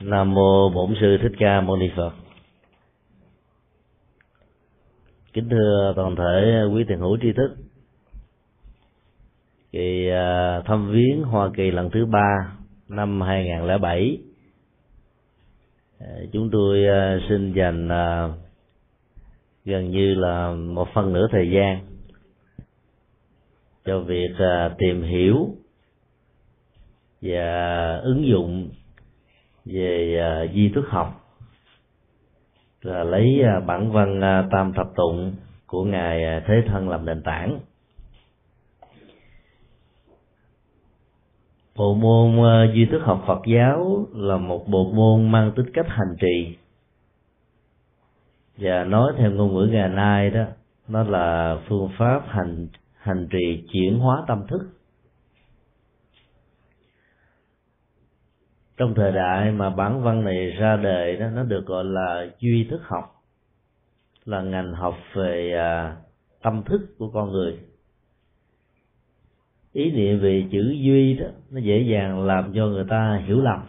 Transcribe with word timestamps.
Nam 0.00 0.34
mô 0.34 0.70
Bổn 0.70 0.94
sư 1.00 1.16
Thích 1.22 1.32
Ca 1.38 1.60
Mâu 1.60 1.76
Ni 1.76 1.86
Phật. 1.96 2.12
Kính 5.32 5.48
thưa 5.48 5.92
toàn 5.96 6.16
thể 6.16 6.62
quý 6.74 6.84
thiền 6.88 6.98
hữu 6.98 7.16
tri 7.22 7.32
thức. 7.32 7.56
Kỳ 9.72 10.08
à, 10.08 10.60
thăm 10.64 10.90
viếng 10.92 11.22
Hoa 11.22 11.50
Kỳ 11.56 11.70
lần 11.70 11.90
thứ 11.90 12.06
ba 12.06 12.52
năm 12.88 13.20
2007 13.20 14.18
à, 15.98 16.06
chúng 16.32 16.50
tôi 16.52 16.86
à, 16.86 17.18
xin 17.28 17.52
dành 17.52 17.88
gần 19.64 19.90
như 19.90 20.14
là 20.14 20.50
một 20.50 20.88
phần 20.94 21.12
nửa 21.12 21.26
thời 21.30 21.50
gian 21.50 21.86
cho 23.84 24.00
việc 24.00 24.34
tìm 24.78 25.02
hiểu 25.02 25.48
và 27.22 27.96
ứng 27.96 28.26
dụng 28.26 28.70
về 29.66 30.20
uh, 30.44 30.54
di 30.54 30.68
thức 30.74 30.84
học. 30.88 31.22
Là 32.82 33.04
lấy 33.04 33.42
uh, 33.58 33.66
bản 33.66 33.92
văn 33.92 34.18
uh, 34.18 34.50
tam 34.52 34.72
thập 34.72 34.86
tụng 34.96 35.34
của 35.66 35.84
ngài 35.84 36.42
thế 36.46 36.62
thân 36.66 36.88
làm 36.88 37.04
nền 37.04 37.22
tảng. 37.22 37.60
Bộ 41.76 41.94
môn 41.94 42.36
duy 42.74 42.86
thức 42.86 43.00
học 43.02 43.24
Phật 43.26 43.40
giáo 43.46 44.06
là 44.14 44.36
một 44.36 44.68
bộ 44.68 44.92
môn 44.92 45.30
mang 45.30 45.52
tính 45.56 45.66
cách 45.74 45.86
hành 45.88 46.16
trì. 46.20 46.56
Và 48.56 48.84
nói 48.84 49.12
theo 49.18 49.30
ngôn 49.30 49.54
ngữ 49.54 49.68
ngày 49.72 49.88
nay 49.88 50.30
đó 50.30 50.44
nó 50.88 51.02
là 51.02 51.58
phương 51.68 51.90
pháp 51.98 52.22
hành 52.28 52.68
hành 52.96 53.28
trì 53.30 53.68
chuyển 53.72 53.98
hóa 53.98 54.22
tâm 54.28 54.46
thức. 54.48 54.75
Trong 58.76 58.94
thời 58.94 59.12
đại 59.12 59.50
mà 59.50 59.70
bản 59.70 60.02
văn 60.02 60.24
này 60.24 60.50
ra 60.50 60.76
đời 60.76 61.16
đó 61.16 61.26
nó 61.30 61.42
được 61.42 61.66
gọi 61.66 61.84
là 61.84 62.26
duy 62.38 62.66
thức 62.70 62.80
học 62.84 63.22
là 64.24 64.40
ngành 64.40 64.72
học 64.72 64.94
về 65.14 65.52
à, 65.52 65.96
tâm 66.42 66.62
thức 66.62 66.80
của 66.98 67.10
con 67.10 67.32
người. 67.32 67.58
Ý 69.72 69.90
niệm 69.90 70.20
về 70.20 70.48
chữ 70.52 70.74
duy 70.80 71.14
đó 71.14 71.26
nó 71.50 71.60
dễ 71.60 71.78
dàng 71.78 72.26
làm 72.26 72.52
cho 72.54 72.66
người 72.66 72.84
ta 72.88 73.22
hiểu 73.26 73.40
lầm 73.40 73.66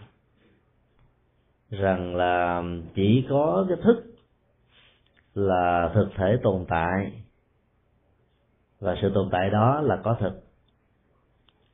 rằng 1.70 2.16
là 2.16 2.62
chỉ 2.94 3.26
có 3.28 3.66
cái 3.68 3.78
thức 3.82 4.04
là 5.34 5.90
thực 5.94 6.08
thể 6.16 6.38
tồn 6.42 6.64
tại 6.68 7.12
và 8.80 8.96
sự 9.02 9.10
tồn 9.14 9.28
tại 9.32 9.50
đó 9.50 9.80
là 9.80 9.96
có 10.04 10.16
thực 10.20 10.47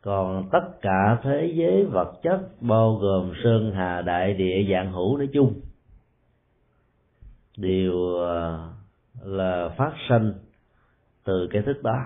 còn 0.04 0.48
tất 0.52 0.64
cả 0.82 1.18
thế 1.22 1.52
giới 1.54 1.84
vật 1.84 2.12
chất 2.22 2.40
bao 2.60 2.94
gồm 2.94 3.32
sơn 3.44 3.72
hà 3.74 4.02
đại 4.02 4.34
địa 4.34 4.66
dạng 4.70 4.92
hữu 4.92 5.16
nói 5.16 5.28
chung 5.32 5.60
đều 7.56 8.14
ờ, 8.14 8.68
là 9.22 9.68
phát 9.78 9.92
sinh 10.08 10.32
từ 11.24 11.48
cái 11.52 11.62
thức 11.62 11.82
đó. 11.82 11.96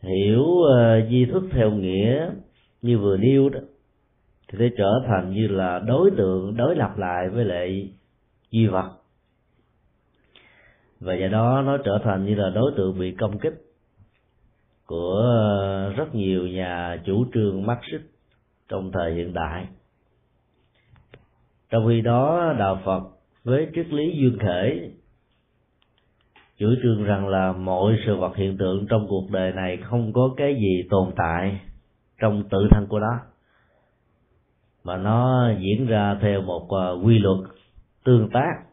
Hiểu 0.00 0.42
uh, 0.42 1.10
di 1.10 1.24
thức 1.24 1.42
theo 1.52 1.70
nghĩa 1.70 2.30
như 2.82 2.98
vừa 2.98 3.16
nêu 3.16 3.48
đó 3.48 3.60
thì 4.48 4.58
sẽ 4.58 4.68
trở 4.78 4.92
thành 5.06 5.32
như 5.32 5.46
là 5.48 5.78
đối 5.78 6.10
tượng 6.10 6.56
đối 6.56 6.76
lập 6.76 6.98
lại 6.98 7.28
với 7.28 7.44
lại 7.44 7.92
duy 8.50 8.66
vật. 8.66 8.90
Và 11.00 11.14
do 11.14 11.28
đó 11.28 11.62
nó 11.66 11.76
trở 11.84 11.98
thành 12.04 12.24
như 12.24 12.34
là 12.34 12.50
đối 12.50 12.72
tượng 12.76 12.98
bị 12.98 13.14
công 13.18 13.38
kích 13.38 13.71
của 14.92 15.14
ờ, 15.16 15.92
rất 15.96 16.14
nhiều 16.14 16.46
nhà 16.46 17.02
chủ 17.06 17.24
trương 17.34 17.66
Marxist 17.66 18.02
trong 18.68 18.92
thời 18.92 19.14
hiện 19.14 19.32
đại. 19.34 19.66
Trong 21.70 21.86
khi 21.88 22.00
đó, 22.00 22.54
đạo 22.58 22.80
Phật 22.84 23.02
với 23.44 23.66
triết 23.74 23.86
lý 23.86 24.16
duyên 24.16 24.38
khởi 24.38 24.90
chủ 26.58 26.66
trương 26.82 27.04
rằng 27.04 27.28
là 27.28 27.52
mọi 27.52 27.96
sự 28.06 28.16
vật 28.16 28.36
hiện 28.36 28.56
tượng 28.58 28.86
trong 28.88 29.06
cuộc 29.08 29.30
đời 29.30 29.52
này 29.52 29.76
không 29.76 30.12
có 30.12 30.34
cái 30.36 30.54
gì 30.54 30.82
tồn 30.90 31.12
tại 31.16 31.60
trong 32.20 32.42
tự 32.50 32.68
thân 32.70 32.86
của 32.86 32.98
nó, 32.98 33.20
mà 34.84 34.96
nó 34.96 35.50
diễn 35.58 35.86
ra 35.86 36.18
theo 36.22 36.42
một 36.42 36.66
ờ, 36.70 36.98
quy 37.04 37.18
luật 37.18 37.38
tương 38.04 38.28
tác. 38.32 38.71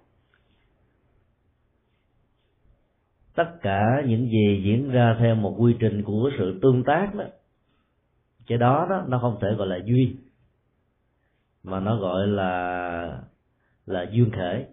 Tất 3.40 3.62
cả 3.62 4.02
những 4.08 4.30
gì 4.30 4.62
diễn 4.66 4.90
ra 4.90 5.16
theo 5.20 5.36
một 5.36 5.56
quy 5.58 5.76
trình 5.80 6.04
của 6.04 6.30
sự 6.38 6.60
tương 6.62 6.84
tác 6.84 7.16
đó, 7.16 7.24
cái 8.48 8.58
đó 8.58 8.88
đó, 8.90 9.04
nó 9.08 9.20
không 9.20 9.38
thể 9.42 9.48
gọi 9.58 9.68
là 9.68 9.78
duyên, 9.86 10.16
mà 11.64 11.80
nó 11.80 11.96
gọi 11.96 12.28
là 12.28 13.22
là 13.86 14.06
duyên 14.12 14.32
khởi 14.32 14.66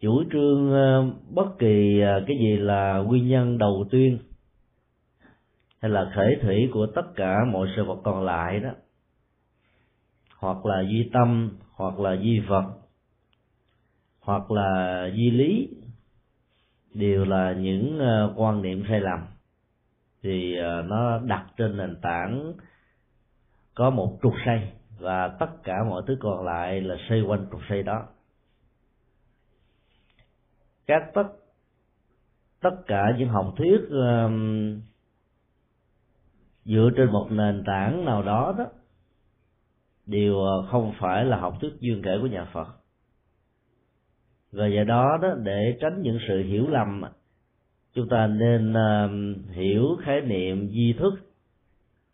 chủ 0.00 0.24
trương 0.32 0.72
ờ, 0.72 1.04
bất 1.30 1.58
kỳ 1.58 2.00
ờ, 2.00 2.24
cái 2.26 2.36
gì 2.36 2.56
là 2.56 2.98
nguyên 2.98 3.28
nhân 3.28 3.58
đầu 3.58 3.84
tiên 3.90 4.18
hay 5.80 5.90
là 5.90 6.12
khởi 6.14 6.36
thủy 6.42 6.68
của 6.72 6.86
tất 6.86 7.14
cả 7.16 7.38
mọi 7.52 7.68
sự 7.76 7.84
vật 7.84 7.98
còn 8.04 8.24
lại 8.24 8.60
đó, 8.60 8.70
hoặc 10.36 10.66
là 10.66 10.82
duy 10.90 11.10
tâm, 11.12 11.58
hoặc 11.74 12.00
là 12.00 12.12
duy 12.12 12.40
vật 12.40 12.81
hoặc 14.22 14.50
là 14.50 15.08
di 15.16 15.30
lý 15.30 15.68
đều 16.94 17.24
là 17.24 17.52
những 17.52 17.98
ờ, 17.98 18.34
quan 18.36 18.62
niệm 18.62 18.84
sai 18.88 19.00
lầm. 19.00 19.26
Thì 20.22 20.56
ờ, 20.56 20.82
nó 20.82 21.18
đặt 21.18 21.46
trên 21.56 21.76
nền 21.76 21.96
tảng 22.02 22.52
có 23.74 23.90
một 23.90 24.18
trục 24.22 24.34
xây 24.44 24.72
và 24.98 25.28
tất 25.28 25.50
cả 25.64 25.84
mọi 25.88 26.02
thứ 26.06 26.16
còn 26.20 26.44
lại 26.44 26.80
là 26.80 26.96
xoay 27.08 27.20
quanh 27.20 27.46
trục 27.50 27.60
xây 27.68 27.82
đó. 27.82 28.06
Các 30.86 31.02
tất 31.14 31.26
tất 32.60 32.76
cả 32.86 33.14
những 33.18 33.28
học 33.28 33.54
thuyết 33.56 33.80
um, 33.90 34.80
dựa 36.64 36.90
trên 36.96 37.12
một 37.12 37.26
nền 37.30 37.64
tảng 37.66 38.04
nào 38.04 38.22
đó 38.22 38.54
đó 38.58 38.66
đều 40.06 40.38
ờ, 40.38 40.66
không 40.70 40.92
phải 41.00 41.24
là 41.24 41.36
học 41.36 41.54
thuyết 41.60 41.72
duyên 41.80 42.02
kể 42.04 42.18
của 42.20 42.26
nhà 42.26 42.44
Phật 42.52 42.81
và 44.52 44.66
do 44.66 44.84
đó 44.84 45.18
đó 45.22 45.28
để 45.42 45.76
tránh 45.80 46.02
những 46.02 46.18
sự 46.28 46.42
hiểu 46.42 46.68
lầm 46.68 47.02
chúng 47.94 48.08
ta 48.08 48.26
nên 48.26 48.72
uh, 48.72 49.50
hiểu 49.50 49.96
khái 50.04 50.20
niệm 50.20 50.68
di 50.68 50.92
thức 50.98 51.14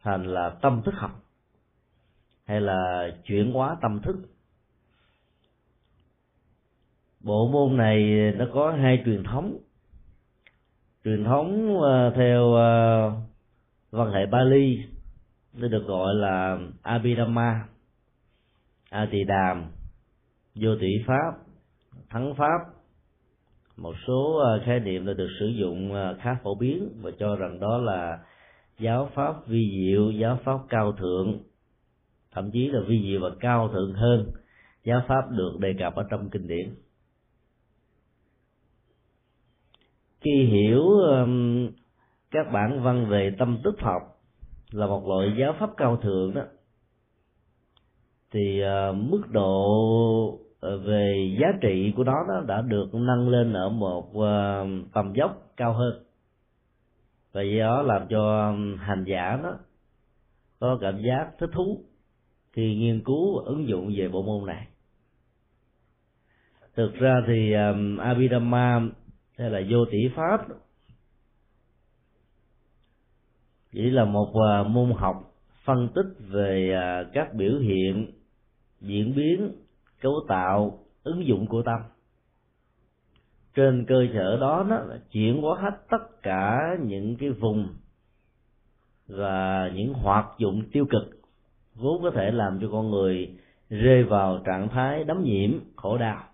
thành 0.02 0.24
là 0.26 0.50
tâm 0.62 0.82
thức 0.84 0.94
học 0.94 1.22
hay 2.46 2.60
là 2.60 3.10
chuyển 3.24 3.52
hóa 3.52 3.76
tâm 3.80 4.00
thức. 4.02 4.16
Bộ 7.20 7.48
môn 7.48 7.76
này 7.76 8.32
nó 8.36 8.44
có 8.54 8.72
hai 8.72 9.02
truyền 9.04 9.24
thống. 9.24 9.58
Truyền 11.04 11.24
thống 11.24 11.76
uh, 11.76 12.14
theo 12.16 12.44
uh, 12.44 13.12
văn 13.90 14.12
hệ 14.12 14.26
Bali 14.26 14.84
nó 15.54 15.68
được 15.68 15.84
gọi 15.86 16.14
là 16.14 16.58
Abhidhamma 16.82 17.66
A 18.90 19.08
Tỳ 19.10 19.24
Đàm 19.24 19.64
Vô 20.54 20.70
Tỷ 20.80 21.04
Pháp 21.06 21.47
thắng 22.10 22.34
pháp. 22.34 22.58
Một 23.76 23.94
số 24.06 24.38
ờ, 24.38 24.60
khái 24.66 24.80
niệm 24.80 25.06
đã 25.06 25.12
được 25.12 25.28
sử 25.40 25.46
dụng 25.46 25.94
ờ, 25.94 26.16
khá 26.20 26.36
phổ 26.42 26.54
biến 26.54 26.88
và 27.02 27.10
cho 27.18 27.36
rằng 27.36 27.60
đó 27.60 27.78
là 27.78 28.18
giáo 28.78 29.10
pháp 29.14 29.46
vi 29.46 29.70
diệu, 29.76 30.10
giáo 30.10 30.38
pháp 30.44 30.58
cao 30.68 30.92
thượng, 30.92 31.38
thậm 32.32 32.50
chí 32.50 32.68
là 32.68 32.80
vi 32.88 33.02
diệu 33.02 33.20
và 33.20 33.30
cao 33.40 33.68
thượng 33.68 33.92
hơn 33.92 34.30
giáo 34.84 35.02
pháp 35.08 35.30
được 35.30 35.56
đề 35.58 35.74
cập 35.78 35.94
ở 35.94 36.04
trong 36.10 36.30
kinh 36.30 36.46
điển. 36.46 36.74
Khi 40.20 40.44
hiểu 40.44 40.82
các 42.30 42.52
bản 42.52 42.82
văn 42.82 43.06
về 43.08 43.34
tâm 43.38 43.58
tức 43.64 43.74
học 43.80 44.02
là 44.70 44.86
một 44.86 45.06
loại 45.08 45.34
giáo 45.40 45.54
pháp 45.60 45.70
cao 45.76 45.96
thượng 45.96 46.34
đó, 46.34 46.42
thì 48.30 48.60
ờ, 48.60 48.92
mức 48.92 49.22
độ 49.30 50.38
Ờ, 50.60 50.78
về 50.78 51.36
giá 51.40 51.46
trị 51.60 51.92
của 51.96 52.04
nó 52.04 52.12
đó 52.28 52.44
đã 52.46 52.62
được 52.62 52.94
nâng 52.94 53.28
lên 53.28 53.52
ở 53.52 53.68
một 53.68 54.14
ờ, 54.14 54.66
tầm 54.92 55.12
dốc 55.14 55.52
cao 55.56 55.72
hơn. 55.72 56.04
Và 57.32 57.42
do 57.42 57.66
đó 57.66 57.82
làm 57.82 58.06
cho 58.10 58.54
hành 58.78 59.04
giả 59.04 59.40
đó 59.42 59.58
có 60.60 60.78
cảm 60.80 61.02
giác 61.02 61.30
thích 61.38 61.50
thú 61.52 61.84
khi 62.52 62.74
nghiên 62.74 63.04
cứu 63.04 63.38
và 63.38 63.42
ứng 63.46 63.68
dụng 63.68 63.92
về 63.96 64.08
bộ 64.08 64.22
môn 64.22 64.46
này. 64.46 64.66
Thực 66.76 66.94
ra 66.94 67.14
thì 67.26 67.52
um, 67.52 67.96
Abhidhamma 67.96 68.80
hay 69.38 69.50
là 69.50 69.60
vô 69.70 69.84
tỷ 69.90 70.08
pháp 70.16 70.46
chỉ 73.72 73.90
là 73.90 74.04
một 74.04 74.28
uh, 74.28 74.66
môn 74.66 74.92
học 74.96 75.34
phân 75.64 75.88
tích 75.94 76.06
về 76.18 76.74
uh, 76.74 77.12
các 77.12 77.34
biểu 77.34 77.58
hiện 77.58 78.12
diễn 78.80 79.14
biến 79.16 79.52
cấu 80.00 80.24
tạo 80.28 80.78
ứng 81.02 81.26
dụng 81.26 81.46
của 81.46 81.62
tâm. 81.62 81.80
Trên 83.54 83.84
cơ 83.88 84.06
sở 84.14 84.38
đó 84.40 84.66
nó 84.68 84.82
chuyển 85.10 85.42
hóa 85.42 85.60
hết 85.60 85.88
tất 85.90 86.22
cả 86.22 86.76
những 86.82 87.16
cái 87.16 87.30
vùng 87.30 87.68
và 89.06 89.70
những 89.74 89.94
hoạt 89.94 90.26
dụng 90.38 90.62
tiêu 90.72 90.86
cực 90.90 91.20
vốn 91.74 92.02
có 92.02 92.10
thể 92.10 92.30
làm 92.30 92.58
cho 92.60 92.68
con 92.72 92.90
người 92.90 93.38
rơi 93.70 94.04
vào 94.04 94.42
trạng 94.44 94.68
thái 94.68 95.04
đấm 95.04 95.22
nhiễm, 95.22 95.50
khổ 95.76 95.98
đau. 95.98 96.24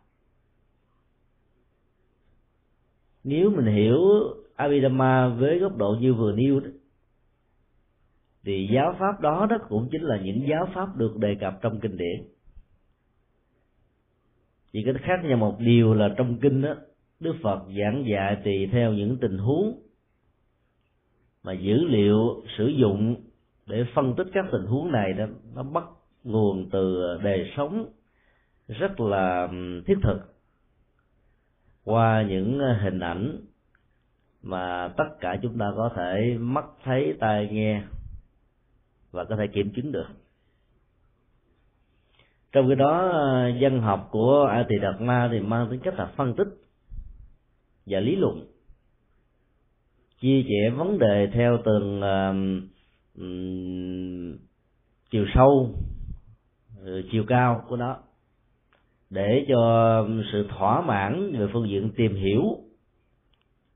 Nếu 3.25 3.51
mình 3.51 3.75
hiểu 3.75 3.99
Abhidhamma 4.57 5.29
với 5.29 5.59
góc 5.59 5.77
độ 5.77 5.97
như 6.01 6.15
vừa 6.15 6.33
nêu 6.33 6.61
đó, 6.61 6.71
thì 8.45 8.69
giáo 8.73 8.97
pháp 8.99 9.21
đó 9.21 9.47
đó 9.51 9.57
cũng 9.69 9.89
chính 9.93 10.03
là 10.03 10.21
những 10.21 10.47
giáo 10.49 10.69
pháp 10.75 10.97
được 10.97 11.17
đề 11.17 11.35
cập 11.41 11.59
trong 11.63 11.81
kinh 11.81 11.97
điển 11.97 12.34
chỉ 14.75 14.83
có 14.87 14.93
khác 15.03 15.21
nhau 15.25 15.39
một 15.39 15.57
điều 15.59 15.95
là 15.95 16.09
trong 16.17 16.39
kinh 16.41 16.63
đó, 16.63 16.75
đức 17.21 17.35
phật 17.43 17.63
giảng 17.79 18.05
dạy 18.07 18.37
tùy 18.45 18.69
theo 18.73 18.93
những 18.93 19.17
tình 19.21 19.39
huống 19.39 19.79
mà 21.43 21.53
dữ 21.53 21.85
liệu 21.85 22.43
sử 22.59 22.67
dụng 22.67 23.17
để 23.67 23.85
phân 23.95 24.15
tích 24.17 24.27
các 24.33 24.45
tình 24.53 24.67
huống 24.67 24.93
này 24.93 25.13
đó, 25.13 25.25
nó 25.55 25.63
bắt 25.63 25.85
nguồn 26.25 26.71
từ 26.71 27.19
đời 27.23 27.53
sống 27.57 27.87
rất 28.69 29.01
là 29.01 29.49
thiết 29.87 29.95
thực. 30.03 30.21
Qua 31.85 32.25
những 32.29 32.61
hình 32.83 33.01
ảnh 33.01 33.41
mà 34.43 34.89
tất 34.97 35.09
cả 35.21 35.39
chúng 35.43 35.59
ta 35.59 35.73
có 35.77 35.91
thể 35.97 36.37
mắt, 36.41 36.65
thấy, 36.85 37.15
tai 37.21 37.49
nghe 37.53 37.83
và 39.11 39.25
có 39.25 39.37
thể 39.37 39.47
kiểm 39.47 39.71
chứng 39.77 39.93
được 39.93 40.09
trong 42.55 42.69
cái 42.69 42.77
đó 42.77 43.09
ờ, 43.13 43.49
dân 43.61 43.81
học 43.81 44.09
của 44.11 44.49
a 44.51 44.65
tỳ 44.69 44.79
đạt 44.79 45.01
ma 45.01 45.29
thì 45.33 45.41
mang 45.41 45.69
tính 45.71 45.81
chất 45.81 45.95
là 45.95 46.07
phân 46.17 46.35
tích 46.35 46.49
và 47.87 48.01
lý 48.01 48.17
luận 48.17 48.47
chia 50.21 50.45
sẻ 50.49 50.71
vấn 50.71 50.99
đề 50.99 51.29
theo 51.33 51.59
từng 51.65 51.99
uh, 51.99 52.37
um, 53.19 54.37
chiều 55.11 55.27
sâu 55.35 55.75
uh, 56.83 57.05
chiều 57.13 57.25
cao 57.29 57.65
của 57.69 57.77
nó 57.77 57.97
để 59.11 59.47
cho 59.49 60.09
sự 60.33 60.47
thỏa 60.59 60.81
mãn 60.81 61.33
về 61.39 61.47
phương 61.53 61.69
diện 61.69 61.91
tìm 61.97 62.15
hiểu 62.15 62.43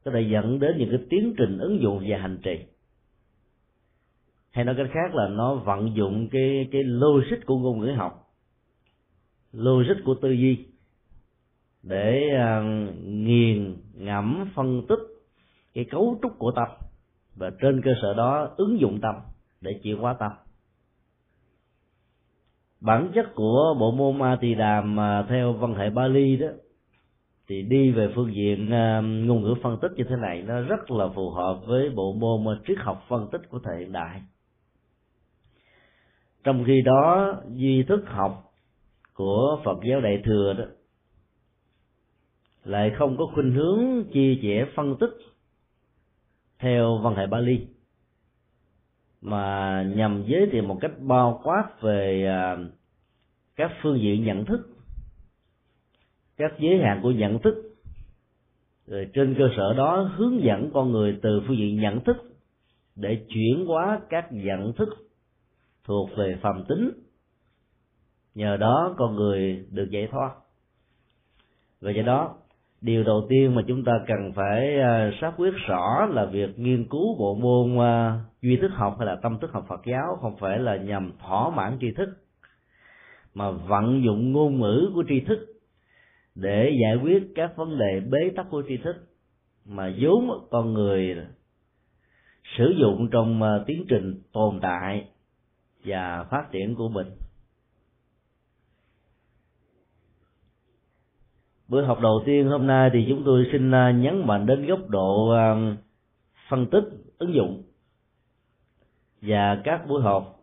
có 0.05 0.11
thể 0.15 0.21
dẫn 0.21 0.59
đến 0.59 0.79
những 0.79 0.91
cái 0.91 1.01
tiến 1.11 1.35
trình 1.39 1.59
ứng 1.59 1.81
dụng 1.83 2.05
và 2.09 2.19
hành 2.19 2.39
trì. 2.43 2.59
Hay 4.51 4.65
nói 4.65 4.75
cách 4.79 4.91
khác 4.93 5.15
là 5.15 5.29
nó 5.29 5.55
vận 5.55 5.97
dụng 5.97 6.29
cái 6.29 6.69
cái 6.73 6.83
logic 6.85 7.47
của 7.47 7.59
ngôn 7.59 7.79
ngữ 7.81 7.93
học 7.93 8.18
logic 9.53 10.05
của 10.05 10.15
tư 10.15 10.31
duy 10.31 10.65
để 11.83 12.23
uh, 12.35 12.65
nghiền 13.05 13.77
ngẫm 13.95 14.50
phân 14.55 14.83
tích 14.89 14.99
cái 15.75 15.85
cấu 15.91 16.19
trúc 16.23 16.39
của 16.39 16.50
tâm 16.50 16.69
và 17.37 17.50
trên 17.62 17.83
cơ 17.85 17.91
sở 18.03 18.15
đó 18.15 18.49
ứng 18.56 18.81
dụng 18.81 19.00
tâm 19.03 19.15
để 19.61 19.81
chuyển 19.83 19.97
hóa 19.97 20.17
tâm. 20.19 20.33
Bản 22.81 23.11
chất 23.15 23.35
của 23.35 23.77
bộ 23.81 23.91
môn 23.91 24.19
ma 24.19 24.39
tỳ 24.41 24.55
đàm 24.55 24.97
mà 24.97 25.27
theo 25.29 25.53
văn 25.53 25.75
hệ 25.75 25.91
Bali 25.91 26.37
đó 26.37 26.49
thì 27.49 27.62
đi 27.62 27.91
về 27.91 28.12
phương 28.15 28.35
diện 28.35 28.65
uh, 28.65 29.05
ngôn 29.05 29.43
ngữ 29.43 29.55
phân 29.62 29.79
tích 29.83 29.93
như 29.97 30.05
thế 30.09 30.17
này 30.17 30.43
nó 30.43 30.61
rất 30.61 30.91
là 30.91 31.09
phù 31.15 31.31
hợp 31.31 31.61
với 31.67 31.91
bộ 31.91 32.12
môn 32.12 32.61
triết 32.67 32.79
học 32.79 33.05
phân 33.09 33.29
tích 33.33 33.41
của 33.49 33.59
thời 33.65 33.79
hiện 33.79 33.93
đại. 33.93 34.23
Trong 36.44 36.65
khi 36.67 36.83
đó 36.85 37.35
duy 37.55 37.83
thức 37.83 38.05
học 38.06 38.48
của 39.19 39.61
Phật 39.65 39.79
giáo 39.91 40.00
Đại 40.00 40.23
thừa 40.25 40.55
đó, 40.59 40.65
lại 42.65 42.93
không 42.99 43.17
có 43.17 43.26
khuynh 43.35 43.53
hướng 43.53 44.05
chia 44.12 44.38
sẻ 44.43 44.67
phân 44.75 44.97
tích 45.00 45.11
theo 46.59 46.99
văn 46.99 47.15
hệ 47.15 47.26
Bali, 47.26 47.67
mà 49.20 49.82
nhằm 49.97 50.25
giới 50.26 50.49
thiệu 50.53 50.62
một 50.62 50.79
cách 50.81 50.93
bao 51.00 51.41
quát 51.44 51.65
về 51.81 52.26
à, 52.26 52.56
các 53.56 53.70
phương 53.82 54.00
diện 54.00 54.25
nhận 54.25 54.44
thức, 54.44 54.61
các 56.37 56.53
giới 56.59 56.79
hạn 56.79 57.00
của 57.03 57.11
nhận 57.11 57.38
thức, 57.38 57.55
rồi 58.87 59.06
trên 59.15 59.35
cơ 59.38 59.49
sở 59.56 59.75
đó 59.76 60.11
hướng 60.17 60.44
dẫn 60.44 60.70
con 60.75 60.93
người 60.93 61.19
từ 61.23 61.43
phương 61.47 61.56
diện 61.56 61.81
nhận 61.81 62.05
thức 62.05 62.17
để 62.97 63.26
chuyển 63.29 63.67
hóa 63.67 64.00
các 64.11 64.32
nhận 64.32 64.73
thức 64.73 64.88
thuộc 65.85 66.11
về 66.17 66.38
phàm 66.43 66.65
tính 66.69 67.07
nhờ 68.38 68.56
đó 68.56 68.94
con 68.99 69.17
người 69.17 69.67
được 69.70 69.90
giải 69.90 70.08
thoát. 70.11 70.31
Và 71.81 71.90
do 71.90 72.02
đó, 72.02 72.35
điều 72.81 73.05
đầu 73.05 73.26
tiên 73.29 73.55
mà 73.55 73.62
chúng 73.69 73.85
ta 73.85 73.93
cần 74.06 74.32
phải 74.35 74.81
à, 74.81 75.11
xác 75.20 75.32
quyết 75.37 75.55
rõ 75.67 76.06
là 76.11 76.25
việc 76.25 76.58
nghiên 76.58 76.88
cứu 76.88 77.17
bộ 77.19 77.35
môn 77.35 77.79
à, 77.79 78.20
duy 78.43 78.56
thức 78.56 78.70
học 78.75 78.96
hay 78.99 79.06
là 79.06 79.17
tâm 79.23 79.38
thức 79.38 79.52
học 79.52 79.64
Phật 79.69 79.81
giáo 79.87 80.19
không 80.20 80.37
phải 80.37 80.58
là 80.58 80.76
nhằm 80.76 81.12
thỏa 81.20 81.50
mãn 81.50 81.79
tri 81.81 81.90
thức, 81.96 82.08
mà 83.35 83.50
vận 83.50 84.05
dụng 84.05 84.32
ngôn 84.32 84.61
ngữ 84.61 84.91
của 84.94 85.05
tri 85.08 85.20
thức 85.20 85.38
để 86.34 86.73
giải 86.82 86.96
quyết 87.02 87.23
các 87.34 87.56
vấn 87.56 87.79
đề 87.79 88.00
bế 88.11 88.31
tắc 88.37 88.46
của 88.50 88.62
tri 88.69 88.76
thức 88.76 88.96
mà 89.64 89.94
vốn 90.00 90.49
con 90.50 90.75
người 90.75 91.17
sử 92.58 92.75
dụng 92.81 93.08
trong 93.12 93.43
à, 93.43 93.58
tiến 93.67 93.84
trình 93.88 94.23
tồn 94.32 94.58
tại 94.62 95.05
và 95.84 96.25
phát 96.31 96.52
triển 96.52 96.75
của 96.75 96.88
mình. 96.88 97.06
Buổi 101.69 101.85
học 101.85 101.99
đầu 102.03 102.23
tiên 102.26 102.47
hôm 102.47 102.67
nay 102.67 102.91
thì 102.93 103.06
chúng 103.09 103.23
tôi 103.25 103.47
xin 103.53 103.75
à, 103.75 103.91
nhấn 103.91 104.26
mạnh 104.26 104.47
đến 104.47 104.67
góc 104.67 104.88
độ 104.88 105.29
à, 105.31 105.55
phân 106.49 106.67
tích, 106.67 106.85
ứng 107.19 107.35
dụng 107.35 107.62
và 109.23 109.61
các 109.65 109.88
buổi 109.88 110.03
học. 110.03 110.35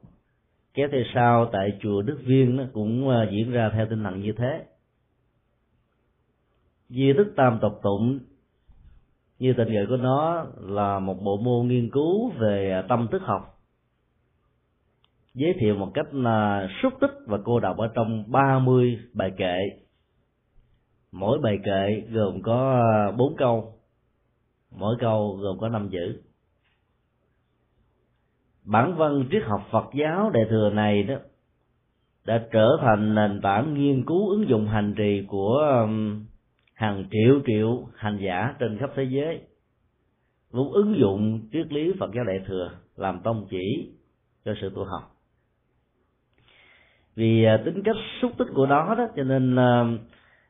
Kéo 0.74 0.88
theo 0.92 1.01
sau 1.13 1.50
tại 1.51 1.77
chùa 1.81 2.01
Đức 2.01 2.19
Viên 2.25 2.56
nó 2.56 2.63
cũng 2.74 3.10
à, 3.10 3.27
diễn 3.31 3.51
ra 3.51 3.72
theo 3.74 3.86
tinh 3.89 4.04
thần 4.04 4.22
như 4.22 4.31
thế. 4.38 4.66
Di 6.89 7.13
thức 7.18 7.33
tam 7.36 7.60
tộc 7.62 7.80
tụng, 7.83 8.19
như 9.39 9.54
tên 9.57 9.74
gọi 9.74 9.86
của 9.89 9.98
nó, 9.98 10.45
là 10.60 11.00
một 11.00 11.22
bộ 11.22 11.38
môn 11.38 11.68
nghiên 11.68 11.89
cứu 11.92 12.30
về 12.30 12.83
tâm 12.89 13.07
thức 13.12 13.22
học. 13.22 13.42
Giới 15.33 15.54
thiệu 15.60 15.75
một 15.75 15.92
cách 15.94 16.13
là 16.13 16.68
xúc 16.81 16.94
tích 17.01 17.12
và 17.25 17.38
cô 17.45 17.60
đọc 17.60 17.77
ở 17.77 17.92
trong 17.95 18.31
30 18.31 19.00
bài 19.13 19.31
kệ 19.38 19.85
mỗi 21.17 21.39
bài 21.39 21.59
kệ 21.63 22.01
gồm 22.12 22.41
có 22.41 22.71
à, 22.71 23.12
bốn 23.17 23.35
câu. 23.38 23.73
Mỗi 24.71 24.95
câu 25.00 25.38
gồm 25.41 25.57
có 25.59 25.69
năm 25.69 25.89
chữ. 25.91 26.21
Bản 28.63 28.95
văn 28.97 29.25
triết 29.31 29.44
học 29.44 29.67
Phật 29.71 29.85
giáo 29.94 30.29
đại 30.29 30.44
thừa 30.50 30.69
này 30.69 31.03
đó 31.03 31.15
đã 32.25 32.47
trở 32.51 32.77
thành 32.81 33.15
nền 33.15 33.41
tảng 33.41 33.74
nghiên 33.74 34.05
cứu 34.05 34.29
ứng 34.29 34.50
dụng 34.50 34.67
hành 34.67 34.93
trì 34.98 35.25
của 35.27 35.88
hàng 36.74 37.05
triệu 37.12 37.41
triệu 37.48 37.88
hành 37.95 38.17
giả 38.22 38.55
trên 38.60 38.77
khắp 38.77 38.89
thế 38.95 39.03
giới. 39.03 39.41
Vốn 40.51 40.72
ứng 40.72 40.95
dụng 41.00 41.48
triết 41.51 41.74
lý 41.74 41.93
Phật 42.00 42.12
giáo 42.15 42.24
đại 42.24 42.39
thừa 42.48 42.72
làm 42.95 43.19
tông 43.24 43.48
chỉ 43.50 43.91
cho 44.45 44.53
sự 44.62 44.72
tu 44.75 44.84
học. 44.84 45.12
Vì 47.15 47.43
à, 47.43 47.62
tính 47.65 47.81
cách 47.84 47.95
xúc 48.22 48.31
tích 48.38 48.48
của 48.53 48.65
nó 48.65 48.95
đó, 48.95 49.07
cho 49.15 49.24
nên 49.24 49.55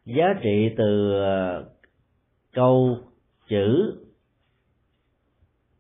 giá 0.05 0.33
trị 0.41 0.73
từ 0.77 1.13
ờ, 1.21 1.65
câu 2.53 2.97
chữ 3.47 3.95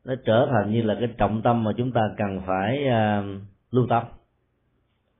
nó 0.05 0.15
trở 0.25 0.47
thành 0.51 0.71
như 0.71 0.81
là 0.81 0.95
cái 0.99 1.09
trọng 1.17 1.41
tâm 1.41 1.63
mà 1.63 1.71
chúng 1.77 1.91
ta 1.91 2.01
cần 2.17 2.41
phải 2.45 2.87
ờ, 2.87 3.23
lưu 3.71 3.87
tâm. 3.89 4.03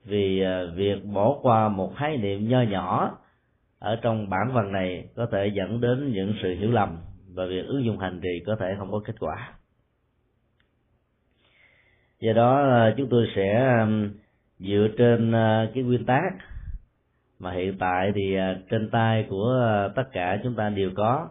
Vì 0.03 0.41
ờ, 0.41 0.71
việc 0.75 1.05
bỏ 1.05 1.39
qua 1.41 1.69
một 1.69 1.93
khái 1.97 2.17
niệm 2.17 2.49
nho 2.49 2.61
nhỏ 2.61 3.17
ở 3.79 3.95
trong 4.01 4.29
bản 4.29 4.53
văn 4.53 4.71
này 4.71 5.07
có 5.15 5.27
thể 5.31 5.47
dẫn 5.47 5.81
đến 5.81 6.11
những 6.13 6.33
sự 6.41 6.55
hiểu 6.55 6.71
lầm 6.71 6.97
và 7.33 7.45
việc 7.45 7.65
ứng 7.67 7.85
dụng 7.85 7.99
hành 7.99 8.19
trì 8.23 8.43
có 8.45 8.55
thể 8.59 8.75
không 8.77 8.91
có 8.91 9.01
kết 9.05 9.15
quả. 9.19 9.53
Do 12.19 12.33
đó 12.33 12.79
chúng 12.97 13.09
tôi 13.09 13.27
sẽ 13.35 13.77
dựa 14.59 14.87
trên 14.97 15.31
cái 15.73 15.83
nguyên 15.83 16.05
tắc 16.05 16.33
mà 17.39 17.51
hiện 17.51 17.77
tại 17.79 18.11
thì 18.15 18.35
à, 18.35 18.59
trên 18.69 18.89
tay 18.89 19.25
của 19.29 19.59
à, 19.65 19.87
tất 19.95 20.03
cả 20.11 20.39
chúng 20.43 20.55
ta 20.55 20.69
đều 20.69 20.91
có. 20.95 21.29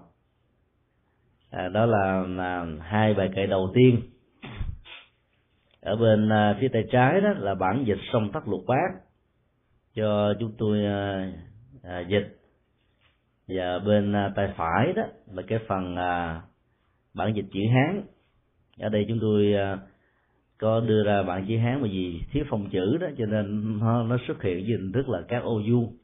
À, 1.51 1.69
đó 1.69 1.87
là, 1.87 2.25
là 2.29 2.67
hai 2.81 3.15
bài 3.15 3.31
kệ 3.35 3.47
đầu 3.47 3.71
tiên. 3.75 4.01
Ở 5.81 5.97
bên 5.97 6.29
à, 6.29 6.57
phía 6.61 6.69
tay 6.69 6.85
trái 6.93 7.21
đó 7.21 7.31
là 7.37 7.55
bản 7.55 7.85
dịch 7.87 7.99
song 8.13 8.33
tắc 8.33 8.49
lục 8.49 8.65
bát 8.67 9.01
cho 9.95 10.35
chúng 10.41 10.53
tôi 10.59 10.85
à, 11.83 12.01
dịch. 12.09 12.39
Và 13.49 13.79
bên 13.79 14.15
tay 14.37 14.53
phải 14.57 14.93
đó 14.97 15.03
là 15.33 15.43
cái 15.47 15.59
phần 15.69 15.97
à, 15.97 16.43
bản 17.15 17.33
dịch 17.35 17.47
chữ 17.53 17.61
hán. 17.75 18.03
Ở 18.79 18.89
đây 18.89 19.05
chúng 19.09 19.19
tôi 19.21 19.55
à, 19.55 19.79
có 20.59 20.81
đưa 20.81 21.05
ra 21.05 21.23
bản 21.23 21.45
chữ 21.49 21.59
hán 21.59 21.83
mà 21.83 21.89
gì 21.89 22.23
thiếu 22.33 22.45
phòng 22.51 22.69
chữ 22.71 22.97
đó 22.97 23.07
cho 23.19 23.27
nên 23.27 23.79
nó, 23.81 24.03
nó 24.03 24.17
xuất 24.27 24.43
hiện 24.43 24.67
dưới 24.67 24.77
hình 24.79 24.93
thức 24.93 25.09
là 25.09 25.23
các 25.29 25.43
ô 25.43 25.63
vuông. 25.71 25.97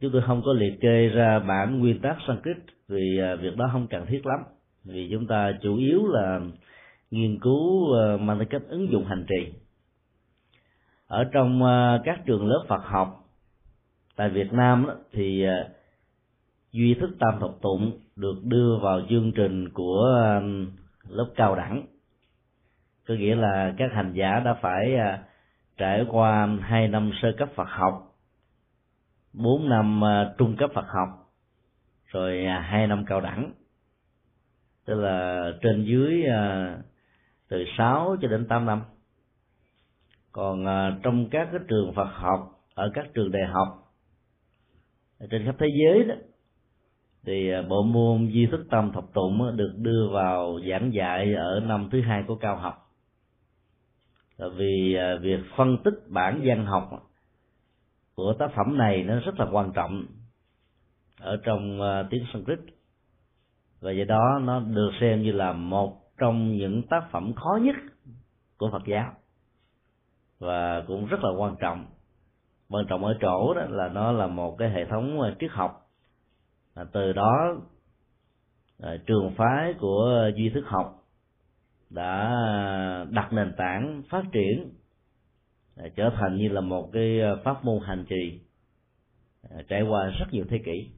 Chúng 0.00 0.12
tôi 0.12 0.22
không 0.26 0.42
có 0.44 0.52
liệt 0.52 0.80
kê 0.80 1.08
ra 1.08 1.38
bản 1.38 1.78
nguyên 1.78 2.00
tắc 2.00 2.16
Sanskrit 2.26 2.56
vì 2.88 3.18
à, 3.18 3.34
việc 3.34 3.56
đó 3.56 3.68
không 3.72 3.86
cần 3.86 4.06
thiết 4.06 4.26
lắm. 4.26 4.40
Vì 4.84 5.08
chúng 5.12 5.26
ta 5.26 5.52
chủ 5.62 5.76
yếu 5.76 6.06
là 6.06 6.40
nghiên 7.10 7.40
cứu 7.40 7.94
à, 7.94 8.16
mang 8.16 8.38
tính 8.38 8.48
cách 8.48 8.62
ứng 8.68 8.92
dụng 8.92 9.04
hành 9.04 9.26
trì. 9.28 9.52
Ở 11.06 11.24
trong 11.32 11.62
à, 11.62 12.00
các 12.04 12.20
trường 12.26 12.48
lớp 12.48 12.64
Phật 12.68 12.82
học 12.84 13.28
tại 14.16 14.28
Việt 14.28 14.52
Nam 14.52 14.84
đó, 14.88 14.94
thì 15.12 15.44
duy 16.72 16.94
thức 16.94 17.10
tam 17.18 17.40
thập 17.40 17.50
tụng 17.62 17.92
được 18.16 18.44
đưa 18.44 18.78
vào 18.82 19.00
chương 19.08 19.32
trình 19.32 19.68
của 19.68 20.40
lớp 21.08 21.26
cao 21.36 21.56
đẳng 21.56 21.86
có 23.10 23.16
nghĩa 23.16 23.34
là 23.34 23.74
các 23.76 23.92
hành 23.92 24.12
giả 24.12 24.40
đã 24.44 24.54
phải 24.54 24.94
à, 24.94 25.22
trải 25.76 26.04
qua 26.08 26.48
hai 26.60 26.88
năm 26.88 27.10
sơ 27.22 27.32
cấp 27.38 27.48
Phật 27.54 27.68
học, 27.68 28.16
bốn 29.32 29.68
năm 29.68 30.04
à, 30.04 30.34
trung 30.38 30.56
cấp 30.56 30.70
Phật 30.74 30.86
học, 30.88 31.08
rồi 32.06 32.46
à, 32.46 32.60
hai 32.60 32.86
năm 32.86 33.04
cao 33.06 33.20
đẳng. 33.20 33.52
Tức 34.84 34.94
là 34.94 35.44
trên 35.62 35.84
dưới 35.84 36.24
từ 37.48 37.64
sáu 37.78 38.16
cho 38.22 38.28
đến 38.28 38.48
tám 38.48 38.66
năm. 38.66 38.82
Còn 40.32 40.64
trong 41.02 41.30
các 41.30 41.48
cái 41.52 41.60
trường 41.68 41.92
Phật 41.94 42.08
học, 42.12 42.60
ở 42.74 42.90
các 42.94 43.06
trường 43.14 43.32
đại 43.32 43.46
học 43.46 43.68
trên 45.30 45.44
khắp 45.46 45.54
thế 45.58 45.66
giới 45.66 46.04
đó, 46.04 46.14
thì 47.26 47.50
bộ 47.68 47.82
môn 47.82 48.30
di 48.32 48.46
thức 48.46 48.66
tâm 48.70 48.92
thập 48.92 49.04
tụng 49.14 49.56
được 49.56 49.72
đưa 49.76 50.08
vào 50.12 50.58
giảng 50.70 50.92
dạy 50.94 51.34
ở 51.34 51.60
năm 51.60 51.88
thứ 51.92 52.00
hai 52.00 52.24
của 52.26 52.36
cao 52.36 52.56
học 52.56 52.89
vì 54.48 54.94
à, 54.94 55.16
việc 55.20 55.40
phân 55.56 55.78
tích 55.84 55.94
bản 56.08 56.40
văn 56.44 56.66
học 56.66 56.90
của 58.14 58.34
tác 58.38 58.50
phẩm 58.56 58.78
này 58.78 59.02
nó 59.02 59.20
rất 59.20 59.40
là 59.40 59.46
quan 59.52 59.72
trọng 59.72 60.06
ở 61.20 61.36
trong 61.44 61.82
à, 61.82 62.02
tiếng 62.10 62.24
Sanskrit. 62.32 62.58
Và 63.80 63.92
do 63.92 64.04
đó 64.04 64.38
nó 64.42 64.60
được 64.60 64.90
xem 65.00 65.22
như 65.22 65.32
là 65.32 65.52
một 65.52 66.00
trong 66.18 66.56
những 66.56 66.82
tác 66.90 67.08
phẩm 67.10 67.32
khó 67.34 67.58
nhất 67.62 67.76
của 68.56 68.70
Phật 68.72 68.82
giáo. 68.86 69.12
Và 70.38 70.84
cũng 70.86 71.06
rất 71.06 71.20
là 71.22 71.30
quan 71.38 71.56
trọng. 71.60 71.86
Quan 72.68 72.86
trọng 72.88 73.04
ở 73.04 73.16
chỗ 73.20 73.54
đó 73.54 73.62
là 73.68 73.88
nó 73.88 74.12
là 74.12 74.26
một 74.26 74.56
cái 74.58 74.70
hệ 74.70 74.84
thống 74.84 75.20
à, 75.20 75.34
triết 75.40 75.50
học. 75.50 75.86
À, 76.74 76.84
từ 76.92 77.12
đó 77.12 77.56
à, 78.78 78.96
trường 79.06 79.34
phái 79.36 79.74
của 79.80 80.30
duy 80.36 80.50
thức 80.54 80.64
học 80.66 80.99
đã 81.90 82.30
đặt 83.10 83.32
nền 83.32 83.52
tảng 83.56 84.02
phát 84.10 84.24
triển 84.32 84.70
à, 85.76 85.84
trở 85.96 86.10
thành 86.16 86.36
như 86.36 86.48
là 86.48 86.60
một 86.60 86.90
cái 86.92 87.20
à, 87.20 87.30
pháp 87.44 87.64
môn 87.64 87.78
hành 87.84 88.04
trì 88.08 88.40
à, 89.50 89.62
trải 89.68 89.82
qua 89.82 90.10
rất 90.18 90.26
nhiều 90.30 90.44
thế 90.48 90.58
kỷ. 90.64 90.90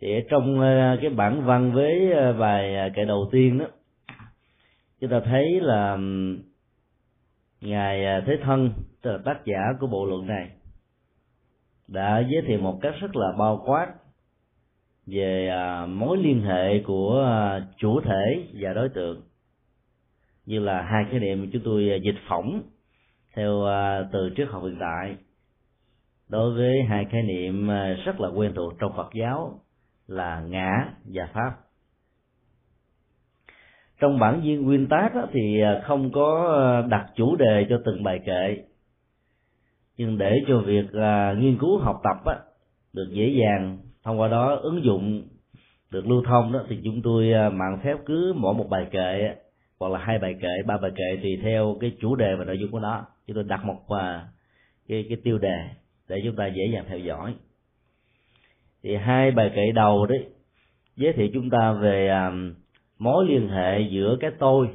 Thì 0.00 0.08
trong 0.30 0.60
cái 1.00 1.10
bản 1.10 1.44
văn 1.44 1.72
với 1.72 2.12
bài 2.38 2.90
kệ 2.96 3.04
đầu 3.04 3.28
tiên 3.32 3.58
đó, 3.58 3.66
chúng 5.00 5.10
ta 5.10 5.20
thấy 5.24 5.60
là 5.60 5.98
ngài 7.60 8.22
thế 8.26 8.38
thân, 8.42 8.72
tức 9.02 9.10
là 9.10 9.18
tác 9.24 9.44
giả 9.44 9.58
của 9.80 9.86
bộ 9.86 10.06
luận 10.06 10.26
này, 10.26 10.50
đã 11.88 12.18
giới 12.18 12.42
thiệu 12.46 12.60
một 12.60 12.78
cách 12.82 12.94
rất 13.00 13.16
là 13.16 13.32
bao 13.38 13.62
quát 13.66 13.94
về 15.10 15.48
à, 15.48 15.86
mối 15.86 16.18
liên 16.18 16.42
hệ 16.42 16.82
của 16.86 17.24
à, 17.26 17.66
chủ 17.76 18.00
thể 18.00 18.46
và 18.52 18.72
đối 18.72 18.88
tượng. 18.88 19.22
Như 20.46 20.60
là 20.60 20.82
hai 20.82 21.04
khái 21.10 21.20
niệm 21.20 21.50
chúng 21.52 21.62
tôi 21.64 21.90
à, 21.90 21.96
dịch 21.96 22.18
phỏng 22.28 22.62
theo 23.34 23.66
từ 24.12 24.30
triết 24.36 24.48
học 24.48 24.62
hiện 24.64 24.76
tại 24.80 25.16
đối 26.28 26.54
với 26.54 26.82
hai 26.88 27.04
khái 27.04 27.22
niệm 27.22 27.68
rất 28.04 28.20
là 28.20 28.28
quen 28.28 28.52
thuộc 28.56 28.72
trong 28.78 28.92
Phật 28.96 29.10
giáo 29.14 29.60
là 30.06 30.40
ngã 30.40 30.92
và 31.04 31.28
pháp. 31.32 31.56
Trong 34.00 34.18
bản 34.18 34.40
viên 34.40 34.62
nguyên 34.62 34.86
tác 34.88 35.10
thì 35.32 35.60
không 35.84 36.12
có 36.12 36.82
đặt 36.88 37.06
chủ 37.16 37.36
đề 37.36 37.66
cho 37.68 37.80
từng 37.84 38.02
bài 38.02 38.20
kệ. 38.26 38.56
Nhưng 39.96 40.18
để 40.18 40.36
cho 40.48 40.58
việc 40.58 40.86
nghiên 41.38 41.58
cứu 41.58 41.78
học 41.78 42.00
tập 42.04 42.34
được 42.92 43.08
dễ 43.12 43.28
dàng 43.40 43.78
thông 44.08 44.20
qua 44.20 44.28
đó 44.28 44.58
ứng 44.62 44.84
dụng 44.84 45.28
được 45.90 46.06
lưu 46.06 46.22
thông 46.26 46.52
đó, 46.52 46.60
thì 46.68 46.80
chúng 46.84 47.02
tôi 47.02 47.32
à, 47.32 47.48
mạng 47.48 47.80
phép 47.84 47.96
cứ 48.06 48.32
mỗi 48.36 48.54
một 48.54 48.66
bài 48.70 48.86
kệ, 48.90 49.34
hoặc 49.78 49.92
là 49.92 49.98
hai 49.98 50.18
bài 50.18 50.34
kệ, 50.40 50.62
ba 50.66 50.78
bài 50.78 50.90
kệ 50.96 51.18
tùy 51.22 51.38
theo 51.42 51.76
cái 51.80 51.92
chủ 52.00 52.16
đề 52.16 52.34
và 52.38 52.44
nội 52.44 52.58
dung 52.58 52.70
của 52.70 52.80
nó. 52.80 53.06
Chúng 53.26 53.34
tôi 53.34 53.44
đặt 53.44 53.64
một 53.64 53.88
à, 53.88 54.28
cái 54.88 55.06
cái 55.08 55.18
tiêu 55.24 55.38
đề 55.38 55.68
để 56.08 56.16
chúng 56.24 56.36
ta 56.36 56.46
dễ 56.46 56.62
dàng 56.72 56.84
theo 56.88 56.98
dõi. 56.98 57.34
Thì 58.82 58.96
hai 58.96 59.30
bài 59.30 59.52
kệ 59.54 59.72
đầu 59.74 60.06
đấy 60.06 60.26
giới 60.96 61.12
thiệu 61.12 61.28
chúng 61.32 61.50
ta 61.50 61.72
về 61.72 62.08
à, 62.08 62.32
mối 62.98 63.26
liên 63.28 63.48
hệ 63.48 63.80
giữa 63.80 64.16
cái 64.20 64.30
tôi 64.38 64.68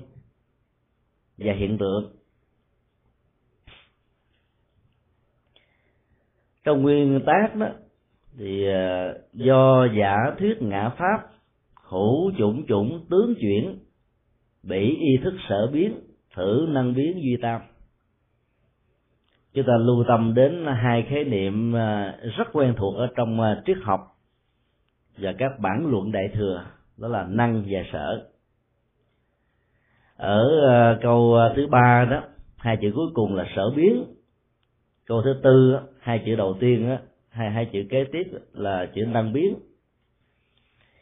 và 1.37 1.53
hiện 1.53 1.77
tượng. 1.77 2.15
Trong 6.63 6.81
nguyên 6.81 7.21
tác 7.25 7.55
đó 7.55 7.67
thì 8.37 8.67
ờ, 8.67 9.17
do 9.33 9.87
giả 9.97 10.15
thuyết 10.39 10.61
ngã 10.61 10.89
pháp, 10.89 11.17
hữu 11.73 12.31
chủng 12.37 12.65
chủng 12.67 13.05
tướng 13.09 13.33
chuyển, 13.41 13.79
bị 14.63 14.95
y 14.99 15.17
thức 15.23 15.33
sở 15.49 15.67
biến, 15.67 15.99
thử 16.35 16.65
năng 16.69 16.93
biến 16.93 17.13
duy 17.23 17.37
tam. 17.41 17.61
Chúng 19.53 19.65
ta 19.65 19.73
lưu 19.79 20.03
tâm 20.07 20.33
đến 20.33 20.65
hai 20.65 21.05
khái 21.09 21.23
niệm 21.23 21.73
ờ, 21.73 22.11
rất 22.37 22.47
quen 22.53 22.73
thuộc 22.77 22.95
ở 22.95 23.07
trong 23.15 23.41
ờ, 23.41 23.61
triết 23.65 23.77
học 23.83 23.99
và 25.17 25.33
các 25.37 25.51
bản 25.59 25.85
luận 25.85 26.11
đại 26.11 26.29
thừa, 26.33 26.65
đó 26.97 27.07
là 27.07 27.27
năng 27.29 27.63
và 27.69 27.79
sở. 27.91 28.29
Ở 30.17 30.49
câu 31.01 31.37
thứ 31.55 31.67
ba 31.67 32.07
đó, 32.11 32.23
hai 32.57 32.77
chữ 32.81 32.91
cuối 32.95 33.07
cùng 33.13 33.35
là 33.35 33.45
sở 33.55 33.69
biến. 33.75 34.05
Câu 35.05 35.21
thứ 35.21 35.39
tư 35.43 35.79
hai 35.99 36.23
chữ 36.25 36.35
đầu 36.35 36.57
tiên 36.59 36.89
đó 36.89 36.97
hai 37.33 37.51
hai 37.51 37.69
chữ 37.73 37.83
kế 37.89 38.03
tiếp 38.11 38.23
là 38.53 38.91
chữ 38.95 39.05
năng 39.05 39.33
biến. 39.33 39.55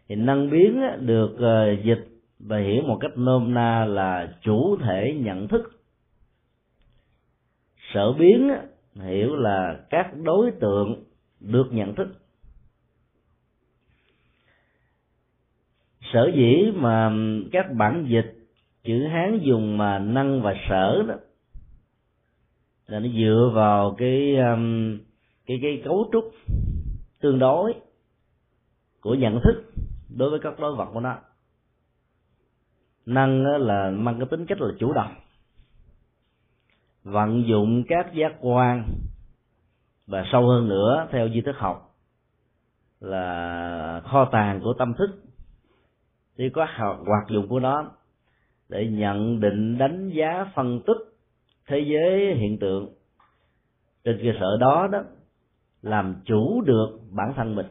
Thì 0.07 0.15
năng 0.15 0.49
biến 0.49 0.81
được 0.99 1.35
ờ, 1.37 1.71
dịch 1.83 2.07
và 2.39 2.57
hiểu 2.57 2.81
một 2.83 2.97
cách 3.01 3.11
nôm 3.17 3.53
na 3.53 3.85
là 3.85 4.37
chủ 4.41 4.77
thể 4.77 5.13
nhận 5.17 5.47
thức. 5.47 5.61
Sở 7.93 8.11
biến 8.11 8.51
hiểu 8.95 9.35
là 9.35 9.85
các 9.89 10.11
đối 10.23 10.51
tượng 10.51 11.03
được 11.39 11.67
nhận 11.71 11.95
thức. 11.95 12.07
Sở 16.13 16.31
dĩ 16.35 16.71
mà 16.75 17.11
các 17.51 17.65
bản 17.77 18.05
dịch 18.09 18.35
chữ 18.83 19.07
hán 19.07 19.39
dùng 19.43 19.77
mà 19.77 19.99
năng 19.99 20.41
và 20.41 20.55
sở 20.69 21.03
đó 21.07 21.15
là 22.87 22.99
nó 22.99 23.07
dựa 23.17 23.51
vào 23.53 23.95
cái 23.97 24.35
um, 24.35 24.97
cái 25.45 25.59
cái 25.61 25.81
cấu 25.85 26.09
trúc 26.11 26.31
tương 27.19 27.39
đối 27.39 27.73
của 29.01 29.15
nhận 29.15 29.39
thức 29.43 29.71
đối 30.17 30.29
với 30.29 30.39
các 30.43 30.59
đối 30.59 30.75
vật 30.75 30.89
của 30.93 30.99
nó. 30.99 31.17
Năng 33.05 33.43
là 33.43 33.89
mang 33.89 34.17
cái 34.17 34.27
tính 34.31 34.45
cách 34.45 34.61
là 34.61 34.67
chủ 34.79 34.93
động, 34.93 35.15
vận 37.03 37.47
dụng 37.47 37.83
các 37.87 38.13
giác 38.13 38.35
quan 38.41 38.93
và 40.07 40.25
sâu 40.31 40.47
hơn 40.47 40.69
nữa 40.69 41.07
theo 41.11 41.29
di 41.33 41.41
thức 41.41 41.55
học 41.57 41.95
là 42.99 44.01
kho 44.05 44.29
tàng 44.31 44.61
của 44.63 44.73
tâm 44.73 44.93
thức. 44.93 45.23
Thì 46.37 46.49
có 46.49 46.67
hoạt 47.05 47.29
dụng 47.29 47.47
của 47.47 47.59
nó 47.59 47.91
để 48.69 48.87
nhận 48.87 49.39
định 49.39 49.77
đánh 49.77 50.09
giá 50.09 50.51
phân 50.55 50.81
tích 50.87 50.97
thế 51.67 51.79
giới 51.79 52.35
hiện 52.35 52.57
tượng 52.59 52.89
trên 54.03 54.19
cơ 54.23 54.39
sở 54.39 54.57
đó 54.59 54.87
đó 54.91 55.03
làm 55.81 56.15
chủ 56.25 56.61
được 56.61 56.99
bản 57.11 57.33
thân 57.35 57.55
mình. 57.55 57.67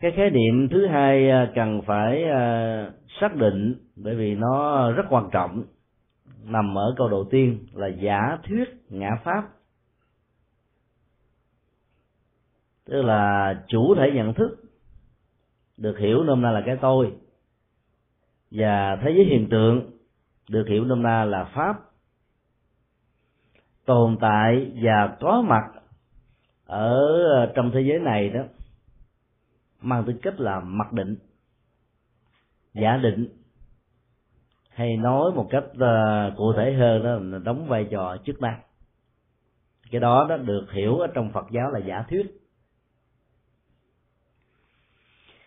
Cái 0.00 0.12
khái 0.16 0.30
niệm 0.30 0.68
thứ 0.70 0.86
hai 0.86 1.30
à, 1.30 1.52
cần 1.54 1.82
phải 1.86 2.24
à, 2.24 2.92
xác 3.20 3.36
định, 3.36 3.74
bởi 3.96 4.14
vì 4.14 4.34
nó 4.34 4.90
rất 4.92 5.02
quan 5.10 5.28
trọng, 5.32 5.64
nằm 6.44 6.78
ở 6.78 6.94
câu 6.96 7.08
đầu 7.08 7.24
tiên 7.30 7.66
là 7.72 7.88
giả 7.88 8.38
thuyết, 8.48 8.64
ngã 8.88 9.10
pháp. 9.24 9.48
Tức 12.84 13.02
là 13.02 13.54
chủ 13.68 13.94
thể 13.94 14.10
nhận 14.14 14.34
thức, 14.34 14.56
được 15.76 15.98
hiểu 15.98 16.24
nôm 16.24 16.42
na 16.42 16.50
là 16.50 16.62
cái 16.66 16.76
tôi, 16.80 17.12
và 18.50 18.96
thế 19.02 19.12
giới 19.16 19.24
hiện 19.24 19.48
tượng, 19.50 19.90
được 20.48 20.64
hiểu 20.68 20.84
nôm 20.84 21.02
na 21.02 21.24
là 21.24 21.44
pháp 21.44 21.89
tồn 23.90 24.16
tại 24.20 24.72
và 24.82 25.16
có 25.20 25.42
mặt 25.42 25.62
ở 26.64 27.22
ờ, 27.34 27.52
trong 27.54 27.70
thế 27.74 27.80
giới 27.80 27.98
này 27.98 28.28
đó 28.28 28.40
mang 29.80 30.04
tính 30.04 30.18
cách 30.22 30.40
là 30.40 30.60
mặc 30.60 30.92
định 30.92 31.16
giả 32.74 32.96
định 32.96 33.28
hay 34.70 34.96
nói 34.96 35.32
một 35.34 35.46
cách 35.50 35.64
uh, 35.64 36.36
cụ 36.36 36.52
thể 36.56 36.72
hơn 36.72 37.02
đó 37.02 37.18
là 37.20 37.38
đóng 37.38 37.68
vai 37.68 37.86
trò 37.90 38.16
chức 38.24 38.40
năng. 38.40 38.60
Cái 39.90 40.00
đó 40.00 40.26
đó 40.28 40.36
được 40.36 40.66
hiểu 40.72 40.98
ở 40.98 41.06
trong 41.14 41.32
Phật 41.32 41.46
giáo 41.50 41.70
là 41.70 41.78
giả 41.78 42.04
thuyết. 42.08 42.26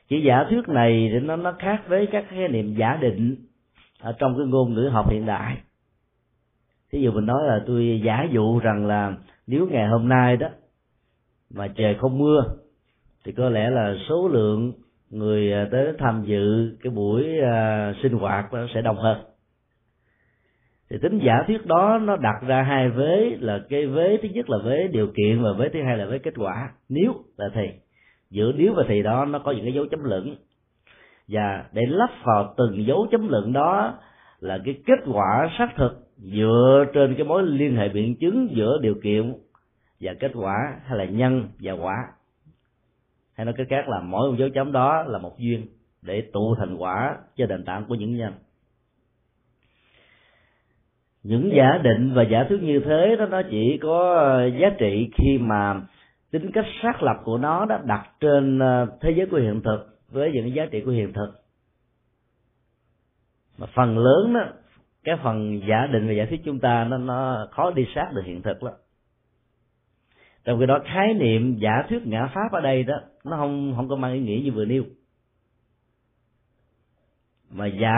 Chỉ 0.07 0.23
giả 0.27 0.45
thuyết 0.49 0.67
này 0.67 1.09
thì 1.13 1.19
nó 1.19 1.35
nó 1.35 1.55
khác 1.59 1.83
với 1.87 2.07
các 2.11 2.25
khái 2.29 2.47
niệm 2.47 2.75
giả 2.75 2.97
định 3.01 3.45
ở 3.99 4.15
trong 4.19 4.37
cái 4.37 4.47
ngôn 4.47 4.73
ngữ 4.73 4.89
học 4.93 5.09
hiện 5.09 5.25
đại 5.25 5.57
thí 6.93 7.01
dụ 7.01 7.11
mình 7.11 7.25
nói 7.25 7.43
là 7.47 7.63
tôi 7.67 8.01
giả 8.03 8.27
dụ 8.31 8.59
rằng 8.59 8.85
là 8.85 9.15
nếu 9.47 9.67
ngày 9.71 9.87
hôm 9.87 10.09
nay 10.09 10.37
đó 10.37 10.47
mà 11.53 11.67
trời 11.67 11.95
không 11.95 12.17
mưa 12.17 12.43
thì 13.25 13.31
có 13.31 13.49
lẽ 13.49 13.69
là 13.69 13.95
số 14.09 14.27
lượng 14.27 14.73
người 15.09 15.53
à, 15.53 15.67
tới 15.71 15.93
tham 15.99 16.23
dự 16.25 16.77
cái 16.83 16.91
buổi 16.91 17.23
uh, 17.39 17.95
sinh 18.03 18.13
hoạt 18.13 18.53
nó 18.53 18.67
sẽ 18.73 18.81
đông 18.81 18.97
hơn. 18.97 19.17
Thì 20.89 20.97
tính 21.01 21.19
giả 21.23 21.43
thuyết 21.47 21.65
đó 21.65 21.99
nó 22.03 22.17
đặt 22.17 22.35
ra 22.47 22.61
hai 22.61 22.89
vế 22.89 23.37
là 23.39 23.59
cái 23.69 23.85
vế 23.85 24.17
thứ 24.21 24.29
nhất 24.29 24.49
là 24.49 24.57
vế 24.65 24.87
điều 24.87 25.07
kiện 25.07 25.43
và 25.43 25.53
vế 25.53 25.69
thứ 25.69 25.79
hai 25.83 25.97
là 25.97 26.05
vế 26.05 26.17
kết 26.17 26.33
quả. 26.37 26.71
Nếu 26.89 27.13
là 27.37 27.49
thì 27.53 27.69
giữa 28.29 28.51
nếu 28.55 28.73
và 28.73 28.83
thì 28.87 29.03
đó 29.03 29.25
nó 29.25 29.39
có 29.39 29.51
những 29.51 29.65
cái 29.65 29.73
dấu 29.73 29.85
chấm 29.91 30.03
lửng 30.03 30.35
và 31.27 31.65
để 31.73 31.81
lắp 31.87 32.09
vào 32.23 32.53
từng 32.57 32.85
dấu 32.85 33.07
chấm 33.11 33.27
lửng 33.27 33.53
đó 33.53 33.99
là 34.39 34.59
cái 34.65 34.75
kết 34.85 34.99
quả 35.13 35.49
xác 35.57 35.69
thực 35.77 36.02
dựa 36.17 36.85
trên 36.93 37.15
cái 37.15 37.25
mối 37.25 37.43
liên 37.43 37.75
hệ 37.75 37.89
biện 37.89 38.15
chứng 38.15 38.49
giữa 38.55 38.77
điều 38.81 38.95
kiện 39.03 39.33
và 39.99 40.13
kết 40.19 40.31
quả, 40.35 40.55
hay 40.85 40.97
là 40.97 41.05
nhân 41.05 41.47
và 41.59 41.73
quả. 41.73 41.95
Hay 43.33 43.45
nói 43.45 43.53
cách 43.57 43.67
khác 43.69 43.89
là 43.89 43.99
mỗi 43.99 44.31
một 44.31 44.37
dấu 44.39 44.49
chấm 44.49 44.71
đó 44.71 45.03
là 45.07 45.19
một 45.19 45.39
duyên 45.39 45.67
để 46.01 46.21
tụ 46.33 46.55
thành 46.55 46.75
quả 46.75 47.17
cho 47.35 47.45
nền 47.45 47.65
tảng 47.65 47.85
của 47.87 47.95
những 47.95 48.17
nhân. 48.17 48.33
Những 51.23 51.51
giả 51.55 51.77
định 51.83 52.13
và 52.13 52.23
giả 52.23 52.45
thuyết 52.49 52.63
như 52.63 52.79
thế 52.85 53.15
đó 53.19 53.25
nó 53.25 53.41
chỉ 53.49 53.77
có 53.81 54.15
giá 54.61 54.69
trị 54.79 55.09
khi 55.17 55.37
mà 55.37 55.81
tính 56.31 56.51
cách 56.53 56.65
xác 56.83 57.03
lập 57.03 57.21
của 57.23 57.37
nó 57.37 57.65
đã 57.65 57.81
đặt 57.85 58.09
trên 58.19 58.59
ờ, 58.59 58.87
thế 59.01 59.13
giới 59.17 59.25
của 59.25 59.37
hiện 59.37 59.61
thực 59.63 59.99
với 60.11 60.31
những 60.31 60.55
giá 60.55 60.65
trị 60.71 60.81
của 60.85 60.91
hiện 60.91 61.13
thực. 61.13 61.31
Mà 63.57 63.67
phần 63.75 63.97
lớn 63.97 64.33
đó 64.33 64.41
cái 65.03 65.15
phần 65.23 65.61
giả 65.67 65.87
định 65.91 66.07
và 66.07 66.13
giả 66.13 66.25
thuyết 66.29 66.41
chúng 66.45 66.59
ta 66.59 66.83
nó 66.83 66.97
nó 66.97 67.47
khó 67.51 67.71
đi 67.71 67.85
sát 67.95 68.09
được 68.13 68.21
hiện 68.25 68.41
thực 68.41 68.63
lắm. 68.63 68.73
Trong 70.43 70.59
khi 70.59 70.65
đó, 70.65 70.79
khái 70.85 71.13
niệm 71.13 71.57
giả 71.59 71.83
thuyết 71.89 72.07
ngã 72.07 72.29
pháp 72.33 72.51
ở 72.51 72.61
đây 72.61 72.83
đó, 72.83 72.95
nó 73.23 73.37
không 73.37 73.73
không 73.75 73.89
có 73.89 73.95
mang 73.95 74.13
ý 74.13 74.19
nghĩa 74.19 74.41
như 74.43 74.51
vừa 74.51 74.65
nêu. 74.65 74.83
Mà 77.49 77.67
giả 77.67 77.97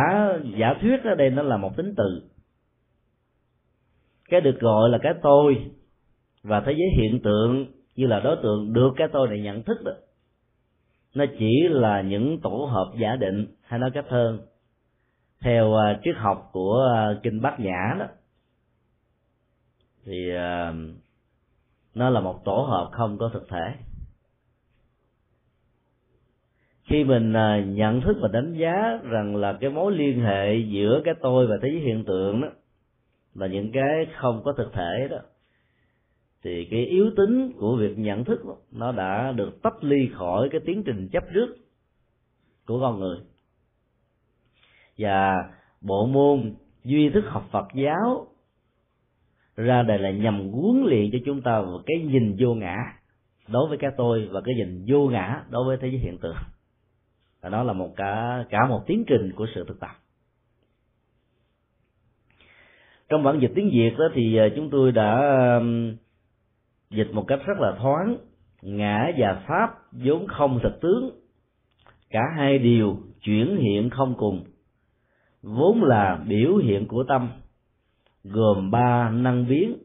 giả 0.58 0.74
thuyết 0.82 1.04
ở 1.04 1.16
đây 1.16 1.30
nó 1.30 1.42
là 1.42 1.58
một 1.58 1.78
tính 1.78 1.94
từ. 1.98 2.30
Cái 4.30 4.42
được 4.42 4.60
gọi 4.60 4.90
là 4.90 4.98
cái 5.02 5.14
tôi 5.22 5.72
và 6.44 6.60
thế 6.60 6.74
giới 6.78 6.90
hiện 6.98 7.22
tượng 7.24 7.66
như 7.96 8.08
là 8.08 8.20
đối 8.20 8.36
tượng 8.44 8.74
được 8.74 8.92
cái 8.96 9.08
tôi 9.14 9.28
này 9.28 9.40
nhận 9.40 9.64
thức 9.64 9.78
đó, 9.86 9.92
nó 11.16 11.26
chỉ 11.40 11.68
là 11.70 12.02
những 12.02 12.40
tổ 12.42 12.70
hợp 12.72 12.94
giả 13.00 13.16
định 13.16 13.48
hay 13.62 13.80
nói 13.80 13.92
cách 13.94 14.06
hơn 14.10 14.40
theo 15.46 15.76
à, 15.76 16.00
triết 16.04 16.16
học 16.18 16.50
của 16.52 16.92
à, 16.96 17.20
kinh 17.24 17.42
bát 17.42 17.60
nhã 17.60 17.96
đó. 18.00 18.06
Thì 20.06 20.30
à, 20.36 20.74
nó 21.96 22.10
là 22.10 22.20
một 22.20 22.46
tổ 22.46 22.56
hợp 22.70 22.90
không 22.92 23.18
có 23.18 23.30
thực 23.34 23.48
thể. 23.50 23.74
Khi 26.84 27.04
mình 27.04 27.34
nhận 27.76 28.02
thức 28.02 28.18
và 28.22 28.28
đánh 28.28 28.54
giá 28.54 29.00
rằng 29.04 29.36
là 29.36 29.58
cái 29.62 29.70
mối 29.70 29.92
liên 29.92 30.22
hệ 30.22 30.56
giữa 30.56 31.02
cái 31.06 31.14
tôi 31.22 31.48
và 31.48 31.56
thế 31.62 31.70
giới 31.72 31.82
hiện 31.82 32.04
tượng 32.06 32.42
đó 32.42 32.48
là 33.36 33.48
những 33.48 33.72
cái 33.72 34.06
không 34.16 34.42
có 34.44 34.54
thực 34.54 34.74
thể 34.74 35.08
đó 35.12 35.18
thì 36.44 36.68
cái 36.72 36.86
yếu 36.86 37.12
tính 37.18 37.52
của 37.60 37.76
việc 37.76 37.98
nhận 37.98 38.24
thức 38.24 38.46
đó, 38.46 38.56
nó 38.72 38.92
đã 38.92 39.32
được 39.32 39.62
tách 39.62 39.84
ly 39.84 40.10
khỏi 40.14 40.50
cái 40.52 40.62
tiến 40.66 40.84
trình 40.84 41.10
chấp 41.12 41.24
trước 41.34 41.56
của 42.66 42.80
con 42.80 43.00
người 43.00 43.18
và 44.98 45.50
bộ 45.82 46.06
môn 46.06 46.54
duy 46.84 47.10
thức 47.10 47.24
học 47.28 47.48
Phật 47.52 47.68
giáo 47.74 48.28
ra 49.56 49.84
đời 49.84 50.00
là 50.00 50.12
nhằm 50.12 50.50
huấn 50.50 50.84
luyện 50.86 51.10
cho 51.12 51.18
chúng 51.26 51.42
ta 51.42 51.62
một 51.62 51.82
cái 51.86 51.98
nhìn 51.98 52.36
vô 52.40 52.54
ngã 52.54 52.76
đối 53.48 53.68
với 53.70 53.78
cái 53.78 53.92
tôi 53.98 54.28
và 54.32 54.42
cái 54.42 54.56
nhìn 54.56 54.86
vô 54.88 55.10
ngã 55.10 55.44
đối 55.50 55.66
với 55.66 55.78
thế 55.82 55.88
giới 55.88 55.98
hiện 55.98 56.18
tượng. 56.22 56.36
Và 57.42 57.50
đó 57.50 57.64
là 57.64 57.74
một 57.74 57.94
cả 57.96 58.46
cả 58.50 58.68
một 58.70 58.84
tiến 58.88 59.04
trình 59.08 59.32
của 59.36 59.48
sự 59.56 59.66
thực 59.68 59.80
tập. 59.80 59.92
Trong 63.10 63.24
bản 63.24 63.40
dịch 63.42 63.52
tiếng 63.56 63.70
việt 63.70 63.98
đó 63.98 64.06
thì 64.14 64.38
à, 64.38 64.46
chúng 64.56 64.70
tôi 64.70 64.92
đã 64.92 65.22
dịch 66.90 67.10
một 67.14 67.26
cách 67.28 67.40
rất 67.46 67.58
là 67.60 67.76
thoáng. 67.80 68.18
Ngã 68.62 69.12
và 69.18 69.44
pháp 69.48 69.70
vốn 69.92 70.28
không 70.28 70.60
thực 70.64 70.82
tướng. 70.82 71.10
Cả 72.10 72.22
hai 72.38 72.60
điều 72.60 72.98
chuyển 73.22 73.58
hiện 73.58 73.90
không 73.90 74.16
cùng 74.18 74.44
vốn 75.46 75.84
là 75.84 76.24
biểu 76.28 76.58
hiện 76.58 76.88
của 76.88 77.04
tâm, 77.04 77.30
gồm 78.24 78.72
ba 78.72 79.10
năng 79.10 79.48
biến 79.48 79.78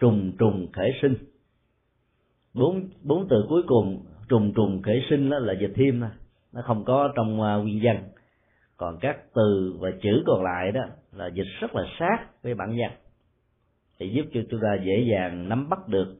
trùng 0.00 0.32
trùng 0.38 0.66
khởi 0.72 0.90
sinh. 1.02 1.14
Bốn 2.54 2.88
bốn 3.02 3.28
từ 3.28 3.46
cuối 3.48 3.62
cùng, 3.66 4.04
trùng 4.28 4.52
trùng 4.54 4.82
khởi 4.82 5.02
sinh 5.10 5.30
đó 5.30 5.38
là 5.38 5.54
dịch 5.60 5.72
thêm 5.74 6.00
nó 6.52 6.62
không 6.62 6.84
có 6.84 7.12
trong 7.16 7.42
à, 7.42 7.54
nguyên 7.54 7.80
văn. 7.82 8.02
Còn 8.76 8.98
các 9.00 9.16
từ 9.34 9.76
và 9.80 9.90
chữ 10.02 10.22
còn 10.26 10.44
lại 10.44 10.72
đó 10.72 10.80
là 11.12 11.26
dịch 11.26 11.48
rất 11.60 11.74
là 11.74 11.82
sát 11.98 12.42
với 12.42 12.54
bản 12.54 12.68
văn. 12.68 12.90
Thì 13.98 14.08
giúp 14.08 14.26
cho 14.34 14.40
chúng 14.50 14.60
ta 14.60 14.84
dễ 14.84 15.06
dàng 15.10 15.48
nắm 15.48 15.68
bắt 15.68 15.88
được 15.88 16.14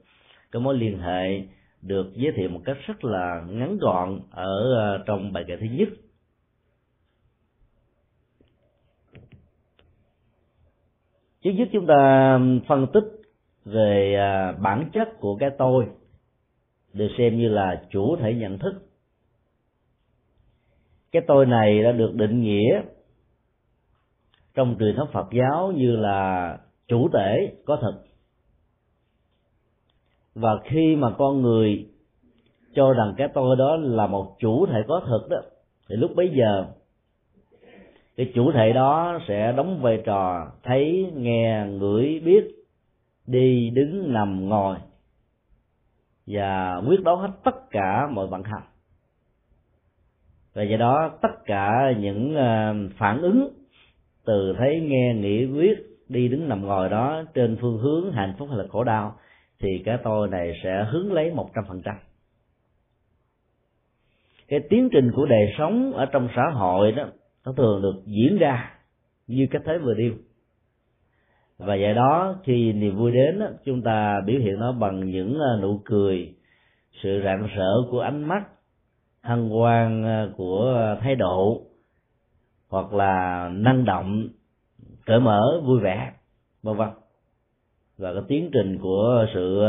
cái 0.53 0.63
mối 0.63 0.79
liên 0.79 0.99
hệ, 0.99 1.43
được 1.83 2.07
giới 2.15 2.33
thiệu 2.37 2.49
một 2.49 2.61
cách 2.65 2.77
rất 2.87 3.05
là 3.05 3.43
ngắn 3.49 3.79
gọn 3.79 4.21
ở 4.31 4.79
à, 4.79 5.03
trong 5.07 5.33
bài 5.33 5.45
kệ 5.49 5.57
thứ 5.57 5.67
nhất. 5.71 5.89
Trước 11.43 11.51
nhất 11.51 11.69
chúng 11.73 11.87
ta 11.87 12.41
phân 12.69 12.87
tích 12.93 13.05
về 13.65 14.15
à, 14.15 14.53
bản 14.53 14.91
chất 14.93 15.09
của 15.21 15.37
cái 15.37 15.51
tôi, 15.59 15.87
được 16.93 17.09
xem 17.19 17.39
như 17.39 17.49
là 17.49 17.83
chủ 17.91 18.17
thể 18.17 18.35
nhận 18.35 18.59
thức. 18.59 18.73
Cái 21.13 21.23
tôi 21.27 21.47
này 21.47 21.83
đã 21.83 21.93
được 21.93 22.15
định 22.15 22.41
nghĩa 22.43 22.83
trong 24.55 24.77
truyền 24.79 24.97
thống 24.97 25.09
Phật 25.13 25.27
giáo 25.33 25.73
như 25.77 25.97
là 25.97 26.59
chủ 26.89 27.09
thể 27.13 27.53
có 27.65 27.77
thực 27.77 28.09
và 30.41 30.61
khi 30.65 30.97
mà 30.97 31.15
con 31.19 31.43
người 31.43 31.87
cho 32.75 32.93
rằng 32.93 33.15
cái 33.17 33.29
tôi 33.35 33.57
đó 33.57 33.77
là 33.77 34.07
một 34.07 34.37
chủ 34.39 34.67
thể 34.67 34.83
có 34.89 35.03
thực 35.07 35.29
đó, 35.31 35.37
thì 35.89 35.97
lúc 35.97 36.11
bấy 36.17 36.31
giờ 36.39 36.67
cái 38.19 38.33
chủ 38.35 38.53
thể 38.53 38.73
đó 38.73 39.19
sẽ 39.29 39.53
đóng 39.57 39.83
vai 39.83 40.03
trò 40.05 40.53
thấy, 40.63 41.13
nghe, 41.17 41.67
ngửi, 41.67 42.21
biết, 42.25 42.45
đi, 43.27 43.71
đứng, 43.71 44.13
nằm, 44.13 44.49
ngồi. 44.49 44.77
Và 46.27 46.83
quyết 46.89 47.03
đoán 47.05 47.19
hết 47.19 47.31
tất 47.45 47.71
cả 47.71 48.09
mọi 48.13 48.27
vận 48.27 48.43
hành 48.43 48.63
và 50.55 50.63
do 50.63 50.77
đó 50.77 51.19
tất 51.23 51.45
cả 51.45 51.93
những 51.99 52.35
ờ, 52.37 52.75
phản 52.99 53.21
ứng 53.21 53.49
từ 54.25 54.55
thấy, 54.59 54.81
nghe, 54.81 55.15
nghĩ 55.15 55.47
quyết 55.47 55.79
đi, 56.09 56.29
đứng, 56.29 56.49
nằm, 56.49 56.67
ngồi 56.67 56.89
đó 56.89 57.23
trên 57.35 57.57
phương 57.61 57.79
hướng 57.79 58.13
hạnh 58.13 58.35
phúc 58.39 58.49
hay 58.51 58.59
là 58.59 58.65
khổ 58.69 58.85
đau 58.85 59.17
thì 59.61 59.69
cái 59.85 59.99
tôi 60.05 60.29
này 60.29 60.53
sẽ 60.65 60.87
hướng 60.91 61.13
lấy 61.13 61.31
một 61.31 61.51
trăm 61.55 61.65
phần 61.69 61.83
trăm. 61.85 61.95
Cái 64.49 64.61
tiến 64.71 64.89
trình 64.93 65.11
của 65.15 65.27
đời 65.27 65.55
sống 65.59 65.93
ở 65.93 66.07
trong 66.07 66.29
xã 66.37 66.43
hội 66.53 66.93
đó 66.93 67.05
nó 67.45 67.53
thường 67.53 67.83
được 67.83 68.03
diễn 68.07 68.39
ra 68.39 68.75
như 69.27 69.47
cách 69.51 69.63
thế 69.65 69.79
vừa 69.79 69.95
điêu. 69.95 70.13
Và 71.59 71.77
vậy 71.81 71.95
đó, 71.95 72.37
khi 72.45 72.73
niềm 72.73 72.97
vui 72.97 73.13
đến 73.13 73.41
chúng 73.65 73.83
ta 73.83 74.21
biểu 74.27 74.41
hiện 74.41 74.59
nó 74.59 74.73
bằng 74.73 75.11
những 75.11 75.39
à, 75.41 75.61
nụ 75.63 75.81
cười, 75.85 76.35
sự 77.03 77.21
rạng 77.25 77.47
rỡ 77.57 77.73
của 77.91 78.01
ánh 78.01 78.25
mắt, 78.29 78.45
hân 79.23 79.49
hoan 79.51 80.05
à, 80.05 80.29
của 80.37 80.97
thái 81.01 81.15
độ, 81.17 81.63
hoặc 82.69 82.93
là 82.93 83.49
năng 83.53 83.85
động, 83.85 84.29
cởi 85.07 85.21
mở, 85.21 85.61
vui 85.65 85.81
vẻ, 85.81 86.13
vân 86.63 86.77
vân. 86.77 86.89
Và 87.99 88.13
cái 88.13 88.23
tiến 88.29 88.51
trình 88.53 88.79
của 88.79 89.27
sự 89.35 89.63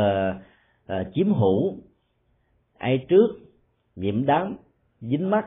à, 0.88 1.04
chiếm 1.14 1.34
hữu, 1.34 1.76
ai 2.78 3.06
trước 3.10 3.28
nhiễm 3.96 4.26
đắng 4.26 4.56
dính 5.02 5.30
mắt 5.30 5.46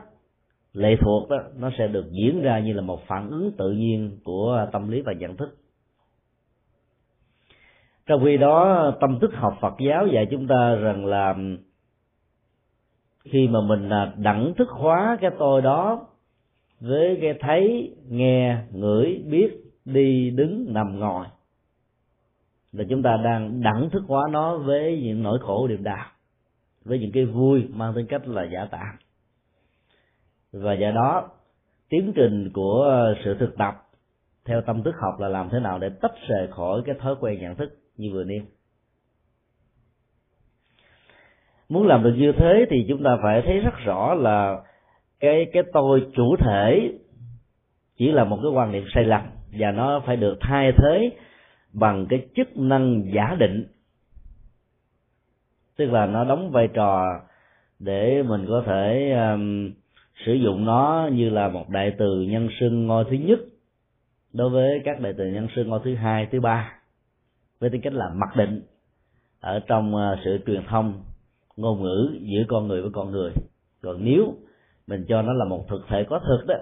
lệ 0.73 0.95
thuộc 1.01 1.29
đó, 1.29 1.37
nó 1.57 1.69
sẽ 1.77 1.87
được 1.87 2.11
diễn 2.11 2.41
ra 2.41 2.59
như 2.59 2.73
là 2.73 2.81
một 2.81 3.07
phản 3.07 3.29
ứng 3.29 3.51
tự 3.57 3.71
nhiên 3.71 4.19
của 4.23 4.67
tâm 4.71 4.89
lý 4.89 5.01
và 5.01 5.13
nhận 5.13 5.37
thức. 5.37 5.57
Trong 8.05 8.23
khi 8.25 8.37
đó, 8.37 8.91
tâm 9.01 9.19
thức 9.19 9.31
học 9.33 9.57
Phật 9.61 9.73
giáo 9.87 10.07
dạy 10.07 10.27
chúng 10.31 10.47
ta 10.47 10.75
rằng 10.75 11.05
là 11.05 11.35
khi 13.25 13.47
mà 13.47 13.59
mình 13.61 13.89
à, 13.89 14.13
đẳng 14.17 14.53
thức 14.57 14.69
hóa 14.69 15.17
cái 15.21 15.31
tôi 15.39 15.61
đó 15.61 16.07
với 16.79 17.17
cái 17.21 17.33
thấy, 17.39 17.95
nghe, 18.09 18.57
ngửi, 18.71 19.23
biết, 19.29 19.49
đi, 19.85 20.29
đứng, 20.29 20.73
nằm, 20.73 20.99
ngồi, 20.99 21.25
là 22.71 22.83
chúng 22.89 23.03
ta 23.03 23.17
đang 23.23 23.61
đẳng 23.61 23.89
thức 23.89 24.03
hóa 24.07 24.23
nó 24.31 24.57
với 24.57 25.01
những 25.03 25.23
nỗi 25.23 25.39
khổ 25.41 25.67
điềm 25.67 25.83
đạm, 25.83 26.07
với 26.85 26.99
những 26.99 27.11
cái 27.11 27.25
vui 27.25 27.67
mang 27.73 27.93
tính 27.95 28.05
cách 28.09 28.27
là 28.27 28.43
giả 28.43 28.67
tạm 28.71 28.95
và 30.53 30.73
do 30.73 30.91
đó 30.91 31.29
tiến 31.89 32.13
trình 32.15 32.51
của 32.53 32.81
ờ, 32.81 33.15
sự 33.25 33.35
thực 33.39 33.57
tập 33.57 33.73
theo 34.45 34.61
tâm 34.61 34.83
thức 34.83 34.95
học 35.01 35.19
là 35.19 35.27
làm 35.27 35.49
thế 35.49 35.59
nào 35.59 35.79
để 35.79 35.89
tách 36.01 36.13
rời 36.27 36.47
khỏi 36.51 36.81
cái 36.85 36.95
thói 36.99 37.15
quen 37.19 37.39
nhận 37.39 37.55
thức 37.55 37.77
như 37.97 38.09
vừa 38.13 38.23
nêu. 38.23 38.41
Muốn 41.69 41.87
làm 41.87 42.03
được 42.03 42.13
như 42.17 42.31
thế 42.31 42.65
thì 42.69 42.85
chúng 42.89 43.03
ta 43.03 43.17
phải 43.23 43.41
thấy 43.45 43.59
rất 43.59 43.73
rõ 43.85 44.13
là 44.13 44.63
cái 45.19 45.45
cái 45.53 45.63
tôi 45.73 46.07
chủ 46.15 46.35
thể 46.39 46.91
chỉ 47.97 48.11
là 48.11 48.23
một 48.23 48.39
cái 48.43 48.51
quan 48.51 48.71
niệm 48.71 48.83
sai 48.93 49.03
lầm 49.03 49.21
và 49.51 49.71
nó 49.71 50.01
phải 50.05 50.15
được 50.15 50.37
thay 50.41 50.71
thế 50.77 51.17
bằng 51.73 52.05
cái 52.09 52.27
chức 52.35 52.57
năng 52.57 53.03
giả 53.15 53.35
định. 53.39 53.67
Tức 55.77 55.85
là 55.85 56.05
nó 56.05 56.23
đóng 56.23 56.51
vai 56.51 56.67
trò 56.73 57.05
để 57.79 58.23
mình 58.23 58.45
có 58.47 58.63
thể 58.65 59.11
um, 59.11 59.71
sử 60.25 60.33
dụng 60.33 60.65
nó 60.65 61.09
như 61.13 61.29
là 61.29 61.49
một 61.49 61.69
đại 61.69 61.95
từ 61.97 62.21
nhân 62.21 62.49
xưng 62.59 62.87
ngôi 62.87 63.05
thứ 63.09 63.15
nhất 63.15 63.39
đối 64.33 64.49
với 64.49 64.81
các 64.85 64.99
đại 64.99 65.13
từ 65.17 65.25
nhân 65.25 65.47
xưng 65.55 65.69
ngôi 65.69 65.79
thứ 65.83 65.95
hai, 65.95 66.27
thứ 66.31 66.39
ba, 66.39 66.79
với 67.59 67.69
tính 67.69 67.81
cách 67.81 67.93
là 67.93 68.09
mặc 68.15 68.29
định 68.35 68.61
ở 69.39 69.59
trong 69.67 69.95
à, 69.95 70.15
sự 70.25 70.39
truyền 70.45 70.63
thông, 70.69 71.03
ngôn 71.57 71.83
ngữ 71.83 72.19
giữa 72.21 72.43
con 72.47 72.67
người 72.67 72.81
với 72.81 72.91
con 72.93 73.11
người. 73.11 73.31
Còn 73.81 74.03
nếu 74.03 74.33
mình 74.87 75.05
cho 75.07 75.21
nó 75.21 75.33
là 75.33 75.45
một 75.45 75.65
thực 75.69 75.81
thể 75.89 76.03
có 76.09 76.19
thực 76.19 76.47
đó, 76.47 76.55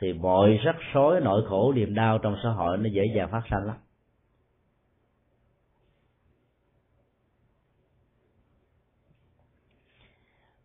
thì 0.00 0.12
mọi 0.12 0.58
rắc 0.64 0.76
rối, 0.92 1.20
nỗi 1.20 1.42
khổ, 1.48 1.72
niềm 1.72 1.94
đau 1.94 2.18
trong 2.18 2.36
xã 2.42 2.50
hội 2.50 2.78
nó 2.78 2.88
dễ 2.92 3.02
dàng 3.16 3.28
phát 3.32 3.42
sinh 3.50 3.66
lắm. 3.66 3.76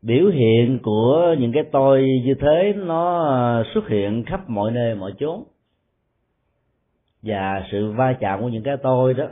Biểu 0.04 0.30
hiện 0.30 0.80
của 0.84 1.36
những 1.39 1.52
cái 1.54 1.63
tôi 1.72 2.22
như 2.26 2.34
thế 2.42 2.74
nó 2.76 3.63
xuất 3.74 3.88
hiện 3.88 4.24
khắp 4.28 4.50
mọi 4.50 4.72
nơi 4.72 4.96
mọi 4.96 5.13
chốn 5.20 5.44
và 7.22 7.68
sự 7.72 7.92
va 7.92 8.13
chạm 8.20 8.42
của 8.42 8.50
những 8.50 8.63
cái 8.63 8.78
tôi 8.84 9.13
đó 9.13 9.26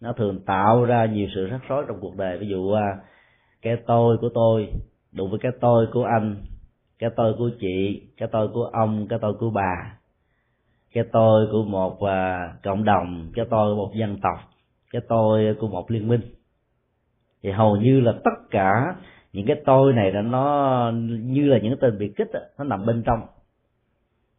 nó 0.00 0.12
thường 0.12 0.40
tạo 0.46 0.84
ra 0.84 1.06
nhiều 1.06 1.28
sự 1.34 1.46
rắc 1.46 1.60
rối 1.68 1.84
trong 1.88 2.00
cuộc 2.00 2.16
đời 2.16 2.38
ví 2.38 2.46
dụ 2.48 2.74
cái 3.62 3.76
tôi 3.86 4.18
của 4.20 4.28
tôi 4.34 4.68
đụng 5.12 5.30
với 5.30 5.38
cái 5.38 5.52
tôi 5.60 5.86
của 5.92 6.04
anh 6.04 6.36
cái 6.98 7.10
tôi 7.16 7.34
của 7.38 7.50
chị 7.60 8.02
cái 8.16 8.28
tôi 8.32 8.48
của 8.48 8.64
ông 8.64 9.06
cái 9.08 9.18
tôi 9.22 9.34
của 9.40 9.50
bà 9.50 9.96
cái 10.92 11.04
tôi 11.12 11.48
của 11.52 11.64
một 11.64 11.98
cộng 12.62 12.84
đồng 12.84 13.30
cái 13.34 13.46
tôi 13.50 13.74
của 13.74 13.86
một 13.86 13.92
dân 13.94 14.18
tộc 14.22 14.38
cái 14.90 15.02
tôi 15.08 15.56
của 15.60 15.68
một 15.68 15.90
liên 15.90 16.08
minh 16.08 16.20
thì 17.42 17.50
hầu 17.50 17.76
như 17.76 18.00
là 18.00 18.12
tất 18.24 18.50
cả 18.50 18.94
những 19.36 19.46
cái 19.46 19.56
tôi 19.64 19.92
này 19.92 20.12
là 20.12 20.22
nó 20.22 20.92
như 21.22 21.48
là 21.48 21.58
những 21.58 21.76
tên 21.80 21.98
biệt 21.98 22.12
kích 22.16 22.28
đó, 22.32 22.40
nó 22.58 22.64
nằm 22.64 22.86
bên 22.86 23.02
trong. 23.06 23.20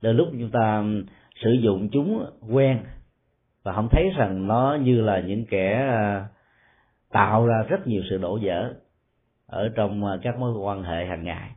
Đôi 0.01 0.13
lúc 0.13 0.27
chúng 0.31 0.49
ta 0.51 0.83
sử 1.43 1.51
dụng 1.51 1.89
chúng 1.91 2.25
quen 2.49 2.79
và 3.63 3.73
không 3.73 3.87
thấy 3.91 4.09
rằng 4.17 4.47
nó 4.47 4.77
như 4.81 5.01
là 5.01 5.19
những 5.19 5.45
kẻ 5.45 5.73
à, 5.73 6.27
tạo 7.11 7.45
ra 7.45 7.63
rất 7.69 7.87
nhiều 7.87 8.01
sự 8.09 8.17
đổ 8.17 8.39
vỡ 8.41 8.73
ở 9.47 9.69
trong 9.75 10.05
à, 10.05 10.17
các 10.21 10.39
mối 10.39 10.53
quan 10.59 10.83
hệ 10.83 11.05
hàng 11.05 11.23
ngày. 11.23 11.49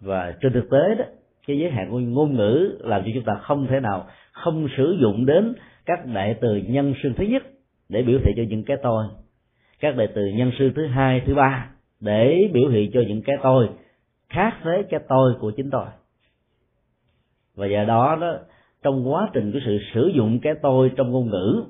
Và 0.00 0.34
trên 0.40 0.52
thực 0.52 0.70
tế 0.70 0.94
đó 0.98 1.04
cái 1.46 1.58
giới 1.58 1.70
hạn 1.70 1.90
của 1.90 1.98
ngôn 1.98 2.34
ngữ 2.34 2.78
làm 2.80 3.02
cho 3.04 3.10
chúng 3.14 3.24
ta 3.24 3.34
không 3.34 3.66
thể 3.66 3.80
nào 3.80 4.06
không 4.32 4.68
sử 4.76 4.96
dụng 5.00 5.26
đến 5.26 5.54
các 5.86 6.06
đại 6.06 6.36
từ 6.40 6.56
nhân 6.56 6.94
xưng 7.02 7.14
thứ 7.14 7.24
nhất 7.24 7.42
để 7.88 8.02
biểu 8.02 8.18
thị 8.24 8.32
cho 8.36 8.42
những 8.48 8.64
cái 8.64 8.76
tôi. 8.82 9.06
Các 9.80 9.96
đại 9.96 10.08
từ 10.14 10.26
nhân 10.26 10.50
sư 10.58 10.72
thứ 10.76 10.86
hai 10.86 11.22
thứ 11.26 11.34
ba 11.34 11.70
để 12.00 12.50
biểu 12.52 12.68
hiện 12.68 12.90
cho 12.92 13.00
những 13.08 13.22
cái 13.22 13.36
tôi 13.42 13.68
khác 14.28 14.52
với 14.64 14.84
cái 14.90 15.00
tôi 15.08 15.34
của 15.40 15.50
chính 15.56 15.70
tôi. 15.70 15.86
Và 17.54 17.66
do 17.66 17.84
đó 17.84 18.16
đó 18.20 18.34
trong 18.82 19.12
quá 19.12 19.30
trình 19.32 19.52
của 19.52 19.58
sự 19.66 19.78
sử 19.94 20.10
dụng 20.14 20.38
cái 20.42 20.54
tôi 20.62 20.92
trong 20.96 21.10
ngôn 21.10 21.30
ngữ 21.30 21.64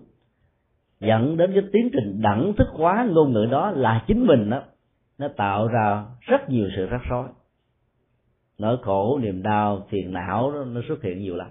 dẫn 1.01 1.37
đến 1.37 1.53
cái 1.53 1.63
tiến 1.73 1.91
trình 1.93 2.23
đẳng 2.23 2.53
thức 2.59 2.69
hóa 2.73 3.09
ngôn 3.11 3.33
ngữ 3.33 3.47
đó 3.51 3.71
là 3.71 4.05
chính 4.07 4.27
mình 4.27 4.51
đó 4.51 4.63
nó 5.19 5.29
tạo 5.37 5.69
ra 5.69 6.05
rất 6.21 6.51
nhiều 6.51 6.69
sự 6.77 6.87
rắc 6.87 7.01
rối. 7.11 7.29
Nỗi 8.59 8.77
khổ 8.83 9.19
niềm 9.23 9.43
đau 9.43 9.87
phiền 9.89 10.13
não 10.13 10.53
đó, 10.53 10.65
nó 10.65 10.81
xuất 10.89 11.03
hiện 11.03 11.19
nhiều 11.19 11.37
lắm 11.37 11.51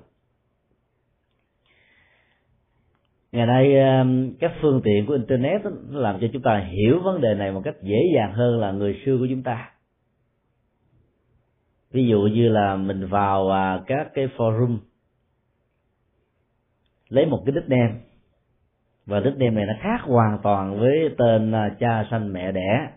ngày 3.31 3.45
nay 3.45 3.79
um, 3.79 4.33
các 4.39 4.51
phương 4.61 4.81
tiện 4.83 5.05
của 5.05 5.13
internet 5.13 5.63
đó, 5.63 5.71
nó 5.89 5.99
làm 5.99 6.19
cho 6.21 6.27
chúng 6.33 6.41
ta 6.41 6.57
hiểu 6.57 6.99
vấn 7.03 7.21
đề 7.21 7.35
này 7.35 7.51
một 7.51 7.61
cách 7.63 7.75
dễ 7.81 7.97
dàng 8.15 8.33
hơn 8.33 8.59
là 8.59 8.71
người 8.71 9.01
xưa 9.05 9.17
của 9.17 9.27
chúng 9.29 9.43
ta. 9.43 9.71
Ví 11.91 12.07
dụ 12.07 12.21
như 12.21 12.49
là 12.49 12.75
mình 12.75 13.07
vào 13.07 13.49
à, 13.49 13.83
các 13.87 14.07
cái 14.13 14.27
forum 14.37 14.77
lấy 17.09 17.25
một 17.25 17.43
cái 17.45 17.55
nickname. 17.55 17.99
Và 19.05 19.19
nickname 19.19 19.55
này 19.55 19.65
nó 19.65 19.73
khác 19.81 20.01
hoàn 20.01 20.39
toàn 20.43 20.79
với 20.79 21.15
tên 21.17 21.51
à, 21.51 21.75
cha 21.79 22.07
sanh 22.11 22.33
mẹ 22.33 22.51
đẻ. 22.51 22.91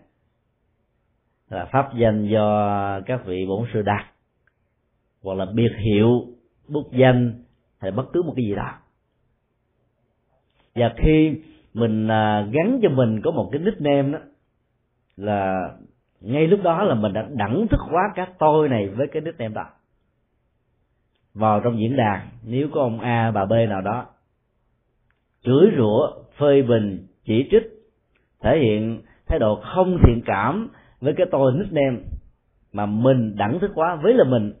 Là 1.49 1.65
pháp 1.65 1.89
danh 1.97 2.27
do 2.27 3.01
các 3.05 3.25
vị 3.25 3.45
bổn 3.47 3.67
sư 3.73 3.81
đặt. 3.81 4.05
Hoặc 5.23 5.33
là 5.33 5.45
biệt 5.53 5.71
hiệu 5.85 6.27
bút 6.67 6.91
danh 6.91 7.43
hay 7.79 7.91
bất 7.91 8.05
cứ 8.13 8.21
một 8.23 8.33
cái 8.35 8.45
gì 8.45 8.55
đó 8.55 8.82
và 10.75 10.93
khi 10.97 11.41
mình 11.73 12.07
à, 12.07 12.47
gắn 12.51 12.79
cho 12.81 12.89
mình 12.89 13.21
có 13.21 13.31
một 13.31 13.49
cái 13.51 13.61
nickname 13.61 14.11
đó 14.11 14.19
là 15.17 15.69
ngay 16.21 16.47
lúc 16.47 16.59
đó 16.63 16.83
là 16.83 16.95
mình 16.95 17.13
đã 17.13 17.27
đẳng 17.35 17.67
thức 17.67 17.79
hóa 17.79 18.01
các 18.15 18.29
tôi 18.39 18.69
này 18.69 18.89
với 18.89 19.07
cái 19.07 19.21
nickname 19.21 19.53
đó. 19.53 19.65
Vào 21.33 21.61
trong 21.63 21.79
diễn 21.79 21.95
đàn 21.95 22.27
nếu 22.43 22.67
có 22.73 22.81
ông 22.81 22.99
a 22.99 23.31
bà 23.31 23.45
b 23.45 23.51
nào 23.69 23.81
đó 23.81 24.05
chửi 25.43 25.71
rủa 25.77 26.11
phê 26.39 26.61
bình 26.61 27.07
chỉ 27.25 27.47
trích 27.51 27.63
thể 28.41 28.59
hiện 28.59 29.01
thái 29.27 29.39
độ 29.39 29.61
không 29.75 29.97
thiện 30.03 30.21
cảm 30.25 30.69
với 31.01 31.13
cái 31.17 31.27
tôi 31.31 31.53
nickname 31.53 31.97
mà 32.73 32.85
mình 32.85 33.35
đẳng 33.35 33.59
thức 33.59 33.71
hóa 33.75 33.95
với 33.95 34.13
là 34.13 34.23
mình 34.23 34.53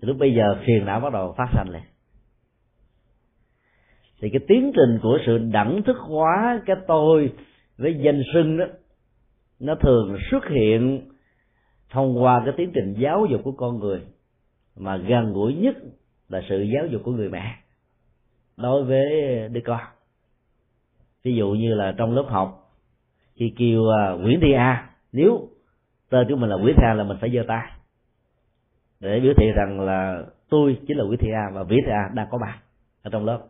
lúc 0.00 0.16
bây 0.18 0.34
giờ 0.34 0.56
phiền 0.66 0.84
não 0.84 1.00
bắt 1.00 1.12
đầu 1.12 1.34
phát 1.38 1.48
sinh 1.56 1.72
lên 1.72 1.82
thì 4.20 4.30
cái 4.30 4.40
tiến 4.48 4.72
trình 4.74 4.98
của 5.02 5.18
sự 5.26 5.38
đẳng 5.38 5.82
thức 5.82 5.96
hóa 5.98 6.62
cái 6.66 6.76
tôi 6.86 7.32
với 7.78 7.98
danh 8.02 8.22
sưng 8.34 8.56
đó, 8.56 8.64
nó 9.60 9.74
thường 9.74 10.16
xuất 10.30 10.48
hiện 10.48 11.00
thông 11.90 12.22
qua 12.22 12.42
cái 12.44 12.54
tiến 12.56 12.70
trình 12.74 12.94
giáo 12.98 13.26
dục 13.30 13.40
của 13.44 13.52
con 13.52 13.78
người. 13.78 14.00
Mà 14.76 14.96
gần 14.96 15.32
gũi 15.32 15.54
nhất 15.54 15.76
là 16.28 16.42
sự 16.48 16.62
giáo 16.62 16.86
dục 16.86 17.02
của 17.04 17.12
người 17.12 17.28
mẹ 17.28 17.56
đối 18.56 18.84
với 18.84 19.04
đứa 19.48 19.60
con. 19.64 19.80
Ví 21.22 21.34
dụ 21.34 21.50
như 21.50 21.74
là 21.74 21.94
trong 21.96 22.14
lớp 22.14 22.24
học 22.28 22.68
khi 23.34 23.52
kêu 23.56 23.88
à, 23.90 24.12
Nguyễn 24.12 24.40
Thị 24.40 24.52
A 24.52 24.90
nếu 25.12 25.48
tên 26.10 26.28
của 26.28 26.36
mình 26.36 26.50
là 26.50 26.56
Nguyễn 26.56 26.74
Thị 26.76 26.82
A 26.86 26.94
là 26.94 27.04
mình 27.04 27.16
phải 27.20 27.30
giơ 27.30 27.42
tay 27.48 27.70
để 29.00 29.20
biểu 29.20 29.32
thị 29.36 29.46
rằng 29.56 29.80
là 29.80 30.22
tôi 30.48 30.78
chính 30.86 30.96
là 30.96 31.04
Nguyễn 31.04 31.18
Thị 31.18 31.28
A 31.30 31.50
và 31.54 31.62
Nguyễn 31.62 31.80
Thị 31.86 31.92
A 31.92 32.10
đang 32.14 32.28
có 32.30 32.38
mặt 32.38 32.58
ở 33.02 33.10
trong 33.10 33.24
lớp 33.24 33.46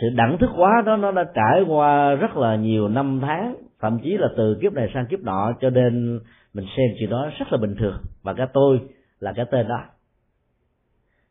sự 0.00 0.06
đẳng 0.14 0.38
thức 0.38 0.50
hóa 0.50 0.82
đó, 0.86 0.96
nó 0.96 1.12
đã 1.12 1.24
trải 1.34 1.62
qua 1.66 2.14
rất 2.14 2.36
là 2.36 2.56
nhiều 2.56 2.88
năm 2.88 3.20
tháng, 3.22 3.54
thậm 3.80 3.98
chí 4.02 4.16
là 4.16 4.28
từ 4.36 4.58
kiếp 4.62 4.72
này 4.72 4.90
sang 4.94 5.06
kiếp 5.06 5.20
nọ, 5.20 5.52
cho 5.60 5.70
nên 5.70 6.20
mình 6.54 6.66
xem 6.76 6.86
chuyện 6.98 7.10
đó 7.10 7.30
rất 7.38 7.52
là 7.52 7.58
bình 7.58 7.74
thường. 7.78 7.96
Và 8.22 8.34
cái 8.34 8.46
tôi 8.52 8.80
là 9.20 9.32
cái 9.32 9.46
tên 9.50 9.68
đó. 9.68 9.84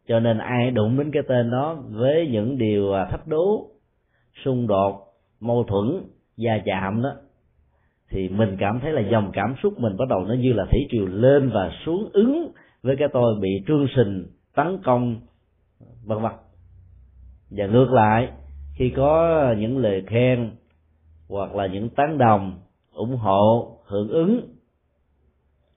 Cho 0.07 0.19
nên 0.19 0.37
ai 0.37 0.71
đụng 0.71 0.97
đến 0.97 1.11
cái 1.11 1.23
tên 1.27 1.51
đó 1.51 1.77
với 1.89 2.27
những 2.31 2.57
điều 2.57 2.93
à, 2.93 3.05
thách 3.05 3.27
đố, 3.27 3.67
xung 4.43 4.67
đột, 4.67 5.01
mâu 5.39 5.63
thuẫn, 5.63 6.01
gia 6.37 6.57
chạm 6.65 7.01
đó, 7.01 7.13
thì 8.09 8.29
mình 8.29 8.55
cảm 8.59 8.79
thấy 8.79 8.91
là 8.91 9.01
dòng 9.01 9.31
cảm 9.33 9.55
xúc 9.63 9.73
mình 9.79 9.97
bắt 9.97 10.07
đầu 10.09 10.19
nó 10.19 10.33
như 10.33 10.53
là 10.53 10.65
thủy 10.71 10.79
triều 10.91 11.05
lên 11.05 11.49
và 11.53 11.71
xuống 11.85 12.09
ứng 12.13 12.51
với 12.83 12.95
cái 12.95 13.07
tôi 13.13 13.35
bị 13.41 13.49
trương 13.67 13.87
sình, 13.95 14.25
tấn 14.55 14.77
công, 14.83 15.21
vân 16.05 16.21
vân. 16.21 16.31
Và 17.51 17.65
ngược 17.65 17.91
lại 17.91 18.29
khi 18.75 18.93
có 18.95 19.55
những 19.57 19.77
lời 19.77 20.03
khen 20.07 20.51
hoặc 21.29 21.55
là 21.55 21.67
những 21.67 21.89
tán 21.89 22.17
đồng, 22.17 22.59
ủng 22.93 23.15
hộ, 23.15 23.77
hưởng 23.85 24.09
ứng, 24.09 24.41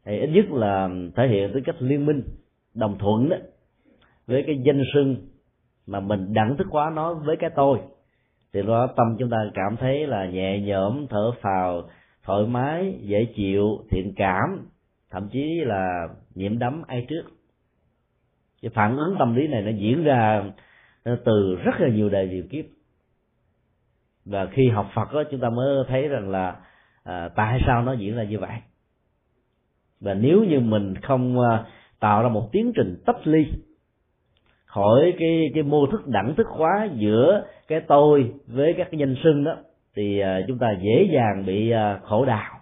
thì 0.05 0.19
ít 0.19 0.27
nhất 0.27 0.45
là 0.51 0.89
thể 1.17 1.29
hiện 1.29 1.51
tới 1.53 1.63
cách 1.65 1.77
liên 1.79 2.07
minh, 2.07 2.23
đồng 2.75 2.99
thuận 2.99 3.29
đó 3.29 3.37
với 4.27 4.45
cái 4.47 4.61
danh 4.65 4.83
sưng 4.95 5.17
mà 5.87 6.01
mình 6.01 6.33
đẳng 6.33 6.57
thức 6.57 6.67
hóa 6.71 6.91
nó 6.95 7.15
với 7.15 7.37
cái 7.37 7.51
tôi, 7.57 7.79
thì 8.53 8.63
đó 8.63 8.87
tâm 8.97 9.17
chúng 9.19 9.31
ta 9.31 9.37
cảm 9.55 9.77
thấy 9.77 10.07
là 10.07 10.27
nhẹ 10.27 10.61
nhõm, 10.61 11.07
thở 11.11 11.33
phào, 11.41 11.83
thoải 12.23 12.47
mái, 12.47 12.95
dễ 13.01 13.27
chịu, 13.37 13.69
thiện 13.91 14.13
cảm, 14.17 14.69
thậm 15.11 15.29
chí 15.33 15.61
là 15.65 16.09
nhiễm 16.35 16.59
đắm 16.59 16.83
ai 16.87 17.07
trước. 17.09 17.23
Cái 18.63 18.71
phản 18.75 18.97
ứng 18.97 19.17
tâm 19.19 19.35
lý 19.35 19.47
này 19.47 19.63
nó 19.63 19.71
diễn 19.71 20.05
ra 20.05 20.45
từ 21.05 21.55
rất 21.65 21.81
là 21.81 21.89
nhiều 21.89 22.09
đời 22.09 22.29
nhiều 22.29 22.45
kiếp 22.51 22.65
và 24.27 24.47
khi 24.47 24.69
học 24.69 24.91
Phật 24.95 25.13
đó, 25.13 25.23
chúng 25.31 25.41
ta 25.41 25.51
mới 25.51 25.85
thấy 25.89 26.09
rằng 26.09 26.29
là 26.31 26.57
à, 27.05 27.29
tại 27.37 27.61
sao 27.67 27.83
nó 27.83 27.93
diễn 27.93 28.17
ra 28.17 28.25
như 28.25 28.39
vậy? 28.39 28.57
Và 30.01 30.15
nếu 30.15 30.45
như 30.45 30.61
mình 30.61 30.95
không 31.03 31.41
à, 31.41 31.65
tạo 32.01 32.23
ra 32.23 32.29
một 32.29 32.49
tiến 32.53 32.73
trình 32.77 33.03
tách 33.07 33.27
ly 33.27 33.47
khỏi 34.67 35.15
cái 35.19 35.51
cái 35.55 35.63
mô 35.63 35.87
thức 35.87 36.07
đẳng 36.07 36.35
thức 36.37 36.47
hóa 36.47 36.89
giữa 36.95 37.45
cái 37.69 37.81
tôi 37.81 38.33
với 38.47 38.75
các 38.79 38.89
cái 38.91 38.99
danh 38.99 39.15
sưng 39.25 39.45
đó 39.45 39.57
thì 39.97 40.19
à, 40.19 40.41
chúng 40.49 40.59
ta 40.59 40.67
dễ 40.83 41.09
dàng 41.13 41.45
bị 41.47 41.71
à, 41.71 42.01
khổ 42.03 42.25
đạo 42.25 42.59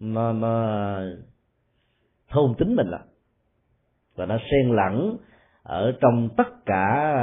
nó 0.00 0.32
nó 0.32 0.98
thôn 2.30 2.54
tính 2.58 2.76
mình 2.76 2.86
là 2.86 3.00
và 4.16 4.26
nó 4.26 4.38
xen 4.50 4.76
lẫn 4.76 5.16
ở 5.62 5.92
trong 6.00 6.28
tất 6.36 6.66
cả 6.66 7.14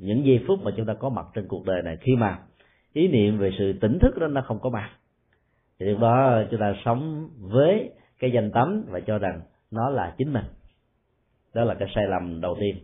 những 0.00 0.26
giây 0.26 0.44
phút 0.48 0.58
mà 0.62 0.70
chúng 0.76 0.86
ta 0.86 0.94
có 0.94 1.08
mặt 1.08 1.26
trên 1.34 1.48
cuộc 1.48 1.64
đời 1.66 1.82
này. 1.82 1.96
Khi 2.00 2.16
mà 2.16 2.38
ý 2.96 3.08
niệm 3.08 3.38
về 3.38 3.50
sự 3.58 3.72
tỉnh 3.80 3.98
thức 3.98 4.18
đó 4.18 4.26
nó 4.26 4.40
không 4.40 4.58
có 4.60 4.70
mặt 4.70 4.90
thì 5.78 5.86
lúc 5.86 6.00
đó 6.00 6.42
chúng 6.50 6.60
ta 6.60 6.74
sống 6.84 7.28
với 7.38 7.90
cái 8.18 8.32
danh 8.32 8.50
tánh 8.50 8.82
và 8.88 9.00
cho 9.00 9.18
rằng 9.18 9.40
nó 9.70 9.90
là 9.90 10.14
chính 10.18 10.32
mình. 10.32 10.44
Đó 11.54 11.64
là 11.64 11.74
cái 11.74 11.88
sai 11.94 12.04
lầm 12.06 12.40
đầu 12.40 12.56
tiên. 12.60 12.76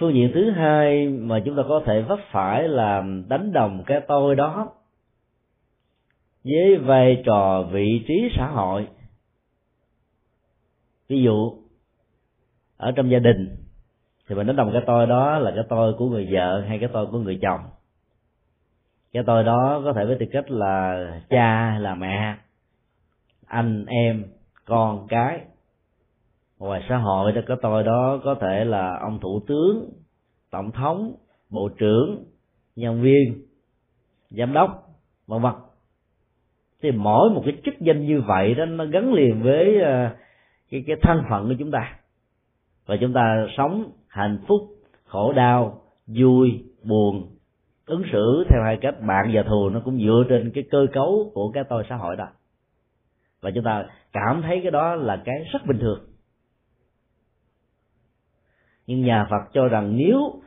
Phương 0.00 0.14
diện 0.14 0.30
thứ 0.34 0.50
hai 0.50 1.08
mà 1.08 1.42
chúng 1.44 1.56
ta 1.56 1.62
có 1.68 1.82
thể 1.86 2.02
vấp 2.02 2.18
phải 2.30 2.68
là 2.68 3.04
đánh 3.28 3.52
đồng 3.52 3.82
cái 3.86 4.00
tôi 4.08 4.36
đó 4.36 4.72
với 6.44 6.76
vai 6.76 7.22
trò 7.26 7.68
vị 7.72 8.04
trí 8.08 8.28
xã 8.36 8.46
hội. 8.46 8.88
Ví 11.08 11.22
dụ, 11.22 11.52
ở 12.76 12.92
trong 12.92 13.10
gia 13.10 13.18
đình 13.18 13.65
thì 14.28 14.34
mình 14.34 14.46
đánh 14.46 14.56
đồng 14.56 14.70
cái 14.72 14.82
tôi 14.86 15.06
đó 15.06 15.38
là 15.38 15.52
cái 15.54 15.64
tôi 15.68 15.94
của 15.98 16.08
người 16.08 16.28
vợ 16.30 16.64
hay 16.68 16.78
cái 16.78 16.88
tôi 16.92 17.06
của 17.06 17.18
người 17.18 17.38
chồng. 17.42 17.60
Cái 19.12 19.22
tôi 19.26 19.44
đó 19.44 19.82
có 19.84 19.92
thể 19.92 20.04
với 20.04 20.16
tư 20.20 20.26
cách 20.32 20.50
là 20.50 21.06
cha, 21.28 21.78
là 21.78 21.94
mẹ, 21.94 22.36
anh, 23.46 23.84
em, 23.86 24.24
con, 24.64 25.06
cái. 25.08 25.40
Ngoài 26.58 26.82
xã 26.88 26.96
hội 26.96 27.32
thì 27.34 27.40
cái 27.46 27.56
tôi 27.62 27.82
đó 27.82 28.20
có 28.24 28.34
thể 28.40 28.64
là 28.64 28.98
ông 29.00 29.18
thủ 29.20 29.40
tướng, 29.48 29.90
tổng 30.50 30.70
thống, 30.72 31.14
bộ 31.50 31.68
trưởng, 31.78 32.24
nhân 32.76 33.02
viên, 33.02 33.46
giám 34.30 34.52
đốc, 34.52 34.88
vân 35.26 35.42
vân. 35.42 35.52
Thì 36.82 36.90
mỗi 36.90 37.30
một 37.30 37.42
cái 37.44 37.56
chức 37.64 37.74
danh 37.80 38.06
như 38.06 38.20
vậy 38.20 38.54
đó, 38.54 38.64
nó 38.64 38.84
gắn 38.84 39.14
liền 39.14 39.42
với 39.42 39.80
ờ, 39.80 40.08
cái 40.70 40.84
cái 40.86 40.96
thân 41.02 41.22
phận 41.30 41.48
của 41.48 41.54
chúng 41.58 41.70
ta 41.70 41.98
và 42.86 42.96
chúng 43.00 43.12
ta 43.12 43.46
sống 43.56 43.90
hạnh 44.08 44.38
phúc, 44.48 44.60
khổ 45.04 45.32
đau, 45.32 45.80
vui, 46.06 46.64
buồn. 46.84 47.28
Ứng 47.86 48.02
xử 48.12 48.44
theo 48.48 48.62
hai 48.64 48.78
cách 48.80 48.94
bạn 49.06 49.30
và 49.32 49.42
thù 49.42 49.68
nó 49.68 49.80
cũng 49.84 49.98
dựa 49.98 50.24
trên 50.28 50.50
cái 50.54 50.64
cơ 50.70 50.86
cấu 50.92 51.30
của 51.34 51.50
cái 51.50 51.64
tôi 51.68 51.84
xã 51.88 51.96
hội 51.96 52.16
đó. 52.16 52.26
Và 53.40 53.50
chúng 53.54 53.64
ta 53.64 53.86
cảm 54.12 54.42
thấy 54.42 54.60
cái 54.62 54.70
đó 54.70 54.94
là 54.94 55.22
cái 55.24 55.34
rất 55.52 55.66
bình 55.66 55.78
thường. 55.78 56.00
Nhưng 58.86 59.02
nhà 59.02 59.26
phật 59.30 59.52
cho 59.52 59.68
rằng 59.68 59.96
nếu 59.96 60.42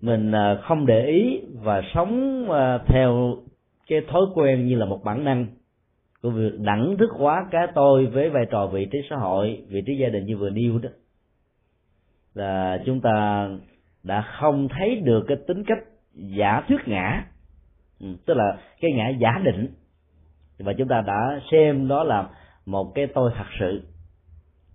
mình 0.00 0.32
à, 0.32 0.58
không 0.62 0.86
để 0.86 1.06
ý 1.06 1.40
và 1.62 1.82
sống 1.94 2.46
à, 2.50 2.78
theo 2.86 3.36
cái 3.88 4.00
thói 4.08 4.22
quen 4.34 4.66
như 4.66 4.76
là 4.76 4.86
một 4.86 5.00
bản 5.04 5.24
năng 5.24 5.46
của 6.22 6.30
việc 6.30 6.52
đẳng 6.58 6.96
thức 6.98 7.10
hóa 7.10 7.46
cái 7.50 7.66
tôi 7.74 8.06
với 8.06 8.30
vai 8.30 8.46
trò 8.50 8.66
vị 8.66 8.88
trí 8.92 8.98
xã 9.10 9.16
hội, 9.16 9.64
vị 9.68 9.82
trí 9.86 9.96
gia 9.96 10.08
đình 10.08 10.26
như 10.26 10.36
vừa 10.36 10.50
nêu 10.50 10.78
đó 10.78 10.88
là 12.34 12.82
chúng 12.86 13.00
ta 13.00 13.48
đã 14.02 14.24
không 14.40 14.68
thấy 14.68 14.96
được 14.96 15.24
cái 15.28 15.36
tính 15.46 15.64
cách 15.66 15.78
giả 16.14 16.62
thuyết 16.68 16.80
ngã. 16.86 17.24
Ừ, 18.00 18.06
tức 18.26 18.34
là 18.34 18.56
cái 18.80 18.92
ngã 18.92 19.08
giả 19.08 19.40
định. 19.44 19.68
Và 20.58 20.72
chúng 20.78 20.88
ta 20.88 21.02
đã 21.06 21.40
xem 21.50 21.88
đó 21.88 22.04
là 22.04 22.28
một 22.66 22.92
cái 22.94 23.06
tôi 23.06 23.30
thật 23.36 23.46
sự. 23.60 23.82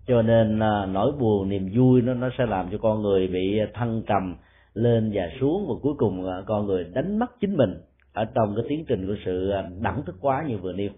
Cho 0.07 0.21
nên 0.21 0.59
à, 0.59 0.85
nỗi 0.85 1.11
buồn, 1.19 1.49
niềm 1.49 1.69
vui 1.75 2.01
nó 2.01 2.13
nó 2.13 2.29
sẽ 2.37 2.45
làm 2.45 2.69
cho 2.71 2.77
con 2.77 3.01
người 3.01 3.27
bị 3.27 3.59
thăng 3.73 4.01
trầm 4.07 4.35
lên 4.73 5.11
và 5.13 5.29
xuống. 5.39 5.65
Và 5.67 5.73
cuối 5.81 5.93
cùng 5.97 6.29
à, 6.29 6.41
con 6.45 6.65
người 6.65 6.83
đánh 6.83 7.19
mất 7.19 7.39
chính 7.39 7.57
mình 7.57 7.73
ở 8.13 8.25
trong 8.25 8.55
cái 8.55 8.65
tiến 8.69 8.85
trình 8.87 9.07
của 9.07 9.15
sự 9.25 9.49
à, 9.49 9.69
đẳng 9.81 10.05
thức 10.05 10.15
quá 10.21 10.43
như 10.47 10.57
vừa 10.57 10.73
nêu. 10.73 10.89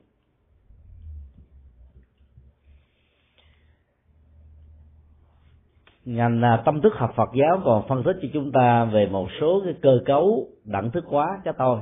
Ngành 6.05 6.41
à, 6.41 6.61
tâm 6.65 6.81
thức 6.81 6.93
học 6.95 7.13
Phật 7.15 7.29
giáo 7.33 7.61
còn 7.65 7.87
phân 7.87 8.03
tích 8.03 8.15
cho 8.21 8.27
chúng 8.33 8.51
ta 8.51 8.85
về 8.85 9.07
một 9.07 9.27
số 9.41 9.61
cái 9.65 9.73
cơ 9.81 9.99
cấu 10.05 10.47
đẳng 10.63 10.91
thức 10.91 11.05
hóa 11.07 11.41
cái 11.43 11.53
tôi. 11.57 11.81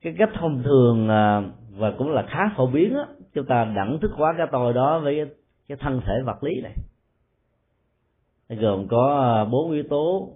Cái 0.00 0.14
cách 0.18 0.30
thông 0.34 0.62
thường 0.62 1.08
à, 1.08 1.42
và 1.70 1.92
cũng 1.98 2.10
là 2.10 2.26
khá 2.28 2.54
phổ 2.56 2.66
biến 2.66 2.94
á 2.94 3.06
chúng 3.34 3.46
ta 3.46 3.64
đẳng 3.64 3.98
thức 4.02 4.10
hóa 4.14 4.34
cái 4.38 4.46
tôi 4.52 4.72
đó 4.72 5.00
với 5.00 5.16
cái, 5.16 5.34
cái 5.68 5.78
thân 5.80 6.00
thể 6.06 6.22
vật 6.26 6.44
lý 6.44 6.60
này. 6.60 6.74
Gồm 8.48 8.88
có 8.88 9.20
à, 9.20 9.44
bốn 9.44 9.70
yếu 9.70 9.84
tố. 9.90 10.34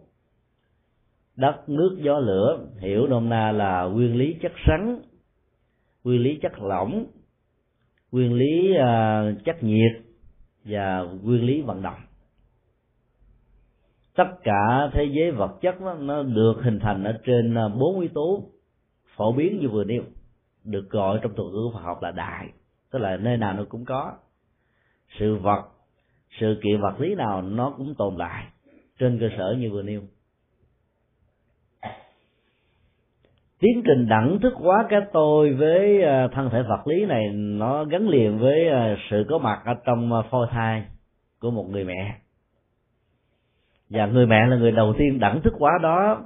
Đất 1.37 1.69
nước 1.69 1.99
gió 2.03 2.19
lửa 2.19 2.67
hiểu 2.79 3.07
nôm 3.07 3.29
na 3.29 3.53
là 3.53 3.83
nguyên 3.83 4.17
lý 4.17 4.37
chất 4.43 4.53
rắn 4.69 4.99
nguyên 6.05 6.23
lý 6.23 6.39
chất 6.43 6.53
lỏng 6.59 7.05
nguyên 8.12 8.33
lý 8.35 8.75
à, 8.75 9.22
chắc 9.44 9.44
chất 9.44 9.62
nhiệt 9.62 9.92
và 10.64 11.07
nguyên 11.22 11.44
lý 11.44 11.62
vận 11.62 11.83
động. 11.83 12.01
Tất 14.14 14.29
cả 14.44 14.90
thế 14.92 15.05
giới 15.12 15.31
vật 15.31 15.59
chất 15.61 15.81
đó, 15.81 15.94
nó 15.94 16.22
được 16.22 16.55
hình 16.62 16.79
thành 16.81 17.05
ở 17.05 17.18
trên 17.25 17.55
à, 17.55 17.68
bốn 17.68 18.01
yếu 18.01 18.11
tố 18.14 18.42
phổ 19.16 19.33
biến 19.33 19.59
như 19.61 19.68
vừa 19.68 19.85
nêu 19.85 20.03
được 20.64 20.90
gọi 20.90 21.18
trong 21.22 21.35
thuật 21.35 21.53
ngữ 21.53 21.70
Phật 21.75 21.81
học 21.81 22.03
là 22.03 22.11
đại 22.11 22.48
tức 22.90 22.98
là 22.98 23.16
nơi 23.16 23.37
nào 23.37 23.53
nó 23.53 23.64
cũng 23.68 23.85
có. 23.85 24.12
Sự 25.18 25.37
vật 25.37 25.68
sự 26.40 26.61
kiện 26.62 26.81
vật 26.81 27.01
lý 27.01 27.14
nào 27.14 27.42
nó 27.42 27.75
cũng 27.77 27.94
tồn 27.94 28.14
tại 28.18 28.46
trên 28.98 29.18
cơ 29.20 29.29
sở 29.38 29.57
như 29.59 29.70
vừa 29.70 29.83
nêu. 29.83 30.03
Tiến 33.62 33.83
trình 33.85 34.09
đẳng 34.09 34.38
thức 34.42 34.55
hóa 34.55 34.87
cái 34.88 35.01
tôi 35.12 35.53
với 35.53 36.03
ờ, 36.03 36.29
thân 36.33 36.51
thể 36.51 36.62
vật 36.62 36.87
lý 36.87 37.05
này 37.05 37.29
nó 37.33 37.85
gắn 37.85 38.09
liền 38.09 38.38
với 38.38 38.68
ờ, 38.68 38.96
sự 39.11 39.27
có 39.29 39.38
mặt 39.38 39.62
ở 39.64 39.75
trong 39.85 40.12
ờ, 40.12 40.22
phôi 40.31 40.46
thai 40.51 40.85
của 41.40 41.51
một 41.51 41.66
người 41.70 41.85
mẹ. 41.85 42.18
Và 43.90 44.07
người 44.07 44.27
mẹ 44.27 44.46
là 44.46 44.57
người 44.57 44.72
đầu 44.72 44.94
tiên 44.98 45.18
đẳng 45.20 45.40
thức 45.42 45.55
hóa 45.59 45.72
đó 45.83 46.22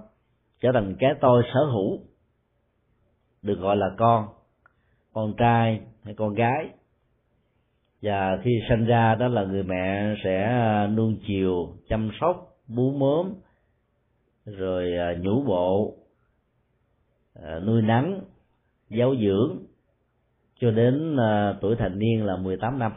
trở 0.61 0.73
thành 0.73 0.97
cái 0.99 1.15
tôi 1.21 1.43
sở 1.55 1.61
hữu, 1.65 1.99
được 3.43 3.59
gọi 3.61 3.77
là 3.77 3.91
con 3.99 4.29
con 5.13 5.35
trai 5.37 5.81
hay 6.05 6.15
con 6.15 6.35
gái. 6.35 6.69
Và 8.03 8.39
khi 8.43 8.51
sinh 8.69 8.85
ra 8.85 9.15
đó 9.15 9.29
là 9.29 9.45
người 9.45 9.63
mẹ 9.63 10.15
sẽ 10.25 10.59
nuông 10.97 11.17
chiều, 11.27 11.69
chăm 11.89 12.11
sóc, 12.21 12.57
bú 12.69 12.91
mớm, 12.91 13.35
rồi 14.47 14.93
nhũ 15.21 15.43
bộ 15.43 15.95
Ờ, 17.43 17.61
nuôi 17.61 17.83
nắng, 17.83 18.21
giáo 18.89 19.15
dưỡng 19.17 19.59
cho 20.61 20.71
đến 20.71 21.17
ờ, 21.17 21.59
tuổi 21.61 21.77
thành 21.79 21.99
niên 21.99 22.27
là 22.27 22.37
18 22.37 22.79
năm. 22.79 22.93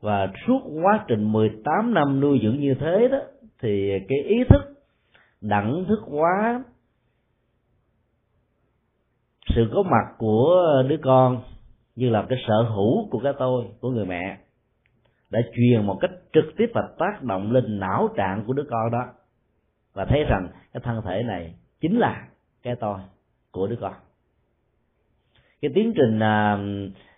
Và 0.00 0.32
suốt 0.46 0.60
quá 0.82 1.04
trình 1.08 1.32
18 1.32 1.94
năm 1.94 2.20
nuôi 2.20 2.40
dưỡng 2.42 2.60
như 2.60 2.74
thế 2.80 3.08
đó, 3.08 3.18
thì 3.60 3.90
cái 4.08 4.18
ý 4.18 4.36
thức, 4.48 4.62
đẳng 5.40 5.84
thức 5.88 6.00
hóa, 6.00 6.64
sự 9.54 9.70
có 9.74 9.82
mặt 9.82 10.14
của 10.18 10.62
đứa 10.88 10.96
con 11.02 11.42
như 11.96 12.10
là 12.10 12.26
cái 12.28 12.38
sở 12.48 12.62
hữu 12.62 13.08
của 13.10 13.20
cái 13.24 13.32
tôi, 13.38 13.64
của 13.80 13.90
người 13.90 14.06
mẹ, 14.06 14.38
đã 15.30 15.40
truyền 15.56 15.86
một 15.86 15.98
cách 16.00 16.10
trực 16.32 16.44
tiếp 16.56 16.66
và 16.74 16.82
tác 16.98 17.22
động 17.22 17.52
lên 17.52 17.80
não 17.80 18.08
trạng 18.16 18.44
của 18.46 18.52
đứa 18.52 18.66
con 18.70 18.90
đó. 18.92 19.04
Và 19.94 20.04
thấy 20.04 20.24
rằng 20.24 20.48
cái 20.72 20.80
thân 20.84 21.00
thể 21.04 21.22
này 21.22 21.54
chính 21.80 21.98
là 21.98 22.28
cái 22.64 22.76
tôi 22.80 22.98
của 23.50 23.66
đứa 23.66 23.76
con. 23.80 23.92
Cái 25.62 25.70
tiến 25.74 25.92
trình 25.96 26.22
à, 26.22 26.58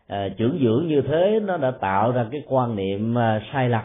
à, 0.07 0.29
trưởng 0.37 0.59
dưỡng 0.63 0.87
như 0.89 1.01
thế 1.01 1.41
nó 1.43 1.57
đã 1.57 1.71
tạo 1.71 2.13
ra 2.13 2.29
cái 2.33 2.43
quan 2.47 2.77
niệm 2.77 3.19
à, 3.19 3.43
sai 3.53 3.69
lầm. 3.69 3.85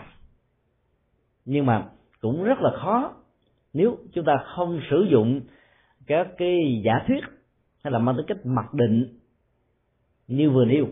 Nhưng 1.46 1.66
mà 1.66 1.86
cũng 2.22 2.44
rất 2.44 2.60
là 2.62 2.72
khó 2.78 3.14
nếu 3.74 3.98
chúng 4.14 4.26
ta 4.26 4.34
không 4.56 4.80
sử 4.90 5.08
dụng 5.12 5.42
các 6.08 6.28
cái 6.38 6.82
giả 6.86 6.94
thuyết 7.08 7.24
hay 7.84 7.92
là 7.92 8.00
mang 8.00 8.16
tính 8.18 8.26
cách 8.28 8.46
mặc 8.46 8.74
định 8.74 9.20
như 10.28 10.50
vừa 10.50 10.66
nêu 10.66 10.88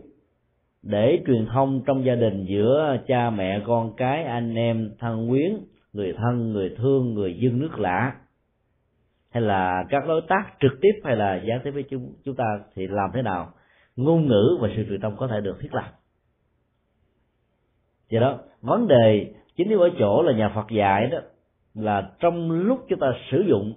để 0.81 1.23
truyền 1.27 1.45
thông 1.45 1.81
trong 1.85 2.05
gia 2.05 2.15
đình 2.15 2.45
giữa 2.49 2.97
cha 3.07 3.29
mẹ 3.29 3.61
con 3.67 3.93
cái 3.97 4.23
anh 4.23 4.55
em 4.55 4.91
thân 4.99 5.29
quyến 5.29 5.57
người 5.93 6.13
thân 6.13 6.53
người 6.53 6.75
thương 6.77 7.13
người 7.13 7.37
dân 7.39 7.59
nước 7.59 7.79
lạ 7.79 8.15
hay 9.31 9.43
là 9.43 9.85
các 9.89 10.07
đối 10.07 10.21
tác 10.27 10.45
trực 10.59 10.71
tiếp 10.81 11.01
hay 11.03 11.15
là 11.15 11.41
gián 11.47 11.61
tiếp 11.63 11.71
với 11.71 11.83
chúng 11.83 12.13
chúng 12.25 12.35
ta 12.35 12.59
thì 12.75 12.87
làm 12.87 13.09
thế 13.13 13.21
nào? 13.21 13.51
Ngôn 13.95 14.27
ngữ 14.27 14.57
và 14.61 14.69
sự 14.75 14.85
truyền 14.89 15.01
thông 15.01 15.17
có 15.17 15.27
thể 15.27 15.41
được 15.41 15.57
thiết 15.61 15.73
lập. 15.73 15.91
Do 18.09 18.19
đó, 18.19 18.39
vấn 18.61 18.87
đề 18.87 19.33
chính 19.55 19.69
yếu 19.69 19.81
ở 19.81 19.89
chỗ 19.99 20.21
là 20.21 20.33
nhà 20.33 20.51
Phật 20.55 20.69
dạy 20.71 21.07
đó, 21.07 21.17
là 21.73 22.11
trong 22.19 22.51
lúc 22.51 22.85
chúng 22.89 22.99
ta 22.99 23.07
sử 23.31 23.45
dụng 23.47 23.73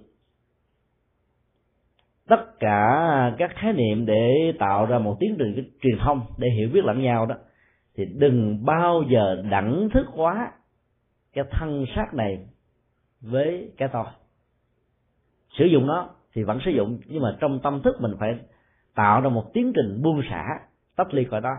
tất 2.27 2.59
cả 2.59 3.35
các 3.37 3.51
khái 3.55 3.73
niệm 3.73 4.05
để 4.05 4.53
tạo 4.59 4.85
ra 4.85 4.99
một 4.99 5.17
tiến 5.19 5.35
trình 5.39 5.71
truyền 5.81 5.97
thông 5.99 6.21
để 6.37 6.47
hiểu 6.49 6.69
biết 6.73 6.85
lẫn 6.85 7.01
nhau 7.01 7.25
đó, 7.25 7.35
thì 7.95 8.05
đừng 8.05 8.65
bao 8.65 9.03
giờ 9.09 9.43
đẳng 9.51 9.89
thức 9.93 10.05
hóa 10.07 10.51
cái 11.33 11.45
thân 11.51 11.85
xác 11.95 12.13
này 12.13 12.47
với 13.21 13.71
cái 13.77 13.89
tôi 13.93 14.05
sử 15.57 15.65
dụng 15.65 15.87
nó 15.87 16.09
thì 16.33 16.43
vẫn 16.43 16.59
sử 16.65 16.71
dụng 16.71 16.99
nhưng 17.05 17.23
mà 17.23 17.37
trong 17.39 17.59
tâm 17.59 17.81
thức 17.81 17.95
mình 18.01 18.15
phải 18.19 18.35
tạo 18.95 19.21
ra 19.21 19.29
một 19.29 19.53
tiến 19.53 19.71
trình 19.75 20.01
buông 20.03 20.21
xả 20.29 20.43
tách 20.95 21.13
ly 21.13 21.23
khỏi 21.23 21.41
đó. 21.41 21.55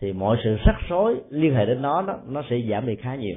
Thì 0.00 0.12
mọi 0.12 0.36
sự 0.44 0.56
rắc 0.66 0.76
rối 0.88 1.20
liên 1.28 1.54
hệ 1.54 1.66
đến 1.66 1.82
nó 1.82 2.02
đó, 2.02 2.18
nó 2.26 2.42
sẽ 2.50 2.56
giảm 2.70 2.86
đi 2.86 2.96
khá 2.96 3.14
nhiều. 3.14 3.36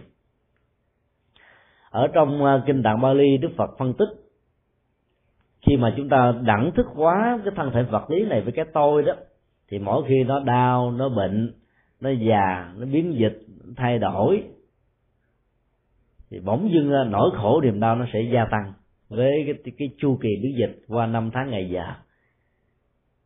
Ở 1.89 2.07
trong 2.07 2.45
ờ, 2.45 2.63
kinh 2.65 2.83
tạng 2.83 3.01
Bali 3.01 3.37
Đức 3.37 3.49
Phật 3.57 3.69
phân 3.77 3.93
tích 3.93 4.09
khi 5.67 5.77
mà 5.77 5.93
chúng 5.97 6.09
ta 6.09 6.33
đẳng 6.41 6.71
thức 6.75 6.85
quá 6.95 7.39
cái 7.45 7.53
thân 7.55 7.71
thể 7.73 7.83
vật 7.83 8.11
lý 8.11 8.25
này 8.25 8.41
với 8.41 8.51
cái 8.51 8.65
tôi 8.73 9.03
đó 9.03 9.13
thì 9.69 9.79
mỗi 9.79 10.03
khi 10.07 10.23
nó 10.23 10.39
đau 10.39 10.91
nó 10.91 11.09
bệnh 11.09 11.53
nó 12.01 12.09
già 12.09 12.73
nó 12.77 12.85
biến 12.85 13.15
dịch 13.19 13.39
thay 13.77 13.99
đổi 13.99 14.43
thì 16.29 16.39
bỗng 16.39 16.69
dưng 16.73 16.91
ờ, 16.91 17.03
nỗi 17.03 17.31
khổ 17.37 17.61
niềm 17.61 17.79
đau 17.79 17.95
nó 17.95 18.05
sẽ 18.13 18.21
gia 18.33 18.45
tăng 18.51 18.73
với 19.09 19.31
cái, 19.63 19.73
cái 19.77 19.89
chu 19.97 20.17
kỳ 20.21 20.29
biến 20.43 20.57
dịch 20.57 20.79
qua 20.87 21.05
năm 21.05 21.29
tháng 21.33 21.49
ngày 21.49 21.69
già. 21.69 21.95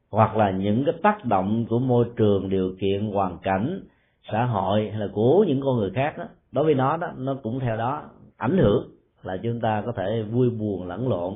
Hoặc 0.09 0.37
là 0.37 0.51
những 0.51 0.85
cái 0.85 0.95
tác 1.03 1.25
động 1.25 1.65
của 1.69 1.79
môi 1.79 2.05
trường 2.17 2.49
điều 2.49 2.75
kiện 2.79 3.11
hoàn 3.11 3.37
cảnh 3.43 3.83
xã 4.31 4.45
hội 4.45 4.89
hay 4.89 4.99
là 4.99 5.07
của 5.13 5.45
những 5.47 5.61
con 5.61 5.77
người 5.77 5.91
khác 5.95 6.17
đó 6.17 6.25
đối 6.51 6.65
với 6.65 6.73
nó 6.73 6.97
đó 6.97 7.07
nó 7.17 7.35
cũng 7.43 7.59
theo 7.59 7.77
đó 7.77 8.09
ảnh 8.37 8.57
hưởng 8.57 8.91
là 9.23 9.37
chúng 9.43 9.61
ta 9.61 9.83
có 9.85 9.91
thể 9.97 10.23
vui 10.23 10.49
buồn 10.49 10.87
lẫn 10.87 11.09
lộn 11.09 11.33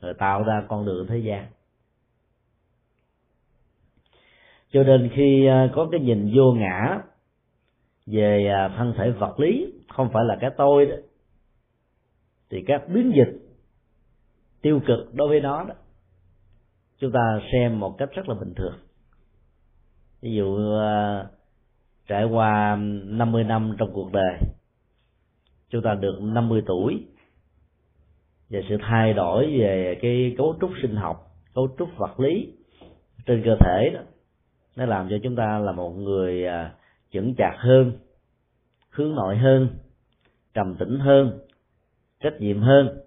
rồi 0.00 0.14
tạo 0.14 0.42
ra 0.42 0.62
con 0.68 0.84
đường 0.84 1.06
thế 1.06 1.18
gian. 1.18 1.46
Cho 4.72 4.82
nên 4.82 5.10
khi 5.14 5.46
à, 5.46 5.70
có 5.74 5.88
cái 5.90 6.00
nhìn 6.00 6.32
vô 6.36 6.52
ngã 6.52 6.98
về 8.06 8.46
à, 8.46 8.74
thân 8.76 8.94
thể 8.96 9.10
vật 9.10 9.40
lý 9.40 9.72
không 9.88 10.08
phải 10.12 10.24
là 10.24 10.38
cái 10.40 10.50
tôi 10.56 10.86
đó 10.86 10.96
thì 12.50 12.64
các 12.66 12.82
biến 12.88 13.12
dịch 13.16 13.41
tiêu 14.62 14.80
cực 14.86 15.14
đối 15.14 15.28
với 15.28 15.40
nó 15.40 15.64
đó, 15.64 15.74
chúng 16.98 17.12
ta 17.12 17.40
xem 17.52 17.80
một 17.80 17.98
cách 17.98 18.08
rất 18.14 18.28
là 18.28 18.34
bình 18.34 18.54
thường. 18.56 18.74
Ví 20.22 20.34
dụ 20.34 20.56
ờ, 20.56 21.26
trải 22.06 22.24
qua 22.24 22.76
50 23.04 23.44
năm 23.44 23.76
trong 23.78 23.92
cuộc 23.92 24.12
đời, 24.12 24.38
chúng 25.68 25.82
ta 25.82 25.94
được 25.94 26.18
50 26.22 26.62
tuổi 26.66 27.06
và 28.50 28.60
sự 28.68 28.76
thay 28.80 29.12
đổi 29.12 29.46
về 29.58 29.98
cái 30.02 30.34
cấu 30.38 30.56
trúc 30.60 30.70
sinh 30.82 30.96
học, 30.96 31.26
cấu 31.54 31.68
trúc 31.78 31.88
vật 31.96 32.20
lý 32.20 32.52
trên 33.26 33.42
cơ 33.44 33.56
thể 33.60 33.90
đó, 33.94 34.00
nó 34.76 34.86
làm 34.86 35.08
cho 35.10 35.16
chúng 35.22 35.36
ta 35.36 35.58
là 35.58 35.72
một 35.72 35.90
người 35.90 36.46
à, 36.46 36.74
chững 37.12 37.34
chạc 37.38 37.54
hơn, 37.56 37.92
hướng 38.90 39.14
nội 39.14 39.36
hơn, 39.36 39.68
trầm 40.54 40.76
tĩnh 40.78 40.98
hơn, 40.98 41.38
trách 42.20 42.40
nhiệm 42.40 42.60
hơn 42.60 43.00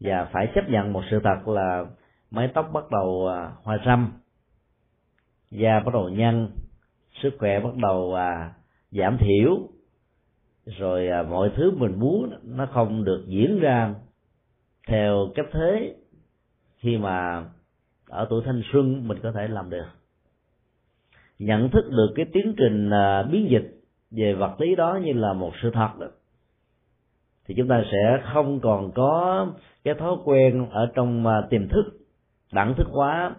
và 0.00 0.28
phải 0.32 0.48
chấp 0.54 0.68
nhận 0.68 0.92
một 0.92 1.02
sự 1.10 1.20
thật 1.24 1.48
là 1.48 1.84
mái 2.30 2.48
tóc 2.54 2.70
bắt 2.72 2.84
đầu 2.90 3.28
à, 3.28 3.52
hoa 3.62 3.78
râm 3.86 4.12
da 5.50 5.80
bắt 5.80 5.94
đầu 5.94 6.08
nhăn 6.08 6.48
sức 7.22 7.34
khỏe 7.38 7.60
bắt 7.60 7.76
đầu 7.76 8.14
à, 8.14 8.52
giảm 8.90 9.18
thiểu. 9.18 9.58
Rồi 10.66 11.08
à, 11.08 11.22
mọi 11.22 11.50
thứ 11.56 11.70
mình 11.70 11.98
muốn 11.98 12.30
nó 12.44 12.66
không 12.66 13.04
được 13.04 13.24
diễn 13.26 13.60
ra 13.60 13.94
theo 14.88 15.28
cách 15.34 15.46
thế. 15.52 15.94
Khi 16.76 16.98
mà 16.98 17.44
ở 18.08 18.26
tuổi 18.30 18.42
thanh 18.44 18.62
xuân 18.72 19.08
mình 19.08 19.18
có 19.22 19.32
thể 19.32 19.48
làm 19.48 19.70
được. 19.70 19.86
Nhận 21.38 21.70
thức 21.70 21.90
được 21.90 22.12
cái 22.14 22.26
tiến 22.32 22.54
trình 22.56 22.90
à, 22.90 23.22
biến 23.22 23.50
dịch 23.50 23.80
về 24.10 24.34
vật 24.34 24.60
lý 24.60 24.74
đó 24.74 24.98
như 25.04 25.12
là 25.12 25.32
một 25.32 25.52
sự 25.62 25.70
thật 25.74 25.88
đó 26.00 26.06
thì 27.46 27.54
chúng 27.54 27.68
ta 27.68 27.82
sẽ 27.92 28.22
không 28.32 28.60
còn 28.60 28.92
có 28.94 29.46
cái 29.84 29.94
thói 29.94 30.16
quen 30.24 30.70
ở 30.70 30.90
trong 30.94 31.26
à, 31.26 31.42
tiềm 31.50 31.68
thức 31.68 31.84
đẳng 32.52 32.74
thức 32.74 32.86
hóa 32.90 33.34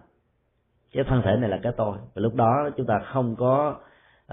cái 0.94 1.04
thân 1.04 1.22
thể 1.26 1.36
này 1.40 1.50
là 1.50 1.60
cái 1.64 1.74
tôi. 1.78 1.98
Và 2.16 2.22
lúc 2.22 2.36
đó 2.36 2.70
chúng 2.78 2.88
ta 2.88 3.00
không 3.00 3.36
có 3.36 3.76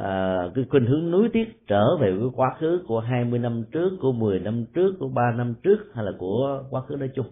uh, 0.00 0.54
cái 0.54 0.64
khuynh 0.70 0.86
hướng 0.86 1.10
núi 1.10 1.28
tiếc 1.32 1.66
trở 1.66 1.96
về 1.96 2.10
cái 2.20 2.28
quá 2.34 2.56
khứ 2.58 2.84
của 2.88 3.00
20 3.00 3.38
năm 3.38 3.64
trước 3.72 3.90
của 4.00 4.12
10 4.12 4.38
năm 4.38 4.64
trước 4.74 4.94
của 5.00 5.08
3 5.08 5.22
năm 5.36 5.54
trước 5.62 5.78
hay 5.94 6.04
là 6.04 6.12
của 6.18 6.64
quá 6.70 6.80
khứ 6.80 6.96
nói 6.96 7.10
chung. 7.14 7.26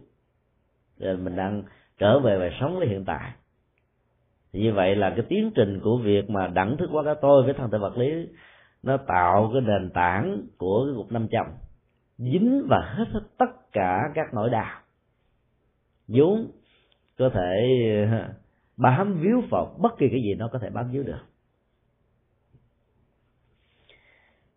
Rồi 0.99 1.17
mình 1.17 1.37
đang 1.37 1.63
trở 1.99 2.19
về 2.19 2.39
và 2.39 2.51
sống 2.61 2.79
với 2.79 2.89
hiện 2.89 3.05
tại. 3.05 3.33
Thì 4.53 4.61
như 4.61 4.73
vậy 4.73 4.97
là 4.97 5.11
cái 5.11 5.25
tiến 5.29 5.51
trình 5.55 5.81
của 5.81 5.97
việc 5.97 6.31
mà 6.31 6.47
đẳng 6.47 6.77
thức 6.77 6.91
hóa 6.91 7.03
cái 7.05 7.15
tôi 7.21 7.43
với 7.43 7.55
thân 7.55 7.71
thể 7.71 7.79
vật 7.79 7.99
lý 7.99 8.29
nó 8.83 8.97
tạo 8.97 9.51
cái 9.53 9.61
nền 9.61 9.91
tảng 9.91 10.41
của 10.59 10.85
cái 10.87 10.95
cục 10.97 11.13
năm 11.13 11.27
trăm 11.31 11.47
dính 12.23 12.67
và 12.69 12.95
hết 12.97 13.21
tất 13.39 13.73
cả 13.73 14.11
các 14.15 14.35
nỗi 14.35 14.51
đau. 14.51 14.81
Vốn 16.09 16.51
có 17.19 17.31
thể 17.35 17.51
ờ, 18.11 18.29
bám 18.77 19.21
víu 19.21 19.43
vào 19.51 19.77
bất 19.79 19.99
kỳ 19.99 20.09
cái 20.09 20.23
gì 20.23 20.35
nó 20.35 20.49
có 20.49 20.59
thể 20.59 20.71
bám 20.71 20.91
víu 20.91 21.03
được. 21.03 21.21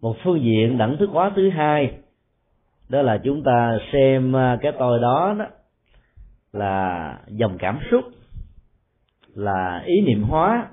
Một 0.01 0.15
phương 0.23 0.41
diện 0.43 0.77
đẳng 0.77 0.97
thức 0.99 1.09
hóa 1.11 1.31
thứ 1.35 1.49
hai, 1.49 1.97
đó 2.89 3.01
là 3.01 3.21
chúng 3.23 3.43
ta 3.43 3.77
xem 3.93 4.33
ờ, 4.33 4.57
cái 4.61 4.71
tôi 4.79 4.99
đó 4.99 5.35
đó 5.39 5.45
là 6.53 7.19
dòng 7.27 7.57
cảm 7.59 7.79
xúc, 7.91 8.03
là 9.33 9.83
ý 9.85 10.01
niệm 10.01 10.23
hóa, 10.23 10.69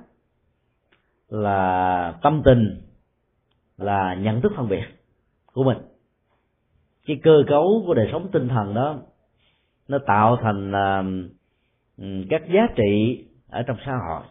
là 1.28 2.14
tâm 2.22 2.42
tình, 2.44 2.80
là 3.78 4.14
nhận 4.14 4.40
thức 4.40 4.52
phân 4.56 4.68
biệt 4.68 4.84
của 5.52 5.64
mình 5.64 5.91
cái 7.06 7.20
cơ 7.22 7.42
cấu 7.48 7.82
của 7.86 7.94
đời 7.94 8.08
sống 8.12 8.28
tinh 8.32 8.48
thần 8.48 8.74
đó 8.74 8.96
nó 9.88 9.98
tạo 10.06 10.36
thành 10.42 10.70
uh, 10.70 12.26
các 12.30 12.42
giá 12.54 12.66
trị 12.76 13.24
ở 13.50 13.62
trong 13.62 13.76
xã 13.86 13.92
hội. 13.92 14.22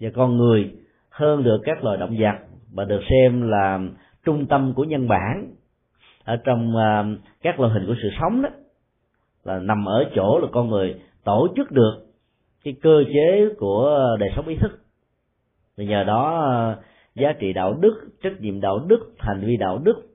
Và 0.00 0.10
con 0.14 0.36
người 0.36 0.72
hơn 1.10 1.42
được 1.44 1.60
các 1.64 1.84
loài 1.84 1.96
động 1.96 2.16
vật 2.18 2.34
và 2.72 2.84
được 2.84 3.00
xem 3.10 3.48
là 3.48 3.80
trung 4.24 4.46
tâm 4.46 4.72
của 4.76 4.84
nhân 4.84 5.08
bản 5.08 5.54
ở 6.24 6.36
trong 6.36 6.76
uh, 6.76 7.18
các 7.42 7.60
loại 7.60 7.72
hình 7.72 7.86
của 7.86 7.94
sự 8.02 8.08
sống 8.20 8.42
đó 8.42 8.48
là 9.44 9.58
nằm 9.58 9.88
ở 9.88 10.10
chỗ 10.14 10.38
là 10.38 10.48
con 10.52 10.68
người 10.68 11.00
tổ 11.24 11.48
chức 11.56 11.70
được 11.70 12.06
cái 12.64 12.74
cơ 12.82 13.04
chế 13.14 13.48
của 13.58 14.16
đời 14.20 14.30
sống 14.36 14.46
ý 14.46 14.56
thức. 14.56 14.78
Và 15.76 15.84
nhờ 15.84 16.04
đó 16.04 16.48
uh, 16.72 16.84
giá 17.14 17.32
trị 17.38 17.52
đạo 17.52 17.74
đức 17.80 18.08
trách 18.22 18.40
nhiệm 18.40 18.60
đạo 18.60 18.78
đức 18.78 19.12
hành 19.18 19.40
vi 19.46 19.56
đạo 19.56 19.78
đức 19.78 20.07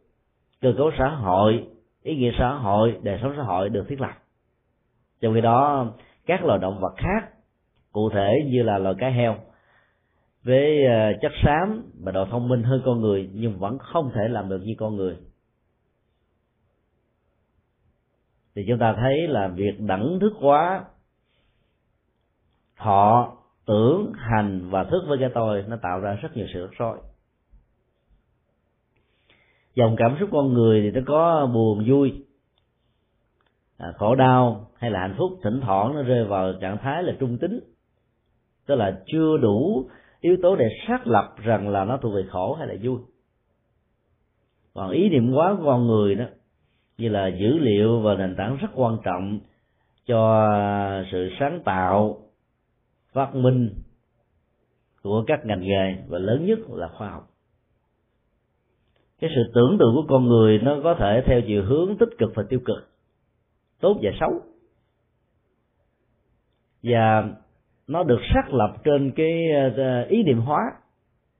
cơ 0.64 0.74
cấu 0.78 0.92
xã 0.98 1.10
hội, 1.10 1.68
ý 2.04 2.16
nghĩa 2.16 2.32
xã 2.40 2.54
hội, 2.54 3.00
đời 3.04 3.20
sống 3.22 3.34
xã 3.38 3.44
hội 3.44 3.70
được 3.70 3.86
thiết 3.88 4.02
lập. 4.02 4.12
Trong 5.22 5.34
khi 5.34 5.42
đó, 5.42 5.88
các 6.26 6.46
loài 6.46 6.60
động 6.60 6.80
vật 6.82 6.94
khác, 6.98 7.30
cụ 7.92 8.10
thể 8.10 8.34
như 8.46 8.64
là 8.64 8.78
loài 8.78 8.96
cá 9.00 9.10
heo, 9.10 9.36
với 10.44 10.86
ờ, 10.86 11.14
chất 11.22 11.32
xám 11.44 11.92
và 12.04 12.12
độ 12.12 12.26
thông 12.26 12.48
minh 12.50 12.64
hơn 12.64 12.82
con 12.86 13.02
người 13.02 13.30
nhưng 13.34 13.60
vẫn 13.60 13.78
không 13.78 14.12
thể 14.16 14.28
làm 14.30 14.50
được 14.50 14.62
như 14.64 14.74
con 14.78 14.96
người. 14.96 15.18
Thì 18.56 18.66
chúng 18.68 18.80
ta 18.80 18.96
thấy 18.98 19.28
là 19.28 19.48
việc 19.48 19.80
đẳng 19.80 20.18
thức 20.22 20.34
hóa, 20.40 20.84
thọ, 22.78 23.38
tưởng, 23.66 24.12
hành 24.16 24.70
và 24.70 24.84
thức 24.84 25.04
với 25.08 25.18
cái 25.20 25.30
tôi 25.34 25.64
nó 25.68 25.78
tạo 25.82 26.00
ra 26.00 26.14
rất 26.14 26.38
nhiều 26.38 26.46
sự 26.54 26.62
rắc 26.62 26.72
rối 26.78 26.98
dòng 29.76 29.96
cảm 29.98 30.18
xúc 30.20 30.30
con 30.32 30.54
người 30.54 30.82
thì 30.82 30.92
nó 30.92 31.02
có 31.08 31.50
buồn 31.54 31.84
vui 31.88 32.26
à, 33.78 33.94
khổ 33.98 34.16
đau 34.16 34.68
hay 34.78 34.92
là 34.92 35.00
hạnh 35.00 35.16
phúc 35.18 35.32
thỉnh 35.44 35.62
thoảng 35.62 35.96
nó 35.96 36.04
rơi 36.04 36.26
vào 36.26 36.54
trạng 36.62 36.78
thái 36.78 37.04
là 37.04 37.14
trung 37.20 37.38
tính. 37.38 37.60
Tức 38.66 38.76
là 38.76 39.02
chưa 39.06 39.38
đủ 39.38 39.90
yếu 40.22 40.38
tố 40.42 40.56
để 40.56 40.66
xác 40.88 41.08
lập 41.08 41.36
rằng 41.38 41.70
là 41.70 41.86
nó 41.86 41.98
thuộc 41.98 42.14
về 42.16 42.24
khổ 42.30 42.54
hay 42.54 42.68
là 42.68 42.76
vui. 42.84 43.00
Còn 44.74 44.92
ý 44.92 45.10
niệm 45.10 45.34
quá 45.34 45.56
của 45.58 45.66
con 45.66 45.88
người 45.88 46.16
đó 46.16 46.26
như 46.98 47.10
là 47.10 47.28
dữ 47.28 47.58
liệu 47.58 48.00
và 48.00 48.16
nền 48.16 48.36
tảng 48.36 48.58
rất 48.58 48.68
quan 48.76 48.98
trọng 49.04 49.40
cho 50.06 50.50
sự 51.12 51.30
sáng 51.40 51.62
tạo 51.66 52.18
phát 53.14 53.36
minh 53.36 53.70
của 55.04 55.24
các 55.28 55.46
ngành 55.46 55.62
nghề 55.62 55.96
và 56.08 56.20
lớn 56.20 56.46
nhất 56.46 56.60
là 56.70 56.88
khoa 56.88 57.10
học 57.10 57.33
cái 59.24 59.32
sự 59.36 59.52
tưởng 59.56 59.78
tượng 59.80 59.96
của 59.96 60.06
con 60.10 60.28
người 60.28 60.60
nó 60.60 60.78
có 60.84 60.96
thể 61.00 61.24
theo 61.26 61.42
chiều 61.48 61.64
hướng 61.66 61.98
tích 61.98 62.10
cực 62.18 62.32
và 62.36 62.44
tiêu 62.50 62.60
cực. 62.66 62.90
Tốt 63.80 63.98
và 64.02 64.12
xấu. 64.20 64.32
Và 66.84 67.30
nó 67.88 68.04
được 68.04 68.20
xác 68.34 68.54
lập 68.54 68.76
trên 68.84 69.12
cái 69.16 69.52
ờ, 69.78 70.04
ý 70.04 70.24
niệm 70.24 70.40
hóa. 70.40 70.60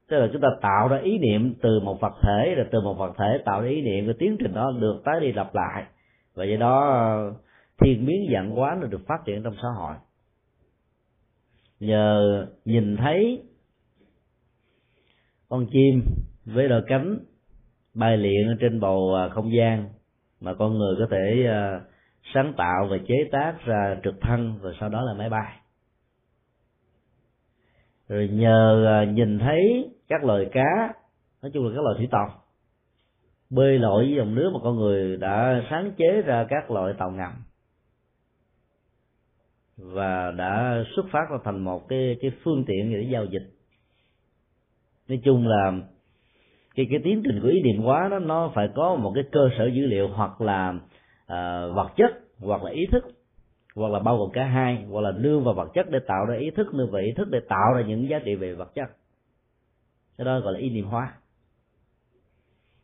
Tức 0.08 0.16
là 0.16 0.28
chúng 0.32 0.42
ta 0.42 0.48
tạo 0.62 0.88
ra 0.88 0.98
ý 0.98 1.18
niệm 1.18 1.54
từ 1.62 1.80
một 1.80 2.00
vật 2.00 2.12
thể, 2.22 2.54
rồi 2.56 2.66
từ 2.70 2.80
một 2.80 2.94
vật 2.94 3.12
thể 3.18 3.38
tạo 3.44 3.60
ra 3.60 3.68
ý 3.68 3.82
niệm 3.82 4.04
cái 4.06 4.14
tiến 4.18 4.36
trình 4.40 4.54
đó 4.54 4.72
được 4.80 5.02
tái 5.04 5.20
đi 5.20 5.32
lặp 5.32 5.54
lại. 5.54 5.84
Và 6.34 6.44
do 6.44 6.56
đó 6.56 6.90
ờ, 6.90 7.34
thiên 7.80 8.06
biến 8.06 8.30
dạng 8.32 8.50
hóa 8.50 8.78
nó 8.80 8.86
được 8.86 9.06
phát 9.06 9.24
triển 9.24 9.42
trong 9.42 9.54
xã 9.62 9.68
hội. 9.76 9.94
Nhờ 11.80 12.46
nhìn 12.64 12.96
thấy 12.96 13.42
con 15.48 15.66
chim 15.72 16.02
với 16.44 16.68
đôi 16.68 16.82
cánh 16.86 17.18
bay 17.94 18.16
lượn 18.16 18.56
trên 18.60 18.80
bầu 18.80 19.14
à, 19.14 19.28
không 19.28 19.52
gian 19.52 19.88
mà 20.40 20.54
con 20.54 20.78
người 20.78 20.96
có 20.98 21.06
thể 21.10 21.46
à, 21.48 21.80
sáng 22.34 22.52
tạo 22.56 22.86
và 22.90 22.96
chế 23.08 23.14
tác 23.32 23.54
ra 23.64 23.96
trực 24.04 24.14
thăng 24.20 24.58
rồi 24.62 24.74
sau 24.80 24.88
đó 24.88 25.02
là 25.02 25.14
máy 25.14 25.30
bay. 25.30 25.56
Rồi 28.08 28.28
nhờ 28.32 28.86
à, 28.86 29.04
nhìn 29.04 29.38
thấy 29.38 29.90
các 30.08 30.24
loài 30.24 30.46
cá, 30.52 30.94
nói 31.42 31.50
chung 31.54 31.66
là 31.66 31.72
các 31.74 31.82
loài 31.82 31.94
thủy 31.98 32.08
tộc, 32.10 32.48
bơi 33.50 33.78
lội 33.78 34.04
với 34.04 34.14
dòng 34.16 34.34
nước 34.34 34.50
mà 34.54 34.60
con 34.62 34.76
người 34.76 35.16
đã 35.16 35.62
sáng 35.70 35.92
chế 35.96 36.22
ra 36.22 36.46
các 36.48 36.70
loại 36.70 36.94
tàu 36.98 37.10
ngầm 37.10 37.32
và 39.76 40.30
đã 40.30 40.84
xuất 40.96 41.06
phát 41.12 41.30
ra 41.30 41.38
thành 41.44 41.64
một 41.64 41.88
cái 41.88 42.16
cái 42.20 42.30
phương 42.44 42.64
tiện 42.66 42.92
để 42.92 43.08
giao 43.12 43.24
dịch. 43.24 43.50
Nói 45.08 45.20
chung 45.24 45.46
là 45.46 45.72
thì 46.74 46.86
cái 46.90 47.00
tiến 47.04 47.22
trình 47.24 47.40
của 47.42 47.48
ý 47.48 47.62
niệm 47.62 47.82
hóa 47.82 48.08
đó 48.08 48.18
nó 48.18 48.52
phải 48.54 48.68
có 48.74 48.96
một 48.96 49.12
cái 49.14 49.24
cơ 49.32 49.48
sở 49.58 49.66
dữ 49.66 49.86
liệu 49.86 50.08
hoặc 50.08 50.40
là 50.40 50.70
uh, 50.70 51.74
vật 51.74 51.88
chất 51.96 52.10
hoặc 52.38 52.62
là 52.62 52.70
ý 52.70 52.86
thức 52.92 53.04
hoặc 53.74 53.92
là 53.92 53.98
bao 53.98 54.18
gồm 54.18 54.30
cả 54.32 54.44
hai 54.44 54.84
hoặc 54.90 55.00
là 55.00 55.12
đưa 55.12 55.38
vào 55.38 55.54
vật 55.54 55.68
chất 55.74 55.90
để 55.90 55.98
tạo 56.06 56.26
ra 56.26 56.36
ý 56.36 56.50
thức 56.50 56.74
nương 56.74 56.90
vào 56.90 57.02
ý 57.02 57.12
thức 57.12 57.28
để 57.30 57.40
tạo 57.48 57.74
ra 57.74 57.82
những 57.86 58.08
giá 58.08 58.18
trị 58.24 58.34
về 58.34 58.54
vật 58.54 58.74
chất. 58.74 58.88
Cái 60.18 60.24
đó 60.24 60.40
gọi 60.40 60.52
là 60.52 60.58
ý 60.58 60.70
niệm 60.70 60.84
hóa. 60.84 61.12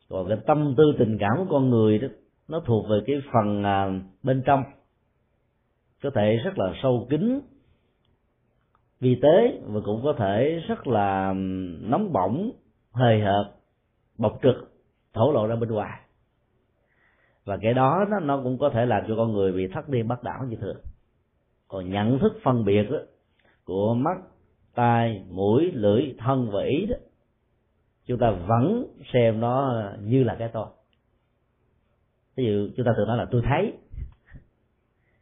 Còn 0.09 0.27
cái 0.29 0.37
tâm 0.45 0.73
tư 0.77 0.83
tình 0.99 1.17
cảm 1.19 1.31
của 1.37 1.45
con 1.49 1.69
người 1.69 1.99
đó 1.99 2.07
nó 2.47 2.59
thuộc 2.59 2.85
về 2.89 2.97
cái 3.07 3.21
phần 3.33 3.61
uh, 3.61 4.03
bên 4.23 4.43
trong. 4.45 4.63
Có 6.03 6.09
thể 6.15 6.37
rất 6.45 6.57
là 6.57 6.73
sâu 6.83 7.07
kín 7.09 7.39
vi 8.99 9.15
tế 9.21 9.59
và 9.67 9.81
cũng 9.85 10.01
có 10.03 10.13
thể 10.13 10.63
rất 10.67 10.87
là 10.87 11.33
nóng 11.81 12.13
bỏng 12.13 12.51
hời 12.91 13.21
hợt 13.21 13.60
bộc 14.17 14.39
trực 14.43 14.55
thổ 15.13 15.31
lộ 15.31 15.47
ra 15.47 15.55
bên 15.55 15.69
ngoài. 15.69 15.99
Và 17.45 17.57
cái 17.61 17.73
đó 17.73 18.05
nó, 18.09 18.19
nó 18.19 18.41
cũng 18.43 18.57
có 18.57 18.69
thể 18.69 18.85
làm 18.85 19.03
cho 19.07 19.15
con 19.17 19.33
người 19.33 19.51
bị 19.51 19.67
thất 19.67 19.89
điên 19.89 20.07
bắt 20.07 20.23
đảo 20.23 20.45
như 20.49 20.55
thường. 20.55 20.77
Còn 21.67 21.89
nhận 21.89 22.19
thức 22.19 22.33
phân 22.43 22.65
biệt 22.65 22.83
đó, 22.91 22.97
của 23.65 23.93
mắt 23.93 24.17
tai 24.75 25.25
mũi 25.29 25.71
lưỡi 25.73 26.13
thân 26.17 26.49
và 26.51 26.63
ý 26.63 26.85
đó 26.85 26.95
chúng 28.05 28.19
ta 28.19 28.31
vẫn 28.31 28.85
xem 29.13 29.39
nó 29.39 29.83
như 30.01 30.23
là 30.23 30.35
cái 30.39 30.49
tôi. 30.53 30.67
Ví 32.35 32.45
dụ 32.45 32.69
chúng 32.77 32.85
ta 32.85 32.91
thường 32.97 33.07
nói 33.07 33.17
là 33.17 33.25
tôi 33.31 33.41
thấy. 33.45 33.73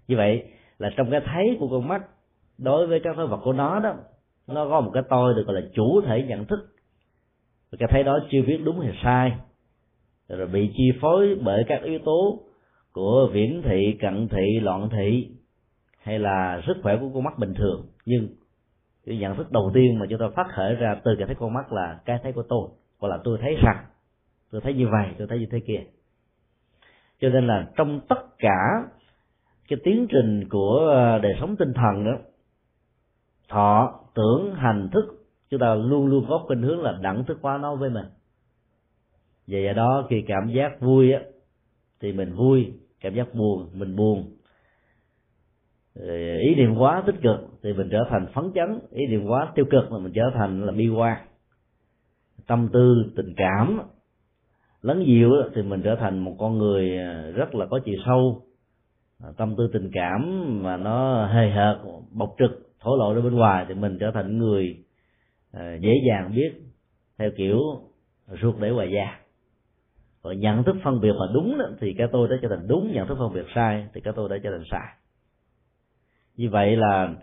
Như 0.07 0.17
vậy 0.17 0.51
là 0.77 0.89
trong 0.97 1.11
cái 1.11 1.21
thấy 1.25 1.57
của 1.59 1.67
con 1.67 1.87
mắt 1.87 2.01
đối 2.57 2.87
với 2.87 2.99
các 3.03 3.15
vật 3.15 3.39
của 3.43 3.53
nó 3.53 3.79
đó 3.79 3.95
nó 4.47 4.69
có 4.69 4.81
một 4.81 4.91
cái 4.93 5.03
tôi 5.09 5.33
được 5.33 5.43
gọi 5.47 5.61
là 5.61 5.67
chủ 5.73 6.01
thể 6.01 6.25
nhận 6.27 6.45
thức 6.45 6.59
và 7.71 7.75
cái 7.79 7.89
thấy 7.91 8.03
đó 8.03 8.19
chưa 8.31 8.41
biết 8.41 8.61
đúng 8.65 8.79
hay 8.79 8.99
sai. 9.03 9.33
Rồi 10.29 10.47
bị 10.47 10.71
chi 10.77 10.91
phối 11.01 11.37
bởi 11.43 11.63
các 11.67 11.83
yếu 11.83 11.99
tố 12.05 12.39
của 12.91 13.29
viễn 13.33 13.61
thị, 13.65 13.97
cận 14.01 14.27
thị, 14.27 14.59
loạn 14.61 14.89
thị, 14.89 15.29
hay 16.01 16.19
là 16.19 16.61
sức 16.67 16.77
khỏe 16.83 16.97
của 16.97 17.09
con 17.13 17.23
mắt 17.23 17.37
bình 17.37 17.53
thường. 17.53 17.85
Nhưng 18.05 18.27
cái 19.05 19.17
nhận 19.17 19.35
thức 19.35 19.51
đầu 19.51 19.71
tiên 19.73 19.99
mà 19.99 20.05
chúng 20.09 20.19
ta 20.19 20.25
phát 20.35 20.47
khởi 20.55 20.75
ra 20.75 20.95
từ 21.03 21.15
cái 21.17 21.27
thấy 21.27 21.35
con 21.35 21.53
mắt 21.53 21.73
là 21.73 21.99
cái 22.05 22.19
thấy 22.23 22.31
của 22.31 22.43
tôi. 22.49 22.69
Gọi 22.99 23.11
là 23.11 23.17
tôi 23.23 23.37
thấy 23.41 23.55
rằng, 23.63 23.85
tôi 24.51 24.61
thấy 24.61 24.73
như 24.73 24.87
vậy, 24.87 25.07
tôi 25.17 25.27
thấy 25.27 25.39
như 25.39 25.47
thế 25.51 25.59
kia. 25.67 25.83
Cho 27.21 27.29
nên 27.29 27.47
là 27.47 27.69
trong 27.75 27.99
tất 28.09 28.21
cả 28.37 28.83
cái 29.67 29.79
tiến 29.83 30.07
trình 30.09 30.49
của 30.49 30.93
đời 31.21 31.33
sống 31.39 31.55
tinh 31.55 31.73
thần 31.73 32.05
đó, 32.05 32.17
thọ, 33.49 33.99
tưởng, 34.15 34.55
hành, 34.55 34.89
thức 34.93 35.18
chúng 35.49 35.59
ta 35.59 35.75
luôn 35.75 36.07
luôn 36.07 36.25
có 36.29 36.43
khuynh 36.47 36.61
hướng 36.61 36.81
là 36.81 36.99
đẳng 37.01 37.25
thức 37.25 37.39
hóa 37.41 37.57
nó 37.57 37.75
với 37.75 37.89
mình. 37.89 38.05
Vậy 39.47 39.63
do 39.63 39.73
đó 39.73 40.07
khi 40.09 40.23
cảm 40.27 40.49
giác 40.49 40.81
vui 40.81 41.11
á, 41.11 41.21
thì 42.01 42.11
mình 42.11 42.33
vui, 42.33 42.73
cảm 43.01 43.15
giác 43.15 43.35
buồn, 43.35 43.69
mình 43.73 43.95
buồn. 43.95 44.35
Ý 46.41 46.55
niệm 46.55 46.75
quá 46.77 47.03
tích 47.05 47.15
cực 47.21 47.39
thì 47.63 47.73
mình 47.73 47.89
trở 47.91 47.99
thành 48.09 48.27
phấn 48.33 48.51
chấn, 48.55 48.79
ý 48.91 49.07
niệm 49.07 49.25
quá 49.27 49.51
tiêu 49.55 49.65
cực 49.71 49.91
mà 49.91 49.97
mình 49.97 50.11
trở 50.15 50.23
thành 50.33 50.65
là 50.65 50.71
bi 50.71 50.89
quan. 50.89 51.17
Tâm 52.47 52.69
tư, 52.73 53.03
tình 53.15 53.33
cảm 53.37 53.79
lấn 54.81 54.99
nhiều 54.99 55.31
thì 55.55 55.61
mình 55.61 55.81
trở 55.83 55.95
thành 55.95 56.19
một 56.19 56.35
con 56.39 56.57
người 56.57 56.97
à, 56.97 57.31
rất 57.35 57.55
là 57.55 57.65
có 57.65 57.79
chiều 57.85 57.95
sâu. 58.05 58.41
À, 59.23 59.29
tâm 59.37 59.55
tư, 59.57 59.69
tình 59.73 59.89
cảm 59.93 60.43
mà 60.63 60.77
nó 60.77 61.27
hề 61.27 61.49
hợt, 61.49 61.77
bộc 62.11 62.35
trực, 62.39 62.51
thổ 62.79 62.95
lộ 62.97 63.13
ra 63.13 63.21
bên 63.21 63.35
ngoài 63.35 63.65
thì 63.67 63.73
mình 63.73 63.97
trở 63.99 64.11
thành 64.13 64.37
người 64.37 64.83
Ờ, 65.51 65.75
dễ 65.75 66.01
dàng 66.07 66.31
biết 66.35 66.51
theo 67.17 67.29
kiểu 67.37 67.59
ruột 68.41 68.55
để 68.59 68.69
ngoài 68.69 68.91
da. 68.91 69.19
Rồi 70.23 70.35
nhận 70.35 70.63
thức 70.63 70.75
phân 70.83 71.01
biệt 71.01 71.13
mà 71.19 71.25
đúng 71.33 71.57
đó, 71.57 71.65
thì 71.79 71.95
cái 71.97 72.07
tôi 72.11 72.27
đã 72.27 72.35
trở 72.41 72.47
thành 72.47 72.67
đúng 72.67 72.91
nhận 72.93 73.07
thức 73.07 73.15
phân 73.19 73.33
biệt 73.33 73.45
sai 73.55 73.87
thì 73.93 74.01
cái 74.01 74.13
tôi 74.15 74.29
đã 74.29 74.37
trở 74.43 74.51
thành 74.51 74.63
sai. 74.71 74.87
Như 76.37 76.49
vậy 76.49 76.75
là 76.75 77.13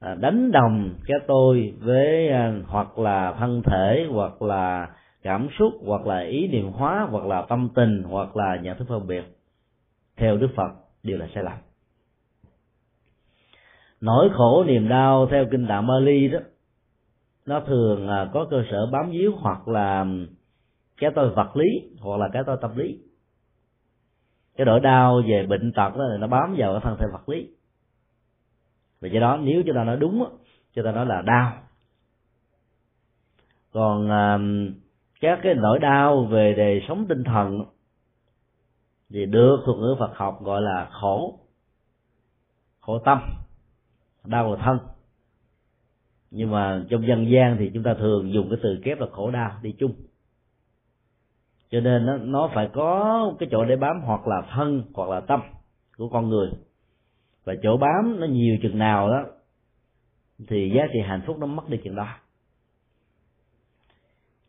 à, 0.00 0.14
đánh 0.14 0.52
đồng 0.52 0.94
cái 1.06 1.18
tôi 1.26 1.74
với 1.78 2.28
à, 2.28 2.52
hoặc 2.66 2.98
là 2.98 3.34
thân 3.38 3.62
thể 3.62 4.06
hoặc 4.10 4.42
là 4.42 4.88
cảm 5.22 5.48
xúc 5.58 5.72
hoặc 5.86 6.06
là 6.06 6.20
ý 6.20 6.48
niệm 6.48 6.66
hóa 6.72 7.06
hoặc 7.10 7.24
là 7.26 7.42
tâm 7.48 7.68
tình 7.74 8.02
hoặc 8.02 8.36
là 8.36 8.56
nhận 8.62 8.78
thức 8.78 8.88
phân 8.88 9.06
biệt 9.06 9.24
theo 10.16 10.36
đức 10.36 10.48
phật 10.56 10.70
đều 11.02 11.18
là 11.18 11.28
sai 11.34 11.44
lầm. 11.44 11.58
Nỗi 14.00 14.28
khổ 14.32 14.64
niềm 14.64 14.88
đau 14.88 15.26
theo 15.30 15.44
kinh 15.50 15.66
tạng 15.66 15.86
Bali 15.86 16.28
đó 16.28 16.38
nó 17.46 17.60
thường 17.60 18.08
à, 18.08 18.30
có 18.32 18.46
cơ 18.50 18.64
sở 18.70 18.86
bám 18.86 19.10
víu 19.10 19.32
hoặc 19.36 19.68
là 19.68 20.06
cái 20.96 21.10
tôi 21.14 21.30
vật 21.30 21.56
lý 21.56 21.66
hoặc 22.00 22.16
là 22.16 22.28
cái 22.32 22.42
tôi 22.46 22.56
tâm 22.60 22.76
lý. 22.76 22.98
Cái 24.56 24.64
nỗi 24.64 24.80
đau 24.80 25.22
về 25.28 25.46
bệnh 25.46 25.72
tật 25.72 25.96
đó 25.96 26.04
là 26.04 26.16
nó 26.16 26.26
bám 26.26 26.54
vào 26.58 26.72
cái 26.72 26.80
thân 26.84 26.96
thể 26.98 27.06
vật 27.12 27.28
lý. 27.28 27.48
Và 29.00 29.08
do 29.08 29.20
đó 29.20 29.38
nếu 29.42 29.62
chúng 29.66 29.74
ta 29.74 29.84
nói 29.84 29.96
đúng 29.96 30.24
chúng 30.72 30.84
ta 30.84 30.92
nói 30.92 31.06
là 31.06 31.22
đau. 31.22 31.52
Còn 33.72 34.10
à, 34.10 34.38
các 35.20 35.38
cái 35.42 35.54
nỗi 35.54 35.78
đau 35.78 36.24
về 36.24 36.54
đời 36.56 36.84
sống 36.88 37.06
tinh 37.08 37.24
thần 37.24 37.64
thì 39.10 39.26
được 39.26 39.62
thuật 39.64 39.78
ngữ 39.78 39.96
Phật 39.98 40.16
học 40.16 40.42
gọi 40.42 40.62
là 40.62 40.88
khổ 41.00 41.38
khổ 42.80 42.98
tâm, 42.98 43.18
đau 44.24 44.54
là 44.54 44.62
thân 44.64 44.78
nhưng 46.36 46.50
mà 46.50 46.84
trong 46.90 47.06
dân 47.06 47.30
gian 47.30 47.56
thì 47.58 47.70
chúng 47.74 47.82
ta 47.82 47.94
thường 47.94 48.32
dùng 48.32 48.50
cái 48.50 48.58
từ 48.62 48.78
kép 48.84 49.00
là 49.00 49.06
khổ 49.12 49.30
đau 49.30 49.50
đi 49.62 49.72
chung. 49.78 49.92
Cho 51.70 51.80
nên 51.80 52.06
nó, 52.06 52.16
nó 52.16 52.50
phải 52.54 52.68
có 52.72 53.32
cái 53.38 53.48
chỗ 53.52 53.64
để 53.64 53.76
bám 53.76 54.00
hoặc 54.00 54.28
là 54.28 54.42
thân 54.50 54.82
hoặc 54.94 55.08
là 55.10 55.20
tâm 55.20 55.40
của 55.96 56.08
con 56.08 56.28
người. 56.28 56.48
Và 57.44 57.54
chỗ 57.62 57.76
bám 57.76 58.20
nó 58.20 58.26
nhiều 58.26 58.56
chừng 58.62 58.78
nào 58.78 59.08
đó 59.08 59.24
thì 60.48 60.72
giá 60.76 60.82
trị 60.92 60.98
hạnh 61.06 61.22
phúc 61.26 61.38
nó 61.38 61.46
mất 61.46 61.68
đi 61.68 61.78
chừng 61.84 61.94
đó. 61.94 62.06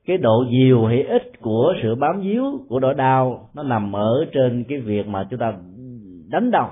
Cái 0.06 0.18
độ 0.18 0.44
nhiều 0.50 0.86
hay 0.86 1.04
ít 1.04 1.32
của 1.42 1.74
sự 1.84 1.96
bám 1.96 2.22
víu 2.22 2.66
của 2.70 2.80
nỗi 2.80 2.94
đau 2.94 3.50
nó 3.54 3.64
nằm 3.64 3.96
ở 3.96 4.26
trên 4.32 4.64
cái 4.70 4.80
việc 4.80 5.08
mà 5.08 5.28
chúng 5.30 5.40
ta 5.40 5.54
đánh 6.30 6.52
đồng 6.52 6.72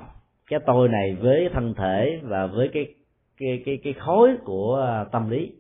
cái 0.50 0.60
tôi 0.66 0.90
này 0.90 1.16
với 1.22 1.50
thân 1.54 1.74
thể 1.74 2.20
và 2.24 2.48
với 2.48 2.70
cái 2.74 2.88
cái 3.38 3.64
cái 3.66 3.80
cái 3.84 3.94
khối 3.94 4.38
của 4.44 4.86
à, 4.88 5.04
tâm 5.12 5.30
lý 5.30 5.52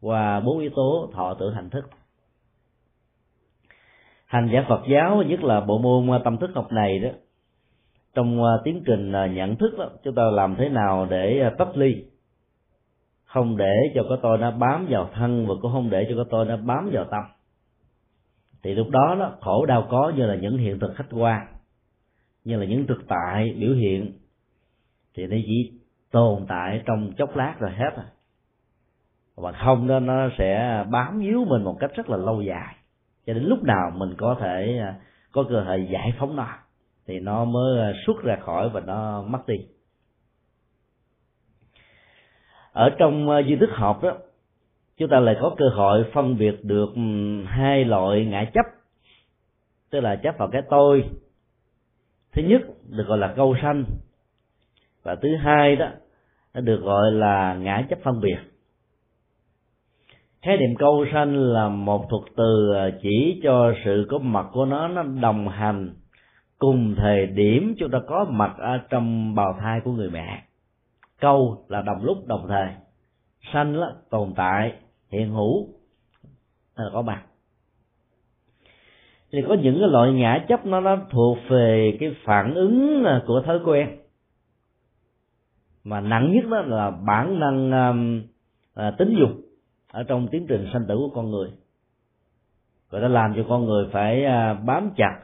và 0.00 0.40
bốn 0.40 0.58
yếu 0.58 0.70
tố 0.76 1.10
thọ 1.14 1.34
tưởng 1.34 1.54
hành 1.54 1.70
thức. 1.70 1.90
Hành 4.26 4.50
giả 4.52 4.64
Phật 4.68 4.82
giáo, 4.88 5.22
nhất 5.22 5.44
là 5.44 5.60
bộ 5.60 5.78
môn 5.78 6.10
à, 6.10 6.20
tâm 6.24 6.38
thức 6.38 6.50
học 6.54 6.72
này 6.72 6.98
đó, 6.98 7.08
trong 8.14 8.44
à, 8.44 8.52
tiến 8.64 8.82
trình 8.86 9.12
nhận 9.34 9.56
thức 9.56 9.78
đó, 9.78 9.90
chúng 10.02 10.14
ta 10.14 10.22
làm 10.22 10.54
thế 10.58 10.68
nào 10.68 11.06
để 11.10 11.50
tách 11.58 11.76
ly? 11.76 12.04
Không 13.24 13.56
để 13.56 13.74
cho 13.94 14.02
cái 14.08 14.18
tôi 14.22 14.38
nó 14.38 14.50
bám 14.50 14.86
vào 14.90 15.10
thân 15.14 15.46
và 15.46 15.54
cũng 15.62 15.72
không 15.72 15.90
để 15.90 16.06
cho 16.08 16.16
cái 16.16 16.24
tôi 16.30 16.46
nó 16.46 16.56
bám 16.56 16.90
vào 16.92 17.04
tâm. 17.10 17.24
Thì 18.62 18.74
lúc 18.74 18.90
đó 18.90 19.16
đó, 19.18 19.32
khổ 19.40 19.66
đau 19.66 19.86
có 19.90 20.12
như 20.16 20.26
là 20.26 20.34
những 20.34 20.58
hiện 20.58 20.78
thực 20.78 20.94
khách 20.94 21.08
quan, 21.10 21.46
như 22.44 22.56
là 22.56 22.66
những 22.66 22.86
thực 22.86 23.04
tại 23.08 23.54
biểu 23.58 23.74
hiện. 23.74 24.12
Thì 25.14 25.26
nó 25.26 25.36
chỉ 25.46 25.81
tồn 26.12 26.46
tại 26.48 26.82
trong 26.86 27.12
chốc 27.18 27.36
lát 27.36 27.54
rồi 27.58 27.70
hết 27.70 27.90
à. 27.96 28.06
Và 29.36 29.52
không 29.52 29.88
đó 29.88 30.00
nó 30.00 30.28
sẽ 30.38 30.84
bám 30.90 31.20
víu 31.20 31.44
mình 31.44 31.64
một 31.64 31.76
cách 31.80 31.90
rất 31.94 32.10
là 32.10 32.16
lâu 32.16 32.42
dài. 32.42 32.76
Cho 33.26 33.34
đến 33.34 33.42
lúc 33.42 33.62
nào 33.62 33.90
mình 33.94 34.14
có 34.18 34.36
thể 34.40 34.78
à, 34.78 34.94
có 35.32 35.44
cơ 35.48 35.60
hội 35.60 35.88
giải 35.90 36.14
phóng 36.18 36.36
nó, 36.36 36.48
thì 37.06 37.20
nó 37.20 37.44
mới 37.44 37.80
à, 37.80 37.92
xuất 38.06 38.22
ra 38.22 38.36
khỏi 38.36 38.68
và 38.68 38.80
nó 38.80 39.22
mất 39.22 39.46
đi. 39.46 39.56
Ở 42.72 42.90
trong 42.98 43.30
à, 43.30 43.38
duy 43.38 43.56
thức 43.56 43.70
học 43.72 44.02
đó, 44.02 44.12
chúng 44.96 45.08
ta 45.08 45.20
lại 45.20 45.36
có 45.40 45.54
cơ 45.58 45.64
hội 45.74 46.04
phân 46.12 46.38
biệt 46.38 46.64
được 46.64 46.90
hai 47.46 47.84
loại 47.84 48.24
ngã 48.24 48.44
chấp. 48.54 48.66
Tức 49.90 50.00
là 50.00 50.16
chấp 50.16 50.34
vào 50.38 50.48
cái 50.52 50.62
tôi, 50.70 51.10
thứ 52.32 52.42
nhất 52.42 52.62
được 52.88 53.04
gọi 53.06 53.18
là 53.18 53.32
câu 53.36 53.56
sanh, 53.62 53.84
và 55.02 55.14
thứ 55.14 55.28
hai 55.36 55.76
đó 55.76 55.88
nó 56.54 56.60
được 56.60 56.80
gọi 56.82 57.12
là 57.12 57.54
ngã 57.54 57.86
chấp 57.90 57.98
phân 58.04 58.20
biệt. 58.20 58.36
Khái 60.42 60.56
niệm 60.56 60.76
câu 60.78 61.04
sanh 61.12 61.36
là 61.36 61.68
một 61.68 62.06
thuật 62.10 62.22
từ 62.36 62.72
à, 62.74 62.90
chỉ 63.02 63.40
cho 63.42 63.72
sự 63.84 64.06
có 64.10 64.18
mặt 64.18 64.46
của 64.52 64.64
nó 64.64 64.88
nó 64.88 65.02
đồng 65.02 65.48
hành 65.48 65.94
cùng 66.58 66.94
thời 66.96 67.26
điểm 67.26 67.74
chúng 67.78 67.90
ta 67.90 67.98
có 68.08 68.26
mặt 68.30 68.54
ở 68.58 68.78
trong 68.90 69.34
bào 69.34 69.58
thai 69.60 69.80
của 69.84 69.92
người 69.92 70.10
mẹ. 70.10 70.42
Câu 71.20 71.64
là 71.68 71.82
đồng 71.82 72.04
lúc 72.04 72.26
đồng 72.26 72.46
thời. 72.48 72.68
Sanh 73.52 73.76
là 73.76 73.92
tồn 74.10 74.32
tại, 74.36 74.72
hiện 75.10 75.30
hữu, 75.30 75.68
là 76.76 76.84
có 76.92 77.02
mặt. 77.02 77.22
Thì 79.32 79.38
có 79.48 79.54
những 79.54 79.78
cái 79.80 79.88
loại 79.88 80.12
ngã 80.12 80.44
chấp 80.48 80.66
nó 80.66 80.80
nó 80.80 80.96
thuộc 81.10 81.38
về 81.48 81.96
cái 82.00 82.14
phản 82.24 82.54
ứng 82.54 83.04
à, 83.04 83.22
của 83.26 83.42
thói 83.46 83.58
quen 83.64 83.88
mà 85.84 86.00
nặng 86.00 86.32
nhất 86.32 86.44
đó 86.50 86.60
là 86.60 86.90
bản 86.90 87.40
năng 87.40 87.70
um, 87.70 88.22
à, 88.74 88.90
tính 88.98 89.14
dục 89.18 89.30
ở 89.92 90.02
trong 90.02 90.28
tiến 90.28 90.46
trình 90.48 90.66
sanh 90.72 90.84
tử 90.88 90.96
của 90.96 91.10
con 91.14 91.30
người. 91.30 91.50
Và 92.90 93.00
đã 93.00 93.08
làm 93.08 93.34
cho 93.36 93.42
con 93.48 93.64
người 93.64 93.86
phải 93.92 94.24
à, 94.24 94.54
bám 94.54 94.90
chặt 94.96 95.20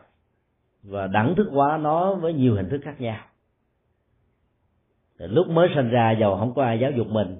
và 0.82 1.06
đẳng 1.06 1.34
thức 1.36 1.48
hóa 1.52 1.78
nó 1.78 2.14
với 2.14 2.32
nhiều 2.32 2.54
hình 2.54 2.68
thức 2.68 2.80
khác 2.84 3.00
nhau. 3.00 3.24
Lúc 5.18 5.48
mới 5.48 5.68
sinh 5.74 5.88
ra 5.88 6.10
giàu 6.20 6.36
không 6.36 6.54
có 6.54 6.62
ai 6.62 6.80
giáo 6.80 6.90
dục 6.90 7.06
mình 7.06 7.36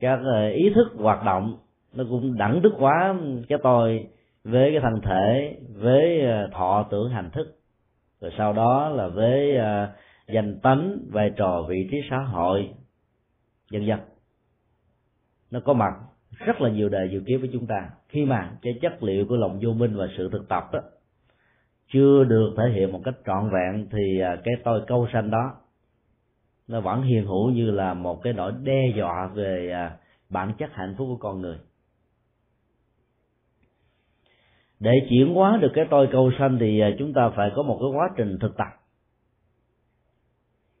các 0.00 0.18
à, 0.34 0.48
ý 0.48 0.70
thức 0.74 0.88
hoạt 0.98 1.24
động 1.24 1.58
nó 1.94 2.04
cũng 2.10 2.38
đẳng 2.38 2.62
thức 2.62 2.72
hóa 2.76 3.14
cái 3.48 3.58
tôi 3.62 4.06
với 4.44 4.70
cái 4.70 4.80
thân 4.80 5.00
thể 5.00 5.56
với 5.74 6.26
à, 6.26 6.48
thọ 6.52 6.86
tưởng 6.90 7.10
hành 7.10 7.30
thức. 7.30 7.56
Rồi 8.20 8.32
sau 8.38 8.52
đó 8.52 8.88
là 8.88 9.08
với 9.08 9.56
à, 9.56 9.92
danh 10.34 10.60
tánh 10.62 10.98
vai 11.10 11.30
trò 11.36 11.66
vị 11.68 11.88
trí 11.90 11.96
xã 12.10 12.18
hội. 12.18 12.70
Dân 13.70 13.86
dân. 13.86 14.00
Nó 15.50 15.60
có 15.60 15.72
mặt 15.72 15.92
rất 16.30 16.60
là 16.60 16.70
nhiều 16.70 16.88
đời 16.88 17.08
dự 17.12 17.22
kiến 17.26 17.40
với 17.40 17.50
chúng 17.52 17.66
ta. 17.66 17.90
Khi 18.08 18.24
mà 18.24 18.56
cái 18.62 18.78
chất 18.82 19.02
liệu 19.02 19.26
của 19.28 19.36
lòng 19.36 19.58
vô 19.62 19.72
minh 19.72 19.96
và 19.96 20.08
sự 20.16 20.28
thực 20.32 20.48
tập 20.48 20.64
đó 20.72 20.80
chưa 21.92 22.24
được 22.24 22.54
thể 22.56 22.62
hiện 22.74 22.92
một 22.92 23.00
cách 23.04 23.14
trọn 23.26 23.50
vẹn 23.50 23.86
thì 23.92 24.20
à, 24.20 24.36
cái 24.44 24.54
tôi 24.64 24.82
câu 24.86 25.08
sanh 25.12 25.30
đó 25.30 25.54
nó 26.68 26.80
vẫn 26.80 27.02
hiền 27.02 27.26
hữu 27.26 27.50
như 27.50 27.70
là 27.70 27.94
một 27.94 28.22
cái 28.22 28.32
nỗi 28.32 28.52
đe 28.62 28.92
dọa 28.96 29.30
về 29.34 29.70
à, 29.72 29.96
bản 30.30 30.52
chất 30.58 30.70
hạnh 30.72 30.94
phúc 30.98 31.06
của 31.10 31.16
con 31.16 31.40
người. 31.40 31.56
Để 34.80 34.90
chuyển 35.10 35.34
hóa 35.34 35.58
được 35.62 35.70
cái 35.74 35.86
tôi 35.90 36.08
câu 36.12 36.30
sanh 36.38 36.58
thì 36.60 36.80
à, 36.80 36.90
chúng 36.98 37.12
ta 37.12 37.30
phải 37.36 37.50
có 37.56 37.62
một 37.62 37.78
cái 37.80 37.90
quá 37.98 38.10
trình 38.16 38.38
thực 38.40 38.56
tập 38.56 38.77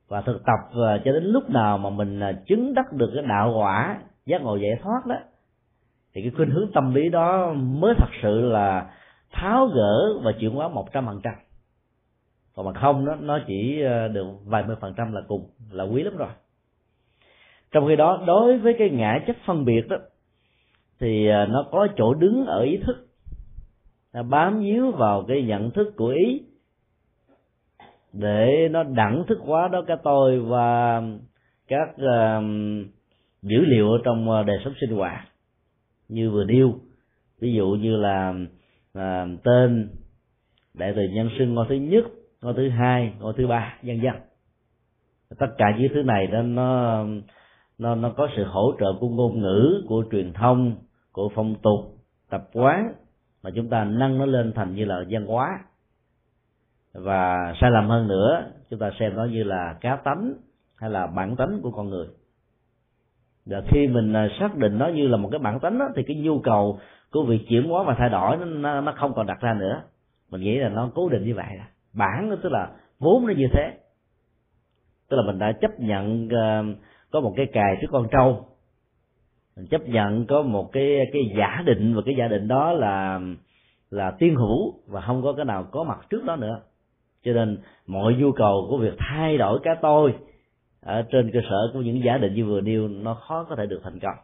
và 0.08 0.20
thực 0.20 0.44
tập 0.46 0.58
ờ, 0.72 0.98
cho 1.04 1.12
đến 1.12 1.24
lúc 1.24 1.50
nào 1.50 1.78
mà 1.78 1.90
mình 1.90 2.20
ờ, 2.20 2.32
chứng 2.46 2.74
đắc 2.74 2.92
được 2.92 3.10
cái 3.14 3.24
đạo 3.28 3.54
quả, 3.56 3.98
giác 4.26 4.42
ngộ 4.42 4.56
giải 4.56 4.70
thoát 4.82 5.06
đó, 5.06 5.16
thì 6.14 6.22
cái 6.22 6.30
khuynh 6.36 6.50
hướng 6.50 6.72
tâm 6.72 6.94
lý 6.94 7.08
đó 7.08 7.52
mới 7.52 7.94
thật 7.98 8.08
sự 8.22 8.40
là 8.40 8.90
tháo 9.32 9.66
gỡ 9.66 10.18
và 10.22 10.32
chuyển 10.40 10.50
hóa 10.50 10.68
một 10.68 10.92
trăm 10.92 11.06
phần 11.06 11.20
trăm. 11.22 11.34
Còn 12.54 12.66
mà 12.66 12.72
không 12.72 13.04
nó 13.04 13.14
nó 13.14 13.38
chỉ 13.46 13.82
ờ, 13.82 14.08
được 14.08 14.26
vài 14.46 14.64
mươi 14.64 14.76
phần 14.80 14.94
trăm 14.96 15.12
là 15.12 15.20
cùng, 15.28 15.50
là 15.70 15.84
quý 15.84 16.02
lắm 16.02 16.16
rồi. 16.16 16.30
Trong 17.72 17.88
khi 17.88 17.96
đó, 17.96 18.22
đối 18.26 18.58
với 18.58 18.74
cái 18.78 18.90
ngã 18.90 19.18
chất 19.26 19.36
phân 19.46 19.64
biệt 19.64 19.88
đó, 19.88 19.96
thì 21.00 21.28
nó 21.28 21.66
có 21.70 21.88
chỗ 21.96 22.14
đứng 22.14 22.46
ở 22.46 22.62
ý 22.62 22.76
thức. 22.86 23.06
Nó 24.12 24.22
bám 24.22 24.60
víu 24.60 24.90
vào 24.90 25.24
cái 25.28 25.42
nhận 25.42 25.70
thức 25.70 25.92
của 25.96 26.08
ý 26.08 26.42
để 28.12 28.68
nó 28.70 28.82
đẳng 28.82 29.24
thức 29.28 29.38
hóa 29.40 29.68
đó 29.68 29.82
cái 29.86 29.96
tôi 30.04 30.40
và 30.40 31.02
các 31.68 31.88
uh, 31.90 32.44
dữ 33.42 33.60
liệu 33.60 33.92
ở 33.92 33.98
trong 34.04 34.30
uh, 34.30 34.46
đời 34.46 34.58
sống 34.64 34.74
sinh 34.80 34.96
hoạt. 34.96 35.28
Như 36.08 36.30
vừa 36.30 36.44
điêu 36.44 36.78
ví 37.40 37.52
dụ 37.52 37.66
như 37.68 37.96
là 37.96 38.34
uh, 38.98 39.42
tên 39.44 39.90
đại 40.74 40.92
từ 40.96 41.02
nhân 41.14 41.28
xưng 41.38 41.54
ngôi 41.54 41.66
thứ 41.68 41.74
nhất 41.74 42.04
ngôi 42.42 42.54
thứ 42.56 42.68
hai 42.68 43.12
ngôi 43.20 43.32
thứ 43.36 43.46
ba 43.46 43.78
vân 43.82 44.00
vân. 44.00 44.14
Tất 45.38 45.46
cả 45.58 45.66
những 45.78 45.88
thứ 45.94 46.02
này 46.02 46.26
đó 46.26 46.42
nó 46.42 47.04
nó 47.78 47.94
nó 47.94 48.10
có 48.16 48.28
sự 48.36 48.44
hỗ 48.44 48.72
trợ 48.80 48.86
của 49.00 49.08
ngôn 49.08 49.40
ngữ 49.40 49.84
của 49.88 50.04
truyền 50.12 50.32
thông 50.32 50.76
của 51.12 51.30
phong 51.34 51.54
tục 51.62 51.80
tập 52.30 52.48
quán 52.52 52.92
mà 53.42 53.50
chúng 53.54 53.68
ta 53.68 53.84
nâng 53.84 54.18
nó 54.18 54.26
lên 54.26 54.52
thành 54.54 54.74
như 54.74 54.84
là 54.84 55.04
văn 55.10 55.26
hóa 55.26 55.64
và 57.00 57.54
sai 57.60 57.70
lầm 57.70 57.88
hơn 57.88 58.08
nữa 58.08 58.44
chúng 58.70 58.78
ta 58.78 58.90
xem 59.00 59.16
nó 59.16 59.24
như 59.24 59.42
là 59.42 59.76
cá 59.80 59.96
tánh 59.96 60.32
hay 60.76 60.90
là 60.90 61.06
bản 61.06 61.36
tánh 61.36 61.60
của 61.62 61.70
con 61.70 61.90
người. 61.90 62.06
Và 63.46 63.62
khi 63.68 63.88
mình 63.88 64.12
à, 64.12 64.28
xác 64.40 64.56
định 64.56 64.78
nó 64.78 64.88
như 64.88 65.08
là 65.08 65.16
một 65.16 65.28
cái 65.32 65.38
bản 65.38 65.60
tính 65.60 65.78
đó, 65.78 65.88
thì 65.96 66.02
cái 66.02 66.16
nhu 66.16 66.38
cầu 66.38 66.78
của 67.10 67.22
việc 67.22 67.40
chuyển 67.48 67.68
hóa 67.68 67.82
và 67.82 67.94
thay 67.98 68.08
đổi 68.08 68.36
nó, 68.36 68.80
nó 68.80 68.92
không 68.96 69.14
còn 69.14 69.26
đặt 69.26 69.40
ra 69.40 69.54
nữa. 69.54 69.82
Mình 70.30 70.40
nghĩ 70.40 70.58
là 70.58 70.68
nó 70.68 70.90
cố 70.94 71.08
định 71.08 71.24
như 71.24 71.34
vậy. 71.34 71.46
Là 71.58 71.66
bản 71.92 72.30
đó, 72.30 72.36
tức 72.42 72.52
là 72.52 72.70
vốn 72.98 73.26
nó 73.26 73.32
như 73.36 73.46
thế. 73.52 73.72
Tức 75.10 75.16
là 75.16 75.22
mình 75.22 75.38
đã 75.38 75.52
chấp 75.52 75.80
nhận 75.80 76.26
uh, 76.26 76.76
có 77.10 77.20
một 77.20 77.32
cái 77.36 77.46
cài 77.46 77.76
trước 77.80 77.88
con 77.90 78.08
trâu. 78.10 78.46
Mình 79.56 79.66
chấp 79.66 79.88
nhận 79.88 80.26
có 80.26 80.42
một 80.42 80.72
cái 80.72 80.96
cái 81.12 81.22
giả 81.38 81.62
định 81.66 81.94
và 81.94 82.02
cái 82.06 82.14
giả 82.18 82.28
định 82.28 82.48
đó 82.48 82.72
là 82.72 83.20
là 83.90 84.10
tiên 84.10 84.34
hữu 84.34 84.74
và 84.86 85.00
không 85.00 85.22
có 85.22 85.32
cái 85.32 85.44
nào 85.44 85.64
có 85.70 85.84
mặt 85.84 85.98
trước 86.10 86.24
đó 86.24 86.36
nữa 86.36 86.60
cho 87.24 87.32
nên 87.32 87.58
mọi 87.86 88.14
nhu 88.14 88.32
cầu 88.32 88.66
của 88.70 88.78
việc 88.78 88.94
thay 88.98 89.38
đổi 89.38 89.60
cái 89.62 89.76
tôi 89.82 90.14
ở 90.80 91.02
trên 91.02 91.30
cơ 91.32 91.40
sở 91.50 91.70
của 91.72 91.80
những 91.80 92.04
giả 92.04 92.18
định 92.18 92.34
như 92.34 92.44
vừa 92.44 92.60
nêu, 92.60 92.88
nó 92.88 93.14
khó 93.14 93.44
có 93.44 93.56
thể 93.56 93.66
được 93.66 93.80
thành 93.84 93.98
công. 93.98 94.14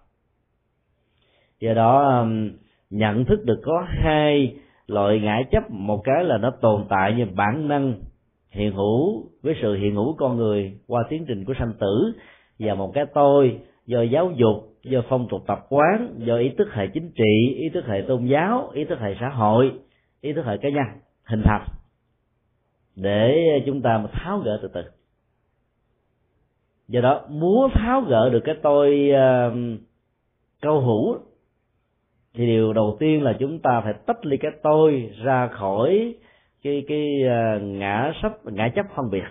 Do 1.61 1.75
đó 1.75 2.19
um, 2.21 2.51
nhận 2.91 3.25
thức 3.25 3.45
được 3.45 3.61
có 3.65 3.87
hai 3.89 4.57
loại 4.87 5.21
ngã 5.21 5.43
chấp, 5.51 5.71
một 5.71 6.01
cái 6.05 6.25
là 6.25 6.39
nó 6.39 6.51
tồn 6.51 6.85
tại 6.89 7.15
như 7.15 7.27
bản 7.35 7.69
năng 7.69 7.95
hiện 8.51 8.73
hữu, 8.73 9.25
với 9.43 9.55
sự 9.63 9.75
hiện 9.75 9.95
hữu 9.95 10.17
con 10.17 10.37
người 10.37 10.79
qua 10.87 11.05
tiến 11.09 11.25
trình 11.29 11.45
của 11.45 11.55
sanh 11.59 11.73
tử, 11.81 12.13
và 12.59 12.75
một 12.75 12.91
cái 12.95 13.05
tôi 13.15 13.59
do 13.87 14.03
giáo 14.03 14.33
dục, 14.37 14.57
do 14.85 15.03
phong 15.09 15.29
tục 15.29 15.45
tập 15.47 15.67
quán, 15.69 16.15
do 16.19 16.37
ý 16.37 16.49
thức 16.59 16.69
hệ 16.73 16.87
chính 16.87 17.13
trị, 17.17 17.55
ý 17.57 17.69
thức 17.69 17.85
hệ 17.87 18.05
tôn 18.09 18.25
giáo, 18.25 18.71
ý 18.75 18.85
thức 18.85 18.99
hệ 19.01 19.15
xã 19.21 19.29
hội, 19.29 19.73
ý 20.21 20.33
thức 20.33 20.47
hệ 20.47 20.57
cá 20.57 20.69
nhân 20.69 20.85
hình 21.25 21.43
thành 21.45 21.67
để 22.97 23.63
chúng 23.67 23.83
ta 23.83 23.99
mà 23.99 24.09
tháo 24.13 24.39
gỡ 24.39 24.59
từ 24.63 24.69
từ. 24.69 24.83
Do 26.89 27.01
đó 27.01 27.21
muốn 27.29 27.71
tháo 27.75 28.01
gỡ 28.01 28.31
được 28.31 28.41
cái 28.45 28.55
tôi 28.63 29.11
uh, 29.11 29.81
câu 30.63 30.81
hữu 30.81 31.19
thì 32.35 32.47
điều 32.47 32.73
đầu 32.73 32.97
tiên 33.01 33.23
là 33.23 33.33
chúng 33.41 33.59
ta 33.59 33.81
phải 33.85 33.95
tách 34.07 34.27
ly 34.27 34.37
cái 34.37 34.51
tôi 34.63 35.11
ra 35.23 35.49
khỏi 35.49 36.15
cái 36.63 36.85
cái 36.89 37.07
uh, 37.25 37.63
ngã 37.63 38.13
sắp 38.23 38.33
ngã 38.45 38.69
chấp 38.75 38.87
phân 38.97 39.11
biệt. 39.11 39.25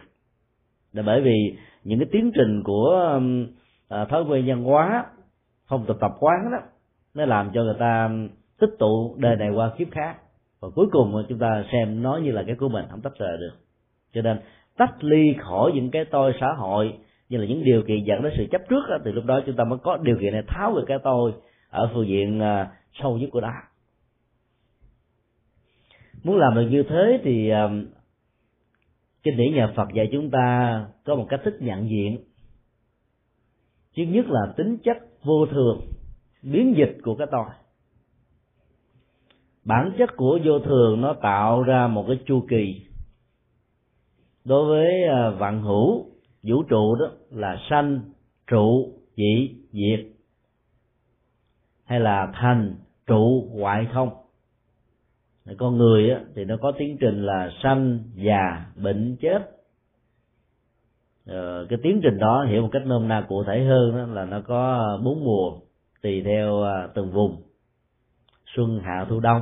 Là 0.94 1.04
bởi 1.06 1.22
vì 1.22 1.58
những 1.84 2.00
cái 2.00 2.08
tiến 2.12 2.32
trình 2.36 2.64
của 2.64 3.20
uh, 4.02 4.10
thói 4.10 4.24
quen 4.24 4.46
nhân 4.46 4.64
hóa 4.64 5.06
phong 5.68 5.86
tục 5.86 5.98
tập 6.00 6.12
quán 6.20 6.52
đó 6.52 6.58
nó 7.14 7.26
làm 7.26 7.52
cho 7.54 7.64
người 7.64 7.76
ta 7.80 8.10
tích 8.60 8.76
tụ 8.80 9.16
đời 9.18 9.36
này 9.36 9.50
qua 9.50 9.72
kiếp 9.78 9.92
khác 9.92 10.18
và 10.64 10.70
cuối 10.76 10.88
cùng 10.92 11.26
chúng 11.30 11.40
ta 11.40 11.64
xem 11.72 12.04
nó 12.04 12.18
như 12.18 12.32
là 12.32 12.44
cái 12.48 12.56
của 12.56 12.70
mình 12.70 12.86
không 12.90 13.02
tách 13.02 13.14
rời 13.20 13.38
được. 13.38 13.54
Cho 14.14 14.22
nên 14.22 14.40
tách 14.78 15.04
ly 15.04 15.36
khỏi 15.40 15.72
những 15.76 15.92
cái 15.92 16.06
tôi 16.06 16.34
xã 16.40 16.54
hội 16.58 16.94
như 17.30 17.38
là 17.38 17.46
những 17.46 17.64
điều 17.64 17.84
kiện 17.88 18.04
dẫn 18.04 18.24
đến 18.24 18.34
sự 18.38 18.46
chấp 18.52 18.62
trước 18.70 18.82
đó, 18.90 18.98
thì 19.06 19.12
lúc 19.12 19.26
đó 19.26 19.42
chúng 19.46 19.56
ta 19.56 19.64
mới 19.64 19.80
có 19.84 19.98
điều 19.98 20.18
kiện 20.22 20.34
này 20.34 20.44
tháo 20.48 20.76
được 20.76 20.84
cái 20.88 20.98
tôi 21.04 21.34
ở 21.70 21.90
phương 21.94 22.08
diện 22.08 22.40
à, 22.40 22.72
sâu 22.94 23.18
nhất 23.18 23.30
của 23.32 23.42
nó. 23.42 23.52
Muốn 26.24 26.38
làm 26.38 26.56
được 26.56 26.68
như 26.70 26.84
thế 26.84 27.20
thì 27.24 27.50
à, 27.50 27.70
kinh 29.24 29.38
điển 29.38 29.56
nhà 29.56 29.74
Phật 29.76 29.88
dạy 29.94 30.10
chúng 30.12 30.30
ta 30.30 30.86
có 31.06 31.16
một 31.16 31.26
cách 31.30 31.42
thức 31.44 31.54
nhận 31.60 31.90
diện. 31.90 32.18
Thứ 33.98 34.04
nhất 34.04 34.26
là 34.30 34.54
tính 34.58 34.78
chất 34.84 34.98
vô 35.24 35.46
thường 35.46 35.82
biến 36.44 36.74
dịch 36.78 36.98
của 37.04 37.16
cái 37.16 37.28
tôi 37.32 37.46
bản 39.66 39.94
chất 39.98 40.10
của 40.16 40.40
vô 40.46 40.60
thường 40.60 41.02
nó 41.02 41.14
tạo 41.14 41.64
ra 41.64 41.88
một 41.88 42.06
cái 42.08 42.20
chu 42.26 42.46
kỳ. 42.50 42.82
Đối 44.46 44.66
với 44.66 45.04
à, 45.04 45.30
vạn 45.30 45.62
hữu 45.62 46.06
vũ 46.44 46.64
trụ 46.64 46.96
đó 46.96 47.06
là 47.32 47.58
sanh 47.70 48.02
trụ 48.48 48.94
dị 49.16 49.56
diệt. 49.72 50.06
Hay 51.86 52.00
là 52.00 52.32
thành 52.34 52.76
trụ 53.08 53.50
hoại 53.60 53.88
không. 53.94 54.10
Con 55.58 55.78
người 55.78 56.10
á, 56.10 56.22
thì 56.36 56.46
nó 56.46 56.58
có 56.62 56.72
tiến 56.78 56.98
trình 57.00 57.26
là 57.26 57.50
sanh 57.64 58.00
già 58.16 58.66
bệnh 58.84 59.16
chết. 59.22 59.40
Ờ, 61.28 61.66
cái 61.70 61.80
tiến 61.84 62.00
trình 62.04 62.18
đó 62.20 62.46
hiểu 62.50 62.62
một 62.62 62.70
cách 62.72 62.86
nôm 62.86 63.08
na 63.08 63.26
cụ 63.28 63.44
thể 63.44 63.64
hơn 63.64 63.98
đó 63.98 64.06
là 64.14 64.26
nó 64.26 64.42
có 64.42 64.74
à, 64.74 65.04
bốn 65.04 65.24
mùa 65.24 65.60
tùy 66.02 66.22
theo 66.26 66.64
à, 66.64 66.88
từng 66.96 67.12
vùng 67.12 67.53
xuân 68.56 68.80
hạ 68.84 69.06
thu 69.10 69.20
đông. 69.20 69.42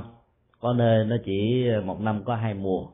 Có 0.59 0.73
nơi 0.73 1.05
nó 1.05 1.15
chỉ 1.25 1.65
một 1.85 2.01
năm 2.01 2.23
có 2.23 2.35
hai 2.35 2.53
mùa. 2.53 2.87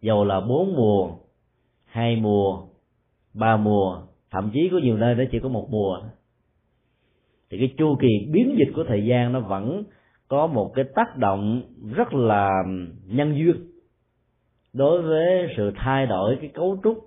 Dầu 0.00 0.24
là 0.24 0.40
bốn 0.40 0.74
mùa, 0.76 1.16
hai 1.84 2.16
mùa, 2.16 2.62
ba 3.34 3.56
mùa, 3.56 4.02
thậm 4.30 4.50
chí 4.52 4.68
có 4.72 4.78
nhiều 4.78 4.96
nơi 4.96 5.14
nó 5.14 5.24
chỉ 5.32 5.38
có 5.42 5.48
một 5.48 5.68
mùa. 5.70 6.00
Thì 7.50 7.58
cái 7.58 7.74
chu 7.78 7.96
kỳ 8.00 8.08
biến 8.32 8.56
dịch 8.58 8.72
của 8.74 8.84
thời 8.88 9.04
gian 9.04 9.32
nó 9.32 9.40
vẫn 9.40 9.82
có 10.28 10.46
một 10.46 10.72
cái 10.74 10.84
tác 10.94 11.16
động 11.16 11.62
rất 11.94 12.14
là 12.14 12.50
nhân 13.06 13.38
duyên 13.38 13.70
đối 14.72 15.02
với 15.02 15.54
sự 15.56 15.72
thay 15.76 16.06
đổi 16.06 16.38
cái 16.40 16.50
cấu 16.54 16.78
trúc 16.84 16.98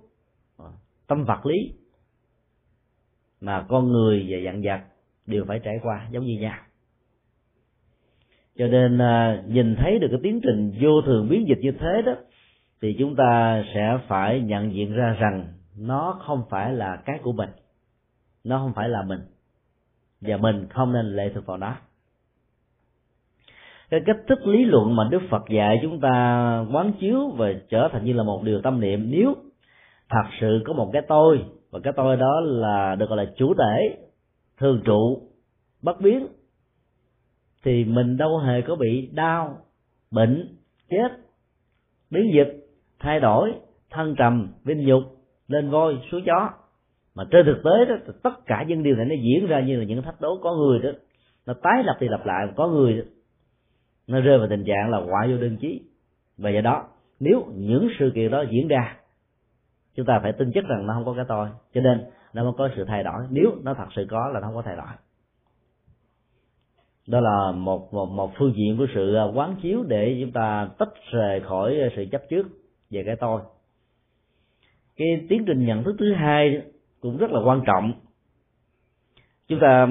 tâm 1.06 1.24
vật 1.24 1.46
lý 1.46 1.72
mà 3.40 3.66
con 3.68 3.88
người 3.88 4.26
và 4.28 4.38
dặn 4.38 4.62
vật 4.62 4.80
đều 5.26 5.44
phải 5.48 5.60
trải 5.64 5.74
qua 5.82 6.08
giống 6.10 6.24
như 6.24 6.38
nhau 6.40 6.58
cho 8.60 8.66
nên 8.66 8.98
à, 8.98 9.42
nhìn 9.46 9.76
thấy 9.76 9.98
được 9.98 10.08
cái 10.10 10.20
tiến 10.22 10.40
trình 10.42 10.72
vô 10.80 11.02
thường 11.02 11.28
biến 11.28 11.48
dịch 11.48 11.58
như 11.60 11.72
thế 11.72 12.02
đó 12.06 12.12
thì 12.82 12.96
chúng 12.98 13.16
ta 13.16 13.64
sẽ 13.74 13.98
phải 14.08 14.40
nhận 14.40 14.74
diện 14.74 14.92
ra 14.92 15.16
rằng 15.20 15.46
nó 15.78 16.18
không 16.26 16.42
phải 16.50 16.72
là 16.72 16.96
cái 17.04 17.18
của 17.22 17.32
mình. 17.32 17.48
Nó 18.44 18.58
không 18.58 18.72
phải 18.72 18.88
là 18.88 19.02
mình. 19.02 19.20
Và 20.20 20.36
mình 20.36 20.66
không 20.70 20.92
nên 20.92 21.06
lệ 21.16 21.30
thuộc 21.34 21.46
vào 21.46 21.56
nó. 21.56 21.76
Cái 23.90 24.00
cách 24.06 24.16
thức 24.28 24.46
lý 24.46 24.64
luận 24.64 24.96
mà 24.96 25.08
đức 25.10 25.22
phật 25.30 25.42
dạy 25.50 25.78
chúng 25.82 26.00
ta 26.00 26.64
quán 26.72 26.92
chiếu 27.00 27.28
và 27.28 27.52
trở 27.68 27.88
thành 27.92 28.04
như 28.04 28.12
là 28.12 28.22
một 28.22 28.42
điều 28.44 28.60
tâm 28.62 28.80
niệm 28.80 29.10
nếu 29.10 29.34
thật 30.08 30.30
sự 30.40 30.62
có 30.66 30.72
một 30.72 30.90
cái 30.92 31.02
tôi 31.08 31.44
và 31.70 31.80
cái 31.82 31.92
tôi 31.96 32.16
đó 32.16 32.40
là 32.40 32.94
được 32.94 33.08
gọi 33.08 33.24
là 33.24 33.32
chủ 33.36 33.54
thể 33.54 33.96
thường 34.58 34.82
trụ 34.84 35.22
bất 35.82 36.00
biến 36.00 36.26
thì 37.64 37.84
mình 37.84 38.16
đâu 38.16 38.38
hề 38.38 38.62
có 38.62 38.76
bị 38.76 39.10
đau 39.12 39.58
bệnh 40.10 40.56
chết. 40.90 41.08
Biến 42.10 42.32
dịch 42.34 42.66
thay 42.98 43.20
đổi 43.20 43.52
thân 43.90 44.14
trầm 44.18 44.52
vinh 44.64 44.86
nhục 44.86 45.02
lên 45.48 45.70
voi 45.70 45.98
xuống 46.10 46.22
chó 46.26 46.50
mà 47.14 47.24
trên 47.30 47.46
thực 47.46 47.62
tế 47.64 47.84
đó 47.88 48.12
tất 48.22 48.46
cả 48.46 48.64
những 48.68 48.82
điều 48.82 48.96
này 48.96 49.06
nó 49.06 49.14
diễn 49.22 49.46
ra 49.46 49.60
như 49.60 49.76
là 49.76 49.84
những 49.84 50.02
thách 50.02 50.20
đố 50.20 50.38
có 50.42 50.54
người 50.54 50.78
đó. 50.78 50.90
Nó 51.46 51.54
tái 51.62 51.82
lập 51.84 51.96
đi 52.00 52.08
lặp 52.08 52.26
lại 52.26 52.46
có 52.56 52.68
người 52.68 52.96
đó, 52.96 53.02
nó 54.06 54.20
rơi 54.20 54.38
vào 54.38 54.46
tình 54.50 54.64
trạng 54.64 54.90
là 54.90 54.98
quả 54.98 55.26
vô 55.30 55.36
đơn 55.36 55.56
chí. 55.60 55.82
Và 56.38 56.50
do 56.50 56.60
đó 56.60 56.88
nếu 57.20 57.46
những 57.54 57.88
sự 57.98 58.12
kiện 58.14 58.30
đó 58.30 58.44
diễn 58.50 58.68
ra 58.68 58.96
chúng 59.94 60.06
ta 60.06 60.20
phải 60.22 60.32
tin 60.32 60.50
chắc 60.54 60.64
rằng 60.64 60.86
nó 60.86 60.94
không 60.94 61.04
có 61.04 61.14
cái 61.16 61.24
tôi. 61.28 61.48
Cho 61.74 61.80
nên 61.80 62.04
nó 62.32 62.44
mới 62.44 62.52
có 62.58 62.68
sự 62.76 62.84
thay 62.84 63.04
đổi. 63.04 63.22
Nếu 63.30 63.50
nó 63.62 63.74
thật 63.74 63.86
sự 63.96 64.06
có 64.10 64.30
là 64.34 64.40
nó 64.40 64.46
không 64.46 64.56
có 64.56 64.62
thay 64.62 64.76
đổi 64.76 64.86
đó 67.10 67.20
là 67.20 67.52
một 67.52 67.94
một 67.94 68.06
một 68.06 68.32
phương 68.38 68.52
diện 68.56 68.76
của 68.78 68.86
sự 68.94 69.14
à, 69.14 69.24
quán 69.34 69.56
chiếu 69.62 69.82
để 69.88 70.18
chúng 70.20 70.32
ta 70.32 70.68
tách 70.78 70.88
rời 71.10 71.40
khỏi 71.40 71.80
à, 71.80 71.88
sự 71.96 72.04
chấp 72.12 72.22
trước 72.30 72.48
về 72.90 73.02
cái 73.06 73.16
tôi. 73.20 73.40
Cái 74.96 75.08
tiến 75.28 75.44
trình 75.46 75.66
nhận 75.66 75.84
thức 75.84 75.96
thứ 75.98 76.14
hai 76.14 76.62
cũng 77.00 77.16
rất 77.16 77.30
là 77.30 77.40
quan 77.44 77.62
trọng. 77.66 77.92
Chúng 79.48 79.58
ta 79.60 79.86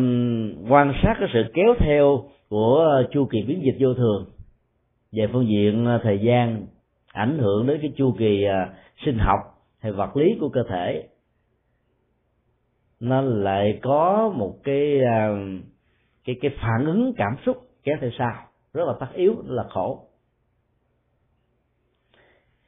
quan 0.70 0.93
sát 1.03 1.15
cái 1.20 1.30
sự 1.34 1.43
kéo 1.53 1.76
theo 1.80 2.24
của 2.49 3.03
chu 3.11 3.26
kỳ 3.26 3.38
biến 3.47 3.61
dịch 3.63 3.78
vô 3.80 3.93
thường 3.93 4.26
về 5.11 5.28
phương 5.34 5.47
diện 5.47 5.86
à, 5.86 5.99
thời 6.03 6.20
gian, 6.20 6.65
ảnh 7.07 7.38
hưởng 7.38 7.67
đến 7.67 7.80
cái 7.82 7.91
chu 7.95 8.15
kỳ 8.20 8.43
sinh 9.05 9.17
học 9.17 9.39
hay 9.80 9.91
vật 9.91 10.17
lý 10.17 10.38
của 10.39 10.49
cơ 10.49 10.63
thể. 10.70 11.07
Nó 12.99 13.22
lại 13.22 13.80
có 13.82 14.34
một 14.36 14.55
cái 14.63 14.99
cái 16.26 16.36
cái 16.41 16.51
phản 16.61 16.86
ứng 16.86 17.13
cảm 17.17 17.36
xúc 17.45 17.57
kéo 17.84 17.97
theo 18.01 18.09
sau. 18.17 18.34
Rất 18.74 18.84
là 18.88 18.93
tất 18.99 19.07
yếu 19.13 19.36
rất 19.36 19.53
là 19.53 19.63
khổ. 19.70 20.05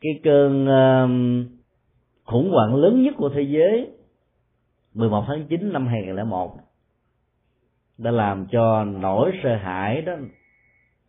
Cái 0.01 0.19
cơn 0.23 0.63
uh, 0.65 1.09
khủng 2.25 2.51
hoảng 2.51 2.75
lớn 2.75 3.03
nhất 3.03 3.13
của 3.17 3.29
thế 3.29 3.41
giới 3.41 3.91
11 4.93 5.23
tháng 5.27 5.47
9 5.47 5.73
năm 5.73 5.87
2001 5.87 6.55
đã 7.97 8.11
làm 8.11 8.47
cho 8.51 8.83
nỗi 8.83 9.31
sợ 9.43 9.55
hãi 9.55 10.01
đó 10.01 10.13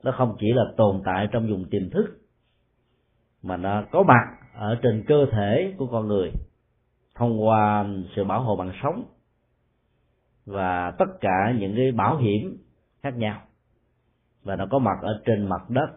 nó 0.02 0.12
không 0.12 0.36
chỉ 0.40 0.52
là 0.52 0.64
tồn 0.76 1.02
tại 1.04 1.28
trong 1.32 1.48
vùng 1.50 1.64
tiềm 1.70 1.90
thức 1.90 2.04
mà 3.42 3.56
nó 3.56 3.84
có 3.90 4.02
mặt 4.02 4.24
ở 4.54 4.78
trên 4.82 5.04
cơ 5.08 5.26
thể 5.32 5.74
của 5.78 5.86
con 5.86 6.08
người 6.08 6.30
thông 7.14 7.46
qua 7.46 7.86
sự 8.16 8.24
bảo 8.24 8.42
hộ 8.42 8.56
bằng 8.56 8.72
sống 8.82 9.04
và 10.46 10.90
tất 10.98 11.20
cả 11.20 11.54
những 11.58 11.76
cái 11.76 11.92
bảo 11.92 12.16
hiểm 12.16 12.56
khác 13.02 13.16
nhau. 13.16 13.40
Và 14.42 14.56
nó 14.56 14.66
có 14.70 14.78
mặt 14.78 14.98
ở 15.02 15.20
trên 15.24 15.48
mặt 15.48 15.70
đất, 15.70 15.90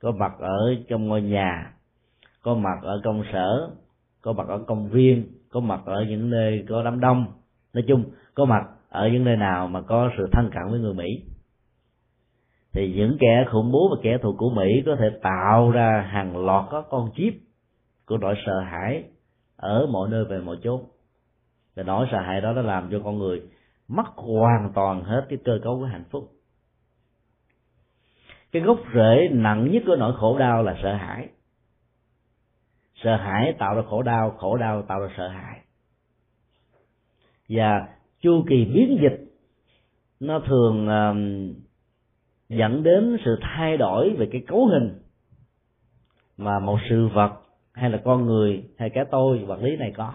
có 0.00 0.12
mặt 0.12 0.32
ở 0.38 0.74
trong 0.88 1.08
ngôi 1.08 1.22
nhà, 1.22 1.72
có 2.42 2.54
mặt 2.54 2.78
ở 2.82 3.00
công 3.04 3.24
sở, 3.32 3.70
có 4.22 4.32
mặt 4.32 4.48
ở 4.48 4.58
công 4.66 4.88
viên, 4.88 5.26
có 5.48 5.60
mặt 5.60 5.80
ở 5.84 6.04
những 6.08 6.30
nơi 6.30 6.64
có 6.68 6.82
đám 6.82 7.00
đông. 7.00 7.26
Nói 7.72 7.84
chung, 7.88 8.04
có 8.34 8.44
mặt 8.44 8.66
ở 8.88 9.08
những 9.08 9.24
nơi 9.24 9.36
nào 9.36 9.68
mà 9.68 9.80
có 9.80 10.10
sự 10.18 10.28
thân 10.32 10.50
cận 10.52 10.62
với 10.70 10.80
người 10.80 10.94
mỹ. 10.94 11.22
Thì 12.72 12.92
những 12.96 13.16
kẻ 13.20 13.44
khủng 13.52 13.72
bố 13.72 13.88
và 13.90 13.96
kẻ 14.02 14.18
thù 14.22 14.34
của 14.38 14.50
mỹ 14.50 14.82
có 14.86 14.96
thể 14.98 15.10
tạo 15.22 15.70
ra 15.70 16.08
hàng 16.10 16.46
loạt 16.46 16.64
các 16.70 16.84
con 16.90 17.10
chip 17.16 17.34
của 18.06 18.18
nỗi 18.18 18.34
sợ 18.46 18.60
hãi 18.60 19.04
ở 19.56 19.86
mọi 19.86 20.08
nơi 20.10 20.24
về 20.24 20.38
mọi 20.38 20.56
chốn. 20.62 20.84
Và 21.76 21.82
nỗi 21.82 22.06
sợ 22.12 22.20
hãi 22.20 22.40
đó 22.40 22.52
đã 22.52 22.62
làm 22.62 22.88
cho 22.90 23.00
con 23.04 23.18
người 23.18 23.42
mất 23.90 24.06
hoàn 24.16 24.72
toàn 24.74 25.04
hết 25.04 25.26
cái 25.28 25.38
cơ 25.44 25.58
cấu 25.62 25.78
của 25.78 25.84
hạnh 25.84 26.04
phúc. 26.10 26.32
Cái 28.52 28.62
gốc 28.62 28.78
rễ 28.94 29.28
nặng 29.32 29.70
nhất 29.72 29.82
của 29.86 29.96
nỗi 29.96 30.12
khổ 30.16 30.38
đau 30.38 30.62
là 30.62 30.76
sợ 30.82 30.94
hãi. 30.94 31.28
Sợ 32.94 33.16
hãi 33.16 33.54
tạo 33.58 33.74
ra 33.74 33.82
khổ 33.90 34.02
đau 34.02 34.30
khổ 34.30 34.56
đau 34.56 34.82
tạo 34.82 35.00
ra 35.00 35.08
sợ 35.16 35.28
hãi. 35.28 35.60
Và 37.48 37.88
chu 38.20 38.44
kỳ 38.48 38.64
biến 38.64 38.98
dịch 39.02 39.20
nó 40.20 40.40
thường 40.40 40.88
uh, 40.88 41.16
dẫn 42.48 42.82
đến 42.82 43.16
sự 43.24 43.38
thay 43.42 43.76
đổi 43.76 44.14
về 44.18 44.28
cái 44.32 44.42
cấu 44.46 44.66
hình 44.66 44.98
mà 46.36 46.58
một 46.58 46.78
sự 46.90 47.08
vật 47.14 47.32
hay 47.72 47.90
là 47.90 48.00
con 48.04 48.26
người 48.26 48.64
hay 48.78 48.90
cái 48.90 49.04
tôi 49.10 49.38
vật 49.38 49.62
lý 49.62 49.76
này 49.76 49.92
có 49.96 50.12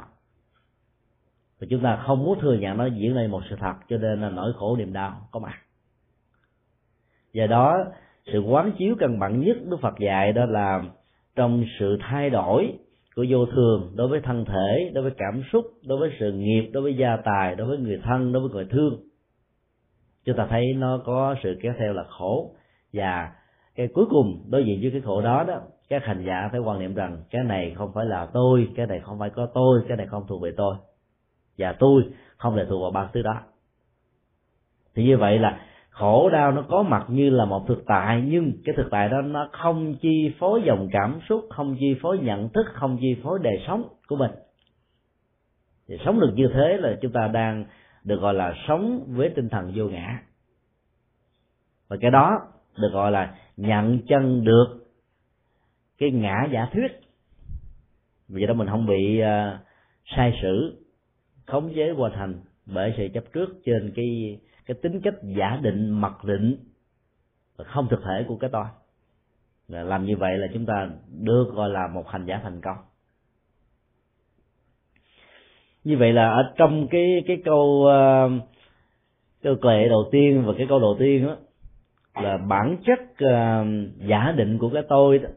và 1.60 1.68
chúng 1.70 1.82
ta 1.84 2.03
không 2.08 2.24
muốn 2.24 2.39
thừa 2.39 2.53
nhận 2.53 2.78
nó 2.78 2.86
diễn 2.86 3.16
lên 3.16 3.32
một 3.32 3.41
sự 3.49 3.56
thật, 3.60 3.74
cho 3.89 3.97
nên 3.97 4.22
là 4.22 4.30
nỗi 4.30 4.53
khổ 4.56 4.76
niềm 4.78 4.93
đau 4.93 5.28
có 5.32 5.39
mặt. 5.39 5.56
Do 7.34 7.47
đó, 7.47 7.78
sự 8.34 8.39
quán 8.39 8.72
chiếu 8.78 8.95
căn 8.99 9.20
bản 9.20 9.39
nhất 9.39 9.58
đức 9.66 9.78
phật 9.82 9.99
dạy 9.99 10.34
đó 10.34 10.45
là 10.45 10.84
trong 11.36 11.64
sự 11.80 11.97
thay 12.01 12.30
đổi 12.30 12.74
của 13.16 13.26
vô 13.30 13.45
thường 13.45 13.93
đối 13.95 14.08
với 14.08 14.20
thân 14.22 14.45
thể, 14.45 14.91
đối 14.93 15.03
với 15.03 15.14
cảm 15.18 15.41
xúc, 15.51 15.66
đối 15.88 15.97
với 15.97 16.12
sự 16.20 16.32
nghiệp, 16.32 16.70
đối 16.74 16.84
với 16.84 16.95
gia 16.97 17.18
tài, 17.26 17.56
đối 17.56 17.68
với 17.68 17.78
người 17.78 18.01
thân, 18.03 18.32
đối 18.32 18.41
với 18.41 18.51
người 18.51 18.66
thương. 18.66 18.99
Chúng 20.26 20.38
ta 20.38 20.47
thấy 20.49 20.74
nó 20.74 21.01
có 21.06 21.36
sự 21.43 21.60
kéo 21.62 21.74
theo 21.80 21.93
là 21.93 22.03
khổ. 22.03 22.56
Và 22.93 23.32
cái 23.76 23.88
cuối 23.93 24.06
cùng 24.10 24.45
đối 24.49 24.66
diện 24.66 24.80
với 24.82 24.91
cái 24.91 25.01
khổ 25.01 25.22
đó 25.22 25.43
đó, 25.47 25.62
các 25.89 26.03
hành 26.06 26.24
giả 26.28 26.49
phải 26.51 26.60
quan 26.60 26.80
niệm 26.80 26.95
rằng, 26.95 27.24
cái 27.30 27.43
này 27.43 27.74
không 27.78 27.91
phải 27.93 28.06
là 28.06 28.28
tôi, 28.34 28.68
cái 28.76 28.88
này 28.88 28.99
không 28.99 29.20
phải 29.20 29.30
có 29.30 29.47
tôi, 29.53 29.82
cái 29.88 29.97
này 29.97 30.08
không 30.08 30.24
thuộc 30.28 30.41
về 30.41 30.51
tôi 30.58 30.76
và 31.58 31.76
tôi 31.80 32.03
không 32.38 32.56
lệ 32.56 32.66
thuộc 32.70 32.82
vào 32.82 32.91
ba 32.91 33.10
thứ 33.14 33.22
đó. 33.22 33.41
Thì 34.95 35.03
như 35.03 35.18
vậy 35.18 35.39
là 35.39 35.60
khổ 35.89 36.30
đau 36.30 36.51
nó 36.51 36.62
có 36.70 36.84
mặt 36.84 37.06
như 37.10 37.30
là 37.30 37.45
một 37.45 37.66
thực 37.68 37.84
tại 37.86 38.24
nhưng 38.26 38.51
cái 38.66 38.76
thực 38.78 38.88
tại 38.91 39.10
đó 39.10 39.22
nó 39.22 39.49
không 39.51 39.95
chi 39.95 40.34
phối 40.39 40.62
dòng 40.66 40.89
cảm 40.91 41.20
xúc 41.30 41.47
không 41.49 41.76
chi 41.80 41.95
phối 42.01 42.18
nhận 42.18 42.49
thức 42.49 42.66
không 42.74 42.97
chi 43.01 43.16
phối 43.24 43.39
đời 43.43 43.64
sống 43.68 43.84
của 44.08 44.16
mình. 44.16 44.32
Thì 45.88 45.97
sống 46.06 46.20
được 46.20 46.32
như 46.36 46.47
thế 46.53 46.78
là 46.78 46.97
chúng 47.01 47.12
ta 47.12 47.28
đang 47.28 47.66
được 48.03 48.22
gọi 48.22 48.34
là 48.34 48.53
sống 48.68 49.03
với 49.08 49.30
tinh 49.30 49.49
thần 49.49 49.72
vô 49.76 49.86
ngã. 49.86 50.20
Và 51.88 51.97
cái 52.01 52.12
đó 52.12 52.41
được 52.78 52.89
gọi 52.93 53.12
là 53.12 53.36
nhận 53.58 53.99
chân 54.08 54.43
được 54.43 54.86
cái 55.97 56.12
ngã 56.12 56.47
giả 56.51 56.70
thuyết. 56.74 56.88
Vì 58.28 58.45
đó 58.45 58.53
mình 58.53 58.68
không 58.68 58.86
bị 58.86 59.22
uh, 59.22 59.60
sai 60.16 60.39
sử 60.41 60.84
khống 61.46 61.74
chế 61.76 61.89
hoàn 61.89 62.12
thành 62.12 62.39
bởi 62.66 62.93
sự 62.98 63.08
chấp 63.14 63.24
trước 63.34 63.50
trên 63.66 63.91
cái 63.96 64.39
cái 64.66 64.78
tính 64.82 65.02
cách 65.04 65.14
giả 65.24 65.60
định 65.62 65.89
mặc 65.89 66.24
định 66.24 66.58
và 67.58 67.66
không 67.66 67.88
thực 67.89 68.00
thể 68.04 68.26
của 68.28 68.38
cái 68.38 68.50
tôi. 68.54 68.66
Làm 69.68 70.06
như 70.06 70.18
vậy 70.18 70.38
là 70.38 70.48
chúng 70.54 70.66
ta 70.66 70.89
được 71.22 71.52
gọi 71.54 71.70
là 71.70 71.88
một 71.88 72.08
hành 72.08 72.26
giả 72.26 72.39
thành 72.43 72.62
công. 72.62 72.78
Như 75.84 75.98
vậy 75.98 76.14
là 76.14 76.30
ở 76.30 76.54
trong 76.58 76.88
cái 76.88 77.24
cái 77.28 77.41
câu 77.46 77.86
ờ, 77.86 78.30
câu 79.43 79.56
kệ 79.56 79.89
đầu 79.89 80.10
tiên 80.12 80.43
và 80.46 80.54
cái 80.58 80.66
câu 80.70 80.80
đầu 80.80 80.96
tiên 81.00 81.26
đó 81.26 81.38
là 82.22 82.38
bản 82.38 82.78
chất 82.86 83.00
uh, 83.02 83.68
giả 83.98 84.34
định 84.38 84.58
của 84.58 84.70
cái 84.74 84.84
tôi 84.89 85.20
đó 85.20 85.30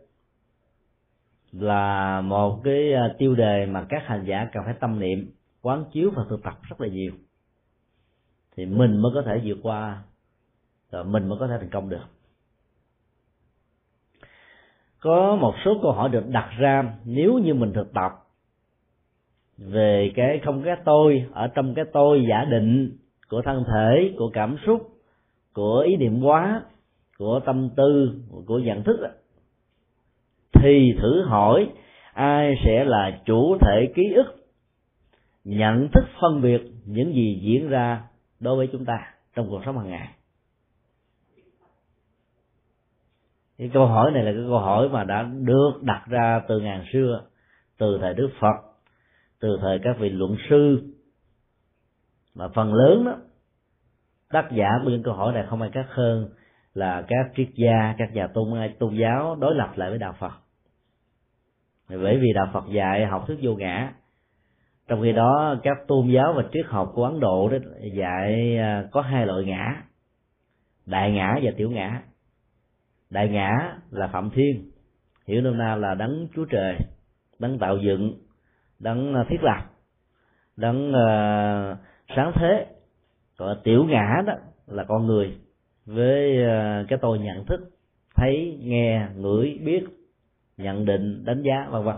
là 1.52 2.20
một 2.20 2.60
cái 2.64 2.92
uh, 2.94 3.18
tiêu 3.18 3.34
đề 3.34 3.66
mà 3.66 3.86
các 3.88 4.02
hành 4.06 4.24
giả 4.24 4.48
cần 4.52 4.62
phải 4.64 4.74
tâm 4.80 5.00
niệm 5.00 5.30
quán 5.62 5.84
chiếu 5.92 6.10
và 6.16 6.24
thực 6.28 6.42
tập 6.42 6.58
rất 6.62 6.80
là 6.80 6.88
nhiều. 6.88 7.12
Thì 8.56 8.66
mình 8.66 8.96
mới 8.96 9.12
có 9.14 9.22
thể 9.22 9.40
vượt 9.44 9.58
qua, 9.62 10.02
rồi 10.90 11.04
mình 11.04 11.28
mới 11.28 11.38
có 11.38 11.46
thể 11.46 11.54
thành 11.60 11.70
công 11.70 11.88
được. 11.88 12.04
Có 15.00 15.36
một 15.36 15.54
số 15.64 15.78
câu 15.82 15.92
hỏi 15.92 16.08
được 16.08 16.28
đặt 16.28 16.50
ra, 16.58 16.94
nếu 17.04 17.38
như 17.38 17.54
mình 17.54 17.72
thực 17.72 17.92
tập 17.92 18.12
về 19.58 20.12
cái 20.14 20.40
không 20.44 20.62
cái 20.64 20.76
tôi, 20.84 21.26
ở 21.32 21.48
trong 21.48 21.74
cái 21.74 21.84
tôi 21.92 22.24
giả 22.28 22.44
định 22.44 22.96
của 23.28 23.42
thân 23.42 23.64
thể, 23.64 24.14
của 24.18 24.30
cảm 24.32 24.56
xúc, 24.66 24.90
của 25.52 25.78
ý 25.78 25.96
niệm 25.96 26.20
quá 26.22 26.62
của 27.18 27.40
tâm 27.46 27.70
tư, 27.76 28.20
của 28.46 28.58
nhận 28.58 28.84
thức 28.84 28.96
thì 30.52 30.92
thử 31.00 31.22
hỏi 31.22 31.70
ai 32.12 32.54
sẽ 32.64 32.84
là 32.84 33.20
chủ 33.24 33.58
thể 33.60 33.92
ký 33.94 34.02
ức 34.14 34.37
nhận 35.48 35.88
thức 35.88 36.04
phân 36.20 36.42
biệt 36.42 36.62
những 36.84 37.14
gì 37.14 37.40
diễn 37.42 37.68
ra 37.68 38.04
đối 38.40 38.56
với 38.56 38.68
chúng 38.72 38.84
ta 38.84 39.14
trong 39.34 39.48
cuộc 39.50 39.62
sống 39.64 39.78
hàng 39.78 39.90
ngày. 39.90 40.08
Cái 43.58 43.70
câu 43.74 43.86
hỏi 43.86 44.10
này 44.10 44.22
là 44.24 44.32
cái 44.32 44.42
câu 44.48 44.58
hỏi 44.58 44.88
mà 44.88 45.04
đã 45.04 45.22
được 45.22 45.72
đặt 45.82 46.04
ra 46.06 46.42
từ 46.48 46.60
ngàn 46.60 46.84
xưa, 46.92 47.24
từ 47.78 47.98
thời 48.00 48.14
đức 48.14 48.30
phật, 48.40 48.56
từ 49.40 49.58
thời 49.60 49.78
các 49.82 49.96
vị 49.98 50.08
luận 50.08 50.36
sư. 50.50 50.94
Mà 52.34 52.48
phần 52.48 52.74
lớn 52.74 53.04
đó, 53.04 53.16
tác 54.28 54.48
giả 54.52 54.68
của 54.84 54.90
những 54.90 55.02
câu 55.02 55.14
hỏi 55.14 55.32
này 55.32 55.46
không 55.48 55.62
ai 55.62 55.70
khác 55.70 55.86
hơn 55.88 56.28
là 56.74 57.04
các 57.08 57.32
triết 57.36 57.48
gia, 57.54 57.94
các 57.98 58.12
nhà 58.12 58.26
tôn 58.26 58.48
tôn 58.78 58.94
giáo 58.94 59.36
đối 59.40 59.54
lập 59.54 59.72
lại 59.76 59.90
với 59.90 59.98
đạo 59.98 60.14
phật. 60.18 60.32
Bởi 61.88 62.18
vì 62.18 62.28
đạo 62.34 62.50
phật 62.52 62.64
dạy 62.72 63.06
học 63.06 63.24
thuyết 63.26 63.38
vô 63.42 63.54
ngã 63.54 63.92
trong 64.88 65.02
khi 65.02 65.12
đó 65.12 65.56
các 65.62 65.76
tôn 65.86 66.08
giáo 66.08 66.32
và 66.36 66.44
triết 66.52 66.66
học 66.66 66.92
của 66.94 67.04
ấn 67.04 67.20
độ 67.20 67.48
đó 67.48 67.58
dạy 67.94 68.56
à, 68.58 68.84
có 68.92 69.00
hai 69.00 69.26
loại 69.26 69.44
ngã 69.44 69.82
đại 70.88 71.12
ngã 71.12 71.38
và 71.42 71.50
tiểu 71.56 71.70
ngã. 71.70 72.02
Đại 73.10 73.28
ngã 73.28 73.78
là 73.90 74.06
phạm 74.06 74.30
thiên 74.30 74.70
hiểu 75.26 75.40
nôm 75.40 75.58
na 75.58 75.76
là 75.76 75.94
đấng 75.94 76.28
chúa 76.34 76.44
trời 76.44 76.76
đấng 77.38 77.58
tạo 77.58 77.78
dựng 77.78 78.14
đấng 78.78 79.14
à, 79.14 79.24
thiết 79.28 79.42
lập 79.42 79.64
đấng 80.56 80.88
uh, 80.88 81.78
sáng 82.16 82.32
thế. 82.34 82.66
Còn 83.38 83.60
tiểu 83.64 83.84
ngã 83.84 84.22
đó 84.26 84.32
là 84.66 84.84
con 84.84 85.06
người 85.06 85.38
với 85.86 86.38
uh, 86.42 86.88
cái 86.88 86.98
tôi 87.02 87.18
nhận 87.18 87.44
thức 87.44 87.60
thấy 88.14 88.58
nghe 88.62 89.08
ngửi 89.16 89.58
biết 89.64 89.84
nhận 90.56 90.84
định 90.84 91.24
đánh 91.24 91.42
giá 91.42 91.68
vân 91.70 91.84
vân 91.84 91.96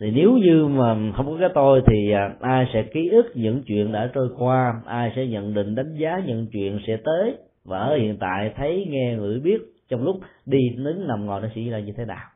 thì 0.00 0.10
nếu 0.10 0.32
như 0.32 0.66
mà 0.66 1.12
không 1.16 1.26
có 1.26 1.36
cái 1.40 1.48
tôi 1.54 1.82
thì 1.86 2.12
à, 2.12 2.34
ai 2.40 2.66
sẽ 2.72 2.82
ký 2.82 3.08
ức 3.08 3.32
những 3.34 3.62
chuyện 3.66 3.92
đã 3.92 4.10
trôi 4.14 4.28
qua, 4.38 4.82
ai 4.86 5.12
sẽ 5.16 5.26
nhận 5.26 5.54
định 5.54 5.74
đánh 5.74 5.94
giá 5.94 6.22
những 6.26 6.46
chuyện 6.52 6.78
sẽ 6.86 6.96
tới? 7.04 7.36
Và 7.64 7.78
ở 7.78 7.96
hiện 7.96 8.16
tại 8.20 8.52
thấy, 8.56 8.86
nghe 8.88 9.16
ngửi 9.16 9.40
biết 9.40 9.58
trong 9.88 10.02
lúc 10.02 10.20
đi 10.46 10.58
đứng 10.76 11.08
nằm 11.08 11.26
ngồi 11.26 11.40
nó 11.40 11.48
sẽ 11.54 11.60
là 11.62 11.78
như 11.78 11.92
thế 11.96 12.04
nào? 12.04 12.26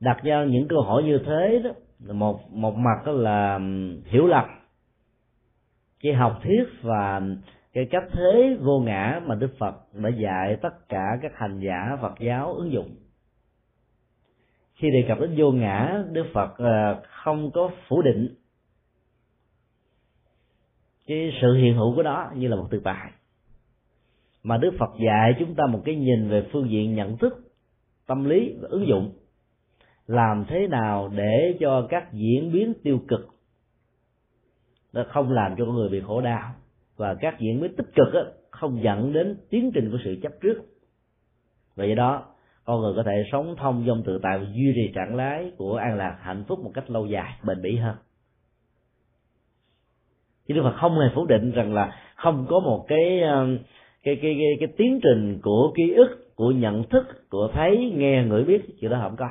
Đặt 0.00 0.22
ra 0.22 0.44
những 0.44 0.68
câu 0.68 0.82
hỏi 0.82 1.02
như 1.02 1.18
thế 1.26 1.62
đó 1.64 1.70
một 2.12 2.52
một 2.52 2.76
mặt 2.76 3.06
đó 3.06 3.12
là 3.12 3.60
hiểu 4.04 4.26
lầm. 4.26 4.44
Cái 6.02 6.12
học 6.12 6.40
thuyết 6.42 6.64
và 6.82 7.20
cái 7.72 7.86
cách 7.90 8.04
thế 8.12 8.56
vô 8.60 8.80
ngã 8.80 9.20
mà 9.26 9.34
đức 9.34 9.50
phật 9.58 9.74
đã 9.92 10.08
dạy 10.08 10.56
tất 10.62 10.88
cả 10.88 11.04
các 11.22 11.32
hành 11.34 11.60
giả 11.60 11.96
phật 12.00 12.14
giáo 12.20 12.54
ứng 12.54 12.72
dụng 12.72 13.01
khi 14.82 14.90
đề 14.90 15.04
cập 15.08 15.20
đến 15.20 15.34
vô 15.36 15.52
ngã, 15.52 16.04
đức 16.12 16.24
phật 16.34 16.54
ờ, 16.58 17.02
không 17.08 17.50
có 17.50 17.70
phủ 17.88 18.02
định 18.02 18.34
cái 21.06 21.32
sự 21.40 21.54
hiện 21.54 21.74
hữu 21.74 21.94
của 21.94 22.02
đó 22.02 22.30
như 22.36 22.48
là 22.48 22.56
một 22.56 22.68
từ 22.70 22.80
bài. 22.80 23.10
Mà 24.42 24.56
đức 24.56 24.70
phật 24.78 24.90
dạy 25.06 25.34
chúng 25.38 25.54
ta 25.54 25.66
một 25.66 25.82
cái 25.84 25.94
nhìn 25.94 26.28
về 26.28 26.48
phương 26.52 26.70
diện 26.70 26.94
nhận 26.94 27.16
thức, 27.16 27.52
tâm 28.06 28.24
lý 28.24 28.54
và 28.60 28.68
ứng 28.70 28.86
dụng. 28.86 29.12
Làm 30.06 30.44
thế 30.48 30.68
nào 30.68 31.10
để 31.16 31.56
cho 31.60 31.86
các 31.90 32.12
diễn 32.12 32.52
biến 32.52 32.72
tiêu 32.82 33.00
cực 33.08 33.28
nó 34.92 35.04
không 35.08 35.32
làm 35.32 35.54
cho 35.58 35.64
con 35.64 35.74
người 35.74 35.88
bị 35.88 36.00
khổ 36.00 36.20
đau 36.20 36.54
và 36.96 37.14
các 37.14 37.40
diễn 37.40 37.60
biến 37.60 37.76
tích 37.76 37.88
cực 37.94 38.06
không 38.50 38.82
dẫn 38.82 39.12
đến 39.12 39.36
tiến 39.50 39.70
trình 39.74 39.90
của 39.90 39.98
sự 40.04 40.16
chấp 40.22 40.32
trước. 40.40 40.62
Vậy 41.76 41.94
đó 41.94 42.31
con 42.64 42.80
người 42.80 42.92
có 42.96 43.02
thể 43.02 43.24
sống 43.32 43.56
thông 43.58 43.84
dong 43.86 44.02
tự 44.02 44.18
tại 44.22 44.38
và 44.38 44.44
duy 44.52 44.72
trì 44.74 44.92
trạng 44.94 45.16
lái 45.16 45.52
của 45.56 45.76
an 45.76 45.96
lạc 45.96 46.18
hạnh 46.20 46.44
phúc 46.48 46.58
một 46.64 46.70
cách 46.74 46.90
lâu 46.90 47.06
dài 47.06 47.32
bền 47.44 47.62
bỉ 47.62 47.76
hơn. 47.76 47.96
Chứ 50.48 50.54
đức 50.54 50.62
phật 50.62 50.74
không 50.76 50.98
hề 50.98 51.06
phủ 51.14 51.26
định 51.26 51.52
rằng 51.52 51.74
là 51.74 51.96
không 52.16 52.46
có 52.48 52.60
một 52.60 52.84
cái 52.88 53.22
um, 53.22 53.58
cái 54.02 54.16
cái 54.22 54.36
cái, 54.38 54.56
cái 54.60 54.68
tiến 54.76 55.00
trình 55.02 55.40
của 55.42 55.72
ký 55.76 55.92
ức 55.92 56.34
của 56.34 56.50
nhận 56.50 56.88
thức 56.88 57.30
của 57.30 57.48
thấy 57.52 57.92
nghe 57.96 58.24
ngửi 58.24 58.44
biết 58.44 58.62
chuyện 58.80 58.90
đó 58.90 58.98
không 59.02 59.16
có. 59.16 59.28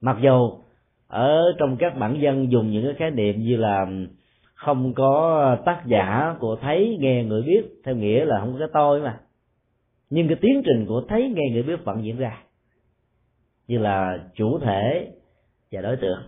Mặc 0.00 0.16
dù 0.22 0.50
ở 1.08 1.42
trong 1.58 1.76
các 1.76 1.96
bản 1.98 2.20
dân 2.20 2.52
dùng 2.52 2.70
những 2.70 2.84
cái 2.84 2.94
khái 2.94 3.10
niệm 3.10 3.42
như 3.42 3.56
là 3.56 3.86
không 4.54 4.94
có 4.94 5.56
tác 5.64 5.82
giả 5.86 6.36
của 6.40 6.56
thấy 6.56 6.96
nghe 7.00 7.24
người 7.24 7.42
biết 7.42 7.62
theo 7.84 7.96
nghĩa 7.96 8.24
là 8.24 8.40
không 8.40 8.52
có 8.52 8.58
cái 8.58 8.68
tôi 8.72 9.00
mà 9.00 9.20
nhưng 10.10 10.28
cái 10.28 10.36
tiến 10.40 10.62
trình 10.64 10.86
của 10.88 11.02
thấy 11.08 11.32
nghe 11.34 11.50
người 11.52 11.62
biết 11.62 11.84
vẫn 11.84 12.04
diễn 12.04 12.16
ra 12.16 12.42
như 13.68 13.78
là 13.78 14.24
chủ 14.34 14.58
thể 14.58 15.12
và 15.72 15.80
đối 15.80 15.96
tượng. 15.96 16.22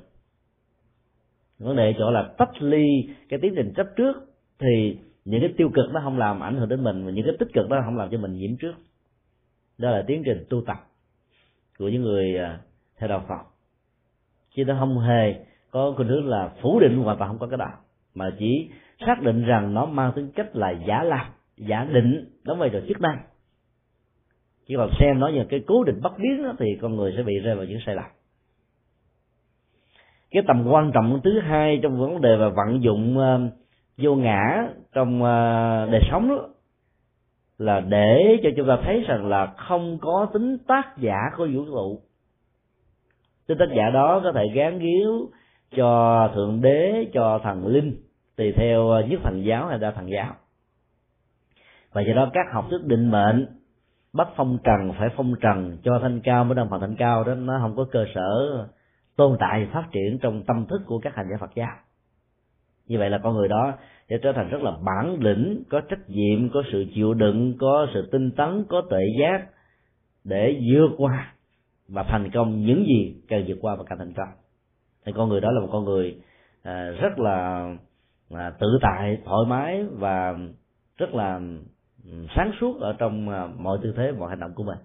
Vấn 1.59 1.77
đề 1.77 1.95
chỗ 1.99 2.11
là 2.11 2.35
tách 2.39 2.63
ly 2.63 2.85
cái 3.29 3.39
tiến 3.43 3.53
trình 3.57 3.73
chấp 3.77 3.87
trước 3.97 4.17
thì 4.59 4.99
những 5.25 5.41
cái 5.41 5.55
tiêu 5.57 5.71
cực 5.75 5.93
nó 5.93 6.01
không 6.05 6.19
làm 6.19 6.43
ảnh 6.43 6.57
hưởng 6.57 6.69
đến 6.69 6.85
mình 6.85 7.05
và 7.05 7.11
những 7.11 7.25
cái 7.25 7.35
tích 7.39 7.49
cực 7.53 7.71
nó 7.71 7.77
không 7.85 7.97
làm 7.97 8.09
cho 8.11 8.19
mình 8.19 8.33
nhiễm 8.33 8.57
trước. 8.57 8.75
Đó 9.79 9.91
là 9.91 10.05
tiến 10.07 10.23
trình 10.25 10.45
tu 10.51 10.63
tập 10.67 10.77
của 11.79 11.89
những 11.89 12.03
người 12.03 12.39
à, 12.39 12.61
theo 12.99 13.09
đạo 13.09 13.25
phật. 13.29 13.43
Chứ 14.55 14.65
nó 14.65 14.77
không 14.79 14.99
hề 14.99 15.35
có 15.71 15.93
khuynh 15.97 16.09
hướng 16.09 16.29
là 16.29 16.53
phủ 16.61 16.81
định 16.81 16.97
hoàn 16.97 17.19
toàn 17.19 17.31
không 17.31 17.39
có 17.39 17.47
cái 17.47 17.59
đó, 17.59 17.71
mà 18.15 18.31
chỉ 18.39 18.71
xác 19.07 19.23
định 19.23 19.45
rằng 19.45 19.75
nó 19.75 19.87
mang 19.87 20.13
tính 20.13 20.31
cách 20.35 20.57
là 20.57 20.71
giả 20.71 21.03
lập, 21.03 21.27
giả 21.57 21.89
định 21.93 22.25
đóng 22.45 22.59
vai 22.59 22.71
trò 22.73 22.79
chức 22.89 23.01
năng 23.01 23.19
chỉ 24.67 24.75
còn 24.77 24.91
xem 25.01 25.19
nó 25.19 25.29
như 25.29 25.45
cái 25.49 25.61
cố 25.67 25.85
định 25.85 26.01
bất 26.03 26.19
biến 26.19 26.43
đó, 26.43 26.53
thì 26.59 26.67
con 26.81 26.97
người 26.97 27.15
sẽ 27.17 27.23
bị 27.23 27.39
rơi 27.39 27.55
vào 27.55 27.65
những 27.65 27.81
sai 27.87 27.95
lầm. 27.95 28.05
Cái 30.31 30.43
tầm 30.47 30.67
quan 30.67 30.91
trọng 30.95 31.21
thứ 31.25 31.41
hai 31.41 31.81
trong 31.83 32.01
vấn 32.01 32.21
đề 32.21 32.37
và 32.37 32.49
vận 32.49 32.83
dụng 32.83 33.19
uh, 33.19 33.53
vô 33.99 34.15
ngã 34.15 34.69
trong 34.93 35.23
uh, 35.23 35.91
đời 35.93 36.01
sống 36.11 36.29
đó 36.29 36.49
là 37.59 37.81
để 37.81 38.41
cho 38.43 38.51
chúng 38.57 38.69
ta 38.69 38.79
thấy 38.85 39.05
rằng 39.09 39.27
là 39.27 39.47
không 39.47 39.99
có 40.01 40.27
tính 40.33 40.59
tác 40.67 40.99
giả 40.99 41.17
của 41.37 41.49
vũ 41.55 41.65
trụ. 41.65 42.01
Tính 43.47 43.59
tác 43.59 43.69
giả 43.77 43.91
đó 43.91 44.21
có 44.25 44.33
thể 44.33 44.43
gán 44.55 44.79
ghiếu 44.79 45.31
cho 45.77 46.31
thượng 46.35 46.61
đế 46.61 47.07
cho 47.13 47.41
thần 47.43 47.67
linh 47.67 47.97
tùy 48.37 48.53
theo 48.57 48.89
ờ, 48.89 49.03
nhất 49.03 49.21
thần 49.23 49.45
giáo 49.45 49.67
hay 49.67 49.79
đa 49.79 49.91
thần 49.91 50.11
giáo. 50.11 50.35
Và 51.93 52.03
do 52.03 52.13
đó 52.15 52.31
các 52.33 52.47
học 52.53 52.67
thuyết 52.71 52.85
định 52.85 53.11
mệnh 53.11 53.47
bắt 54.13 54.29
phong 54.37 54.59
trần, 54.65 54.93
phải 54.99 55.09
phong 55.17 55.35
trần 55.41 55.79
cho 55.85 55.99
thanh 56.03 56.21
cao 56.21 56.45
mới 56.45 56.55
đăng 56.55 56.71
phần 56.71 56.81
thanh 56.81 56.97
cao 56.97 57.25
đó, 57.25 57.35
nó 57.35 57.59
không 57.61 57.77
có 57.77 57.85
cơ 57.93 58.05
sở 58.15 58.67
tồn 59.17 59.37
tại, 59.41 59.69
phát 59.73 59.85
triển 59.93 60.19
trong 60.23 60.43
tâm 60.43 60.67
thức 60.67 60.83
của 60.87 60.99
các 60.99 61.15
hành 61.15 61.27
giả 61.31 61.37
Phật 61.41 61.51
giáo. 61.55 61.77
Như 62.87 62.99
vậy 62.99 63.11
là 63.11 63.19
con 63.23 63.35
người 63.35 63.49
đó 63.49 63.73
sẽ 64.11 64.19
trở 64.23 64.33
thành 64.33 64.49
rất 64.49 64.63
là 64.63 64.73
bản 64.85 65.17
lĩnh, 65.21 65.63
có 65.71 65.81
trách 65.81 66.11
nhiệm, 66.11 66.51
có 66.51 66.63
sự 66.73 66.85
chịu 66.95 67.15
đựng, 67.15 67.57
có 67.61 67.87
sự 67.95 68.09
tinh 68.13 68.31
tấn, 68.31 68.65
có 68.69 68.83
tuệ 68.91 69.03
giác 69.21 69.47
để 70.25 70.61
vượt 70.73 70.91
qua 70.97 71.35
và 71.89 72.03
thành 72.03 72.31
công 72.31 72.67
những 72.67 72.85
gì 72.87 73.15
cần 73.29 73.45
vượt 73.47 73.59
qua 73.61 73.75
và 73.77 73.85
càng 73.87 73.99
thành 73.99 74.13
công. 74.13 74.29
Thì 75.07 75.13
con 75.13 75.29
người 75.29 75.41
đó 75.41 75.51
là 75.51 75.61
một 75.61 75.69
con 75.73 75.85
người 75.85 76.17
à, 76.63 76.91
rất 77.01 77.19
là 77.19 77.69
à, 78.31 78.51
tự 78.51 78.79
tại, 78.83 79.19
thoải 79.25 79.41
mái 79.49 79.85
và 79.85 80.35
rất 80.99 81.15
là 81.15 81.41
sáng 82.37 82.53
suốt 82.61 82.81
ở 82.81 82.97
trong 82.99 83.29
à, 83.29 83.49
mọi 83.59 83.79
tư 83.83 83.95
thế, 83.97 84.13
mọi 84.13 84.31
hành 84.31 84.41
động 84.41 84.53
của 84.55 84.65
mình. 84.65 84.79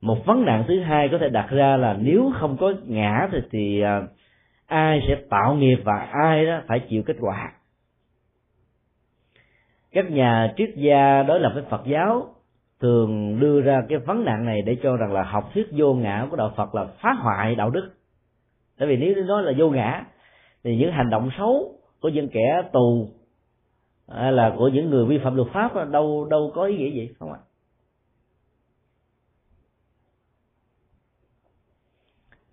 Một 0.00 0.26
vấn 0.26 0.44
nạn 0.44 0.64
thứ 0.68 0.80
hai 0.80 1.08
có 1.12 1.18
thể 1.18 1.28
đặt 1.28 1.48
ra 1.50 1.76
là 1.76 1.96
nếu 2.00 2.32
không 2.40 2.56
có 2.56 2.72
ngã 2.86 3.28
thì 3.32 3.38
thì 3.50 3.80
à, 3.80 4.02
ai 4.66 5.00
sẽ 5.08 5.16
tạo 5.30 5.54
nghiệp 5.54 5.76
và 5.84 6.08
ai 6.12 6.46
đó 6.46 6.60
phải 6.66 6.80
chịu 6.88 7.02
kết 7.06 7.16
quả? 7.20 7.52
Các 9.92 10.10
nhà 10.10 10.54
triết 10.56 10.70
gia 10.76 11.22
đối 11.22 11.40
lập 11.40 11.50
với 11.54 11.64
phật 11.70 11.82
giáo 11.86 12.34
thường 12.80 13.40
đưa 13.40 13.60
ra 13.60 13.82
cái 13.88 13.98
vấn 13.98 14.24
nạn 14.24 14.44
này 14.44 14.62
để 14.62 14.76
cho 14.82 14.96
rằng 14.96 15.12
là 15.12 15.22
học 15.22 15.50
thuyết 15.54 15.66
vô 15.76 15.94
ngã 15.94 16.26
của 16.30 16.36
đạo 16.36 16.52
phật 16.56 16.74
là 16.74 16.86
phá 17.00 17.12
hoại 17.12 17.54
đạo 17.54 17.70
đức. 17.70 17.90
Tại 18.78 18.88
vì 18.88 18.96
nếu 18.96 19.24
nói 19.24 19.42
là 19.42 19.52
vô 19.58 19.70
ngã, 19.70 20.04
thì 20.64 20.76
những 20.76 20.92
hành 20.92 21.10
động 21.10 21.30
xấu 21.38 21.74
của 22.00 22.08
những 22.08 22.28
kẻ 22.28 22.62
tù 22.72 23.08
hay 24.14 24.32
là 24.32 24.54
của 24.58 24.68
những 24.68 24.90
người 24.90 25.06
vi 25.06 25.18
phạm 25.18 25.36
luật 25.36 25.48
pháp 25.52 25.88
đâu 25.90 26.26
đâu 26.30 26.52
có 26.54 26.64
ý 26.64 26.76
nghĩa 26.76 26.90
gì, 26.90 27.10
không 27.18 27.32
ạ? 27.32 27.38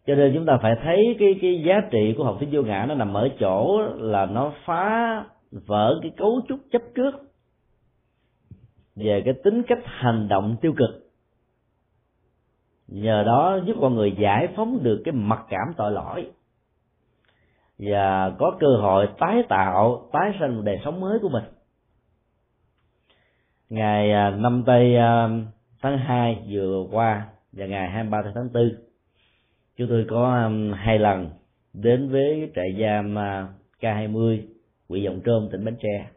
Cho 0.07 0.15
nên 0.15 0.31
chúng 0.35 0.45
ta 0.45 0.57
phải 0.61 0.75
thấy 0.83 1.15
cái 1.19 1.39
cái 1.41 1.63
giá 1.65 1.81
trị 1.91 2.13
của 2.17 2.23
học 2.23 2.35
thuyết 2.39 2.49
vô 2.51 2.61
ngã 2.61 2.85
nó 2.89 2.95
nằm 2.95 3.13
ở 3.13 3.29
chỗ 3.39 3.81
là 3.97 4.25
nó 4.25 4.53
phá 4.65 5.25
vỡ 5.51 5.99
cái 6.01 6.11
cấu 6.17 6.41
trúc 6.47 6.59
chấp 6.71 6.81
trước 6.95 7.11
về 8.95 9.21
cái 9.25 9.33
tính 9.43 9.63
cách 9.67 9.79
hành 9.83 10.27
động 10.27 10.55
tiêu 10.61 10.73
cực. 10.77 11.11
Nhờ 12.87 13.23
đó 13.23 13.59
giúp 13.65 13.77
con 13.81 13.95
người 13.95 14.15
giải 14.19 14.47
phóng 14.55 14.83
được 14.83 15.01
cái 15.05 15.11
mặc 15.11 15.45
cảm 15.49 15.73
tội 15.77 15.91
lỗi 15.91 16.31
và 17.79 18.31
có 18.39 18.57
cơ 18.59 18.67
hội 18.81 19.07
tái 19.19 19.43
tạo, 19.49 20.09
tái 20.11 20.31
sinh 20.39 20.55
một 20.55 20.61
đời 20.65 20.79
sống 20.85 20.99
mới 20.99 21.19
của 21.19 21.29
mình. 21.29 21.43
Ngày 23.69 24.11
à, 24.11 24.29
năm 24.29 24.63
tây 24.65 24.95
à, 24.95 25.29
tháng 25.81 25.97
2 25.97 26.43
vừa 26.49 26.85
qua 26.91 27.27
và 27.51 27.65
ngày 27.65 27.89
23 27.89 28.21
tháng 28.35 28.53
4 28.53 28.71
chúng 29.77 29.87
tôi 29.89 30.05
có 30.09 30.33
à, 30.33 30.49
hai 30.75 30.99
lần 30.99 31.29
đến 31.73 32.09
với 32.09 32.51
trại 32.55 32.75
giam 32.81 33.15
K20 33.79 34.41
huyện 34.89 35.03
Dòng 35.03 35.21
Trôm, 35.25 35.49
tỉnh 35.51 35.65
Bến 35.65 35.75
Tre. 35.81 36.09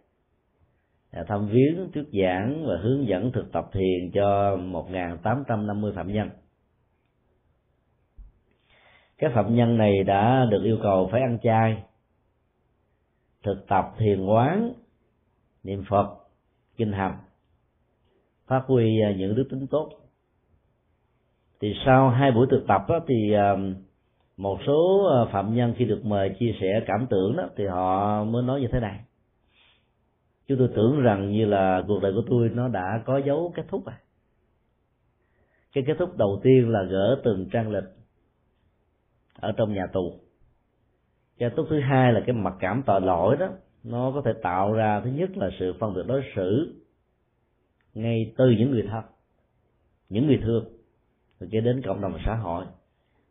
Thăm 1.28 1.48
viếng, 1.48 1.92
thuyết 1.94 2.04
giảng 2.22 2.66
và 2.66 2.76
hướng 2.82 3.08
dẫn 3.08 3.32
thực 3.32 3.52
tập 3.52 3.64
thiền 3.72 4.10
cho 4.14 4.56
1.850 4.56 5.94
phạm 5.94 6.12
nhân 6.12 6.28
các 9.22 9.32
phạm 9.34 9.54
nhân 9.54 9.76
này 9.76 10.04
đã 10.04 10.46
được 10.50 10.62
yêu 10.64 10.78
cầu 10.82 11.08
phải 11.12 11.20
ăn 11.20 11.38
chay 11.42 11.82
thực 13.42 13.66
tập 13.68 13.94
thiền 13.98 14.26
quán 14.26 14.72
niệm 15.62 15.84
phật 15.88 16.06
kinh 16.76 16.92
hành 16.92 17.18
phát 18.46 18.62
huy 18.66 19.00
à, 19.00 19.12
những 19.18 19.34
đức 19.34 19.48
tính 19.50 19.66
tốt. 19.66 19.90
Thì 21.60 21.74
sau 21.86 22.10
hai 22.10 22.32
buổi 22.32 22.46
thực 22.50 22.64
tập 22.68 22.82
đó, 22.88 23.00
thì 23.08 23.32
à, 23.32 23.56
một 24.36 24.58
số 24.66 25.06
à, 25.06 25.32
phạm 25.32 25.54
nhân 25.54 25.74
khi 25.76 25.84
được 25.84 26.04
mời 26.04 26.36
chia 26.38 26.54
sẻ 26.60 26.82
cảm 26.86 27.06
tưởng 27.10 27.36
đó 27.36 27.48
thì 27.56 27.66
họ 27.66 28.24
mới 28.24 28.42
nói 28.42 28.60
như 28.60 28.68
thế 28.72 28.80
này. 28.80 29.00
Chúng 30.46 30.58
tôi 30.58 30.68
tưởng 30.74 31.00
rằng 31.02 31.32
như 31.32 31.44
là 31.44 31.82
cuộc 31.88 32.02
đời 32.02 32.12
của 32.12 32.22
tôi 32.30 32.50
nó 32.54 32.68
đã 32.68 33.02
có 33.04 33.20
dấu 33.26 33.52
kết 33.56 33.64
thúc 33.68 33.86
à. 33.86 33.98
Cái 35.72 35.84
kết 35.86 35.94
thúc 35.98 36.16
đầu 36.16 36.40
tiên 36.42 36.68
là 36.68 36.82
gỡ 36.82 37.20
từng 37.24 37.48
trang 37.52 37.70
lịch 37.70 38.01
ở 39.42 39.52
trong 39.56 39.74
nhà 39.74 39.86
tù. 39.92 40.12
Cái 41.38 41.50
tốt 41.56 41.66
thứ 41.70 41.80
hai 41.80 42.12
là 42.12 42.20
cái 42.26 42.36
mặc 42.36 42.54
cảm 42.60 42.82
tội 42.86 43.00
lỗi 43.00 43.36
đó, 43.36 43.48
nó 43.84 44.12
có 44.14 44.22
thể 44.24 44.32
tạo 44.42 44.72
ra 44.72 45.00
thứ 45.04 45.10
nhất 45.10 45.36
là 45.36 45.50
sự 45.58 45.74
phân 45.80 45.94
biệt 45.94 46.02
đối 46.06 46.22
xử 46.36 46.74
ngay 47.94 48.34
từ 48.36 48.50
những 48.58 48.70
người 48.70 48.88
thân, 48.90 49.04
những 50.08 50.26
người 50.26 50.40
thương, 50.42 50.64
rồi 51.40 51.48
cho 51.52 51.60
đến 51.60 51.82
cộng 51.82 52.00
đồng 52.00 52.18
xã 52.24 52.34
hội. 52.34 52.64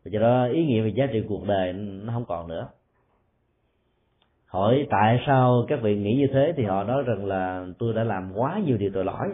Và 0.06 0.12
cho 0.14 0.20
đó 0.20 0.48
ý 0.54 0.66
nghĩa 0.66 0.82
về 0.82 0.90
giá 0.96 1.06
trị 1.14 1.24
cuộc 1.30 1.48
đời 1.48 1.74
nó 1.74 2.14
không 2.14 2.26
còn 2.26 2.48
nữa. 2.48 2.70
Hỏi 4.46 4.88
tại 4.90 5.24
sao 5.28 5.66
các 5.68 5.80
vị 5.82 5.98
nghĩ 5.98 6.16
như 6.16 6.28
thế 6.34 6.54
thì 6.58 6.64
họ 6.64 6.84
nói 6.84 7.04
rằng 7.04 7.26
là 7.26 7.66
tôi 7.80 7.94
đã 7.94 8.04
làm 8.04 8.32
quá 8.36 8.62
nhiều 8.66 8.78
điều 8.78 8.92
tội 8.94 9.06
lỗi. 9.06 9.28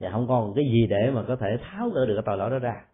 Và 0.00 0.10
không 0.10 0.28
còn 0.28 0.54
cái 0.54 0.64
gì 0.64 0.86
để 0.86 1.10
mà 1.10 1.24
có 1.28 1.36
thể 1.36 1.56
tháo 1.62 1.88
gỡ 1.90 2.06
được 2.06 2.14
cái 2.14 2.22
tội 2.26 2.36
lỗi 2.36 2.50
đó 2.50 2.58
ra 2.58 2.84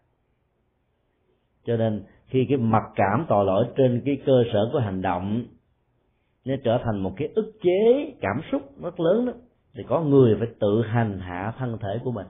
cho 1.67 1.77
nên 1.77 2.03
khi 2.27 2.47
cái 2.49 2.59
mặc 2.59 2.83
cảm 2.95 3.27
tội 3.29 3.45
lỗi 3.45 3.67
trên 3.77 4.03
cái 4.05 4.17
cơ 4.27 4.45
sở 4.53 4.69
của 4.73 4.79
hành 4.79 5.03
động, 5.03 5.45
nó 6.45 6.55
trở 6.64 6.79
thành 6.85 6.99
một 6.99 7.12
cái 7.17 7.29
ức 7.35 7.53
chế 7.62 8.12
cảm 8.21 8.41
xúc 8.53 8.62
rất 8.83 9.01
lớn 9.01 9.27
đó. 9.27 9.33
Thì 9.75 9.83
có 9.89 10.01
người 10.01 10.37
phải 10.39 10.49
tự 10.61 10.83
hành 10.83 11.19
hạ 11.19 11.53
thân 11.59 11.79
thể 11.83 11.99
của 12.05 12.12
mình. 12.12 12.27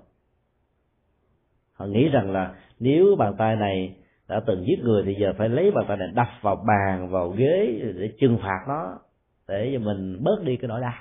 Họ 1.72 1.87
nghĩ 1.87 2.09
rằng 2.09 2.30
là 2.30 2.55
nếu 2.78 3.16
bàn 3.18 3.34
tay 3.39 3.57
này 3.57 3.97
đã 4.28 4.41
từng 4.47 4.64
giết 4.66 4.78
người 4.82 5.03
thì 5.07 5.14
giờ 5.20 5.32
phải 5.39 5.49
lấy 5.49 5.70
bàn 5.70 5.84
tay 5.89 5.97
này 5.97 6.09
đập 6.14 6.28
vào 6.41 6.64
bàn, 6.66 7.09
vào 7.11 7.30
ghế 7.30 7.80
để 7.97 8.12
trừng 8.20 8.39
phạt 8.43 8.64
nó, 8.68 8.99
để 9.49 9.70
cho 9.72 9.78
mình 9.78 10.24
bớt 10.24 10.43
đi 10.45 10.57
cái 10.57 10.68
nỗi 10.68 10.80
đau, 10.80 10.95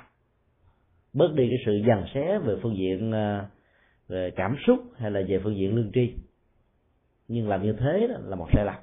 bớt 1.14 1.34
đi 1.36 1.48
cái 1.50 1.58
sự 1.66 1.82
dằn 1.88 2.06
xé 2.14 2.40
về 2.40 2.56
phương 2.62 2.78
diện 2.78 3.12
à, 3.12 3.46
về 4.08 4.32
cảm 4.36 4.56
xúc 4.68 4.80
hay 4.98 5.12
là 5.12 5.22
về 5.28 5.40
phương 5.44 5.56
diện 5.56 5.76
lương 5.76 5.92
tri 5.94 6.14
nhưng 7.28 7.50
làm 7.50 7.64
như 7.64 7.74
thế 7.74 8.08
đó 8.08 8.16
là 8.26 8.36
một 8.36 8.48
sai 8.54 8.66
lầm. 8.66 8.76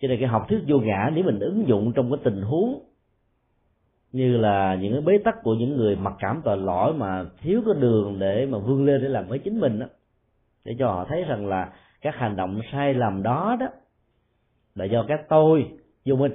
Cho 0.00 0.08
nên 0.08 0.20
cái 0.20 0.28
học 0.28 0.46
thuyết 0.48 0.64
vô 0.68 0.78
ngã 0.78 1.10
nếu 1.14 1.24
mình 1.24 1.38
ứng 1.40 1.68
dụng 1.68 1.92
trong 1.92 2.10
cái 2.10 2.20
tình 2.24 2.42
huống 2.42 2.82
như 4.12 4.36
là 4.36 4.74
những 4.74 4.92
cái 4.92 5.00
bế 5.00 5.18
tắc 5.24 5.42
của 5.42 5.54
những 5.54 5.76
người 5.76 5.96
mặc 5.96 6.14
cảm 6.18 6.40
tội 6.44 6.56
lỗi 6.56 6.92
mà 6.94 7.24
thiếu 7.40 7.62
cái 7.66 7.74
đường 7.80 8.18
để 8.18 8.46
mà 8.46 8.58
vươn 8.58 8.84
lên 8.84 9.02
để 9.02 9.08
làm 9.08 9.26
với 9.26 9.38
chính 9.38 9.60
mình 9.60 9.78
đó 9.78 9.86
để 10.64 10.76
cho 10.78 10.86
họ 10.86 11.04
thấy 11.08 11.24
rằng 11.24 11.46
là 11.46 11.72
các 12.00 12.14
hành 12.14 12.36
động 12.36 12.60
sai 12.72 12.94
lầm 12.94 13.22
đó 13.22 13.56
đó 13.60 13.66
là 14.74 14.84
do 14.84 15.04
các 15.08 15.20
tôi 15.28 15.70
vô 16.04 16.16
minh. 16.16 16.32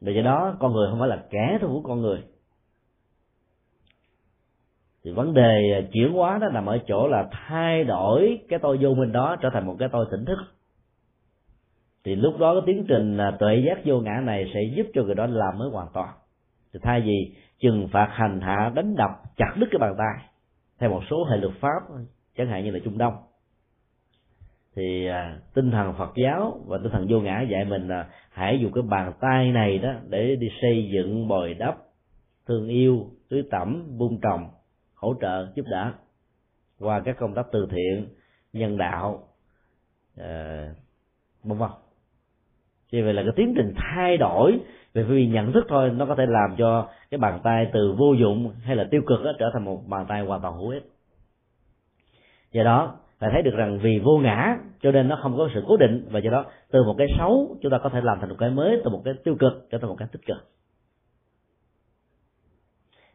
Vì 0.00 0.14
vậy 0.14 0.22
đó 0.22 0.56
con 0.60 0.72
người 0.72 0.86
không 0.90 0.98
phải 0.98 1.08
là 1.08 1.24
kẻ 1.30 1.58
thù 1.60 1.68
của 1.68 1.88
con 1.88 2.02
người 2.02 2.22
thì 5.04 5.10
vấn 5.10 5.34
đề 5.34 5.72
à, 5.72 5.80
chuyển 5.92 6.12
hóa 6.12 6.38
đó 6.38 6.48
nằm 6.52 6.66
ở 6.66 6.78
chỗ 6.86 7.08
là 7.08 7.28
thay 7.32 7.84
đổi 7.84 8.40
cái 8.48 8.58
tôi 8.58 8.78
vô 8.80 8.94
minh 8.94 9.12
đó 9.12 9.36
trở 9.42 9.50
thành 9.52 9.66
một 9.66 9.76
cái 9.78 9.88
tôi 9.92 10.06
tỉnh 10.10 10.24
thức. 10.24 10.38
Thì 12.04 12.16
lúc 12.16 12.38
đó 12.38 12.54
cái 12.54 12.62
tiến 12.66 12.84
trình 12.88 13.18
à, 13.18 13.36
tuệ 13.38 13.62
giác 13.66 13.78
vô 13.84 14.00
ngã 14.00 14.20
này 14.22 14.50
sẽ 14.54 14.60
giúp 14.76 14.86
cho 14.94 15.02
người 15.02 15.14
đó 15.14 15.26
làm 15.26 15.58
mới 15.58 15.70
hoàn 15.70 15.88
toàn. 15.92 16.08
Thì 16.72 16.80
thay 16.82 17.00
vì 17.00 17.32
trừng 17.60 17.88
phạt 17.92 18.08
hành 18.12 18.40
hạ 18.40 18.72
đánh 18.74 18.94
đập 18.96 19.10
chặt 19.36 19.54
đứt 19.56 19.66
cái 19.70 19.78
bàn 19.78 19.94
tay 19.98 20.28
theo 20.78 20.90
một 20.90 21.02
số 21.10 21.24
hệ 21.24 21.36
luật 21.36 21.54
pháp 21.60 21.80
chẳng 22.36 22.48
hạn 22.48 22.64
như 22.64 22.70
là 22.70 22.78
trung 22.84 22.98
đông. 22.98 23.14
Thì 24.76 25.06
à, 25.06 25.38
tinh 25.54 25.70
thần 25.70 25.94
Phật 25.98 26.12
giáo 26.16 26.60
và 26.66 26.78
tinh 26.82 26.92
thần 26.92 27.06
vô 27.08 27.20
ngã 27.20 27.40
dạy 27.40 27.64
mình 27.64 27.88
là 27.88 28.08
hãy 28.30 28.58
dùng 28.62 28.72
cái 28.72 28.82
bàn 28.82 29.12
tay 29.20 29.52
này 29.52 29.78
đó 29.78 29.92
để 30.08 30.36
đi 30.36 30.48
xây 30.62 30.90
dựng 30.92 31.28
bồi 31.28 31.54
đắp 31.54 31.76
thương 32.46 32.68
yêu 32.68 33.06
tưới 33.28 33.42
tẩm 33.50 33.96
vun 33.96 34.18
trồng 34.22 34.48
hỗ 34.98 35.14
trợ 35.20 35.46
giúp 35.54 35.66
đỡ. 35.70 35.92
Qua 36.78 37.02
các 37.04 37.16
công 37.18 37.34
tác 37.34 37.46
từ 37.52 37.66
thiện 37.70 38.08
nhân 38.52 38.78
đạo 38.78 39.28
à, 40.16 40.74
vân 41.44 41.58
vân. 41.58 41.70
Vì 42.92 43.02
vậy 43.02 43.14
là 43.14 43.22
cái 43.22 43.32
tiến 43.36 43.54
trình 43.56 43.74
thay 43.76 44.16
đổi 44.16 44.60
về 44.94 45.02
vì 45.02 45.26
nhận 45.26 45.52
thức 45.52 45.64
thôi 45.68 45.90
nó 45.90 46.06
có 46.06 46.14
thể 46.14 46.26
làm 46.28 46.56
cho 46.58 46.88
cái 47.10 47.18
bàn 47.18 47.40
tay 47.42 47.70
từ 47.72 47.94
vô 47.98 48.12
dụng 48.12 48.54
hay 48.62 48.76
là 48.76 48.84
tiêu 48.90 49.02
cực 49.06 49.24
đó, 49.24 49.32
trở 49.38 49.50
thành 49.52 49.64
một 49.64 49.82
bàn 49.86 50.06
tay 50.08 50.22
hoàn 50.22 50.42
toàn 50.42 50.54
hữu 50.54 50.70
ích. 50.70 50.90
Do 52.52 52.62
đó 52.62 52.96
phải 53.18 53.30
thấy 53.32 53.42
được 53.42 53.54
rằng 53.54 53.78
vì 53.82 53.98
vô 53.98 54.18
ngã 54.18 54.56
cho 54.80 54.92
nên 54.92 55.08
nó 55.08 55.18
không 55.22 55.36
có 55.36 55.48
sự 55.54 55.64
cố 55.66 55.76
định 55.76 56.08
và 56.10 56.20
do 56.20 56.30
đó 56.30 56.44
từ 56.70 56.84
một 56.84 56.94
cái 56.98 57.06
xấu 57.18 57.56
chúng 57.62 57.72
ta 57.72 57.78
có 57.78 57.88
thể 57.88 58.00
làm 58.00 58.20
thành 58.20 58.28
một 58.28 58.36
cái 58.38 58.50
mới 58.50 58.80
từ 58.84 58.90
một 58.90 59.02
cái 59.04 59.14
tiêu 59.24 59.36
cực 59.38 59.66
trở 59.70 59.78
thành 59.78 59.88
một 59.88 59.96
cái 59.98 60.08
tích 60.12 60.26
cực. 60.26 60.36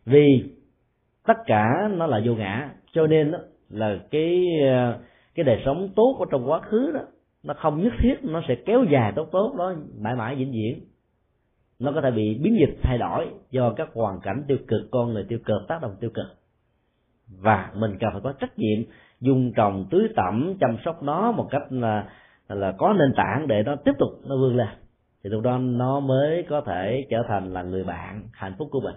Vì 0.06 0.44
tất 1.26 1.38
cả 1.46 1.90
nó 1.92 2.08
là 2.08 2.22
vô 2.26 2.36
ngã. 2.36 2.70
Cho 2.92 3.08
nên 3.08 3.32
đó, 3.32 3.40
là 3.70 4.00
cái 4.12 4.46
ờ, 4.70 5.00
cái 5.36 5.44
đời 5.44 5.62
sống 5.66 5.90
tốt 5.96 6.18
ở 6.20 6.26
trong 6.32 6.50
quá 6.50 6.60
khứ 6.60 6.92
đó 6.94 7.02
nó 7.44 7.54
không 7.54 7.84
nhất 7.84 7.94
thiết 8.00 8.16
nó 8.24 8.42
sẽ 8.48 8.56
kéo 8.56 8.84
dài 8.84 9.14
tốt 9.16 9.30
tốt 9.32 9.56
đó 9.58 9.74
mãi 10.00 10.16
mãi 10.16 10.36
vĩnh 10.36 10.52
viễn. 10.52 10.80
Nó 11.80 11.92
có 11.92 12.02
thể 12.02 12.12
bị 12.12 12.40
biến 12.44 12.58
dịch 12.60 12.80
thay 12.82 12.98
đổi 12.98 13.28
do 13.52 13.74
các 13.74 13.90
hoàn 13.94 14.20
cảnh 14.20 14.44
tiêu 14.48 14.58
cực 14.68 14.82
con 14.92 15.14
người 15.14 15.26
tiêu 15.30 15.40
cực 15.46 15.68
tác 15.68 15.82
động 15.82 15.96
tiêu 16.00 16.10
cực. 16.14 16.26
Và 17.42 17.72
mình 17.76 17.98
cần 18.00 18.10
phải 18.12 18.22
có 18.24 18.32
trách 18.32 18.60
nhiệm 18.60 18.84
dùng 19.20 19.52
trồng 19.56 19.86
tưới 19.92 20.08
tẩm 20.16 20.54
chăm 20.60 20.78
sóc 20.86 21.04
nó 21.04 21.32
một 21.32 21.48
cách 21.52 21.62
là 21.70 22.08
là 22.48 22.72
có 22.78 22.94
nền 22.94 23.14
tảng 23.16 23.48
để 23.48 23.64
nó 23.64 23.76
tiếp 23.76 23.92
tục 24.00 24.10
nó 24.26 24.38
vươn 24.38 24.56
lên. 24.56 24.68
Thì 25.24 25.30
lúc 25.30 25.44
đó 25.44 25.58
nó 25.58 26.00
mới 26.00 26.46
có 26.50 26.62
thể 26.62 27.06
trở 27.10 27.18
thành 27.28 27.54
là 27.54 27.64
người 27.64 27.84
bạn 27.84 28.24
hạnh 28.34 28.56
phúc 28.58 28.68
của 28.72 28.82
mình 28.82 28.96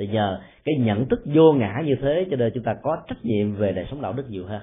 thì 0.00 0.06
nhờ 0.06 0.40
cái 0.64 0.74
nhận 0.78 1.08
thức 1.08 1.20
vô 1.34 1.52
ngã 1.52 1.82
như 1.84 1.94
thế 2.02 2.26
cho 2.30 2.36
nên 2.36 2.52
chúng 2.54 2.64
ta 2.64 2.74
có 2.82 2.96
trách 3.08 3.24
nhiệm 3.24 3.54
về 3.54 3.72
đời 3.72 3.86
sống 3.90 4.02
đạo 4.02 4.12
đức 4.12 4.30
nhiều 4.30 4.46
hơn. 4.46 4.62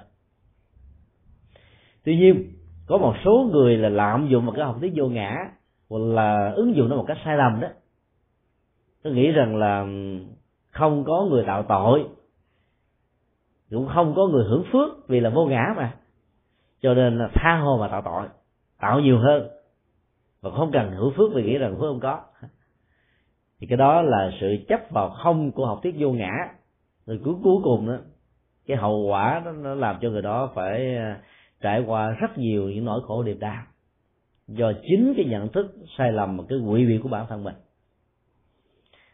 Tuy 2.04 2.18
nhiên, 2.18 2.52
có 2.88 2.98
một 2.98 3.16
số 3.26 3.50
người 3.52 3.78
là 3.78 3.90
lạm 3.90 4.28
dụng 4.28 4.46
một 4.46 4.54
cái 4.56 4.66
học 4.66 4.78
thuyết 4.80 4.94
vô 4.96 5.08
ngã 5.08 5.36
hoặc 5.90 6.00
là 6.00 6.52
ứng 6.56 6.76
dụng 6.76 6.90
nó 6.90 6.96
một 6.96 7.06
cách 7.08 7.18
sai 7.26 7.38
lầm 7.38 7.60
đó. 7.62 7.68
Tôi 9.04 9.14
nghĩ 9.14 9.32
rằng 9.32 9.56
là 9.56 9.86
không 10.72 11.04
có 11.04 11.28
người 11.30 11.44
tạo 11.48 11.64
tội, 11.64 12.06
cũng 13.70 13.88
không 13.96 14.14
có 14.16 14.28
người 14.28 14.46
hưởng 14.50 14.64
phước 14.72 15.08
vì 15.08 15.20
là 15.20 15.30
vô 15.30 15.46
ngã 15.46 15.74
mà. 15.78 15.94
Cho 16.82 16.94
nên 16.94 17.18
là 17.18 17.30
tha 17.34 17.58
hồ 17.58 17.78
mà 17.78 17.88
tạo 17.88 18.02
tội, 18.06 18.28
tạo 18.80 19.00
nhiều 19.00 19.20
hơn. 19.20 19.48
Và 20.42 20.52
không 20.52 20.72
cần 20.72 20.92
hưởng 20.92 21.14
phước 21.18 21.34
vì 21.34 21.44
nghĩ 21.44 21.58
rằng 21.58 21.72
phước 21.72 21.90
không 21.90 22.00
có 22.00 22.22
thì 23.62 23.68
cái 23.68 23.78
đó 23.78 24.02
là 24.02 24.32
sự 24.42 24.56
chấp 24.68 24.80
vào 24.90 25.10
không 25.10 25.52
của 25.52 25.66
học 25.66 25.80
thuyết 25.84 25.96
vô 26.00 26.12
ngã. 26.12 26.32
Rồi 27.06 27.20
cuối 27.24 27.36
cuối 27.44 27.62
cùng 27.64 27.88
đó 27.88 27.98
cái 28.68 28.78
hậu 28.78 29.06
quả 29.10 29.42
đó 29.46 29.52
nó 29.52 29.76
làm 29.76 29.96
cho 30.02 30.10
người 30.10 30.22
đó 30.22 30.52
phải 30.56 30.96
à, 30.96 31.20
trải 31.62 31.84
qua 31.88 32.10
rất 32.10 32.38
nhiều 32.38 32.70
những 32.70 32.86
nỗi 32.86 33.02
khổ 33.08 33.24
điệp 33.24 33.38
đau 33.40 33.64
do 34.48 34.72
chính 34.90 35.14
cái 35.18 35.26
nhận 35.26 35.50
thức 35.50 35.76
sai 35.98 36.12
lầm 36.12 36.38
và 36.38 36.44
cái 36.50 36.60
quỷ 36.60 36.86
vị 36.86 37.00
của 37.04 37.10
bản 37.10 37.26
thân 37.30 37.44
mình. 37.44 37.56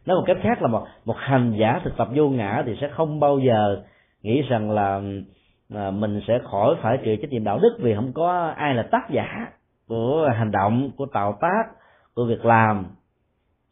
Nói 0.06 0.18
một 0.18 0.24
cách 0.28 0.38
khác 0.44 0.62
là 0.62 0.68
một 0.68 0.86
một 1.06 1.16
hành 1.18 1.56
giả 1.60 1.82
thực 1.84 1.98
tập 1.98 2.08
vô 2.16 2.30
ngã 2.30 2.64
thì 2.66 2.78
sẽ 2.82 2.90
không 2.96 3.20
bao 3.20 3.40
giờ 3.40 3.84
nghĩ 4.22 4.42
rằng 4.42 4.72
là 4.72 5.02
à, 5.76 5.92
mình 5.92 6.22
sẽ 6.28 6.40
khỏi 6.52 6.76
phải 6.82 6.98
chịu 7.06 7.16
trách 7.22 7.30
nhiệm 7.32 7.44
đạo 7.44 7.60
đức 7.60 7.78
vì 7.80 7.96
không 7.96 8.14
có 8.14 8.54
ai 8.58 8.76
là 8.76 8.84
tác 8.92 9.10
giả 9.10 9.48
của 9.88 10.30
hành 10.38 10.52
động 10.52 10.92
của 10.98 11.06
tạo 11.06 11.38
tác 11.42 11.64
của 12.16 12.26
việc 12.26 12.46
làm 12.46 12.86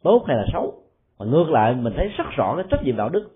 tốt 0.04 0.24
hay 0.28 0.38
là 0.38 0.45
xấu. 0.54 0.84
Mà 1.20 1.26
ngược 1.26 1.49
lại, 1.49 1.76
mình 1.76 1.93
thấy 1.95 2.08
rất 2.18 2.26
rõ 2.38 2.56
cái 2.56 2.66
trách 2.72 2.84
nhiệm 2.84 2.97
đạo 2.97 3.10
đức. 3.10 3.30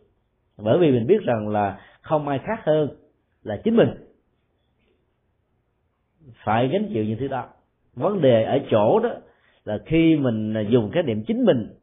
Bởi 0.57 0.77
vì 0.77 0.91
mình 0.91 1.07
biết 1.07 1.21
rằng 1.23 1.47
là 1.47 1.79
không 2.01 2.27
ai 2.27 2.39
khác 2.39 2.59
hơn 2.63 2.89
là 3.43 3.61
chính 3.63 3.75
mình. 3.75 3.89
Phải 6.43 6.67
gánh 6.67 6.89
chịu 6.93 7.03
những 7.03 7.17
thứ 7.19 7.27
đó. 7.27 7.47
Vấn 7.93 8.21
đề 8.21 8.43
ở 8.43 8.59
chỗ 8.71 8.99
đó 8.99 9.09
là 9.65 9.77
khi 9.85 10.15
mình 10.15 10.53
dùng 10.69 10.91
cái 10.93 11.03
niệm 11.03 11.23
chính 11.27 11.45
mình, 11.45 11.73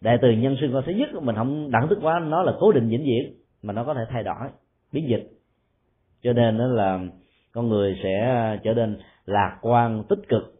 đại 0.00 0.18
từ 0.22 0.30
nhân 0.30 0.56
sinh 0.60 0.72
con 0.72 0.82
thứ 0.86 0.92
nhất, 0.92 1.08
mình 1.22 1.36
không 1.36 1.70
đẳng 1.70 1.88
thức 1.88 1.98
quá, 2.02 2.20
nó 2.20 2.42
là 2.42 2.52
cố 2.60 2.72
định 2.72 2.88
vĩnh 2.88 3.04
viễn, 3.04 3.34
mà 3.62 3.72
nó 3.72 3.84
có 3.84 3.94
thể 3.94 4.00
thay 4.08 4.22
đổi, 4.22 4.48
biến 4.92 5.08
dịch. 5.08 5.30
Cho 6.22 6.32
nên 6.32 6.58
đó 6.58 6.66
là 6.66 7.00
con 7.52 7.68
người 7.68 8.00
sẽ 8.02 8.58
trở 8.64 8.74
nên 8.74 8.98
lạc 9.24 9.58
quan, 9.62 10.04
tích 10.08 10.28
cực. 10.28 10.54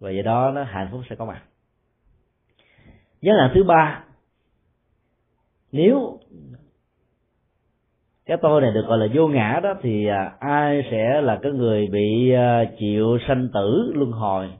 Và 0.00 0.10
do 0.10 0.22
đó 0.22 0.52
nó 0.54 0.62
hạnh 0.62 0.88
phúc 0.92 1.00
sẽ 1.10 1.16
có 1.16 1.24
mặt 1.24 1.42
vấn 3.22 3.34
hạn 3.40 3.50
thứ 3.54 3.64
ba. 3.64 4.04
Nếu 5.72 6.18
cái 8.26 8.38
tôi 8.42 8.60
này 8.60 8.70
được 8.74 8.84
gọi 8.86 8.98
là 8.98 9.06
vô 9.14 9.28
ngã 9.28 9.60
đó, 9.62 9.74
thì 9.82 10.06
à, 10.06 10.32
ai 10.40 10.82
sẽ 10.90 11.20
là 11.20 11.38
cái 11.42 11.52
người 11.52 11.86
bị 11.86 12.32
à, 12.32 12.64
chịu 12.78 13.18
sanh 13.28 13.48
tử 13.54 13.92
luân 13.94 14.12
hồi 14.12 14.50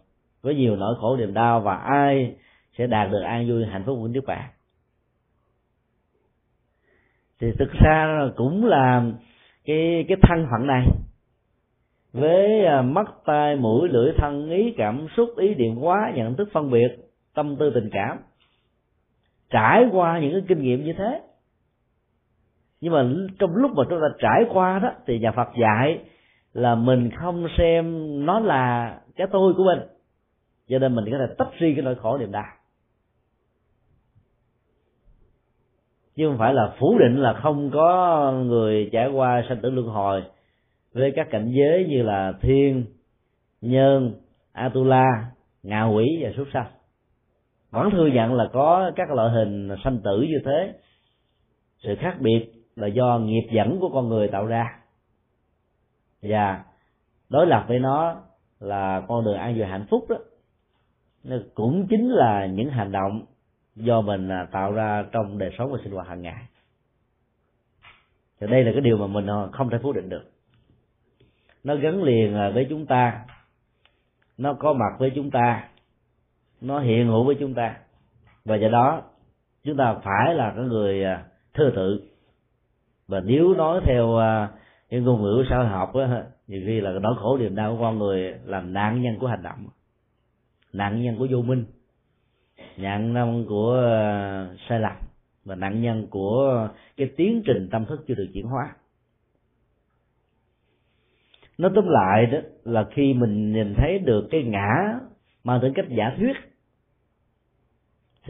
với 0.43 0.55
nhiều 0.55 0.77
nỗi 0.77 0.95
khổ 1.01 1.17
niềm 1.17 1.35
đau 1.35 1.61
và 1.61 1.75
ai 1.77 2.35
sẽ 2.79 2.87
đạt 2.87 3.11
được 3.11 3.21
an 3.21 3.49
vui, 3.49 3.65
hạnh 3.67 3.83
phúc 3.87 3.99
của 4.01 4.09
nước 4.09 4.25
bạn 4.27 4.51
thì 7.41 7.53
thực 7.59 7.73
ra 7.73 8.29
cũng 8.37 8.65
là 8.65 9.03
cái 9.65 10.05
cái 10.09 10.17
thân 10.23 10.47
phận 10.51 10.67
này. 10.67 10.87
Với 12.13 12.65
à, 12.65 12.83
mắt, 12.83 13.07
tai, 13.25 13.57
mũi, 13.57 13.89
lưỡi, 13.89 14.13
thân, 14.17 14.51
ý 14.51 14.75
cảm 14.77 15.07
xúc, 15.17 15.29
ý 15.37 15.55
niệm, 15.55 15.77
hóa, 15.77 16.13
nhận 16.15 16.37
thức, 16.37 16.49
phân 16.53 16.71
biệt, 16.71 16.89
tâm 17.35 17.57
tư, 17.57 17.71
tình 17.75 17.91
cảm 17.93 18.19
trải 19.51 19.87
qua 19.93 20.19
những 20.19 20.33
cái 20.33 20.43
kinh 20.49 20.63
nghiệm 20.63 20.85
như 20.85 20.93
thế. 20.93 21.21
Nhưng 22.81 22.93
mà 22.93 23.05
trong 23.39 23.57
lúc 23.57 23.71
mà 23.77 23.85
chúng 23.91 24.01
ta 24.01 24.07
trải 24.19 24.45
qua 24.53 24.79
đó, 24.79 24.93
thì 25.07 25.19
nhà 25.19 25.33
Phật 25.33 25.49
dạy 25.61 25.99
là 26.53 26.75
mình 26.75 27.11
không 27.11 27.47
xem 27.59 28.07
nó 28.27 28.41
là 28.41 28.97
cái 29.17 29.27
tôi 29.33 29.55
của 29.55 29.65
mình. 29.65 29.79
Cho 30.69 30.79
nên 30.79 30.95
mình 30.95 31.05
có 31.11 31.19
thể 31.19 31.35
tách 31.39 31.59
riêng 31.59 31.75
cái 31.75 31.85
nỗi 31.85 31.95
khổ 31.95 32.19
niềm 32.19 32.33
đau. 32.33 32.47
Chứ 36.17 36.29
không 36.29 36.39
phải 36.39 36.55
là 36.55 36.75
phủ 36.79 36.99
định 36.99 37.17
là 37.23 37.33
không 37.43 37.71
có 37.71 38.33
người 38.33 38.89
trải 38.93 39.09
qua 39.09 39.45
sanh 39.49 39.61
tử 39.61 39.71
luân 39.71 39.87
hồi 39.87 40.23
với 40.93 41.13
các 41.17 41.29
cảnh 41.31 41.53
giới 41.53 41.87
như 41.89 42.03
là 42.03 42.33
thiên, 42.41 42.85
nhân, 43.61 44.15
atula, 44.53 45.31
ngạ 45.63 45.85
quỷ 45.85 46.19
và 46.23 46.31
súc 46.37 46.47
sanh 46.53 46.67
vẫn 47.71 47.91
thừa 47.91 48.07
nhận 48.07 48.35
là 48.35 48.49
có 48.53 48.91
các 48.97 49.11
loại 49.11 49.31
hình 49.31 49.69
sanh 49.85 49.99
tử 50.05 50.23
như 50.23 50.39
thế. 50.45 50.75
Sự 51.79 51.97
khác 52.01 52.17
biệt 52.21 52.53
là 52.77 52.87
do 52.87 53.19
nghiệp 53.19 53.49
dẫn 53.53 53.81
của 53.81 53.89
con 53.89 54.09
người 54.09 54.29
tạo 54.29 54.47
ra. 54.47 54.79
Và 56.23 56.65
đối 57.29 57.47
lập 57.47 57.65
với 57.69 57.79
nó 57.79 58.23
là 58.61 59.03
con 59.09 59.25
đường 59.25 59.37
an 59.37 59.55
vui 59.55 59.67
hạnh 59.67 59.87
phúc 59.91 60.07
đó. 60.09 60.17
Cũng 61.55 61.87
chính 61.91 62.11
là 62.11 62.47
những 62.47 62.71
hành 62.71 62.93
động 62.93 63.25
do 63.77 64.01
mình 64.01 64.29
à, 64.29 64.49
tạo 64.53 64.73
ra 64.73 65.05
trong 65.13 65.39
đời 65.39 65.51
sống 65.59 65.73
và 65.73 65.79
sinh 65.85 65.93
hoạt 65.93 66.09
hàng 66.09 66.23
ngày. 66.23 66.43
Thì 68.41 68.47
đây 68.47 68.65
là 68.65 68.73
cái 68.73 68.81
điều 68.81 68.97
mà 68.97 69.07
mình 69.07 69.27
à, 69.27 69.47
không 69.53 69.71
thể 69.71 69.79
phủ 69.83 69.93
định 69.93 70.09
được. 70.09 70.31
Nó 71.65 71.75
gắn 71.75 72.03
liền 72.03 72.35
à, 72.35 72.51
với 72.55 72.67
chúng 72.71 72.87
ta. 72.87 73.25
Nó 74.39 74.55
có 74.55 74.73
mặt 74.73 74.99
với 74.99 75.13
chúng 75.15 75.31
ta 75.31 75.69
nó 76.61 76.81
hiện 76.81 77.07
hữu 77.07 77.25
với 77.25 77.37
chúng 77.41 77.55
ta. 77.55 77.77
Và 78.45 78.57
do 78.57 78.69
đó, 78.69 79.03
chúng 79.65 79.77
ta 79.77 79.95
phải 80.05 80.35
là 80.35 80.53
cái 80.57 80.65
người 80.65 81.05
à, 81.05 81.25
thừa 81.55 81.71
tự. 81.77 82.03
Và 83.09 83.21
nếu 83.21 83.55
nói 83.55 83.81
theo 83.85 84.17
à, 84.17 84.49
cái 84.91 85.01
ngôn 85.01 85.23
ngữ 85.23 85.45
xã 85.51 85.57
hội 85.57 85.67
học 85.67 85.95
á, 85.95 86.25
nhiều 86.47 86.63
khi 86.67 86.81
là 86.81 86.91
nỗi 86.91 87.15
khổ 87.19 87.39
niềm 87.39 87.55
đau 87.55 87.77
của 87.77 87.83
con 87.83 87.99
người 87.99 88.35
làm 88.45 88.73
nạn 88.73 89.03
nhân 89.03 89.19
của 89.21 89.27
hành 89.27 89.43
động, 89.43 89.67
nạn 90.73 91.03
nhân 91.03 91.17
của 91.19 91.27
vô 91.31 91.43
minh, 91.43 91.65
nạn 92.77 93.13
nhân 93.13 93.45
của 93.49 93.81
à, 93.87 94.49
sai 94.69 94.81
lầm, 94.81 94.97
và 95.45 95.55
nạn 95.55 95.83
nhân 95.83 96.07
của 96.11 96.69
cái 96.97 97.11
tiến 97.17 97.43
trình 97.47 97.69
tâm 97.71 97.85
thức 97.87 98.05
chưa 98.09 98.15
được 98.15 98.27
chuyển 98.35 98.47
hóa. 98.47 98.75
Nó 101.59 101.69
tóm 101.75 101.85
lại 101.89 102.27
đó, 102.27 102.39
là 102.65 102.85
khi 102.91 103.15
mình 103.15 103.53
nhìn 103.53 103.75
thấy 103.77 103.99
được 103.99 104.29
cái 104.31 104.43
ngã 104.43 104.99
mang 105.45 105.61
tính 105.63 105.73
cách 105.75 105.87
giả 105.89 106.15
thuyết 106.17 106.50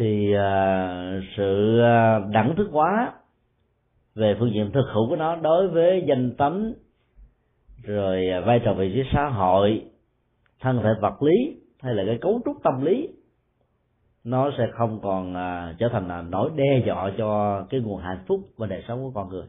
thì 0.01 0.33
à, 0.35 1.21
sự 1.37 1.81
à, 1.81 2.19
đẳng 2.31 2.55
thức 2.57 2.69
hóa 2.73 3.13
về 4.15 4.37
phương 4.39 4.53
diện 4.55 4.71
thực 4.75 4.87
hữu 4.93 5.09
của 5.09 5.17
nó 5.17 5.37
đối 5.37 5.69
với 5.69 6.05
danh 6.09 6.35
tánh 6.37 6.73
rồi 7.83 8.29
à, 8.29 8.41
vai 8.41 8.61
trò 8.65 8.75
vị 8.75 8.93
trí 8.95 9.03
xã 9.13 9.29
hội 9.29 9.85
thân 10.61 10.81
thể 10.83 10.89
vật 11.01 11.23
lý 11.23 11.61
hay 11.81 11.95
là 11.95 12.03
cái 12.07 12.19
cấu 12.21 12.41
trúc 12.45 12.57
tâm 12.63 12.85
lý 12.85 13.09
nó 14.25 14.51
sẽ 14.59 14.67
không 14.73 15.01
còn 15.03 15.35
à, 15.35 15.75
trở 15.79 15.89
thành 15.93 16.09
là 16.09 16.23
nỗi 16.23 16.51
đe 16.55 16.83
dọa 16.87 17.13
cho 17.19 17.63
cái 17.71 17.81
nguồn 17.81 18.03
hạnh 18.03 18.25
phúc 18.27 18.41
và 18.57 18.67
đời 18.67 18.85
sống 18.89 19.03
của 19.03 19.11
con 19.11 19.29
người. 19.29 19.47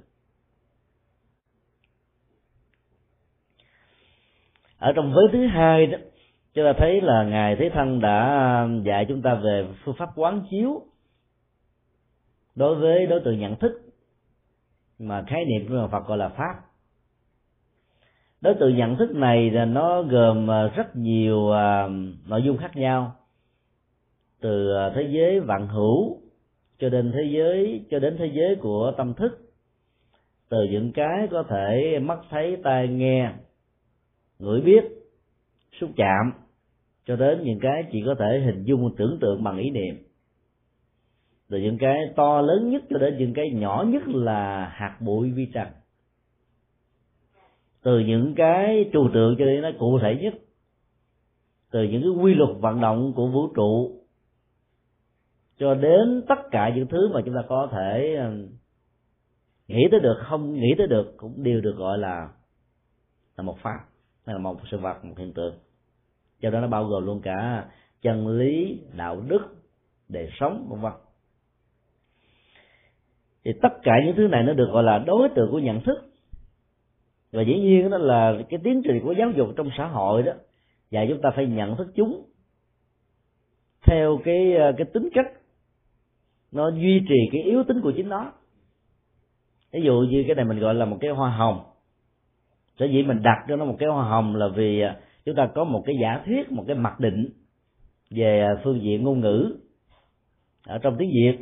Ở 4.77 4.93
trong 4.95 5.13
vế 5.13 5.21
thứ 5.33 5.47
hai 5.47 5.87
đó 5.87 5.97
chúng 6.53 6.65
ta 6.65 6.73
thấy 6.77 7.01
là 7.01 7.23
ngài 7.23 7.55
thế 7.55 7.69
thân 7.73 8.01
đã 8.01 8.23
à, 8.25 8.67
dạy 8.83 9.05
chúng 9.09 9.21
ta 9.21 9.35
về 9.35 9.67
phương 9.83 9.95
pháp 9.97 10.09
quán 10.15 10.43
chiếu 10.51 10.81
đối 12.55 12.75
với 12.75 13.05
đối 13.05 13.19
tượng 13.19 13.39
nhận 13.39 13.55
thức 13.55 13.71
mà 14.99 15.23
khái 15.27 15.45
niệm 15.45 15.69
của 15.69 15.87
Phật 15.91 16.07
gọi 16.07 16.17
là 16.17 16.29
pháp. 16.29 16.55
Đối 18.41 18.53
tượng 18.53 18.77
nhận 18.77 18.97
thức 18.97 19.11
này 19.11 19.51
là 19.51 19.65
nó 19.65 20.01
gồm 20.01 20.51
à, 20.51 20.67
rất 20.67 20.95
nhiều 20.95 21.51
à, 21.51 21.87
nội 22.27 22.41
dung 22.43 22.57
khác 22.57 22.75
nhau. 22.75 23.15
Từ 24.41 24.73
thế 24.95 25.07
giới 25.11 25.39
vạn 25.39 25.67
hữu 25.67 26.17
cho 26.79 26.89
đến 26.89 27.11
thế 27.11 27.29
giới, 27.31 27.85
cho 27.91 27.99
đến 27.99 28.15
thế 28.19 28.31
giới 28.33 28.55
của 28.55 28.93
tâm 28.97 29.13
thức. 29.13 29.37
Từ 30.49 30.57
những 30.71 30.91
cái 30.91 31.27
có 31.31 31.43
thể 31.49 31.99
mắt 31.99 32.19
thấy, 32.29 32.57
tai 32.63 32.87
nghe, 32.87 33.31
ngửi 34.39 34.61
biết, 34.61 34.83
xúc 35.79 35.89
chạm 35.95 36.40
cho 37.05 37.15
đến 37.15 37.43
những 37.43 37.59
cái 37.59 37.83
chỉ 37.91 38.03
có 38.05 38.15
thể 38.19 38.41
hình 38.45 38.63
dung, 38.63 38.95
tưởng 38.97 39.17
tượng 39.21 39.43
bằng 39.43 39.57
ý 39.57 39.69
niệm. 39.69 39.95
Từ 41.49 41.57
những 41.57 41.77
cái 41.77 41.99
to 42.15 42.41
lớn 42.41 42.69
nhất 42.69 42.83
cho 42.89 42.97
đến 42.97 43.17
những 43.17 43.33
cái 43.33 43.49
nhỏ 43.53 43.85
nhất 43.87 44.03
là 44.07 44.69
hạt 44.73 44.97
bụi 44.99 45.31
vi 45.31 45.45
trần. 45.53 45.67
Từ 47.83 47.99
những 47.99 48.35
cái 48.35 48.89
trừu 48.93 49.09
tượng 49.13 49.35
cho 49.39 49.45
đến 49.45 49.61
nó 49.61 49.69
cụ 49.79 49.99
thể 49.99 50.17
nhất. 50.21 50.33
Từ 51.71 51.83
những 51.83 52.01
cái 52.01 52.23
quy 52.23 52.33
luật 52.33 52.49
vận 52.59 52.81
động 52.81 53.13
của 53.15 53.27
vũ 53.27 53.47
trụ. 53.55 54.01
Cho 55.57 55.75
đến 55.75 56.23
tất 56.27 56.39
cả 56.51 56.71
những 56.75 56.87
thứ 56.87 57.09
mà 57.13 57.21
chúng 57.25 57.33
ta 57.35 57.41
có 57.47 57.69
thể 57.71 58.15
um, 58.15 58.47
nghĩ 59.67 59.83
tới 59.91 59.99
được, 59.99 60.15
không 60.19 60.53
nghĩ 60.53 60.75
tới 60.77 60.87
được, 60.87 61.13
cũng 61.17 61.43
đều 61.43 61.61
được 61.61 61.75
gọi 61.77 61.97
là 61.97 62.29
là 63.37 63.43
một 63.43 63.57
pháp, 63.61 63.79
hay 64.25 64.33
là 64.35 64.39
một 64.39 64.57
sự 64.71 64.77
vật, 64.77 65.05
một 65.05 65.13
hiện 65.17 65.33
tượng 65.33 65.55
cho 66.41 66.49
đó 66.49 66.59
nó 66.59 66.67
bao 66.67 66.85
gồm 66.85 67.05
luôn 67.05 67.21
cả 67.21 67.65
chân 68.01 68.27
lý, 68.27 68.79
đạo 68.93 69.21
đức, 69.27 69.55
đời 70.09 70.29
sống, 70.39 70.67
vân 70.69 70.81
vân. 70.81 70.91
Thì 73.45 73.51
tất 73.61 73.73
cả 73.83 73.91
những 74.05 74.15
thứ 74.15 74.27
này 74.27 74.43
nó 74.43 74.53
được 74.53 74.69
gọi 74.71 74.83
là 74.83 74.97
đối 74.97 75.29
tượng 75.29 75.51
của 75.51 75.59
nhận 75.59 75.81
thức. 75.81 76.11
Và 77.31 77.41
dĩ 77.41 77.59
nhiên 77.59 77.89
đó 77.89 77.97
là 77.97 78.33
cái 78.49 78.59
tiến 78.63 78.81
trình 78.83 78.99
của 79.03 79.11
giáo 79.11 79.31
dục 79.31 79.49
trong 79.57 79.69
xã 79.77 79.87
hội 79.87 80.23
đó, 80.23 80.31
và 80.91 81.05
chúng 81.09 81.21
ta 81.21 81.29
phải 81.35 81.45
nhận 81.45 81.75
thức 81.75 81.87
chúng 81.95 82.25
theo 83.85 84.19
cái 84.23 84.53
cái 84.77 84.87
tính 84.93 85.09
cách. 85.13 85.31
Nó 86.51 86.69
duy 86.69 86.99
trì 87.09 87.29
cái 87.31 87.41
yếu 87.41 87.63
tính 87.63 87.81
của 87.81 87.93
chính 87.95 88.09
nó. 88.09 88.31
Ví 89.71 89.81
dụ 89.81 90.05
như 90.09 90.23
cái 90.27 90.35
này 90.35 90.45
mình 90.45 90.59
gọi 90.59 90.73
là 90.73 90.85
một 90.85 90.97
cái 91.01 91.11
hoa 91.11 91.29
hồng. 91.29 91.63
Sở 92.79 92.85
dĩ 92.85 93.03
mình 93.03 93.21
đặt 93.23 93.45
cho 93.47 93.55
nó 93.55 93.65
một 93.65 93.75
cái 93.79 93.89
hoa 93.89 94.03
hồng 94.03 94.35
là 94.35 94.47
vì 94.55 94.81
chúng 95.25 95.35
ta 95.35 95.49
có 95.55 95.63
một 95.63 95.83
cái 95.85 95.95
giả 96.01 96.21
thuyết 96.25 96.51
một 96.51 96.63
cái 96.67 96.75
mặc 96.75 96.99
định 96.99 97.29
về 98.09 98.41
à, 98.41 98.61
phương 98.63 98.81
diện 98.81 99.03
ngôn 99.03 99.19
ngữ 99.19 99.55
ở 100.67 100.77
trong 100.77 100.95
tiếng 100.99 101.11
việt 101.13 101.37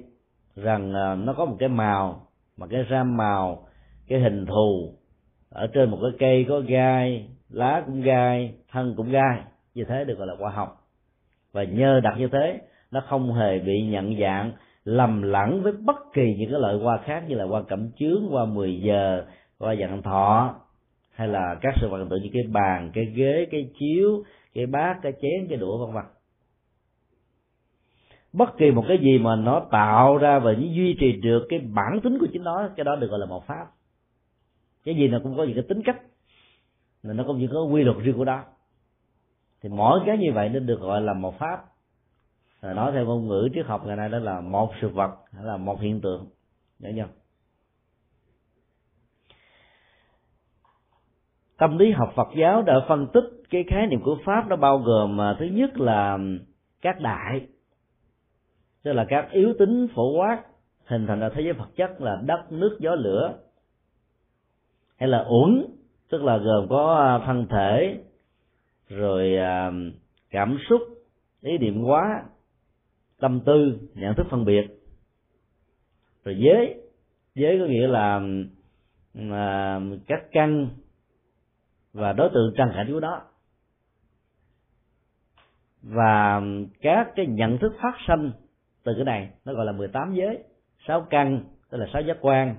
rằng 0.56 0.94
à, 0.94 1.16
nó 1.16 1.34
có 1.34 1.46
một 1.46 1.56
cái 1.60 1.70
màu 1.70 2.30
mà 2.58 2.68
cái 2.68 2.86
ram 2.90 3.18
màu, 3.18 3.68
cái 4.08 4.20
hình 4.20 4.46
thù 4.46 4.94
ở 5.50 5.68
trên 5.68 5.90
một 5.90 5.98
cái 6.02 6.12
cây 6.20 6.46
có 6.50 6.60
gai, 6.60 7.30
lá 7.50 7.84
cũng 7.86 8.02
gai, 8.02 8.54
thân 8.72 8.94
cũng 8.98 9.12
gai. 9.12 9.42
Như 9.74 9.84
thế 9.84 10.06
được 10.06 10.18
gọi 10.18 10.28
là 10.28 10.36
hoa 10.40 10.52
hồng 10.52 10.70
và 11.52 11.64
nhờ 11.64 12.00
đặt 12.04 12.16
như 12.18 12.28
thế, 12.32 12.62
nó 12.92 13.02
không 13.08 13.34
hề 13.34 13.60
bị 13.60 13.82
nhận 13.82 14.20
dạng 14.20 14.52
lầm 14.84 15.22
lẫn 15.22 15.64
với 15.64 15.74
bất 15.74 15.96
kỳ 16.14 16.36
những 16.38 16.52
cái 16.52 16.60
loại 16.60 16.76
hoa 16.76 16.98
khác 16.98 17.24
như 17.28 17.36
là 17.36 17.46
hoa 17.46 17.62
cẩm 17.68 17.92
chướng, 18.00 18.28
hoa 18.30 18.46
10 18.46 18.82
giờ, 18.82 19.26
hoa 19.60 19.76
dạng 19.76 20.02
thọ 20.02 20.56
hay 21.20 21.28
là 21.28 21.58
các 21.62 21.76
sự 21.82 21.90
vật 21.90 21.98
hiện 21.98 22.10
tượng 22.10 22.22
như 22.24 22.30
cái 22.34 22.44
bàn, 22.44 22.92
cái 22.94 23.06
ghế, 23.06 23.48
cái 23.52 23.70
chiếu, 23.80 24.24
cái 24.54 24.66
bát, 24.66 25.00
cái 25.02 25.14
chén, 25.22 25.48
cái 25.50 25.58
đũa, 25.58 25.86
vân 25.86 25.96
vân. 25.96 26.04
Bất 28.34 28.58
kỳ 28.58 28.72
một 28.72 28.86
cái 28.88 28.98
gì 28.98 29.20
mà 29.20 29.36
nó 29.36 29.68
tạo 29.72 30.18
ra 30.18 30.40
và 30.40 30.52
duy 30.52 30.96
trì 31.00 31.12
được 31.12 31.46
cái 31.50 31.60
bản 31.60 32.00
tính 32.04 32.18
của 32.20 32.28
chính 32.34 32.44
nó, 32.44 32.70
cái 32.76 32.84
đó 32.84 32.96
được 32.96 33.08
gọi 33.08 33.20
là 33.20 33.26
một 33.26 33.48
pháp. 33.48 33.66
Cái 34.84 34.96
gì 34.96 35.08
nó 35.08 35.20
cũng 35.24 35.38
có 35.38 35.44
những 35.44 35.56
cái 35.56 35.64
tính 35.70 35.82
cách 35.86 36.02
nên 37.04 37.18
nó 37.18 37.24
cũng 37.28 37.40
như 37.40 37.48
có 37.54 37.64
quy 37.64 37.84
luật 37.84 37.98
riêng 37.98 38.18
của 38.18 38.26
đó 38.26 38.44
thì 39.62 39.70
mỗi 39.70 40.00
cái 40.06 40.18
như 40.18 40.32
vậy 40.34 40.50
nên 40.50 40.66
được 40.66 40.80
gọi 40.82 41.02
là 41.02 41.14
một 41.14 41.40
pháp. 41.40 41.66
Nói 42.62 42.92
theo 42.92 43.06
ngôn 43.06 43.28
ngữ 43.28 43.50
triết 43.54 43.66
học 43.66 43.86
ngày 43.86 43.96
nay 43.96 44.10
đó 44.10 44.20
là 44.20 44.42
một 44.42 44.72
sự 44.82 44.90
vật 44.90 45.12
hay 45.34 45.46
là 45.46 45.58
một 45.58 45.82
hiện 45.82 46.02
tượng. 46.02 46.28
Nhớ 46.80 46.90
nhau 46.90 47.08
tâm 51.60 51.78
lý 51.78 51.92
học 51.92 52.14
Phật 52.16 52.28
giáo 52.38 52.62
đã 52.62 52.74
phân 52.88 53.08
tích 53.14 53.24
cái 53.50 53.64
khái 53.68 53.88
niệm 53.88 54.02
của 54.04 54.18
pháp 54.26 54.48
nó 54.48 54.56
bao 54.56 54.78
gồm 54.78 55.18
mà 55.18 55.36
thứ 55.40 55.46
nhất 55.46 55.80
là 55.80 56.18
các 56.82 57.00
đại, 57.02 57.48
tức 58.84 58.94
là 58.94 59.06
các 59.10 59.32
yếu 59.32 59.54
tính 59.60 59.88
phổ 59.96 60.18
quát, 60.18 60.44
hình 60.86 61.08
thành 61.08 61.20
ra 61.20 61.30
thế 61.30 61.42
giới 61.42 61.54
vật 61.54 61.70
chất 61.76 62.02
là 62.02 62.22
đất, 62.26 62.52
nước, 62.52 62.78
gió, 62.80 62.96
lửa, 62.96 63.34
hay 64.98 65.10
là 65.10 65.26
uẩn, 65.30 65.66
tức 66.10 66.24
là 66.24 66.38
gồm 66.38 66.68
có 66.70 66.96
à, 66.96 67.26
thân 67.26 67.48
thể, 67.50 67.98
rồi 68.90 69.36
à, 69.38 69.72
cảm 70.30 70.58
xúc, 70.70 70.82
ý 71.42 71.58
niệm 71.58 71.82
hóa, 71.82 72.24
tâm 73.20 73.40
tư, 73.46 73.80
nhận 73.94 74.16
thức 74.16 74.28
phân 74.30 74.46
biệt. 74.46 74.68
Rồi 76.26 76.36
giới 76.40 76.76
giới 77.36 77.60
có 77.60 77.66
nghĩa 77.66 77.88
là 77.88 78.22
à, 79.32 79.80
các 80.08 80.24
căn 80.32 80.70
và 81.94 82.14
đối 82.14 82.30
tượng 82.34 82.54
trần 82.58 82.72
cảnh 82.76 82.88
của 82.94 83.00
đó. 83.00 83.22
Và 85.82 86.42
các 86.82 87.08
cái 87.16 87.26
nhận 87.26 87.58
thức 87.58 87.74
phát 87.82 87.94
sinh 88.08 88.32
từ 88.84 88.94
cái 88.96 89.06
này, 89.06 89.30
nó 89.46 89.54
gọi 89.54 89.66
là 89.66 89.72
18 89.72 90.14
giới. 90.14 90.44
Sáu 90.88 91.08
căn, 91.10 91.44
tức 91.70 91.78
là 91.78 91.88
sáu 91.94 92.02
giác 92.02 92.18
quan. 92.22 92.56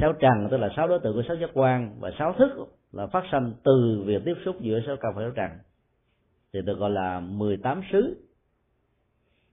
Sáu 0.00 0.12
trần, 0.12 0.48
tức 0.50 0.56
là 0.56 0.68
sáu 0.76 0.88
đối 0.88 0.98
tượng 1.00 1.14
của 1.14 1.22
sáu 1.28 1.36
giác 1.36 1.50
quan. 1.54 1.96
Và 2.00 2.10
sáu 2.18 2.32
thức 2.32 2.50
là 2.92 3.06
phát 3.06 3.24
sinh 3.32 3.54
từ 3.64 4.02
việc 4.06 4.22
tiếp 4.24 4.34
xúc 4.44 4.56
giữa 4.60 4.80
sáu 4.86 4.96
căn 5.00 5.12
và 5.14 5.22
sáu 5.22 5.30
trần. 5.30 5.50
Thì 6.52 6.62
được 6.62 6.78
gọi 6.78 6.90
là 6.90 7.20
18 7.20 7.82
xứ. 7.92 8.26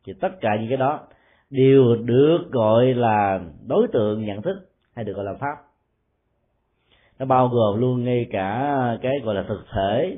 Thì 0.06 0.14
tất 0.22 0.30
cả 0.42 0.50
những 0.60 0.70
cái 0.70 0.78
đó 0.78 1.08
đều 1.50 1.96
được 1.96 2.40
gọi 2.52 2.94
là 2.94 3.40
đối 3.68 3.88
tượng 3.94 4.26
nhận 4.26 4.42
thức 4.42 4.70
hay 4.96 5.06
được 5.06 5.14
gọi 5.14 5.26
là 5.26 5.34
pháp 5.34 5.71
nó 7.22 7.26
bao 7.26 7.48
gồm 7.48 7.80
luôn 7.80 8.04
ngay 8.04 8.28
cả 8.32 8.78
cái 9.02 9.12
gọi 9.24 9.36
là 9.36 9.44
thực 9.48 9.66
thể 9.72 10.18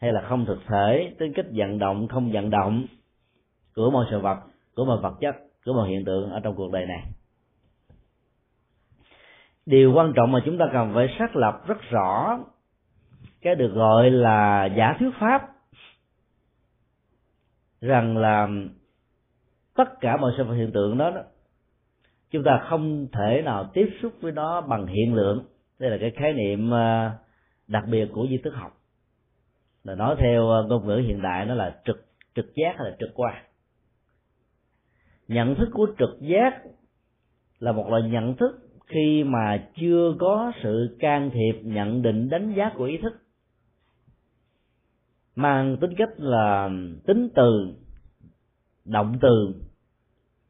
hay 0.00 0.12
là 0.12 0.20
không 0.28 0.44
thực 0.44 0.58
thể 0.68 1.14
tính 1.18 1.32
cách 1.32 1.46
vận 1.52 1.78
động 1.78 2.08
không 2.08 2.32
vận 2.32 2.50
động 2.50 2.86
của 3.74 3.90
mọi 3.90 4.06
sự 4.10 4.20
vật 4.20 4.38
của 4.74 4.84
mọi 4.84 4.98
vật 5.02 5.14
chất 5.20 5.36
của 5.64 5.72
mọi 5.72 5.88
hiện 5.88 6.04
tượng 6.04 6.30
ở 6.30 6.40
trong 6.40 6.54
cuộc 6.54 6.72
đời 6.72 6.86
này. 6.86 7.02
Điều 9.66 9.92
quan 9.94 10.12
trọng 10.16 10.32
mà 10.32 10.40
chúng 10.44 10.58
ta 10.58 10.64
cần 10.72 10.92
phải 10.94 11.16
xác 11.18 11.36
lập 11.36 11.62
rất 11.66 11.78
rõ 11.90 12.38
cái 13.40 13.54
được 13.54 13.72
gọi 13.74 14.10
là 14.10 14.66
giả 14.76 14.96
thuyết 14.98 15.10
pháp 15.20 15.48
rằng 17.80 18.16
là 18.16 18.48
tất 19.74 20.00
cả 20.00 20.16
mọi 20.16 20.32
sự 20.36 20.44
vật 20.44 20.54
hiện 20.54 20.72
tượng 20.72 20.98
đó, 20.98 21.10
đó 21.10 21.22
chúng 22.30 22.44
ta 22.44 22.62
không 22.68 23.06
thể 23.12 23.42
nào 23.44 23.70
tiếp 23.74 23.90
xúc 24.02 24.12
với 24.20 24.32
nó 24.32 24.60
bằng 24.60 24.86
hiện 24.86 25.14
lượng 25.14 25.44
đây 25.82 25.90
là 25.90 25.96
cái 26.00 26.10
khái 26.10 26.32
niệm 26.32 26.70
ờ, 26.70 27.10
đặc 27.66 27.84
biệt 27.88 28.08
của 28.12 28.26
di 28.30 28.38
thức 28.38 28.54
học. 28.54 28.80
Là 29.84 29.94
nói 29.94 30.16
theo 30.18 30.48
ờ, 30.48 30.62
ngôn 30.62 30.86
ngữ 30.86 30.96
hiện 31.06 31.22
đại 31.22 31.46
nó 31.46 31.54
là 31.54 31.80
trực 31.84 32.06
trực 32.34 32.54
giác 32.54 32.74
hay 32.78 32.90
là 32.90 32.96
trực 33.00 33.10
quan. 33.14 33.44
Nhận 35.28 35.54
thức 35.54 35.68
của 35.72 35.86
trực 35.98 36.20
giác 36.20 36.62
là 37.58 37.72
một 37.72 37.88
loại 37.90 38.02
nhận 38.02 38.36
thức 38.36 38.58
khi 38.86 39.24
mà 39.24 39.68
chưa 39.76 40.14
có 40.18 40.52
sự 40.62 40.96
can 41.00 41.30
thiệp, 41.30 41.60
nhận 41.62 42.02
định, 42.02 42.28
đánh 42.28 42.54
giá 42.56 42.70
của 42.76 42.84
ý 42.84 42.98
thức. 42.98 43.12
Mang 45.36 45.76
tính 45.80 45.94
cách 45.98 46.10
là 46.16 46.70
tính 47.06 47.28
từ, 47.34 47.74
động 48.84 49.18
từ, 49.20 49.54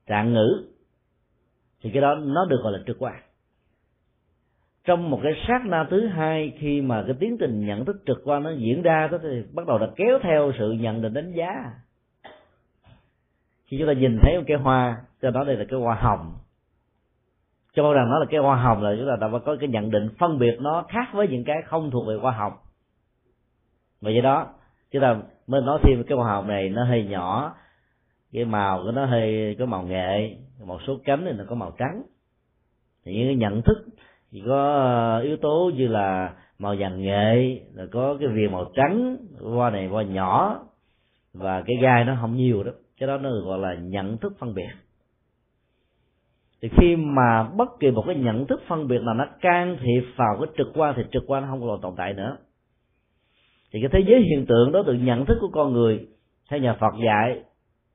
trạng 0.06 0.32
ngữ. 0.32 0.64
Thì 1.82 1.90
cái 1.92 2.02
đó 2.02 2.14
nó 2.14 2.44
được 2.44 2.60
gọi 2.62 2.72
là 2.72 2.78
trực 2.86 2.96
quan 2.98 3.22
trong 4.84 5.10
một 5.10 5.20
cái 5.22 5.32
sát 5.48 5.66
na 5.66 5.86
thứ 5.90 6.06
hai, 6.06 6.52
khi 6.58 6.80
mà 6.80 7.02
cái 7.06 7.16
tiến 7.20 7.36
trình 7.40 7.66
nhận 7.66 7.84
thức 7.84 7.96
trực 8.06 8.22
quan 8.24 8.42
nó 8.42 8.50
diễn 8.50 8.82
ra 8.82 9.08
đó 9.12 9.18
thì 9.22 9.42
bắt 9.52 9.66
đầu 9.66 9.78
là 9.78 9.86
kéo 9.96 10.18
theo 10.22 10.52
sự 10.58 10.72
nhận 10.72 11.02
định 11.02 11.14
đánh 11.14 11.32
giá. 11.32 11.72
Khi 13.64 13.78
chúng 13.78 13.88
ta 13.88 13.92
nhìn 13.92 14.18
thấy 14.22 14.38
một 14.38 14.44
cái 14.46 14.56
hoa 14.56 15.02
cho 15.22 15.30
đó 15.30 15.44
đây 15.44 15.56
là 15.56 15.64
cái 15.68 15.80
hoa 15.80 15.94
hồng. 15.94 16.34
Cho 17.74 17.92
rằng 17.92 18.10
nó 18.10 18.18
là 18.18 18.26
cái 18.30 18.40
hoa 18.40 18.56
hồng 18.56 18.82
là 18.82 18.94
chúng 18.98 19.08
ta 19.08 19.16
đã 19.20 19.38
có 19.44 19.56
cái 19.60 19.68
nhận 19.68 19.90
định 19.90 20.08
phân 20.18 20.38
biệt 20.38 20.56
nó 20.60 20.84
khác 20.88 21.08
với 21.12 21.28
những 21.28 21.44
cái 21.44 21.56
không 21.64 21.90
thuộc 21.90 22.06
về 22.06 22.14
hoa 22.14 22.32
hồng. 22.32 22.52
Và 24.00 24.10
do 24.10 24.20
đó, 24.20 24.54
chúng 24.90 25.02
ta 25.02 25.16
mới 25.46 25.62
nói 25.62 25.78
thêm 25.82 26.04
cái 26.04 26.18
hoa 26.18 26.32
hồng 26.32 26.48
này 26.48 26.68
nó 26.68 26.84
hơi 26.84 27.04
nhỏ, 27.04 27.54
cái 28.32 28.44
màu 28.44 28.82
của 28.82 28.90
nó 28.90 29.04
hơi 29.04 29.56
có 29.58 29.66
màu 29.66 29.82
nghệ 29.82 30.36
một 30.64 30.78
số 30.86 30.98
cánh 31.04 31.24
thì 31.24 31.32
nó 31.32 31.44
có 31.48 31.54
màu 31.54 31.70
trắng. 31.78 32.02
Thì 33.04 33.14
những 33.14 33.28
cái 33.28 33.36
nhận 33.36 33.62
thức 33.62 33.86
thì 34.32 34.42
có 34.46 34.72
ờ, 34.72 35.20
yếu 35.20 35.36
tố 35.36 35.70
như 35.76 35.88
là 35.88 36.34
màu 36.58 36.74
vàng 36.78 37.02
nghệ 37.02 37.60
rồi 37.74 37.88
có 37.92 38.16
cái 38.20 38.28
viền 38.28 38.52
màu 38.52 38.70
trắng 38.74 39.16
hoa 39.40 39.70
này 39.70 39.86
hoa 39.86 40.02
nhỏ, 40.02 40.60
và 41.34 41.62
cái 41.66 41.76
gai 41.82 42.04
nó 42.04 42.16
không 42.20 42.36
nhiều 42.36 42.62
đó, 42.62 42.72
cái 42.98 43.06
đó 43.06 43.18
nó 43.18 43.30
gọi 43.44 43.58
là 43.58 43.74
nhận 43.74 44.18
thức 44.18 44.32
phân 44.38 44.54
biệt. 44.54 44.70
Thì 46.62 46.68
khi 46.76 46.96
mà 46.96 47.42
bất 47.42 47.68
kỳ 47.80 47.90
một 47.90 48.04
cái 48.06 48.16
nhận 48.16 48.46
thức 48.46 48.62
phân 48.68 48.88
biệt 48.88 49.02
nào 49.02 49.14
nó 49.14 49.26
can 49.40 49.76
thiệp 49.80 50.04
vào 50.16 50.36
cái 50.40 50.54
trực 50.58 50.66
quan 50.74 50.94
thì 50.96 51.02
trực 51.12 51.22
quan 51.26 51.42
nó 51.42 51.48
không 51.48 51.60
còn 51.60 51.80
tồn 51.80 51.94
tại 51.96 52.12
nữa. 52.12 52.36
Thì 53.72 53.80
cái 53.80 53.90
thế 53.92 54.10
giới 54.10 54.20
hiện 54.20 54.46
tượng 54.46 54.72
đó 54.72 54.82
từ 54.86 54.94
nhận 54.94 55.26
thức 55.26 55.38
của 55.40 55.50
con 55.52 55.72
người 55.72 56.06
theo 56.50 56.60
nhà 56.60 56.76
Phật 56.80 56.94
dạy 57.04 57.40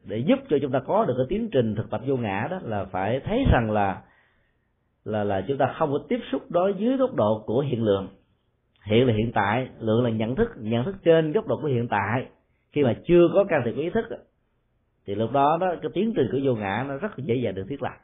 để 0.03 0.17
giúp 0.17 0.39
cho 0.49 0.57
chúng 0.61 0.71
ta 0.71 0.79
có 0.79 1.05
được 1.05 1.13
cái 1.17 1.25
tiến 1.29 1.49
trình 1.51 1.75
thực 1.75 1.89
tập 1.89 2.01
vô 2.07 2.17
ngã 2.17 2.47
đó 2.51 2.59
là 2.63 2.85
phải 2.85 3.19
thấy 3.19 3.45
rằng 3.51 3.71
là 3.71 4.01
là 5.07 5.23
là 5.23 5.41
chúng 5.47 5.57
ta 5.57 5.73
không 5.77 5.91
có 5.91 5.99
tiếp 6.09 6.19
xúc 6.31 6.41
đối 6.49 6.73
dưới 6.73 6.97
góc 6.97 7.15
độ 7.15 7.43
của 7.45 7.59
hiện 7.59 7.83
lượng. 7.83 8.07
Hiện 8.85 9.07
là 9.07 9.13
hiện 9.13 9.31
tại, 9.33 9.69
lượng 9.79 10.03
là 10.03 10.09
nhận 10.09 10.35
thức 10.35 10.49
nhận 10.57 10.85
thức 10.85 10.95
trên 11.03 11.31
góc 11.31 11.47
độ 11.47 11.59
của 11.61 11.67
hiện 11.67 11.87
tại. 11.87 12.25
Khi 12.71 12.83
mà 12.83 12.95
chưa 13.07 13.27
có 13.33 13.43
can 13.43 13.61
thiệp 13.65 13.71
của 13.75 13.81
ý 13.81 13.89
thức 13.89 14.05
thì 15.05 15.15
lúc 15.15 15.31
đó 15.31 15.57
đó, 15.61 15.75
cái 15.81 15.91
tiến 15.93 16.13
trình 16.15 16.27
của 16.31 16.39
vô 16.43 16.55
ngã 16.55 16.85
nó 16.87 16.97
rất 16.97 17.17
dễ 17.17 17.35
dàng 17.35 17.55
được 17.55 17.65
thiết 17.69 17.83
lập. 17.83 17.95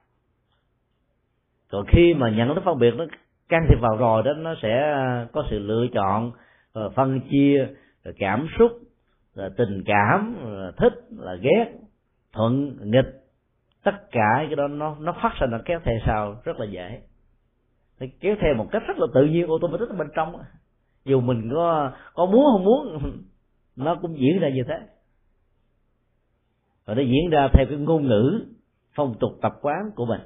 Còn 1.72 1.86
khi 1.88 2.14
mà 2.14 2.30
nhận 2.30 2.56
thức 2.56 2.62
phân 2.66 2.80
biệt 2.80 2.94
nó 2.98 3.06
can 3.50 3.66
thiệp 3.70 3.82
vào 3.82 3.98
rồi 3.98 4.24
đó, 4.24 4.34
nó 4.34 4.56
sẽ 4.62 4.96
có 5.32 5.46
sự 5.50 5.60
lựa 5.60 5.88
chọn 5.94 6.32
ờ, 6.74 6.90
phân 6.90 7.22
chia 7.30 7.68
ờ, 8.04 8.12
cảm 8.20 8.48
xúc 8.60 8.72
ờ, 9.36 9.50
tình 9.58 9.84
cảm 9.86 10.36
thích, 10.78 10.94
là 11.18 11.36
ghét, 11.36 11.74
thuận, 12.34 12.78
nghịch 12.84 13.23
tất 13.84 14.12
cả 14.12 14.36
cái 14.38 14.56
đó 14.56 14.68
nó 14.68 14.96
nó 15.00 15.16
phát 15.22 15.34
sinh 15.40 15.50
nó 15.52 15.58
kéo 15.66 15.80
theo 15.84 15.96
sau, 16.06 16.42
rất 16.44 16.60
là 16.60 16.66
dễ. 16.66 17.02
Thì 18.00 18.08
kéo 18.20 18.36
theo 18.42 18.54
một 18.58 18.68
cách 18.72 18.84
rất 18.88 18.98
là 18.98 19.08
tự 19.14 19.26
nhiên, 19.26 19.48
automatic 19.48 19.90
ở 19.90 19.96
bên 19.96 20.08
trong 20.16 20.36
dù 21.06 21.22
mình 21.22 21.50
có 21.54 21.92
có 22.14 22.26
muốn 22.26 22.46
không 22.52 22.64
muốn, 22.64 23.00
nó 23.76 23.96
cũng 24.02 24.20
diễn 24.20 24.40
ra 24.40 24.50
như 24.50 24.64
thế. 24.68 24.80
Và 26.86 26.94
nó 26.94 27.02
diễn 27.02 27.30
ra 27.32 27.48
theo 27.54 27.66
cái 27.70 27.78
ngôn 27.78 28.08
ngữ, 28.08 28.46
phong 28.96 29.16
tục 29.20 29.32
tập 29.42 29.54
quán 29.62 29.92
của 29.96 30.06
mình. 30.06 30.22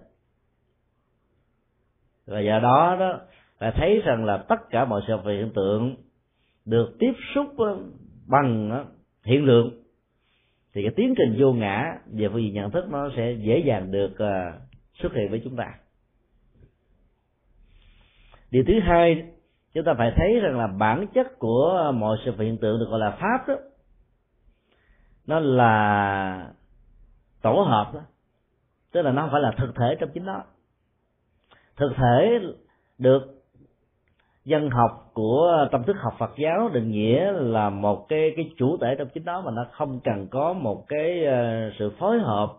Và 2.26 2.40
do 2.40 2.60
đó 2.60 2.96
đó, 3.00 3.20
là 3.60 3.72
thấy 3.72 4.02
rằng 4.06 4.26
là 4.26 4.38
tất 4.38 4.70
cả 4.70 4.86
mọi 4.86 5.02
sự 5.08 5.18
vật 5.18 5.32
hiện 5.32 5.52
tượng 5.56 5.96
được 6.66 6.96
tiếp 7.00 7.14
xúc 7.36 7.46
ờ, 7.58 7.78
bằng 8.28 8.70
ờ, 8.72 8.86
hiện 9.24 9.46
lượng 9.46 9.84
thì 10.78 10.84
cái 10.84 10.92
tiến 10.96 11.14
trình 11.18 11.36
vô 11.40 11.54
ngã 11.54 11.98
về 12.06 12.28
phương 12.30 12.44
diện 12.44 12.54
nhận 12.54 12.72
thức 12.72 12.86
nó 12.90 13.10
sẽ 13.16 13.32
dễ 13.32 13.64
dàng 13.66 13.92
được 13.92 14.12
uh, 14.12 14.62
xuất 14.94 15.14
hiện 15.14 15.30
với 15.30 15.42
chúng 15.44 15.56
ta. 15.56 15.76
Điều 18.52 18.64
thứ 18.68 18.74
hai 18.82 19.24
chúng 19.74 19.84
ta 19.84 19.94
phải 19.98 20.14
thấy 20.16 20.40
rằng 20.40 20.58
là 20.60 20.68
bản 20.68 21.08
chất 21.14 21.40
của 21.40 21.92
mọi 21.96 22.18
sự 22.26 22.32
hiện 22.38 22.58
tượng 22.58 22.80
được 22.80 22.86
gọi 22.90 23.00
là 23.00 23.18
pháp 23.20 23.48
đó 23.48 23.56
nó 25.28 25.40
là 25.40 26.52
tổ 27.42 27.66
hợp 27.68 27.92
đó. 27.94 28.02
Tức 28.92 29.02
là 29.02 29.12
nó 29.12 29.22
không 29.22 29.32
phải 29.32 29.42
là 29.42 29.52
thực 29.58 29.76
thể 29.76 29.96
trong 30.00 30.10
chính 30.14 30.26
nó. 30.26 30.44
Thực 31.76 31.94
thể 31.98 32.40
được 32.98 33.37
dân 34.48 34.70
học 34.70 35.12
của 35.14 35.68
tâm 35.72 35.84
thức 35.84 35.96
học 36.00 36.14
Phật 36.20 36.32
giáo 36.38 36.70
định 36.74 36.92
nghĩa 36.92 37.32
là 37.32 37.70
một 37.70 38.06
cái 38.10 38.34
cái 38.36 38.52
chủ 38.58 38.78
thể 38.78 38.96
trong 38.98 39.08
chính 39.14 39.26
đó 39.26 39.42
mà 39.46 39.52
nó 39.52 39.66
không 39.72 40.00
cần 40.04 40.28
có 40.32 40.54
một 40.54 40.86
cái 40.88 41.26
ờ, 41.26 41.72
sự 41.80 41.92
phối 42.00 42.20
hợp, 42.20 42.54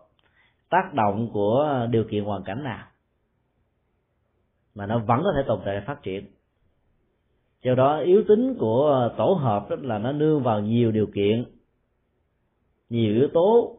tác 0.69 0.93
động 0.93 1.29
của 1.33 1.87
điều 1.91 2.03
kiện 2.03 2.23
hoàn 2.23 2.43
cảnh 2.43 2.63
nào. 2.63 2.85
Mà 4.75 4.85
nó 4.85 4.99
vẫn 4.99 5.21
có 5.23 5.33
thể 5.35 5.43
tồn 5.47 5.59
tại 5.65 5.81
phát 5.87 6.03
triển. 6.03 6.25
Do 7.63 7.75
đó, 7.75 7.99
yếu 7.99 8.23
tính 8.27 8.55
của 8.59 9.09
tổ 9.17 9.33
hợp 9.33 9.69
đó 9.69 9.75
là 9.81 9.97
nó 9.97 10.11
nương 10.11 10.43
vào 10.43 10.59
nhiều 10.59 10.91
điều 10.91 11.07
kiện, 11.15 11.45
nhiều 12.89 13.13
yếu 13.13 13.27
tố, 13.33 13.77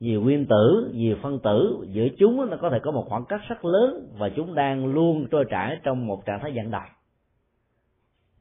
nhiều 0.00 0.22
nguyên 0.22 0.46
tử, 0.46 0.90
nhiều 0.94 1.16
phân 1.22 1.38
tử. 1.38 1.86
Giữa 1.88 2.08
chúng 2.18 2.50
nó 2.50 2.56
có 2.60 2.70
thể 2.70 2.78
có 2.82 2.90
một 2.90 3.06
khoảng 3.08 3.24
cách 3.24 3.40
rất 3.48 3.64
lớn 3.64 4.08
và 4.18 4.28
chúng 4.36 4.54
đang 4.54 4.86
luôn 4.86 5.26
trôi 5.30 5.44
trải 5.50 5.78
trong 5.82 6.06
một 6.06 6.26
trạng 6.26 6.40
thái 6.42 6.52
vận 6.54 6.70
động 6.70 6.88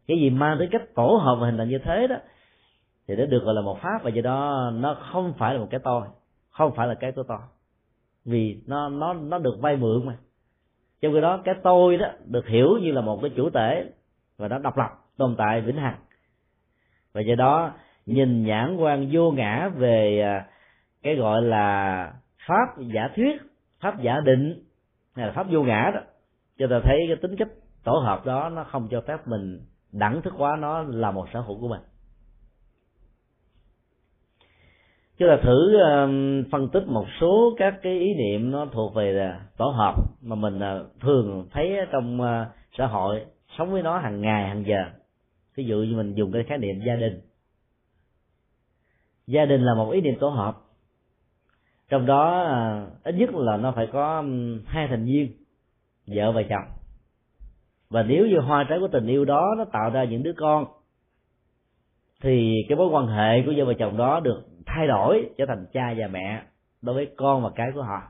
cái 0.07 0.17
gì 0.17 0.29
mang 0.29 0.55
tới 0.59 0.67
cách 0.71 0.95
tổ 0.95 1.19
hợp 1.23 1.35
và 1.39 1.45
hình 1.45 1.57
thành 1.57 1.69
như 1.69 1.77
thế 1.77 2.07
đó, 2.07 2.15
thì 3.07 3.15
nó 3.15 3.25
được 3.25 3.43
gọi 3.43 3.55
là 3.55 3.61
một 3.61 3.79
pháp. 3.81 4.03
Và 4.03 4.09
do 4.09 4.21
đó, 4.21 4.71
nó 4.73 4.97
không 5.11 5.33
phải 5.37 5.53
là 5.53 5.59
một 5.59 5.67
cái 5.71 5.79
tôi 5.83 6.07
không 6.49 6.75
phải 6.75 6.87
là 6.87 6.93
cái 6.93 7.11
của 7.11 7.23
tôi 7.23 7.37
vì 8.25 8.61
nó 8.67 8.89
nó 8.89 9.13
nó 9.13 9.37
được 9.37 9.57
vay 9.61 9.75
mượn 9.75 10.05
mà. 10.05 10.17
Trong 11.01 11.13
khi 11.13 11.21
đó, 11.21 11.41
cái 11.43 11.55
tôi 11.63 11.97
đó 11.97 12.07
được 12.25 12.47
hiểu 12.47 12.77
như 12.81 12.91
là 12.91 13.01
một 13.01 13.19
cái 13.21 13.31
chủ 13.35 13.49
thể 13.49 13.91
và 14.37 14.47
nó 14.47 14.57
độc 14.57 14.77
lập, 14.77 14.89
tồn 15.17 15.35
tại, 15.37 15.61
vĩnh 15.61 15.77
hằng. 15.77 15.97
Và 17.13 17.21
do 17.21 17.35
đó, 17.35 17.71
nhìn 18.05 18.43
nhãn 18.43 18.77
quan 18.77 19.09
vô 19.11 19.31
ngã 19.31 19.69
về 19.75 20.21
à, 20.21 20.45
cái 21.03 21.15
gọi 21.15 21.41
là 21.41 22.13
pháp 22.47 22.77
giả 22.77 23.09
thuyết, 23.15 23.41
pháp 23.79 24.01
giả 24.01 24.19
định, 24.19 24.63
hay 25.15 25.25
là 25.25 25.31
pháp 25.31 25.47
vô 25.49 25.63
ngã 25.63 25.91
đó, 25.93 25.99
cho 26.57 26.67
ta 26.69 26.79
thấy 26.83 26.99
cái 27.07 27.17
tính 27.21 27.35
cách 27.35 27.47
tổ 27.83 27.91
hợp 27.91 28.25
đó 28.25 28.49
nó 28.49 28.63
không 28.63 28.87
cho 28.91 29.01
phép 29.01 29.27
mình 29.27 29.59
đẳng 29.93 30.21
thức 30.21 30.33
hóa 30.33 30.57
nó 30.59 30.81
là 30.81 31.11
một 31.11 31.27
sở 31.33 31.41
hữu 31.41 31.59
của 31.59 31.67
mình. 31.67 31.81
Chúng 35.17 35.29
ta 35.29 35.37
thử 35.43 35.79
um, 35.79 36.43
phân 36.51 36.69
tích 36.69 36.83
một 36.87 37.05
số 37.21 37.55
các 37.57 37.79
cái 37.81 37.99
ý 37.99 38.13
niệm 38.13 38.51
nó 38.51 38.65
thuộc 38.65 38.95
về 38.95 39.19
à, 39.19 39.41
tổ 39.57 39.65
hợp 39.65 39.95
mà 40.21 40.35
mình 40.35 40.59
à, 40.59 40.79
thường 41.01 41.47
thấy 41.51 41.71
trong 41.91 42.21
à, 42.21 42.49
xã 42.77 42.87
hội, 42.87 43.25
sống 43.57 43.71
với 43.71 43.83
nó 43.83 43.97
hàng 43.97 44.21
ngày, 44.21 44.47
hàng 44.47 44.65
giờ. 44.67 44.85
Ví 45.55 45.65
dụ 45.65 45.75
như 45.75 45.95
mình 45.95 46.13
dùng 46.13 46.31
cái 46.31 46.43
khái 46.43 46.57
niệm 46.57 46.75
gia 46.87 46.95
đình. 46.95 47.21
Gia 49.27 49.45
đình 49.45 49.61
là 49.61 49.73
một 49.73 49.91
ý 49.91 50.01
niệm 50.01 50.15
tổ 50.19 50.29
hợp. 50.29 50.57
Trong 51.89 52.05
đó 52.05 52.49
ít 53.03 53.15
nhất 53.15 53.29
là 53.33 53.57
nó 53.57 53.71
phải 53.71 53.87
có 53.93 54.17
um, 54.17 54.59
hai 54.65 54.87
thành 54.87 55.05
viên, 55.05 55.31
vợ 56.07 56.31
và 56.31 56.41
chồng 56.49 56.82
và 57.93 58.03
nếu 58.03 58.27
như 58.27 58.39
hoa 58.39 58.65
trái 58.69 58.79
của 58.79 58.87
tình 58.87 59.07
yêu 59.07 59.25
đó 59.25 59.55
nó 59.57 59.65
tạo 59.65 59.89
ra 59.89 60.03
những 60.03 60.23
đứa 60.23 60.33
con, 60.37 60.65
thì 62.21 62.65
cái 62.69 62.77
mối 62.77 62.87
quan 62.87 63.07
hệ 63.07 63.43
của 63.45 63.53
vợ 63.57 63.65
và 63.65 63.73
chồng 63.79 63.97
đó 63.97 64.19
được 64.19 64.43
thay 64.65 64.87
đổi, 64.87 65.29
trở 65.37 65.45
thành 65.45 65.65
cha 65.73 65.93
và 65.97 66.07
mẹ 66.07 66.43
đối 66.81 66.95
với 66.95 67.07
con 67.17 67.43
và 67.43 67.49
cái 67.55 67.71
của 67.75 67.81
họ. 67.81 68.01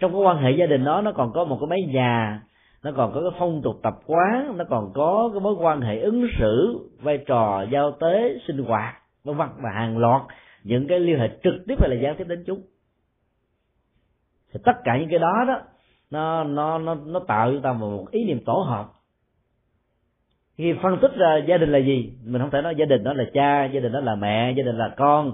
Trong 0.00 0.12
cái 0.12 0.20
quan 0.20 0.36
hệ 0.36 0.50
gia 0.58 0.66
đình 0.66 0.84
đó, 0.84 1.00
nó 1.00 1.12
còn 1.12 1.32
có 1.32 1.44
một 1.44 1.58
cái 1.60 1.66
mái 1.66 1.82
nhà, 1.94 2.42
nó 2.82 2.92
còn 2.96 3.12
có 3.14 3.20
cái 3.20 3.38
phong 3.38 3.62
tục 3.62 3.76
tập 3.82 3.94
quán, 4.06 4.56
nó 4.56 4.64
còn 4.70 4.92
có 4.94 5.30
cái 5.32 5.40
mối 5.40 5.54
quan 5.58 5.80
hệ 5.80 6.00
ứng 6.00 6.26
xử, 6.38 6.78
vai 7.02 7.18
trò, 7.26 7.66
giao 7.72 7.92
tế, 7.92 8.38
sinh 8.46 8.58
hoạt, 8.58 8.94
vân 9.24 9.36
vân 9.36 9.48
và 9.62 9.70
hàng 9.70 9.98
loạt 9.98 10.22
những 10.64 10.88
cái 10.88 11.00
liên 11.00 11.18
hệ 11.18 11.28
trực 11.28 11.54
tiếp 11.68 11.74
hay 11.80 11.90
là 11.90 11.96
gián 12.02 12.14
tiếp 12.18 12.24
đến 12.28 12.44
chúng. 12.46 12.62
Thì 14.52 14.60
tất 14.64 14.76
cả 14.84 14.98
những 14.98 15.08
cái 15.10 15.18
đó 15.18 15.44
đó 15.48 15.60
nó 16.12 16.44
nó 16.44 16.78
nó 16.78 16.94
nó 16.94 17.20
tạo 17.20 17.52
cho 17.52 17.60
ta 17.62 17.72
một 17.72 18.10
ý 18.10 18.24
niệm 18.24 18.44
tổ 18.44 18.52
hợp. 18.52 18.86
Khi 20.56 20.74
phân 20.82 20.98
tích 21.02 21.10
ra 21.16 21.36
gia 21.48 21.56
đình 21.56 21.72
là 21.72 21.78
gì 21.78 22.12
mình 22.24 22.42
không 22.42 22.50
thể 22.50 22.62
nói 22.62 22.74
gia 22.78 22.84
đình 22.84 23.04
đó 23.04 23.12
là 23.12 23.24
cha 23.34 23.64
gia 23.64 23.80
đình 23.80 23.92
đó 23.92 24.00
là 24.00 24.14
mẹ 24.14 24.54
gia 24.56 24.62
đình 24.62 24.76
là 24.78 24.94
con 24.96 25.32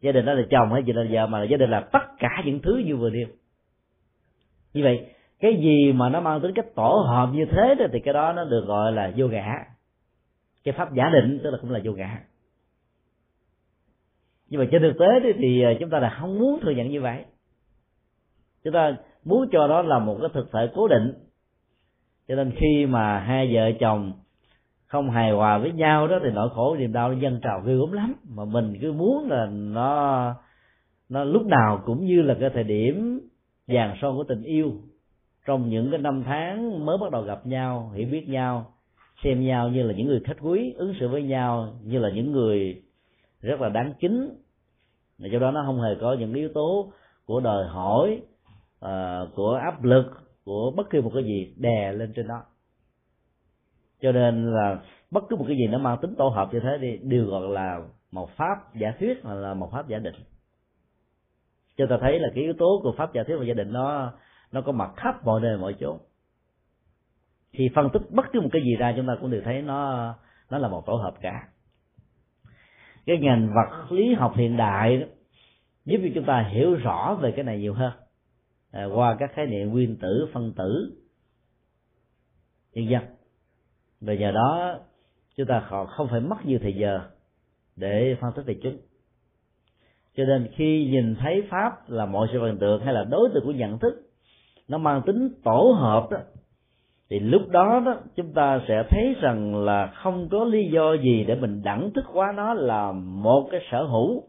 gia 0.00 0.12
đình 0.12 0.24
đó 0.24 0.32
là 0.32 0.42
chồng 0.50 0.72
hay 0.72 0.84
gì 0.84 0.92
là 0.92 1.04
vợ 1.10 1.26
mà 1.26 1.38
là 1.38 1.44
gia 1.44 1.56
đình 1.56 1.70
là 1.70 1.80
tất 1.80 2.02
cả 2.18 2.42
những 2.44 2.60
thứ 2.62 2.82
như 2.86 2.96
vừa 2.96 3.10
nêu. 3.10 3.26
Như 4.74 4.82
vậy 4.82 5.06
cái 5.40 5.56
gì 5.56 5.92
mà 5.92 6.08
nó 6.08 6.20
mang 6.20 6.40
tính 6.40 6.54
cách 6.54 6.74
tổ 6.74 7.04
hợp 7.08 7.30
như 7.32 7.44
thế 7.44 7.74
đó, 7.78 7.86
thì 7.92 8.00
cái 8.00 8.14
đó 8.14 8.32
nó 8.32 8.44
được 8.44 8.64
gọi 8.66 8.92
là 8.92 9.12
vô 9.16 9.28
ngã. 9.28 9.64
Cái 10.64 10.74
pháp 10.74 10.94
giả 10.94 11.10
định 11.12 11.40
tức 11.44 11.50
là 11.50 11.58
cũng 11.60 11.70
là 11.70 11.80
vô 11.84 11.92
ngã. 11.92 12.20
Nhưng 14.48 14.60
mà 14.60 14.66
trên 14.70 14.82
thực 14.82 14.98
tế 14.98 15.06
thì, 15.22 15.32
thì 15.38 15.62
à, 15.62 15.70
chúng 15.80 15.90
ta 15.90 15.98
là 15.98 16.16
không 16.20 16.38
muốn 16.38 16.60
thừa 16.60 16.70
nhận 16.70 16.90
như 16.90 17.00
vậy. 17.00 17.24
Chúng 18.64 18.72
ta 18.72 18.96
muốn 19.24 19.48
cho 19.52 19.68
đó 19.68 19.82
là 19.82 19.98
một 19.98 20.18
cái 20.20 20.30
thực 20.34 20.52
thể 20.52 20.68
cố 20.74 20.88
định. 20.88 21.12
Cho 22.28 22.34
nên 22.34 22.52
khi 22.56 22.86
mà 22.86 23.18
hai 23.18 23.54
vợ 23.54 23.70
chồng 23.80 24.12
không 24.86 25.10
hài 25.10 25.32
hòa 25.32 25.58
với 25.58 25.72
nhau 25.72 26.08
đó, 26.08 26.18
thì 26.22 26.30
nỗi 26.34 26.48
khổ, 26.54 26.76
niềm 26.76 26.92
đau 26.92 27.08
nó 27.08 27.20
dâng 27.20 27.40
trào 27.42 27.60
ghê 27.60 27.74
gớm 27.74 27.92
lắm. 27.92 28.14
Mà 28.28 28.44
mình 28.44 28.78
cứ 28.80 28.92
muốn 28.92 29.28
là 29.30 29.46
nó 29.50 30.34
nó 31.08 31.24
lúc 31.24 31.46
nào 31.46 31.82
cũng 31.86 32.04
như 32.04 32.22
là 32.22 32.36
cái 32.40 32.50
thời 32.54 32.64
điểm 32.64 33.20
vàng 33.66 33.96
son 34.02 34.16
của 34.16 34.24
tình 34.24 34.42
yêu. 34.42 34.72
Trong 35.46 35.68
những 35.68 35.90
cái 35.90 35.98
năm 35.98 36.22
tháng 36.26 36.86
mới 36.86 36.98
bắt 36.98 37.10
đầu 37.10 37.22
gặp 37.22 37.46
nhau, 37.46 37.92
hiểu 37.94 38.08
biết 38.10 38.28
nhau, 38.28 38.72
xem 39.24 39.46
nhau 39.46 39.68
như 39.68 39.82
là 39.82 39.94
những 39.94 40.06
người 40.06 40.20
khách 40.24 40.36
quý, 40.40 40.74
ứng 40.76 40.94
xử 41.00 41.08
với 41.08 41.22
nhau 41.22 41.72
như 41.84 41.98
là 41.98 42.10
những 42.10 42.32
người 42.32 42.82
rất 43.40 43.60
là 43.60 43.68
đáng 43.68 43.92
kính. 44.00 44.30
Do 45.18 45.38
đó 45.38 45.50
nó 45.50 45.62
không 45.66 45.80
hề 45.80 45.94
có 46.00 46.16
những 46.18 46.34
yếu 46.34 46.48
tố 46.54 46.92
của 47.26 47.40
đòi 47.40 47.66
hỏi 47.66 48.20
uh, 48.84 49.34
của 49.34 49.54
áp 49.54 49.84
lực 49.84 50.06
của 50.44 50.72
bất 50.76 50.90
kỳ 50.90 51.00
một 51.00 51.10
cái 51.14 51.24
gì 51.24 51.54
đè 51.56 51.92
lên 51.92 52.12
trên 52.16 52.28
đó. 52.28 52.42
Cho 54.00 54.12
nên 54.12 54.54
là 54.54 54.80
bất 55.10 55.24
cứ 55.28 55.36
một 55.36 55.44
cái 55.48 55.56
gì 55.56 55.66
nó 55.66 55.78
mang 55.78 55.98
tính 56.02 56.14
tổ 56.18 56.28
hợp 56.28 56.48
như 56.52 56.60
thế 56.60 56.78
thì 56.80 56.98
đều 57.02 57.26
gọi 57.26 57.48
là 57.48 57.80
một 58.12 58.30
pháp 58.36 58.74
giả 58.74 58.92
thuyết 58.98 59.20
hoặc 59.22 59.34
là 59.34 59.54
một 59.54 59.68
pháp 59.72 59.88
giả 59.88 59.98
định. 59.98 60.14
Cho 61.76 61.86
ta 61.90 61.98
thấy 62.00 62.18
là 62.20 62.28
cái 62.34 62.44
yếu 62.44 62.52
tố 62.58 62.80
của 62.82 62.94
pháp 62.98 63.14
giả 63.14 63.22
thuyết 63.22 63.36
và 63.38 63.44
giả 63.44 63.54
định 63.54 63.72
nó 63.72 64.12
nó 64.52 64.60
có 64.60 64.72
mặt 64.72 64.90
khắp 64.96 65.24
mọi 65.24 65.40
nơi 65.40 65.58
mọi 65.58 65.74
chỗ. 65.80 65.98
Thì 67.52 67.68
phân 67.74 67.90
tích 67.92 68.02
bất 68.10 68.26
cứ 68.32 68.40
một 68.40 68.48
cái 68.52 68.62
gì 68.62 68.76
ra 68.76 68.92
chúng 68.96 69.06
ta 69.06 69.16
cũng 69.20 69.30
đều 69.30 69.40
thấy 69.44 69.62
nó 69.62 70.14
nó 70.50 70.58
là 70.58 70.68
một 70.68 70.86
tổ 70.86 70.94
hợp 70.94 71.14
cả. 71.20 71.48
Cái 73.06 73.18
ngành 73.18 73.54
vật 73.54 73.92
lý 73.92 74.14
học 74.14 74.32
hiện 74.36 74.56
đại 74.56 74.96
đó, 74.96 75.06
giúp 75.84 75.98
cho 76.02 76.08
chúng 76.14 76.24
ta 76.24 76.48
hiểu 76.52 76.74
rõ 76.74 77.18
về 77.20 77.32
cái 77.36 77.44
này 77.44 77.58
nhiều 77.58 77.74
hơn 77.74 77.92
à, 78.70 78.84
qua 78.84 79.16
các 79.18 79.32
khái 79.32 79.46
niệm 79.46 79.70
nguyên 79.70 79.96
tử 79.96 80.28
phân 80.32 80.52
tử. 80.56 80.96
Nhân 82.72 82.88
dân. 82.88 83.02
Và 84.00 84.14
nhờ 84.14 84.30
đó 84.30 84.78
chúng 85.36 85.46
ta 85.46 85.60
không 85.96 86.08
phải 86.10 86.20
mất 86.20 86.36
nhiều 86.44 86.58
thời 86.62 86.72
giờ 86.72 87.00
để 87.76 88.16
phân 88.20 88.32
tích 88.36 88.42
về 88.46 88.56
chúng. 88.62 88.76
Cho 90.16 90.24
nên 90.24 90.48
khi 90.56 90.88
nhìn 90.90 91.14
thấy 91.14 91.46
pháp 91.50 91.90
là 91.90 92.06
mọi 92.06 92.28
sự 92.32 92.44
hiện 92.44 92.58
tượng 92.58 92.84
hay 92.84 92.94
là 92.94 93.04
đối 93.04 93.30
tượng 93.34 93.44
của 93.44 93.52
nhận 93.52 93.78
thức 93.78 94.08
nó 94.68 94.78
mang 94.78 95.02
tính 95.06 95.28
tổ 95.44 95.76
hợp 95.78 96.10
đó 96.10 96.18
thì 97.10 97.18
lúc 97.18 97.42
đó 97.48 97.82
đó 97.86 97.96
chúng 98.16 98.32
ta 98.32 98.60
sẽ 98.68 98.82
thấy 98.90 99.14
rằng 99.20 99.64
là 99.64 99.86
không 99.86 100.28
có 100.28 100.44
lý 100.44 100.70
do 100.72 100.92
gì 100.92 101.24
để 101.24 101.34
mình 101.34 101.62
đẳng 101.64 101.90
thức 101.94 102.04
hóa 102.06 102.32
nó 102.36 102.54
là 102.54 102.92
một 102.92 103.48
cái 103.50 103.60
sở 103.70 103.82
hữu 103.82 104.22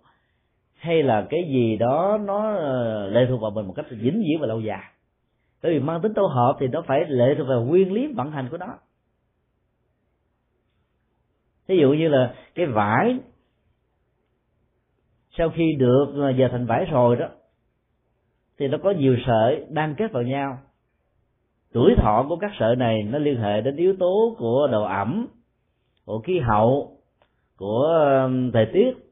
hay 0.79 1.03
là 1.03 1.27
cái 1.29 1.43
gì 1.47 1.77
đó 1.77 2.17
nó 2.25 2.55
ờ, 2.55 3.07
lệ 3.07 3.25
thuộc 3.29 3.41
vào 3.41 3.51
mình 3.51 3.67
một 3.67 3.73
cách 3.75 3.85
vĩnh 3.89 4.19
viễn 4.19 4.39
và 4.41 4.47
lâu 4.47 4.61
dài. 4.61 4.83
Bởi 5.63 5.73
vì 5.73 5.79
mang 5.79 6.01
tính 6.01 6.13
tổ 6.13 6.25
hợp 6.25 6.57
thì 6.59 6.67
nó 6.67 6.81
phải 6.87 7.05
lệ 7.07 7.35
thuộc 7.37 7.47
vào 7.47 7.61
nguyên 7.61 7.93
lý 7.93 8.07
vận 8.07 8.31
hành 8.31 8.47
của 8.51 8.57
nó. 8.57 8.67
Ví 11.67 11.77
dụ 11.77 11.89
như 11.89 12.07
là 12.07 12.33
cái 12.55 12.65
vải, 12.65 13.19
sau 15.37 15.49
khi 15.49 15.75
được 15.79 16.05
ờ, 16.15 16.29
giờ 16.29 16.47
thành 16.51 16.65
vải 16.65 16.85
rồi 16.85 17.15
đó, 17.15 17.27
thì 18.59 18.67
nó 18.67 18.77
có 18.83 18.91
nhiều 18.91 19.17
sợi 19.27 19.65
đang 19.69 19.95
kết 19.95 20.11
vào 20.11 20.23
nhau. 20.23 20.59
Tuổi 21.73 21.95
thọ 21.97 22.25
của 22.29 22.35
các 22.35 22.51
sợi 22.59 22.75
này 22.75 23.03
nó 23.03 23.19
liên 23.19 23.41
hệ 23.41 23.61
đến 23.61 23.75
yếu 23.75 23.95
tố 23.99 24.35
của 24.37 24.67
độ 24.71 24.83
ẩm, 24.83 25.27
của 26.05 26.19
khí 26.19 26.39
hậu, 26.39 26.97
của 27.57 27.89
thời 28.53 28.65
tiết 28.73 29.08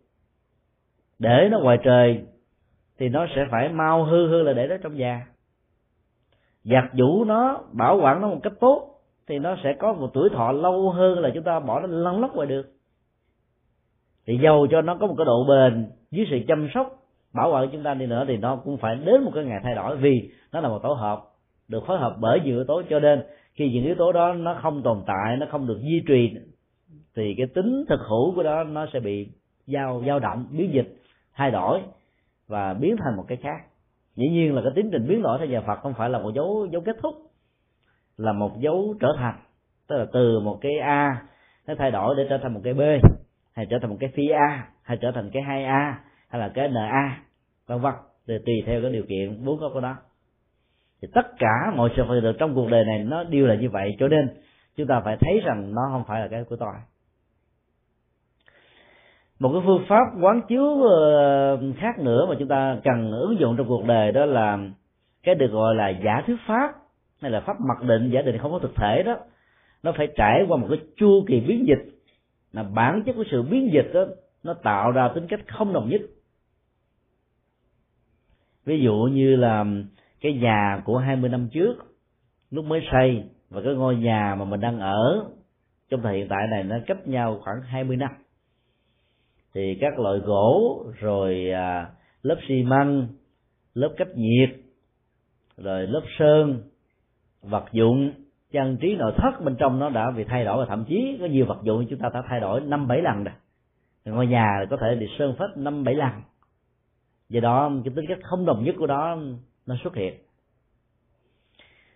để 1.19 1.47
nó 1.51 1.59
ngoài 1.59 1.77
trời, 1.83 2.21
thì 2.99 3.09
nó 3.09 3.27
sẽ 3.35 3.45
phải 3.51 3.69
mau 3.69 4.03
hư 4.03 4.27
hơn 4.27 4.45
là 4.45 4.53
để 4.53 4.67
nó 4.67 4.77
trong 4.77 4.95
nhà. 4.95 5.27
Giặt 6.63 6.83
giũ 6.93 7.23
nó, 7.23 7.59
bảo 7.71 7.99
quản 8.01 8.21
nó 8.21 8.27
một 8.27 8.39
cách 8.43 8.53
tốt, 8.59 9.01
thì 9.27 9.39
nó 9.39 9.55
sẽ 9.63 9.73
có 9.79 9.93
một 9.93 10.09
tuổi 10.13 10.29
thọ 10.29 10.51
lâu 10.51 10.91
hơn 10.91 11.19
là 11.19 11.29
chúng 11.33 11.43
ta 11.43 11.59
bỏ 11.59 11.79
nó 11.79 11.87
lăn 11.87 12.21
lóc 12.21 12.35
ngoài 12.35 12.47
được. 12.47 12.67
Thì 14.27 14.37
dầu 14.43 14.67
cho 14.71 14.81
nó 14.81 14.95
có 14.95 15.07
một 15.07 15.15
cái 15.17 15.25
độ 15.25 15.45
bền 15.49 15.91
dưới 16.11 16.25
sự 16.29 16.39
chăm 16.47 16.67
sóc, 16.73 16.95
bảo 17.33 17.51
quản 17.51 17.69
chúng 17.71 17.83
ta 17.83 17.93
đi 17.93 18.05
nữa 18.05 18.25
thì 18.27 18.37
nó 18.37 18.55
cũng 18.55 18.77
phải 18.77 18.95
đến 18.95 19.23
một 19.23 19.31
cái 19.35 19.43
ngày 19.43 19.59
thay 19.63 19.75
đổi 19.75 19.97
vì 19.97 20.31
nó 20.51 20.61
là 20.61 20.69
một 20.69 20.79
tổ 20.83 20.93
hợp, 20.93 21.23
được 21.67 21.83
phối 21.87 21.99
hợp 21.99 22.15
bởi 22.19 22.39
nhiều 22.39 22.55
yếu 22.55 22.63
tố. 22.63 22.81
Cho 22.89 22.99
nên, 22.99 23.23
khi 23.53 23.69
những 23.69 23.85
yếu 23.85 23.95
tố 23.95 24.11
đó 24.11 24.33
nó 24.33 24.59
không 24.61 24.83
tồn 24.83 25.03
tại, 25.07 25.37
nó 25.37 25.45
không 25.51 25.67
được 25.67 25.79
duy 25.81 26.03
trì 26.07 26.33
thì 27.15 27.33
cái 27.37 27.47
tính 27.47 27.85
thực 27.89 27.99
hữu 27.99 28.35
của 28.35 28.43
đó 28.43 28.63
nó 28.63 28.85
sẽ 28.93 28.99
bị 28.99 29.27
dao 29.67 30.03
dao 30.07 30.19
động, 30.19 30.45
biến 30.51 30.73
dịch 30.73 30.97
thay 31.37 31.51
đổi 31.51 31.81
và 32.47 32.73
biến 32.73 32.95
thành 32.97 33.17
một 33.17 33.25
cái 33.27 33.37
khác. 33.37 33.65
Dĩ 34.15 34.29
nhiên 34.29 34.55
là 34.55 34.61
cái 34.61 34.71
tiến 34.75 34.89
trình 34.91 35.07
biến 35.07 35.21
đổi 35.21 35.37
theo 35.39 35.47
nhà 35.47 35.61
Phật 35.61 35.79
không 35.81 35.93
phải 35.93 36.09
là 36.09 36.19
một 36.19 36.31
dấu 36.35 36.67
dấu 36.71 36.81
kết 36.81 36.95
thúc, 37.01 37.15
là 38.17 38.33
một 38.33 38.59
dấu 38.59 38.95
trở 38.99 39.07
thành. 39.17 39.39
Tức 39.87 39.97
là 39.97 40.05
từ 40.13 40.39
một 40.39 40.57
cái 40.61 40.79
A 40.79 41.21
nó 41.67 41.73
thay 41.77 41.91
đổi 41.91 42.15
để 42.17 42.25
trở 42.29 42.37
thành 42.37 42.53
một 42.53 42.61
cái 42.63 42.73
B, 42.73 42.81
hay 43.53 43.65
trở 43.69 43.77
thành 43.81 43.89
một 43.89 43.97
cái 43.99 44.09
phi 44.15 44.27
A, 44.27 44.67
hay 44.81 44.97
trở 45.01 45.11
thành 45.11 45.29
cái 45.33 45.43
hai 45.43 45.65
A, 45.65 45.99
hay 46.29 46.41
là 46.41 46.51
cái 46.53 46.69
NA 46.69 47.23
vân 47.67 47.79
vân. 47.79 47.93
Thì 48.27 48.33
tùy 48.45 48.55
theo 48.65 48.81
cái 48.81 48.91
điều 48.91 49.03
kiện 49.09 49.45
bốn 49.45 49.59
có 49.59 49.69
của 49.73 49.79
đó 49.79 49.95
thì 51.01 51.07
tất 51.13 51.27
cả 51.39 51.71
mọi 51.75 51.89
sự 51.95 52.03
việc 52.03 52.19
được 52.23 52.35
trong 52.39 52.55
cuộc 52.55 52.69
đời 52.69 52.85
này 52.85 52.99
nó 52.99 53.23
đều 53.23 53.47
là 53.47 53.55
như 53.55 53.69
vậy. 53.69 53.95
Cho 53.99 54.07
nên 54.07 54.29
chúng 54.75 54.87
ta 54.87 55.01
phải 55.05 55.17
thấy 55.21 55.41
rằng 55.45 55.75
nó 55.75 55.81
không 55.91 56.03
phải 56.07 56.21
là 56.21 56.27
cái 56.27 56.43
của 56.43 56.55
tôi 56.55 56.73
một 59.39 59.49
cái 59.53 59.61
phương 59.65 59.85
pháp 59.87 60.03
quán 60.21 60.41
chiếu 60.47 60.83
ờ, 60.83 61.59
khác 61.77 61.99
nữa 61.99 62.25
mà 62.29 62.35
chúng 62.39 62.47
ta 62.47 62.77
cần 62.83 63.11
ứng 63.11 63.39
dụng 63.39 63.55
trong 63.57 63.67
cuộc 63.67 63.85
đời 63.85 64.11
đó 64.11 64.25
là 64.25 64.59
cái 65.23 65.35
được 65.35 65.51
gọi 65.51 65.75
là 65.75 65.89
giả 65.89 66.23
thuyết 66.27 66.35
pháp, 66.47 66.73
hay 67.21 67.31
là 67.31 67.39
pháp 67.39 67.61
mặc 67.61 67.83
định, 67.87 68.09
giả 68.13 68.21
định 68.21 68.37
không 68.37 68.51
có 68.51 68.59
thực 68.59 68.75
thể 68.75 69.03
đó. 69.03 69.17
Nó 69.83 69.91
phải 69.97 70.07
trải 70.15 70.45
qua 70.47 70.57
một 70.57 70.67
cái 70.69 70.79
chu 70.97 71.23
kỳ 71.27 71.39
biến 71.39 71.67
dịch 71.67 71.99
là 72.53 72.63
bản 72.63 73.03
chất 73.05 73.13
của 73.15 73.23
sự 73.31 73.43
biến 73.43 73.69
dịch 73.73 73.91
đó, 73.93 74.05
nó 74.43 74.53
tạo 74.53 74.91
ra 74.91 75.09
tính 75.15 75.27
cách 75.27 75.39
không 75.47 75.73
đồng 75.73 75.89
nhất. 75.89 76.01
Ví 78.65 78.79
dụ 78.79 79.09
như 79.11 79.35
là 79.35 79.65
cái 80.21 80.33
nhà 80.33 80.81
của 80.85 80.97
20 80.97 81.29
năm 81.29 81.49
trước, 81.51 81.75
lúc 82.51 82.65
mới 82.65 82.81
xây, 82.91 83.23
và 83.49 83.61
cái 83.65 83.73
ngôi 83.73 83.95
nhà 83.95 84.35
mà 84.39 84.45
mình 84.45 84.59
đang 84.59 84.79
ở 84.79 85.25
trong 85.89 86.01
thời 86.01 86.17
hiện 86.17 86.27
tại 86.29 86.47
này 86.51 86.63
nó 86.63 86.75
cách 86.87 87.07
nhau 87.07 87.39
khoảng 87.43 87.61
20 87.61 87.97
năm 87.97 88.11
thì 89.57 89.77
các 89.81 89.99
loại 89.99 90.19
gỗ 90.19 90.83
rồi 90.99 91.51
à, 91.51 91.89
lớp 92.21 92.35
xi 92.47 92.63
măng 92.63 93.07
lớp 93.73 93.93
cách 93.97 94.07
nhiệt 94.15 94.49
rồi 95.57 95.87
lớp 95.87 96.01
sơn 96.19 96.61
vật 97.41 97.65
dụng 97.71 98.11
trang 98.51 98.77
trí 98.77 98.95
nội 98.95 99.13
thất 99.17 99.41
bên 99.43 99.55
trong 99.59 99.79
nó 99.79 99.89
đã 99.89 100.11
bị 100.11 100.23
thay 100.23 100.45
đổi 100.45 100.57
và 100.57 100.65
thậm 100.65 100.85
chí 100.87 101.17
có 101.19 101.25
nhiều 101.25 101.45
vật 101.45 101.57
dụng 101.63 101.85
chúng 101.89 101.99
ta 101.99 102.09
đã 102.13 102.23
thay 102.29 102.39
đổi 102.39 102.61
năm 102.61 102.87
bảy 102.87 103.01
lần 103.01 103.23
rồi. 103.23 103.33
Ngôi 104.05 104.27
nhà 104.27 104.65
có 104.69 104.77
thể 104.81 104.95
bị 104.99 105.07
sơn 105.19 105.35
phết 105.39 105.57
năm 105.57 105.83
bảy 105.83 105.95
lần. 105.95 106.11
Do 107.29 107.39
đó 107.39 107.71
cái 107.83 107.93
tính 107.95 108.05
cách 108.07 108.19
không 108.23 108.45
đồng 108.45 108.63
nhất 108.63 108.75
của 108.79 108.87
đó 108.87 109.17
nó 109.65 109.75
xuất 109.83 109.95
hiện. 109.95 110.13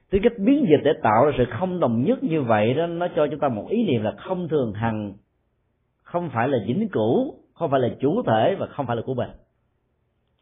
Tính 0.10 0.22
cách 0.24 0.34
biến 0.38 0.66
dịch 0.70 0.82
để 0.84 0.92
tạo 1.04 1.26
ra 1.26 1.32
sự 1.38 1.46
không 1.60 1.80
đồng 1.80 2.04
nhất 2.04 2.24
như 2.24 2.42
vậy 2.42 2.74
đó 2.74 2.88
nó 2.88 3.08
cho 3.16 3.28
chúng 3.32 3.40
ta 3.40 3.48
một 3.48 3.68
ý 3.70 3.84
niệm 3.84 4.04
là 4.04 4.12
không 4.12 4.48
thường 4.48 4.74
hằng 4.74 5.14
không 6.12 6.30
phải 6.34 6.48
là 6.48 6.58
vĩnh 6.68 6.90
cửu 6.90 7.41
không 7.62 7.72
phải 7.72 7.80
là 7.80 7.90
chủ 8.00 8.24
thể 8.28 8.56
và 8.60 8.68
không 8.68 8.88
phải 8.88 8.96
là 8.96 9.02
của 9.02 9.14
mình 9.14 9.30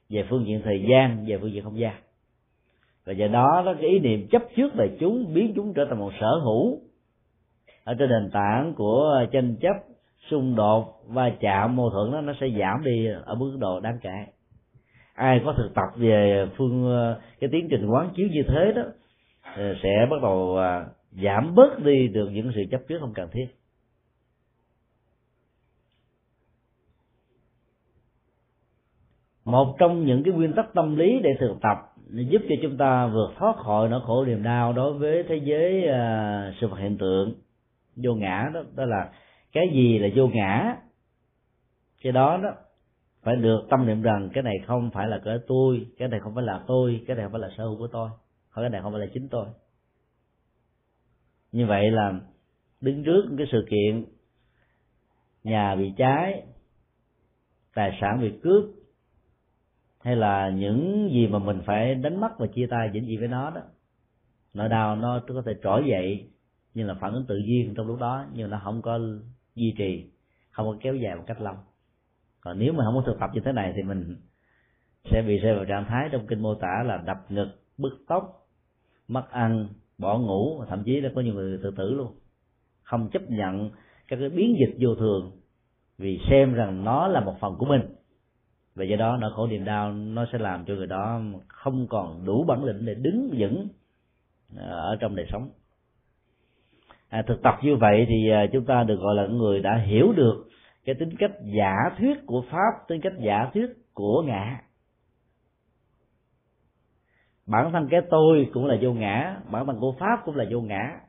về 0.09 0.23
phương 0.29 0.45
diện 0.47 0.61
thời 0.63 0.85
gian, 0.89 1.25
về 1.27 1.37
phương 1.37 1.51
diện 1.51 1.63
không 1.63 1.79
gian. 1.79 1.93
Và 3.05 3.13
do 3.13 3.27
đó 3.27 3.63
đó 3.65 3.73
cái 3.81 3.89
ý 3.89 3.99
niệm 3.99 4.27
chấp 4.31 4.41
trước 4.55 4.73
về 4.75 4.97
chúng 4.99 5.33
biến 5.33 5.53
chúng 5.55 5.73
trở 5.73 5.85
thành 5.85 5.99
một 5.99 6.11
sở 6.19 6.39
hữu 6.43 6.79
ở 7.83 7.93
trên 7.99 8.09
nền 8.09 8.29
tảng 8.31 8.73
của 8.73 9.25
tranh 9.31 9.55
chấp, 9.61 9.75
xung 10.29 10.55
đột, 10.55 11.03
va 11.07 11.31
chạm, 11.39 11.75
mâu 11.75 11.89
thuẫn 11.89 12.11
đó, 12.11 12.21
nó 12.21 12.33
sẽ 12.41 12.47
giảm 12.59 12.83
đi 12.83 13.07
ở 13.25 13.35
mức 13.35 13.57
độ 13.59 13.79
đáng 13.79 13.99
kể. 14.01 14.25
Ai 15.13 15.41
có 15.45 15.53
thực 15.57 15.73
tập 15.75 15.87
về 15.95 16.47
phương, 16.57 16.93
cái 17.39 17.49
tiến 17.53 17.67
trình 17.71 17.87
quán 17.87 18.09
chiếu 18.15 18.27
như 18.31 18.43
thế 18.47 18.71
đó 18.75 18.83
sẽ 19.83 20.07
bắt 20.09 20.21
đầu 20.21 20.57
à, 20.57 20.85
giảm 21.11 21.55
bớt 21.55 21.79
đi 21.83 22.07
được 22.07 22.29
những 22.31 22.51
sự 22.55 22.61
chấp 22.71 22.81
trước 22.87 22.97
không 22.99 23.13
cần 23.13 23.29
thiết. 23.31 23.58
Một 29.51 29.75
trong 29.79 30.05
những 30.05 30.23
cái 30.23 30.33
nguyên 30.33 30.53
tắc 30.53 30.73
tâm 30.73 30.95
lý 30.95 31.19
để 31.23 31.29
thực 31.39 31.55
tập 31.61 31.77
giúp 32.09 32.41
cho 32.49 32.55
chúng 32.61 32.77
ta 32.77 33.07
vượt 33.07 33.31
thoát 33.37 33.57
khỏi 33.57 33.89
nỗi 33.89 34.01
khổ 34.05 34.25
niềm 34.25 34.43
đau 34.43 34.73
đối 34.73 34.93
với 34.93 35.23
thế 35.23 35.35
giới 35.43 35.83
uh, 35.83 36.55
sự 36.61 36.67
vật 36.67 36.77
hiện 36.79 36.97
tượng. 36.97 37.33
Vô 37.95 38.13
ngã 38.13 38.49
đó 38.53 38.61
đó 38.75 38.85
là 38.85 39.09
cái 39.51 39.69
gì 39.73 39.99
là 39.99 40.07
vô 40.15 40.27
ngã? 40.27 40.75
Cái 42.01 42.11
đó 42.11 42.37
đó 42.43 42.49
phải 43.23 43.35
được 43.35 43.61
tâm 43.69 43.87
niệm 43.87 44.01
rằng 44.01 44.29
cái 44.33 44.43
này 44.43 44.55
không 44.65 44.89
phải 44.93 45.07
là 45.07 45.19
cái 45.25 45.37
tôi 45.47 45.87
cái 45.97 46.07
này 46.07 46.19
không 46.19 46.35
phải 46.35 46.43
là 46.43 46.63
tôi 46.67 47.03
cái 47.07 47.15
này 47.15 47.25
không 47.25 47.31
phải 47.31 47.41
là 47.41 47.49
sở 47.57 47.63
hữu 47.63 47.77
của 47.77 47.87
tôi 47.87 48.09
hoặc 48.51 48.61
cái 48.61 48.69
này 48.69 48.81
không 48.81 48.91
phải 48.91 49.01
là 49.01 49.07
chính 49.13 49.27
tôi. 49.27 49.45
Như 51.51 51.65
vậy 51.65 51.91
là 51.91 52.13
đứng 52.81 53.03
trước 53.03 53.23
cái 53.37 53.47
sự 53.51 53.65
kiện 53.69 54.05
nhà 55.43 55.75
bị 55.75 55.93
cháy 55.97 56.43
tài 57.75 57.97
sản 58.01 58.21
bị 58.21 58.31
cướp 58.43 58.63
hay 60.03 60.15
là 60.15 60.49
những 60.49 61.09
gì 61.11 61.27
mà 61.27 61.39
mình 61.39 61.61
phải 61.65 61.95
đánh 61.95 62.21
mất 62.21 62.39
và 62.39 62.47
chia 62.47 62.67
tay 62.69 62.89
vĩnh 62.89 63.05
viễn 63.05 63.19
với 63.19 63.27
nó 63.27 63.49
đó. 63.49 63.61
Nỗi 64.53 64.69
đau, 64.69 64.95
nó 64.95 65.21
có 65.27 65.41
thể 65.45 65.53
trỗi 65.63 65.83
dậy 65.89 66.29
như 66.73 66.85
là 66.85 66.93
phản 66.93 67.13
ứng 67.13 67.25
tự 67.27 67.37
nhiên 67.37 67.73
trong 67.77 67.87
lúc 67.87 67.99
đó, 67.99 68.25
nhưng 68.33 68.49
nó 68.49 68.61
không 68.63 68.81
có 68.81 68.99
duy 69.55 69.73
trì, 69.77 70.11
không 70.51 70.67
có 70.67 70.77
kéo 70.81 70.95
dài 70.95 71.15
một 71.15 71.23
cách 71.27 71.41
lâu. 71.41 71.55
Còn 72.41 72.59
nếu 72.59 72.73
mà 72.73 72.83
không 72.83 72.95
có 72.95 73.03
thực 73.05 73.19
tập 73.19 73.29
như 73.33 73.41
thế 73.45 73.51
này 73.51 73.73
thì 73.75 73.83
mình 73.83 74.15
sẽ 75.11 75.21
bị 75.21 75.37
rơi 75.37 75.55
vào 75.55 75.65
trạng 75.65 75.85
thái 75.85 76.09
trong 76.11 76.27
kinh 76.27 76.41
mô 76.41 76.55
tả 76.55 76.83
là 76.85 76.97
đập 76.97 77.17
ngực, 77.29 77.49
bứt 77.77 77.93
tóc, 78.07 78.47
mất 79.07 79.31
ăn, 79.31 79.67
bỏ 79.97 80.17
ngủ 80.17 80.57
và 80.59 80.65
thậm 80.69 80.83
chí 80.83 81.01
là 81.01 81.09
có 81.15 81.21
nhiều 81.21 81.33
người 81.33 81.59
tự 81.63 81.71
tử 81.77 81.93
luôn. 81.93 82.15
Không 82.83 83.09
chấp 83.09 83.21
nhận 83.29 83.69
các 84.07 84.17
cái 84.19 84.29
biến 84.29 84.55
dịch 84.59 84.77
vô 84.79 84.95
thường 84.95 85.31
vì 85.97 86.19
xem 86.29 86.53
rằng 86.53 86.83
nó 86.83 87.07
là 87.07 87.19
một 87.19 87.35
phần 87.39 87.55
của 87.57 87.65
mình 87.65 87.81
và 88.79 88.85
do 88.85 88.95
đó 88.95 89.17
nỗi 89.17 89.31
khổ 89.35 89.47
niềm 89.47 89.65
đau 89.65 89.91
nó 89.91 90.25
sẽ 90.31 90.37
làm 90.37 90.65
cho 90.65 90.73
người 90.73 90.87
đó 90.87 91.21
không 91.47 91.87
còn 91.87 92.25
đủ 92.25 92.43
bản 92.47 92.63
lĩnh 92.63 92.85
để 92.85 92.93
đứng 92.93 93.29
vững 93.37 93.67
à, 94.57 94.67
ở 94.69 94.97
trong 94.99 95.15
đời 95.15 95.25
sống. 95.29 95.49
À, 97.09 97.23
thực 97.27 97.41
tập 97.43 97.55
như 97.61 97.75
vậy 97.75 98.05
thì 98.09 98.29
à, 98.31 98.45
chúng 98.53 98.65
ta 98.65 98.83
được 98.83 98.99
gọi 98.99 99.15
là 99.15 99.27
người 99.27 99.59
đã 99.59 99.77
hiểu 99.77 100.13
được 100.13 100.47
cái 100.85 100.95
tính 100.99 101.15
cách 101.19 101.31
giả 101.43 101.75
thuyết 101.97 102.25
của 102.25 102.43
pháp 102.51 102.87
tính 102.87 103.01
cách 103.01 103.13
giả 103.19 103.49
thuyết 103.53 103.69
của 103.93 104.23
ngã. 104.25 104.61
Bản 107.47 107.71
thân 107.71 107.87
cái 107.91 108.01
tôi 108.09 108.49
cũng 108.53 108.65
là 108.65 108.77
vô 108.81 108.93
ngã 108.93 109.37
bản 109.51 109.65
thân 109.65 109.79
của 109.79 109.95
pháp 109.99 110.21
cũng 110.25 110.35
là 110.35 110.45
vô 110.51 110.61
ngã. 110.61 110.99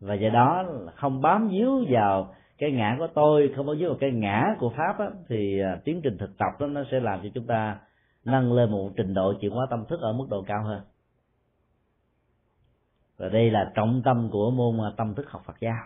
Và 0.00 0.14
do 0.14 0.28
đó 0.28 0.64
không 0.94 1.20
bám 1.20 1.48
víu 1.48 1.84
vào 1.90 2.34
cái 2.60 2.70
ngã 2.72 2.96
của 2.98 3.08
tôi 3.14 3.52
không 3.56 3.66
có 3.66 3.72
dưới 3.72 3.88
một 3.88 3.96
cái 4.00 4.10
ngã 4.10 4.44
của 4.58 4.70
pháp 4.76 4.98
á, 4.98 5.06
thì 5.28 5.60
à, 5.60 5.80
tiến 5.84 6.00
trình 6.04 6.18
thực 6.18 6.38
tập 6.38 6.60
đó 6.60 6.66
nó 6.66 6.84
sẽ 6.90 7.00
làm 7.00 7.20
cho 7.22 7.28
chúng 7.34 7.46
ta 7.46 7.78
nâng 8.24 8.52
lên 8.52 8.70
một 8.70 8.90
trình 8.96 9.14
độ 9.14 9.34
chuyển 9.40 9.50
hóa 9.50 9.66
tâm 9.70 9.84
thức 9.88 10.00
ở 10.00 10.12
mức 10.12 10.26
độ 10.30 10.42
cao 10.42 10.64
hơn. 10.64 10.80
Và 13.16 13.28
đây 13.28 13.50
là 13.50 13.72
trọng 13.74 14.02
tâm 14.04 14.28
của 14.32 14.50
môn 14.50 14.86
à, 14.86 14.90
tâm 14.96 15.14
thức 15.14 15.30
học 15.30 15.42
Phật 15.46 15.60
giáo. 15.60 15.84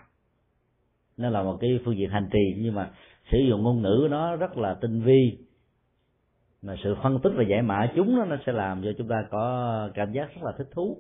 Nó 1.17 1.29
là 1.29 1.43
một 1.43 1.57
cái 1.61 1.81
phương 1.85 1.97
diện 1.97 2.11
hành 2.11 2.29
trì 2.33 2.55
nhưng 2.59 2.75
mà 2.75 2.91
sử 3.33 3.39
dụng 3.39 3.63
ngôn 3.63 3.83
ngữ 3.83 4.09
nó 4.11 4.37
rất 4.37 4.57
là 4.57 4.75
tinh 4.81 5.01
vi. 5.01 5.39
Mà 6.63 6.77
sự 6.85 6.97
phân 7.03 7.19
tích 7.23 7.33
và 7.37 7.43
giải 7.43 7.63
mã 7.63 7.93
chúng 7.97 8.17
đó, 8.17 8.25
nó 8.25 8.37
sẽ 8.47 8.53
làm 8.53 8.83
cho 8.85 8.91
chúng 8.99 9.09
ta 9.09 9.17
có 9.31 9.91
cảm 9.95 10.13
giác 10.13 10.35
rất 10.35 10.43
là 10.43 10.53
thích 10.59 10.69
thú. 10.75 10.99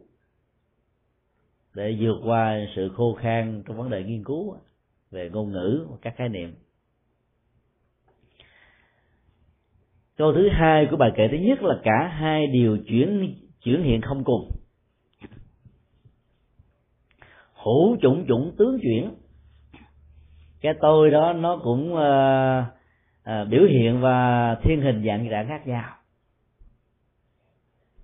Để 1.74 1.96
vượt 2.00 2.16
qua 2.24 2.56
sự 2.76 2.88
khô 2.96 3.14
khan 3.14 3.62
trong 3.66 3.76
vấn 3.76 3.90
đề 3.90 4.04
nghiên 4.04 4.24
cứu 4.24 4.56
về 5.14 5.30
ngôn 5.32 5.52
ngữ 5.52 5.86
và 5.90 5.96
các 6.02 6.14
khái 6.16 6.28
niệm. 6.28 6.54
Câu 10.16 10.32
thứ 10.32 10.48
hai 10.52 10.86
của 10.90 10.96
bài 10.96 11.10
kệ 11.16 11.28
thứ 11.28 11.36
nhất 11.36 11.62
là 11.62 11.74
cả 11.82 12.08
hai 12.08 12.46
điều 12.46 12.78
chuyển 12.88 13.34
chuyển 13.62 13.82
hiện 13.82 14.00
không 14.00 14.24
cùng. 14.24 14.50
Hữu 17.64 17.96
chủng 18.02 18.24
chủng 18.28 18.52
tướng 18.58 18.78
chuyển. 18.82 19.14
Cái 20.60 20.74
tôi 20.80 21.10
đó 21.10 21.32
nó 21.32 21.60
cũng 21.64 21.94
uh, 21.94 22.64
uh, 23.30 23.48
biểu 23.48 23.62
hiện 23.70 24.00
và 24.00 24.54
thiên 24.62 24.80
hình 24.80 25.04
dạng 25.06 25.30
dạng 25.30 25.48
khác 25.48 25.66
nhau. 25.66 25.96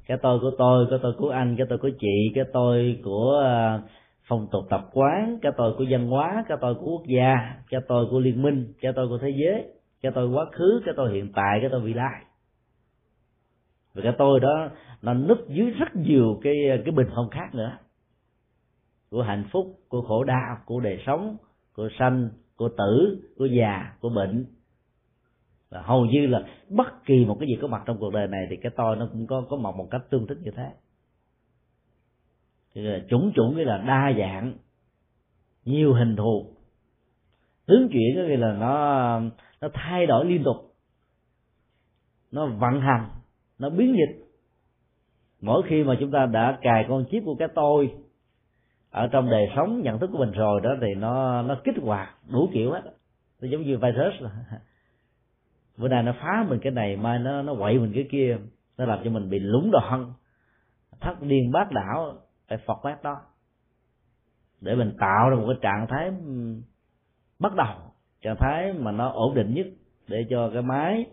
Cái 0.06 0.18
tôi 0.22 0.40
của 0.40 0.50
tôi 0.58 0.86
cái 0.90 0.98
tôi 1.02 1.12
của 1.18 1.30
anh 1.30 1.56
cái 1.56 1.66
tôi 1.70 1.78
của 1.78 1.90
chị 2.00 2.32
cái 2.34 2.44
tôi 2.52 3.00
của 3.04 3.42
uh, 3.76 3.90
phong 4.30 4.46
tục 4.52 4.64
tập 4.70 4.88
quán, 4.92 5.38
cái 5.42 5.52
tôi 5.56 5.74
của 5.78 5.84
văn 5.90 6.06
hóa, 6.06 6.44
cái 6.48 6.58
tôi 6.60 6.74
của 6.74 6.86
quốc 6.86 7.06
gia, 7.06 7.54
cái 7.70 7.80
tôi 7.88 8.06
của 8.10 8.20
liên 8.20 8.42
minh, 8.42 8.72
cái 8.80 8.92
tôi 8.96 9.08
của 9.08 9.18
thế 9.18 9.30
giới, 9.30 9.72
cái 10.02 10.12
tôi 10.14 10.28
quá 10.28 10.44
khứ, 10.52 10.82
cái 10.84 10.94
tôi 10.96 11.12
hiện 11.12 11.32
tại, 11.34 11.58
cái 11.60 11.70
tôi 11.72 11.80
vị 11.80 11.94
lai. 11.94 12.22
Và 13.94 14.02
cái 14.02 14.12
tôi 14.18 14.40
đó, 14.40 14.68
nó 15.02 15.14
núp 15.14 15.38
dưới 15.48 15.70
rất 15.70 15.96
nhiều 15.96 16.40
cái 16.42 16.54
cái 16.84 16.92
bình 16.92 17.06
phong 17.14 17.30
khác 17.30 17.54
nữa. 17.54 17.78
Của 19.10 19.22
hạnh 19.22 19.44
phúc, 19.52 19.78
của 19.88 20.02
khổ 20.02 20.24
đau, 20.24 20.58
của 20.64 20.80
đời 20.80 21.02
sống, 21.06 21.36
của 21.74 21.88
sanh, 21.98 22.28
của 22.56 22.68
tử, 22.68 23.22
của 23.38 23.46
già, 23.46 23.92
của 24.00 24.08
bệnh. 24.08 24.46
Và 25.70 25.82
hầu 25.82 26.06
như 26.06 26.26
là 26.26 26.42
bất 26.68 27.04
kỳ 27.04 27.24
một 27.24 27.36
cái 27.40 27.48
gì 27.48 27.58
có 27.62 27.68
mặt 27.68 27.82
trong 27.86 27.98
cuộc 28.00 28.12
đời 28.12 28.26
này 28.26 28.46
thì 28.50 28.56
cái 28.56 28.72
tôi 28.76 28.96
nó 28.96 29.08
cũng 29.12 29.26
có 29.26 29.44
có 29.50 29.56
mọc 29.56 29.76
một 29.76 29.88
cách 29.90 30.02
tương 30.10 30.26
thích 30.26 30.38
như 30.42 30.50
thế 30.56 30.70
thì 32.74 32.82
là 32.82 32.98
chủng 33.08 33.32
chủng 33.34 33.56
cái 33.56 33.64
là 33.64 33.78
đa 33.78 34.12
dạng, 34.18 34.54
nhiều 35.64 35.94
hình 35.94 36.16
thù 36.16 36.56
tướng 37.70 37.88
chuyển 37.88 38.16
có 38.16 38.22
nghĩa 38.22 38.36
là 38.36 38.52
nó 38.52 39.20
nó 39.60 39.68
thay 39.74 40.06
đổi 40.06 40.24
liên 40.24 40.44
tục. 40.44 40.56
Nó 42.32 42.46
vận 42.46 42.80
hành, 42.80 43.08
nó 43.58 43.70
biến 43.70 43.96
dịch. 43.96 44.24
Mỗi 45.40 45.62
khi 45.66 45.84
mà 45.84 45.96
chúng 46.00 46.10
ta 46.10 46.26
đã 46.26 46.58
cài 46.62 46.86
con 46.88 47.04
chip 47.10 47.22
của 47.24 47.34
cái 47.34 47.48
tôi 47.54 47.94
ở 48.90 49.06
trong 49.06 49.30
đời 49.30 49.48
sống, 49.56 49.82
nhận 49.82 49.98
thức 49.98 50.10
của 50.12 50.18
mình 50.18 50.32
rồi 50.32 50.60
đó, 50.60 50.70
thì 50.80 50.94
nó 50.94 51.42
nó 51.42 51.56
kích 51.64 51.74
hoạt, 51.82 52.08
đủ 52.32 52.48
kiểu 52.52 52.72
hết. 52.72 52.82
Nó 53.40 53.48
giống 53.48 53.62
như 53.62 53.78
virus. 53.78 54.32
Bữa 55.76 55.88
nay 55.88 56.02
nó 56.02 56.12
phá 56.20 56.46
mình 56.48 56.60
cái 56.62 56.72
này, 56.72 56.96
mai 56.96 57.18
nó 57.18 57.42
nó 57.42 57.54
quậy 57.54 57.78
mình 57.78 57.92
cái 57.94 58.06
kia, 58.10 58.38
nó 58.78 58.84
làm 58.84 58.98
cho 59.04 59.10
mình 59.10 59.30
bị 59.30 59.38
lúng 59.38 59.70
đoạn, 59.70 60.12
thất 61.00 61.22
điên 61.22 61.50
bát 61.52 61.72
đảo 61.72 62.14
phải 62.50 62.58
phật 62.66 63.02
đó, 63.02 63.20
để 64.60 64.74
mình 64.74 64.96
tạo 64.98 65.30
ra 65.30 65.36
một 65.36 65.44
cái 65.46 65.58
trạng 65.62 65.86
thái 65.88 66.10
bắt 67.38 67.54
đầu, 67.54 67.76
trạng 68.22 68.36
thái 68.36 68.72
mà 68.72 68.92
nó 68.92 69.08
ổn 69.08 69.34
định 69.34 69.54
nhất 69.54 69.66
để 70.08 70.26
cho 70.30 70.50
cái 70.52 70.62
máy 70.62 71.06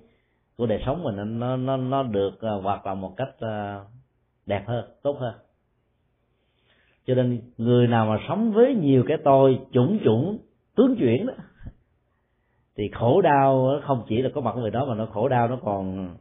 của 0.57 0.65
đời 0.65 0.83
sống 0.85 1.03
mình 1.03 1.39
nó 1.39 1.57
nó 1.57 1.77
nó 1.77 2.03
được 2.03 2.41
à, 2.41 2.51
hoạt 2.63 2.85
động 2.85 3.01
một 3.01 3.13
cách 3.17 3.35
à, 3.39 3.79
đẹp 4.45 4.63
hơn, 4.67 4.85
tốt 5.01 5.17
hơn. 5.19 5.33
Cho 7.07 7.15
nên 7.15 7.41
người 7.57 7.87
nào 7.87 8.05
mà 8.05 8.17
sống 8.27 8.51
với 8.51 8.75
nhiều 8.75 9.03
cái 9.07 9.17
tôi 9.23 9.59
chủng 9.71 9.99
chủng, 10.03 10.37
tướng 10.75 10.95
chuyển 10.99 11.25
đó, 11.25 11.33
thì 12.77 12.89
khổ 12.93 13.21
đau 13.21 13.79
không 13.83 14.05
chỉ 14.07 14.21
là 14.21 14.29
có 14.35 14.41
mặt 14.41 14.55
người 14.55 14.71
đó 14.71 14.85
mà 14.85 14.95
nó 14.95 15.05
khổ 15.05 15.27
đau 15.27 15.47
nó 15.47 15.57
còn, 15.63 16.15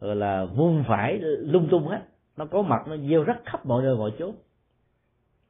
gọi 0.00 0.16
là 0.16 0.44
vung 0.44 0.84
phải 0.88 1.18
lung 1.20 1.68
tung 1.70 1.88
hết. 1.88 2.00
Nó 2.36 2.46
có 2.46 2.62
mặt 2.62 2.88
nó 2.88 2.96
gieo 2.96 3.22
rắc 3.22 3.40
khắp 3.44 3.66
mọi 3.66 3.82
nơi, 3.82 3.96
mọi 3.96 4.12
chốn 4.18 4.34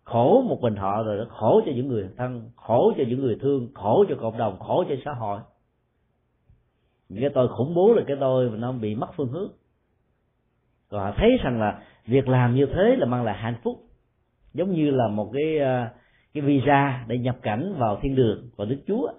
khổ 0.05 0.45
một 0.49 0.61
mình 0.61 0.77
họ 0.77 1.03
rồi 1.03 1.17
nó 1.17 1.25
khổ 1.29 1.63
cho 1.67 1.73
những 1.75 1.89
người 1.89 2.09
thân, 2.17 2.51
khổ 2.57 2.93
cho 2.97 3.05
những 3.09 3.21
người 3.21 3.37
thương, 3.41 3.69
khổ 3.75 4.05
cho 4.09 4.15
cộng 4.21 4.39
đồng, 4.39 4.59
khổ 4.59 4.85
cho 4.89 4.95
xã 5.05 5.13
hội. 5.13 5.41
Những 7.09 7.21
cái 7.21 7.31
tôi 7.35 7.49
khủng 7.49 7.75
bố 7.75 7.95
là 7.95 8.03
cái 8.07 8.17
tôi 8.21 8.51
mà 8.51 8.57
nó 8.57 8.73
bị 8.73 8.95
mất 8.95 9.07
phương 9.17 9.29
hướng. 9.29 9.53
Còn 10.89 11.01
họ 11.01 11.13
thấy 11.17 11.31
rằng 11.45 11.61
là 11.61 11.83
việc 12.07 12.29
làm 12.29 12.55
như 12.55 12.67
thế 12.67 12.97
là 12.99 13.07
mang 13.07 13.25
lại 13.25 13.37
hạnh 13.39 13.57
phúc. 13.63 13.81
Giống 14.55 14.73
như 14.73 14.91
là 14.91 15.09
một 15.09 15.31
cái 15.33 15.59
à, 15.59 15.93
cái 16.35 16.43
visa 16.43 17.05
để 17.09 17.19
nhập 17.19 17.37
cảnh 17.43 17.75
vào 17.79 17.99
thiên 18.03 18.15
đường 18.15 18.51
của 18.57 18.65
đức 18.65 18.79
chúa. 18.87 19.13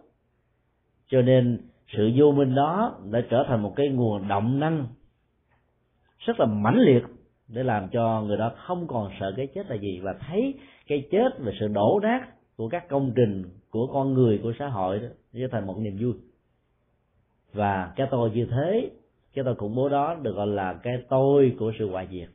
Cho 1.08 1.22
nên 1.22 1.62
sự 1.98 2.12
vô 2.16 2.32
minh 2.32 2.56
đó 2.56 2.98
đã 3.12 3.22
trở 3.30 3.46
thành 3.48 3.62
một 3.62 3.74
cái 3.76 3.90
nguồn 3.90 4.28
động 4.28 4.60
năng 4.60 4.88
rất 6.20 6.40
là 6.40 6.46
mãnh 6.46 6.80
liệt 6.80 7.04
để 7.48 7.64
làm 7.64 7.90
cho 7.90 8.22
người 8.22 8.38
đó 8.38 8.52
không 8.56 8.88
còn 8.88 9.12
sợ 9.20 9.34
cái 9.38 9.48
chết 9.56 9.70
là 9.70 9.76
gì. 9.76 10.00
Và 10.04 10.14
thấy 10.28 10.54
cái 10.88 11.08
chết 11.12 11.30
và 11.40 11.52
sự 11.60 11.68
đổ 11.68 12.00
nát 12.04 12.28
của 12.56 12.70
các 12.70 12.88
công 12.90 13.14
trình, 13.16 13.44
của 13.70 13.88
con 13.94 14.14
người, 14.14 14.40
của 14.44 14.54
xã 14.60 14.68
hội 14.68 15.00
đó 15.00 15.08
trở 15.34 15.48
thành 15.52 15.68
một 15.68 15.78
niềm 15.78 15.98
vui. 16.02 16.14
Và 17.54 17.94
cái 17.96 18.08
tôi 18.12 18.32
như 18.32 18.48
thế, 18.52 18.92
cái 19.34 19.46
tôi 19.46 19.56
khủng 19.56 19.76
bố 19.76 19.90
đó 19.90 20.16
được 20.22 20.36
gọi 20.36 20.48
là 20.48 20.80
cái 20.84 20.94
tôi 21.10 21.56
của 21.60 21.72
sự 21.80 21.90
hoại 21.90 22.08
diệt. 22.12 22.30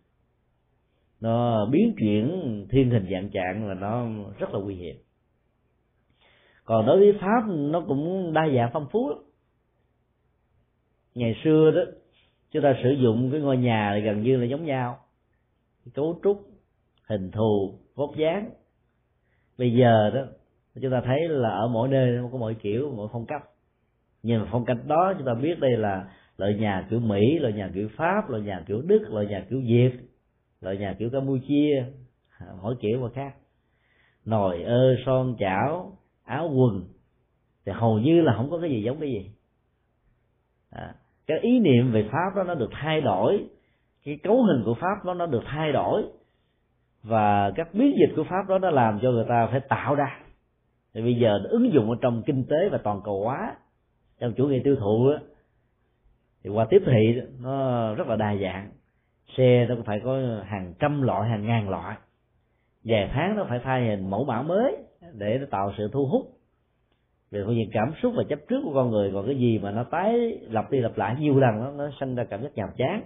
Nó 1.20 1.66
biến 1.66 1.94
chuyển 1.98 2.30
thiên 2.70 2.90
hình 2.90 3.06
dạng 3.12 3.30
trạng 3.30 3.68
là 3.68 3.74
nó 3.74 4.06
rất 4.38 4.54
là 4.54 4.60
nguy 4.60 4.74
hiểm. 4.74 4.96
Còn 6.64 6.86
đối 6.86 6.98
với 6.98 7.18
pháp, 7.20 7.42
nó 7.48 7.80
cũng 7.80 8.32
đa 8.32 8.48
dạng 8.54 8.70
phong 8.72 8.86
phú 8.92 9.08
lắm. 9.08 9.18
Ngày 11.14 11.34
xưa 11.44 11.70
đó, 11.70 11.82
chúng 12.50 12.62
ta 12.62 12.76
sử 12.82 12.90
dụng 12.90 13.30
cái 13.32 13.40
ngôi 13.40 13.56
nhà 13.56 14.00
gần 14.04 14.22
như 14.22 14.36
là 14.36 14.44
giống 14.44 14.64
nhau. 14.64 14.98
Cấu 15.94 16.20
trúc, 16.24 16.48
hình 17.08 17.30
thù 17.30 17.78
vóc 18.00 18.16
dáng. 18.16 18.50
Bây 19.58 19.72
giờ 19.72 20.10
đó 20.14 20.20
chúng 20.82 20.90
ta 20.90 21.02
thấy 21.04 21.28
là 21.28 21.50
ở 21.50 21.68
mỗi 21.68 21.88
nơi 21.88 22.10
nó 22.10 22.28
có 22.32 22.38
mỗi 22.38 22.54
kiểu 22.54 22.92
mỗi 22.96 23.08
phong 23.12 23.26
cách. 23.26 23.42
Nhưng 24.22 24.40
mà 24.40 24.48
phong 24.52 24.64
cách 24.64 24.76
đó 24.86 25.14
chúng 25.18 25.26
ta 25.26 25.34
biết 25.34 25.58
đây 25.60 25.70
là 25.76 26.10
loại 26.36 26.54
nhà 26.54 26.86
kiểu 26.90 27.00
mỹ 27.00 27.38
loại 27.38 27.52
nhà 27.52 27.70
kiểu 27.74 27.88
pháp 27.96 28.30
loại 28.30 28.42
nhà 28.42 28.64
kiểu 28.66 28.82
đức 28.82 29.02
loại 29.10 29.26
nhà 29.26 29.46
kiểu 29.50 29.60
việt 29.60 29.90
loại 30.60 30.76
nhà 30.76 30.94
kiểu 30.98 31.10
campuchia 31.10 31.84
mỗi 32.62 32.76
kiểu 32.80 33.00
mà 33.00 33.08
khác. 33.14 33.34
Nồi 34.24 34.62
ơ 34.62 34.94
son 35.06 35.36
chảo 35.38 35.98
áo 36.24 36.50
quần 36.54 36.84
thì 37.66 37.72
hầu 37.72 37.98
như 37.98 38.20
là 38.20 38.34
không 38.36 38.50
có 38.50 38.58
cái 38.60 38.70
gì 38.70 38.82
giống 38.82 39.00
cái 39.00 39.10
gì. 39.10 39.30
À, 40.70 40.94
cái 41.26 41.38
ý 41.42 41.60
niệm 41.60 41.92
về 41.92 42.08
pháp 42.12 42.36
đó 42.36 42.44
nó 42.44 42.54
được 42.54 42.70
thay 42.72 43.00
đổi 43.00 43.46
cái 44.04 44.18
cấu 44.22 44.42
hình 44.42 44.62
của 44.64 44.74
pháp 44.74 45.04
đó 45.04 45.14
nó 45.14 45.26
được 45.26 45.42
thay 45.46 45.72
đổi 45.72 46.02
và 47.02 47.52
các 47.56 47.74
biến 47.74 47.96
dịch 47.98 48.16
của 48.16 48.24
pháp 48.24 48.48
đó 48.48 48.58
nó 48.58 48.70
làm 48.70 48.98
cho 49.02 49.10
người 49.10 49.24
ta 49.28 49.48
phải 49.50 49.60
tạo 49.60 49.94
ra. 49.94 50.20
Thì 50.94 51.02
bây 51.02 51.14
giờ 51.14 51.40
ứng 51.50 51.72
dụng 51.72 51.90
ở 51.90 51.96
trong 52.00 52.22
kinh 52.26 52.44
tế 52.44 52.68
và 52.68 52.78
toàn 52.78 53.00
cầu 53.04 53.24
hóa 53.24 53.56
trong 54.20 54.32
chủ 54.32 54.46
nghĩa 54.46 54.60
tiêu 54.64 54.76
thụ 54.76 55.10
đó, 55.10 55.18
thì 56.44 56.50
qua 56.50 56.66
tiếp 56.70 56.82
thị 56.86 57.20
nó 57.40 57.94
rất 57.94 58.06
là 58.06 58.16
đa 58.16 58.36
dạng. 58.42 58.70
Xe 59.36 59.66
nó 59.68 59.74
cũng 59.74 59.84
phải 59.84 60.00
có 60.04 60.18
hàng 60.44 60.74
trăm 60.78 61.02
loại 61.02 61.30
hàng 61.30 61.46
ngàn 61.46 61.68
loại. 61.68 61.96
Vài 62.84 63.10
tháng 63.12 63.36
nó 63.36 63.46
phải 63.48 63.60
thay 63.64 63.86
hình 63.86 64.10
mẫu 64.10 64.24
mã 64.24 64.42
mới 64.42 64.76
để 65.12 65.38
nó 65.38 65.46
tạo 65.50 65.72
sự 65.78 65.88
thu 65.92 66.06
hút. 66.06 66.26
Về 67.30 67.42
phương 67.46 67.56
diện 67.56 67.70
cảm 67.72 67.92
xúc 68.02 68.12
và 68.16 68.24
chấp 68.28 68.38
trước 68.48 68.60
của 68.64 68.74
con 68.74 68.90
người 68.90 69.10
còn 69.14 69.26
cái 69.26 69.36
gì 69.36 69.58
mà 69.58 69.70
nó 69.70 69.84
tái 69.84 70.38
lặp 70.42 70.70
đi 70.70 70.80
lặp 70.80 70.98
lại 70.98 71.16
nhiều 71.18 71.40
lần 71.40 71.60
nó 71.60 71.70
nó 71.70 71.90
sinh 72.00 72.14
ra 72.14 72.24
cảm 72.24 72.42
giác 72.42 72.54
nhàm 72.54 72.68
chán. 72.76 73.02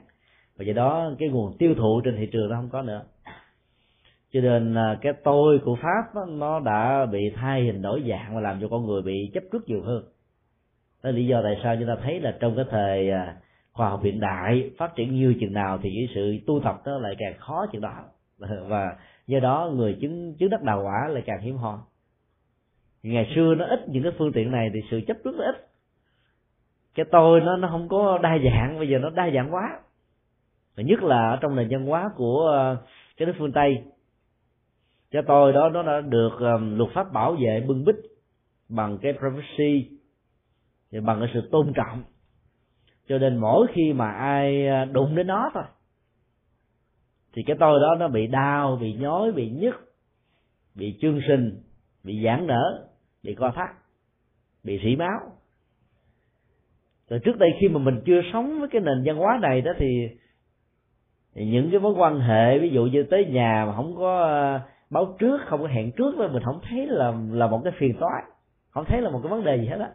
Và 0.56 0.64
do 0.64 0.72
đó 0.72 1.10
cái 1.18 1.28
nguồn 1.28 1.58
tiêu 1.58 1.74
thụ 1.74 2.00
trên 2.04 2.16
thị 2.16 2.28
trường 2.32 2.50
nó 2.50 2.56
không 2.56 2.70
có 2.70 2.82
nữa 2.82 3.04
cho 4.34 4.40
nên 4.40 4.74
à, 4.74 4.98
cái 5.00 5.12
tôi 5.24 5.60
của 5.64 5.76
pháp 5.82 6.14
đó, 6.14 6.26
nó 6.28 6.60
đã 6.60 7.06
bị 7.06 7.30
thay 7.36 7.64
hình 7.64 7.82
đổi 7.82 8.02
dạng 8.08 8.34
và 8.34 8.40
làm 8.40 8.60
cho 8.60 8.68
con 8.68 8.86
người 8.86 9.02
bị 9.02 9.30
chấp 9.34 9.42
trước 9.52 9.68
nhiều 9.68 9.82
hơn. 9.82 10.04
Đó 11.02 11.10
là 11.10 11.16
lý 11.16 11.26
do 11.26 11.40
tại 11.42 11.60
sao 11.62 11.76
chúng 11.76 11.88
ta 11.88 11.96
thấy 12.02 12.20
là 12.20 12.36
trong 12.40 12.56
cái 12.56 12.64
thời 12.70 13.10
à, 13.10 13.36
khoa 13.72 13.88
học 13.88 14.00
hiện 14.02 14.20
đại 14.20 14.70
phát 14.78 14.96
triển 14.96 15.14
như 15.14 15.34
chừng 15.40 15.52
nào 15.52 15.78
thì 15.82 15.90
cái 15.94 16.08
sự 16.14 16.38
tu 16.46 16.60
tập 16.64 16.82
nó 16.84 16.98
lại 16.98 17.14
càng 17.18 17.34
khó 17.38 17.66
chừng 17.72 17.80
đó. 17.80 18.04
Và 18.68 18.96
do 19.26 19.40
đó 19.40 19.70
người 19.74 19.98
chứng 20.00 20.34
chứng 20.38 20.50
đắc 20.50 20.62
đạo 20.62 20.82
quả 20.84 21.08
lại 21.08 21.22
càng 21.26 21.40
hiếm 21.40 21.56
hoi. 21.56 21.78
Ngày 23.02 23.32
xưa 23.34 23.54
nó 23.54 23.64
ít 23.66 23.88
những 23.88 24.02
cái 24.02 24.12
phương 24.18 24.32
tiện 24.32 24.50
này 24.50 24.70
thì 24.74 24.80
sự 24.90 25.00
chấp 25.06 25.16
trước 25.24 25.34
nó 25.38 25.44
ít. 25.44 25.68
Cái 26.94 27.06
tôi 27.12 27.40
nó 27.40 27.56
nó 27.56 27.68
không 27.68 27.88
có 27.88 28.18
đa 28.22 28.38
dạng 28.44 28.78
bây 28.78 28.88
giờ 28.88 28.98
nó 28.98 29.10
đa 29.10 29.30
dạng 29.34 29.54
quá. 29.54 29.80
Và 30.76 30.82
nhất 30.82 31.02
là 31.02 31.30
ở 31.30 31.38
trong 31.40 31.56
nền 31.56 31.68
văn 31.70 31.86
hóa 31.86 32.10
của 32.16 32.50
à, 32.54 32.76
cái 33.16 33.26
nước 33.26 33.34
phương 33.38 33.52
tây 33.52 33.84
cái 35.14 35.22
tôi 35.26 35.52
đó 35.52 35.68
nó 35.68 35.82
đã 35.82 36.00
được 36.00 36.38
um, 36.38 36.78
luật 36.78 36.90
pháp 36.94 37.12
bảo 37.12 37.36
vệ 37.40 37.64
bưng 37.66 37.84
bít 37.84 37.94
bằng 38.68 38.98
cái 39.02 39.12
privacy 39.12 39.88
bằng 41.02 41.20
cái 41.20 41.30
sự 41.34 41.48
tôn 41.52 41.72
trọng. 41.74 42.02
Cho 43.08 43.18
nên 43.18 43.36
mỗi 43.36 43.66
khi 43.74 43.92
mà 43.92 44.10
ai 44.10 44.68
à, 44.68 44.84
đụng 44.84 45.16
đến 45.16 45.26
nó 45.26 45.50
thôi 45.54 45.62
thì 47.32 47.42
cái 47.46 47.56
tôi 47.60 47.80
đó 47.80 47.96
nó 47.98 48.08
bị 48.08 48.26
đau 48.26 48.76
bị 48.80 48.92
nhói 48.92 49.32
bị 49.32 49.50
nhức 49.50 49.74
bị 50.74 50.98
chương 51.00 51.20
sinh 51.28 51.62
bị 52.04 52.24
giãn 52.24 52.46
nở 52.46 52.88
bị 53.22 53.34
co 53.34 53.52
thắt 53.54 53.68
bị 54.64 54.80
rỉ 54.84 54.96
máu. 54.96 55.20
Rồi 57.08 57.20
trước 57.24 57.38
đây 57.38 57.50
khi 57.60 57.68
mà 57.68 57.78
mình 57.78 58.00
chưa 58.06 58.20
sống 58.32 58.60
với 58.60 58.68
cái 58.68 58.80
nền 58.80 59.02
văn 59.04 59.16
hóa 59.16 59.38
này 59.42 59.60
đó 59.60 59.72
thì, 59.78 60.08
thì 61.34 61.46
những 61.46 61.70
cái 61.70 61.80
mối 61.80 61.92
quan 61.92 62.20
hệ 62.20 62.58
ví 62.58 62.70
dụ 62.70 62.84
như 62.84 63.02
tới 63.02 63.24
nhà 63.24 63.64
mà 63.66 63.76
không 63.76 63.96
có 63.96 64.24
à, 64.24 64.73
báo 64.94 65.16
trước, 65.18 65.40
không 65.46 65.60
có 65.60 65.68
hẹn 65.68 65.92
trước 65.92 66.18
đó 66.18 66.28
mình 66.32 66.42
không 66.42 66.60
thấy 66.70 66.86
là 66.86 67.12
là 67.30 67.46
một 67.46 67.60
cái 67.64 67.72
phiền 67.78 67.96
toái. 68.00 68.22
Không 68.70 68.84
thấy 68.84 69.00
là 69.00 69.10
một 69.10 69.20
cái 69.22 69.30
vấn 69.30 69.44
đề 69.44 69.56
gì 69.56 69.66
hết 69.66 69.78
á. 69.80 69.88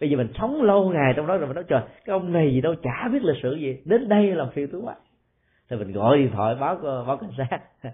Bây 0.00 0.10
giờ 0.10 0.16
mình 0.16 0.28
sống 0.38 0.62
lâu 0.62 0.90
ngày 0.90 1.12
trong 1.16 1.26
đó 1.26 1.36
rồi 1.36 1.46
mình 1.46 1.54
nói, 1.54 1.64
trời, 1.68 1.80
cái 2.04 2.12
ông 2.12 2.32
này 2.32 2.52
gì 2.52 2.60
đâu, 2.60 2.74
chả 2.82 3.08
biết 3.12 3.22
lịch 3.22 3.42
sử 3.42 3.54
gì, 3.54 3.76
đến 3.84 4.08
đây 4.08 4.26
làm 4.26 4.50
phiền 4.50 4.68
tôi 4.72 4.80
quá. 4.80 4.94
Thì 5.70 5.76
mình 5.76 5.92
gọi 5.92 6.18
điện 6.18 6.30
thoại 6.32 6.54
báo 6.60 6.78
báo 7.06 7.16
cảnh 7.16 7.30
sát. 7.38 7.58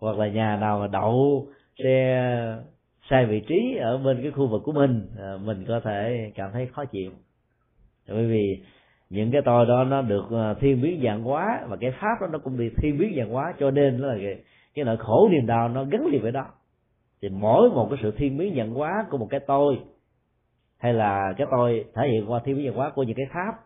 Hoặc 0.00 0.18
là 0.18 0.28
nhà 0.28 0.56
nào 0.56 0.78
mà 0.78 0.86
đậu 0.86 1.46
xe, 1.84 2.56
sai 3.10 3.26
vị 3.26 3.40
trí 3.40 3.76
ở 3.80 3.98
bên 3.98 4.22
cái 4.22 4.30
khu 4.30 4.46
vực 4.46 4.62
của 4.64 4.72
mình 4.72 5.06
à, 5.18 5.36
mình 5.44 5.64
có 5.68 5.80
thể 5.80 6.30
cảm 6.34 6.50
thấy 6.52 6.66
khó 6.66 6.84
chịu. 6.84 7.10
Bởi 8.08 8.26
vì 8.26 8.62
những 9.10 9.30
cái 9.32 9.42
tôi 9.44 9.66
đó 9.66 9.84
nó 9.84 10.02
được 10.02 10.24
à, 10.30 10.54
thiên 10.60 10.82
biến 10.82 11.00
dạng 11.04 11.22
hóa, 11.22 11.60
và 11.68 11.76
cái 11.76 11.90
pháp 11.90 12.20
đó 12.20 12.26
nó 12.32 12.38
cũng 12.38 12.56
bị 12.56 12.70
thiên 12.76 12.98
biến 12.98 13.14
dạng 13.16 13.30
hóa, 13.30 13.54
cho 13.60 13.70
nên 13.70 14.00
nó 14.00 14.08
là 14.08 14.14
cái, 14.74 14.84
nỗi 14.84 14.96
khổ 14.96 15.28
niềm 15.32 15.46
đau 15.46 15.68
nó 15.68 15.84
gắn 15.84 16.06
liền 16.06 16.22
với 16.22 16.32
đó. 16.32 16.46
Thì 17.22 17.28
mỗi 17.28 17.70
một 17.70 17.86
cái 17.90 17.98
sự 18.02 18.10
thiên 18.16 18.38
biến 18.38 18.54
nhận 18.54 18.70
hóa 18.70 19.06
của 19.10 19.18
một 19.18 19.26
cái 19.30 19.40
tôi 19.40 19.78
hay 20.78 20.94
là 20.94 21.34
cái 21.36 21.46
tôi 21.50 21.84
thể 21.94 22.08
hiện 22.08 22.30
qua 22.30 22.40
thiên 22.44 22.56
biến 22.56 22.64
nhận 22.64 22.74
hóa 22.74 22.90
của 22.90 23.02
những 23.02 23.16
cái 23.16 23.26
pháp 23.34 23.64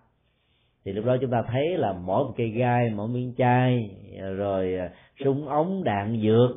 thì 0.85 0.93
lúc 0.93 1.05
đó 1.05 1.17
chúng 1.21 1.31
ta 1.31 1.43
thấy 1.43 1.77
là 1.77 1.93
mỗi 1.93 2.25
một 2.25 2.35
cây 2.37 2.49
gai 2.49 2.91
mỗi 2.91 3.09
miếng 3.09 3.35
chai 3.39 3.91
rồi 4.37 4.75
à, 4.75 4.91
súng 5.25 5.49
ống 5.49 5.85
đạn 5.85 6.21
dược 6.23 6.51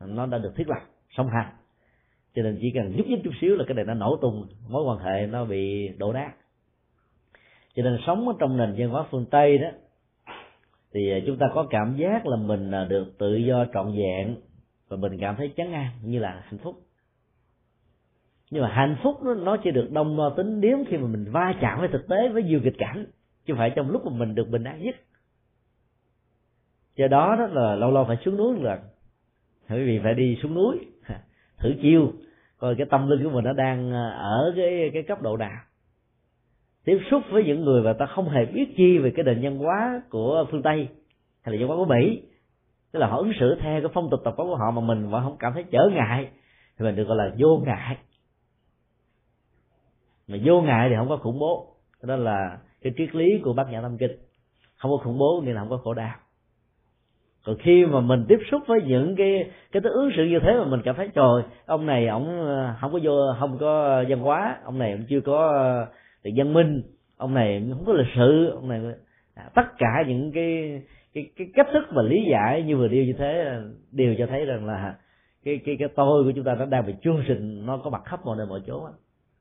nó 0.00 0.26
đã 0.26 0.38
được 0.38 0.52
thiết 0.56 0.68
lập 0.68 0.80
song 1.16 1.28
hành. 1.28 1.52
Cho 2.34 2.42
nên 2.42 2.58
chỉ 2.60 2.70
cần 2.74 2.96
nhúc 2.96 3.06
nhích 3.06 3.20
chút 3.24 3.30
xíu 3.40 3.56
là 3.56 3.64
cái 3.68 3.74
này 3.74 3.84
nó 3.84 3.94
nổ 3.94 4.16
tung 4.16 4.46
mối 4.68 4.84
quan 4.84 4.98
hệ 4.98 5.26
nó 5.26 5.44
bị 5.44 5.88
đổ 5.88 6.12
nát. 6.12 6.32
Cho 7.74 7.82
nên 7.82 7.98
sống 8.06 8.28
ở 8.28 8.34
trong 8.38 8.56
nền 8.56 8.74
văn 8.78 8.88
hóa 8.88 9.06
phương 9.10 9.26
tây 9.30 9.58
đó 9.58 9.68
thì 10.94 11.10
à, 11.10 11.18
chúng 11.26 11.36
ta 11.36 11.46
có 11.54 11.66
cảm 11.70 11.96
giác 11.96 12.26
là 12.26 12.36
mình 12.36 12.70
à, 12.70 12.84
được 12.84 13.18
tự 13.18 13.34
do 13.34 13.64
trọn 13.74 13.92
vẹn 13.96 14.36
và 14.88 14.96
mình 14.96 15.18
cảm 15.20 15.36
thấy 15.36 15.52
chán 15.56 15.72
an 15.72 15.90
như 16.02 16.18
là 16.18 16.42
hạnh 16.44 16.58
phúc. 16.58 16.76
Nhưng 18.50 18.62
mà 18.62 18.68
hạnh 18.68 18.96
phúc 19.02 19.22
nó, 19.22 19.34
nó 19.34 19.56
chỉ 19.64 19.70
được 19.70 19.88
đông 19.92 20.16
đo 20.16 20.30
tính 20.36 20.60
điếm 20.60 20.78
khi 20.88 20.96
mà 20.96 21.06
mình 21.06 21.32
va 21.32 21.54
chạm 21.60 21.80
với 21.80 21.88
thực 21.88 22.08
tế 22.08 22.28
với 22.28 22.42
nhiều 22.42 22.60
kịch 22.64 22.78
cảnh 22.78 23.06
chứ 23.46 23.54
phải 23.58 23.70
trong 23.76 23.90
lúc 23.90 24.06
mà 24.06 24.12
mình 24.16 24.34
được 24.34 24.48
bình 24.50 24.64
an 24.64 24.82
nhất. 24.82 24.96
Do 26.96 27.08
đó 27.08 27.36
đó 27.38 27.46
là 27.46 27.74
lâu 27.74 27.90
lâu 27.90 28.04
phải 28.04 28.16
xuống 28.24 28.36
núi 28.36 28.54
một 28.54 28.62
lần. 28.62 28.78
Bởi 29.68 29.84
vì 29.84 30.00
phải 30.02 30.14
đi 30.14 30.38
xuống 30.42 30.54
núi 30.54 30.78
thử 31.58 31.74
chiêu 31.82 32.12
coi 32.58 32.74
cái 32.74 32.86
tâm 32.90 33.10
linh 33.10 33.24
của 33.24 33.30
mình 33.30 33.44
nó 33.44 33.52
đang 33.52 33.92
à, 33.92 34.08
ở 34.08 34.52
cái 34.56 34.90
cái 34.94 35.02
cấp 35.02 35.22
độ 35.22 35.36
nào 35.36 35.60
tiếp 36.90 37.00
xúc 37.10 37.22
với 37.30 37.44
những 37.44 37.64
người 37.64 37.82
mà 37.82 37.92
ta 37.92 38.06
không 38.06 38.28
hề 38.28 38.44
biết 38.44 38.74
chi 38.76 38.98
về 38.98 39.12
cái 39.16 39.24
nền 39.24 39.42
văn 39.42 39.58
hóa 39.58 40.02
của 40.08 40.46
phương 40.50 40.62
tây 40.62 40.88
hay 41.42 41.54
là 41.54 41.60
văn 41.60 41.68
hóa 41.68 41.76
của 41.76 41.94
mỹ. 41.94 42.22
Tức 42.92 42.98
là 42.98 43.06
họ 43.06 43.16
ứng 43.16 43.32
xử 43.40 43.56
theo 43.60 43.80
cái 43.80 43.90
phong 43.94 44.10
tục 44.10 44.20
tập 44.24 44.34
quán 44.36 44.48
của 44.48 44.56
họ 44.56 44.70
mà 44.70 44.80
mình 44.80 45.10
vẫn 45.10 45.22
không 45.22 45.36
cảm 45.38 45.52
thấy 45.54 45.64
trở 45.70 45.88
ngại, 45.92 46.28
thì 46.78 46.84
mình 46.84 46.96
được 46.96 47.04
gọi 47.04 47.16
là 47.16 47.34
vô 47.38 47.62
ngại. 47.66 47.96
Mà 50.28 50.38
vô 50.44 50.60
ngại 50.60 50.88
thì 50.88 50.94
không 50.98 51.08
có 51.08 51.16
khủng 51.16 51.38
bố. 51.38 51.66
Đó 52.02 52.16
là 52.16 52.58
cái 52.82 52.92
triết 52.96 53.14
lý 53.14 53.40
của 53.44 53.52
bác 53.52 53.70
nhã 53.70 53.80
tâm 53.82 53.98
kinh. 53.98 54.16
Không 54.76 54.90
có 54.90 54.96
khủng 54.96 55.18
bố 55.18 55.42
nghĩa 55.44 55.52
là 55.52 55.60
không 55.60 55.70
có 55.70 55.76
khổ 55.76 55.94
đau. 55.94 56.14
Còn 57.44 57.56
khi 57.58 57.86
mà 57.86 58.00
mình 58.00 58.24
tiếp 58.28 58.38
xúc 58.50 58.62
với 58.66 58.80
những 58.86 59.16
cái 59.16 59.50
cái 59.72 59.80
thứ 59.80 59.90
ứng 59.90 60.10
xử 60.16 60.24
như 60.24 60.38
thế 60.42 60.54
mà 60.58 60.64
mình 60.64 60.80
cảm 60.84 60.96
thấy, 60.96 61.08
trời, 61.14 61.42
ông 61.66 61.86
này 61.86 62.06
ông 62.06 62.46
ờ, 62.46 62.74
không 62.80 62.92
có 62.92 62.98
vô, 63.02 63.12
không 63.40 63.58
có 63.58 64.04
văn 64.08 64.18
hóa, 64.20 64.58
ông 64.64 64.78
này 64.78 64.92
ông 64.92 65.04
chưa 65.08 65.20
có 65.20 65.66
thì 66.24 66.32
văn 66.36 66.52
minh. 66.52 66.82
Ông 67.16 67.34
này 67.34 67.66
không 67.72 67.84
có 67.84 67.92
lịch 67.92 68.12
sự. 68.16 68.50
Ông 68.50 68.68
này 68.68 68.80
à, 69.34 69.50
tất 69.54 69.78
cả 69.78 70.04
những 70.08 70.32
cái 70.32 70.82
cái 71.14 71.30
cái 71.36 71.46
cách 71.54 71.66
thức 71.72 71.84
và 71.92 72.02
lý 72.02 72.24
giải 72.30 72.62
như 72.62 72.76
vừa 72.76 72.88
điêu 72.88 73.04
như 73.04 73.12
thế 73.18 73.60
đều 73.92 74.14
cho 74.18 74.26
thấy 74.26 74.44
rằng 74.44 74.66
là 74.66 74.96
cái 75.44 75.60
cái 75.64 75.76
cái 75.78 75.88
tôi 75.96 76.24
của 76.24 76.32
chúng 76.34 76.44
ta 76.44 76.54
nó 76.54 76.66
đang 76.66 76.86
bị 76.86 76.94
chương 77.02 77.24
trình 77.28 77.66
nó 77.66 77.76
có 77.76 77.90
mặt 77.90 78.02
khắp 78.04 78.20
mọi 78.24 78.36
nơi 78.36 78.46
mọi 78.46 78.60
chỗ 78.66 78.88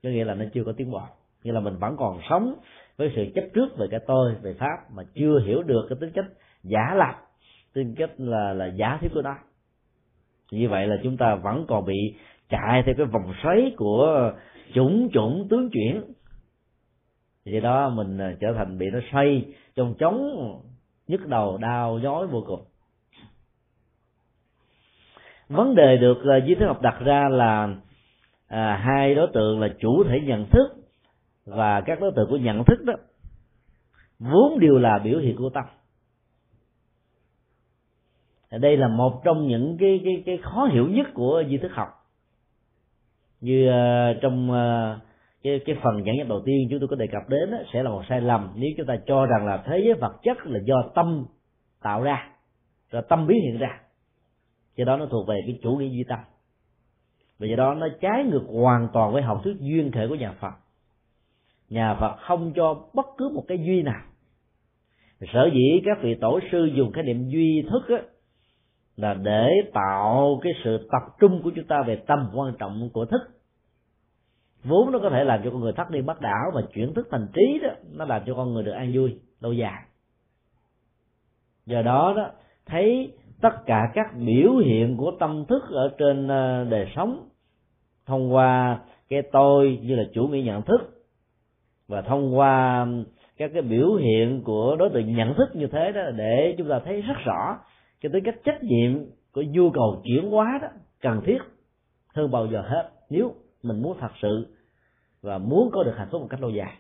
có 0.04 0.10
nghĩa 0.10 0.24
là 0.24 0.34
nó 0.34 0.46
chưa 0.54 0.64
có 0.64 0.72
tiến 0.72 0.92
bộ 0.92 1.02
nghĩa 1.44 1.52
là 1.52 1.60
mình 1.60 1.78
vẫn 1.78 1.96
còn 1.98 2.20
sống 2.30 2.56
với 2.98 3.12
sự 3.16 3.26
chấp 3.36 3.44
trước 3.54 3.78
về 3.78 3.88
cái 3.92 4.00
tôi 4.08 4.36
về 4.42 4.54
pháp 4.54 4.78
mà 4.94 5.04
chưa 5.14 5.40
hiểu 5.46 5.64
được 5.64 5.86
cái 5.90 5.98
tính 6.02 6.12
cách 6.14 6.26
giả 6.64 6.94
lập 6.96 7.16
tính 7.74 7.96
cách 7.98 8.12
là 8.18 8.54
là 8.54 8.66
giả 8.66 8.98
thiết 9.02 9.08
của 9.14 9.22
nó. 9.22 9.36
Như 10.52 10.70
vậy 10.70 10.88
là 10.88 10.96
chúng 11.04 11.18
ta 11.18 11.36
vẫn 11.36 11.66
còn 11.68 11.86
bị 11.86 12.16
chạy 12.50 12.84
theo 12.86 12.96
cái 12.98 13.06
vòng 13.06 13.34
xoáy 13.44 13.72
của 13.78 14.32
chủng 14.74 15.10
chủng 15.14 15.48
tướng 15.50 15.70
chuyển 15.70 16.02
vì 17.52 17.60
đó 17.60 17.90
mình 17.90 18.18
à, 18.18 18.34
trở 18.40 18.54
thành 18.58 18.78
bị 18.78 18.90
nó 18.90 19.00
xoay 19.12 19.46
trong 19.76 19.94
chóng 20.00 20.30
nhức 21.08 21.28
đầu 21.28 21.58
đau 21.58 22.00
nhói 22.00 22.28
vô 22.28 22.44
cùng. 22.48 22.64
Vấn 25.50 25.76
đề 25.76 25.98
được 25.98 26.18
à, 26.26 26.38
uh, 26.38 26.44
di 26.48 26.56
thức 26.56 26.66
học 26.66 26.82
đặt 26.82 27.00
ra 27.00 27.30
là 27.30 27.76
à, 28.48 28.82
hai 28.84 29.16
đối 29.16 29.28
tượng 29.34 29.60
là 29.60 29.68
chủ 29.80 30.04
thể 30.04 30.20
nhận 30.24 30.46
thức 30.46 30.68
và 31.46 31.82
các 31.82 32.02
đối 32.02 32.12
tượng 32.16 32.30
của 32.30 32.38
nhận 32.38 32.64
thức 32.64 32.84
đó 32.84 32.94
vốn 34.20 34.60
đều 34.60 34.78
là 34.78 35.00
biểu 35.00 35.20
hiện 35.20 35.36
của 35.38 35.50
tâm. 35.50 35.64
Đây 38.52 38.78
là 38.78 38.88
một 38.88 39.22
trong 39.24 39.48
những 39.48 39.78
cái 39.80 40.02
cái 40.04 40.24
cái 40.26 40.38
khó 40.38 40.66
hiểu 40.72 40.88
nhất 40.88 41.08
của 41.14 41.44
di 41.50 41.58
thức 41.58 41.72
học 41.74 41.88
như 43.42 43.70
uh, 43.70 44.22
trong 44.22 44.52
uh, 44.52 45.09
cái 45.44 45.60
cái 45.66 45.76
phần 45.84 46.04
giảng 46.06 46.18
dạy 46.18 46.28
đầu 46.30 46.42
tiên 46.46 46.68
chúng 46.70 46.80
tôi 46.80 46.88
có 46.88 46.96
đề 46.96 47.08
cập 47.08 47.30
đến 47.30 47.52
đó, 47.52 47.58
sẽ 47.74 47.84
là 47.84 47.90
một 47.90 48.04
sai 48.10 48.22
lầm 48.22 48.52
nếu 48.56 48.70
chúng 48.78 48.86
ta 48.86 48.96
cho 49.06 49.26
rằng 49.26 49.46
là 49.46 49.64
thế 49.66 49.82
giới 49.86 49.94
vật 49.94 50.14
chất 50.24 50.38
là 50.46 50.60
do 50.66 50.92
tâm 50.96 51.26
tạo 51.82 52.04
ra 52.04 52.30
do 52.92 53.02
tâm 53.02 53.28
biến 53.28 53.42
hiện 53.42 53.58
ra. 53.58 53.80
Do 54.76 54.86
đó 54.86 54.98
nó 54.98 55.06
thuộc 55.06 55.28
về 55.28 55.36
cái 55.46 55.60
chủ 55.64 55.76
nghĩa 55.76 55.90
duy 55.90 56.04
tâm. 56.08 56.20
Và 57.40 57.48
do 57.48 57.56
đó 57.56 57.74
nó 57.74 57.88
trái 58.02 58.24
ngược 58.24 58.44
hoàn 58.48 58.88
toàn 58.94 59.14
với 59.14 59.22
học 59.22 59.42
thuyết 59.44 59.56
duyên 59.60 59.92
thể 59.92 60.08
của 60.10 60.16
nhà 60.16 60.32
Phật. 60.40 60.54
Nhà 61.70 61.96
Phật 62.00 62.16
không 62.20 62.54
cho 62.56 62.86
bất 62.94 63.06
cứ 63.18 63.30
một 63.30 63.44
cái 63.48 63.58
duy 63.58 63.82
nào. 63.82 64.02
Sở 65.34 65.50
dĩ 65.54 65.82
các 65.86 65.98
vị 66.02 66.16
tổ 66.22 66.40
sư 66.52 66.66
dùng 66.66 66.92
cái 66.92 67.04
niệm 67.04 67.30
duy 67.30 67.66
thức 67.70 67.98
á, 67.98 68.04
là 68.96 69.14
để 69.14 69.50
tạo 69.74 70.40
cái 70.44 70.54
sự 70.64 70.88
tập 70.92 71.02
trung 71.20 71.42
của 71.44 71.52
chúng 71.56 71.66
ta 71.66 71.84
về 71.88 71.96
tâm 71.96 72.30
quan 72.34 72.54
trọng 72.60 72.90
của 72.94 73.06
thức 73.06 73.22
vốn 74.64 74.92
nó 74.92 75.00
có 75.00 75.10
thể 75.10 75.24
làm 75.24 75.42
cho 75.44 75.50
con 75.50 75.60
người 75.60 75.74
thắt 75.74 75.92
đi 75.92 76.02
bắt 76.02 76.22
đảo 76.22 76.52
và 76.54 76.62
chuyển 76.74 76.94
thức 76.94 77.08
thành 77.12 77.28
trí 77.34 77.60
đó, 77.64 77.70
nó 77.94 78.06
làm 78.06 78.22
cho 78.26 78.34
con 78.34 78.54
người 78.54 78.64
được 78.64 78.72
an 78.72 78.92
vui, 78.94 79.20
lâu 79.40 79.54
dài. 79.54 79.84
Do 81.66 81.82
đó 81.82 82.14
đó, 82.18 82.32
thấy 82.66 83.14
tất 83.42 83.66
cả 83.66 83.92
các 83.94 84.08
biểu 84.26 84.56
hiện 84.56 84.98
của 84.98 85.12
tâm 85.20 85.46
thức 85.46 85.64
ở 85.72 85.92
trên 85.98 86.28
ờ, 86.28 86.66
đời 86.70 86.92
sống 86.96 87.30
thông 88.06 88.34
qua 88.34 88.80
cái 89.10 89.22
tôi 89.32 89.80
như 89.84 89.96
là 89.96 90.04
chủ 90.14 90.28
nghĩa 90.28 90.42
nhận 90.42 90.62
thức 90.62 91.00
và 91.88 92.02
thông 92.02 92.38
qua 92.38 92.88
các 93.38 93.52
cái 93.54 93.62
biểu 93.62 93.96
hiện 93.96 94.42
của 94.44 94.76
đối 94.76 94.90
tượng 94.90 95.16
nhận 95.16 95.34
thức 95.34 95.56
như 95.56 95.68
thế 95.68 95.92
đó 95.92 96.02
để 96.16 96.56
chúng 96.58 96.70
ta 96.70 96.80
thấy 96.86 97.02
rất 97.02 97.16
rõ 97.26 97.58
cái 98.02 98.10
tính 98.14 98.24
cách 98.24 98.36
trách 98.44 98.64
nhiệm 98.64 99.06
của 99.34 99.44
nhu 99.50 99.72
cầu 99.72 100.02
chuyển 100.04 100.30
hóa 100.30 100.60
đó 100.62 100.68
cần 101.02 101.22
thiết 101.26 101.38
hơn 102.14 102.32
bao 102.32 102.48
giờ 102.48 102.62
hết. 102.62 102.90
Nếu 103.10 103.34
mình 103.64 103.82
muốn 103.82 103.98
thật 104.00 104.12
sự 104.22 104.48
và 105.22 105.38
muốn 105.38 105.70
có 105.74 105.84
được 105.84 105.94
hạnh 105.98 106.08
phúc 106.12 106.22
một 106.22 106.28
cách 106.30 106.42
lâu 106.42 106.50
dài. 106.50 106.74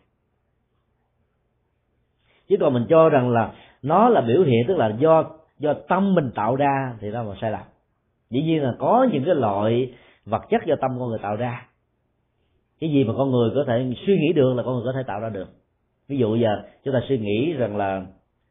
Chứ 2.48 2.56
còn 2.60 2.74
mình 2.74 2.86
cho 2.90 3.10
rằng 3.10 3.30
là 3.30 3.54
nó 3.82 4.10
là 4.10 4.22
biểu 4.22 4.44
hiện, 4.44 4.66
tức 4.68 4.78
là 4.78 4.98
do 5.00 5.24
do 5.60 5.74
tâm 5.74 6.16
mình 6.16 6.32
tạo 6.36 6.56
ra 6.56 6.98
thì 7.00 7.12
đó 7.12 7.24
là 7.24 7.36
sai 7.42 7.52
lầm. 7.52 7.64
Dĩ 8.30 8.42
nhiên 8.42 8.64
là 8.64 8.76
có 8.80 9.08
những 9.12 9.24
cái 9.26 9.36
loại 9.36 9.94
vật 10.26 10.42
chất 10.50 10.62
do 10.66 10.76
tâm 10.82 10.92
con 11.00 11.10
người 11.10 11.20
tạo 11.22 11.36
ra. 11.36 11.68
Cái 12.80 12.90
gì 12.90 13.04
mà 13.04 13.14
con 13.18 13.32
người 13.32 13.52
có 13.56 13.64
thể 13.68 13.94
suy 14.08 14.18
nghĩ 14.18 14.34
được 14.34 14.54
là 14.54 14.64
con 14.64 14.76
người 14.76 14.84
có 14.86 14.94
thể 14.96 15.04
tạo 15.08 15.20
ra 15.20 15.30
được. 15.30 15.48
Ví 16.08 16.18
dụ 16.18 16.36
giờ, 16.36 16.50
chúng 16.84 16.94
ta 16.94 17.00
suy 17.08 17.18
nghĩ 17.20 17.54
rằng 17.54 17.78
là 17.78 18.06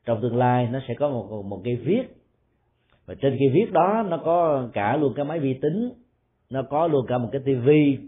trong 0.05 0.20
tương 0.22 0.36
lai 0.36 0.68
nó 0.72 0.80
sẽ 0.88 0.94
có 0.94 1.09
một 1.09 1.42
một 1.44 1.60
cây 1.64 1.76
viết. 1.76 2.02
Và 3.06 3.14
trên 3.14 3.36
cây 3.38 3.48
viết 3.55 3.72
đó, 3.72 4.05
nó 4.09 4.16
có 4.24 4.68
cả 4.72 4.96
luôn 4.96 5.12
cái 5.16 5.24
máy 5.24 5.40
vi 5.40 5.55
tính, 5.55 5.92
nó 6.50 6.62
có 6.62 6.86
luôn 6.86 7.06
cả 7.09 7.18
một 7.18 7.28
cái 7.32 7.40
tivi 7.44 7.98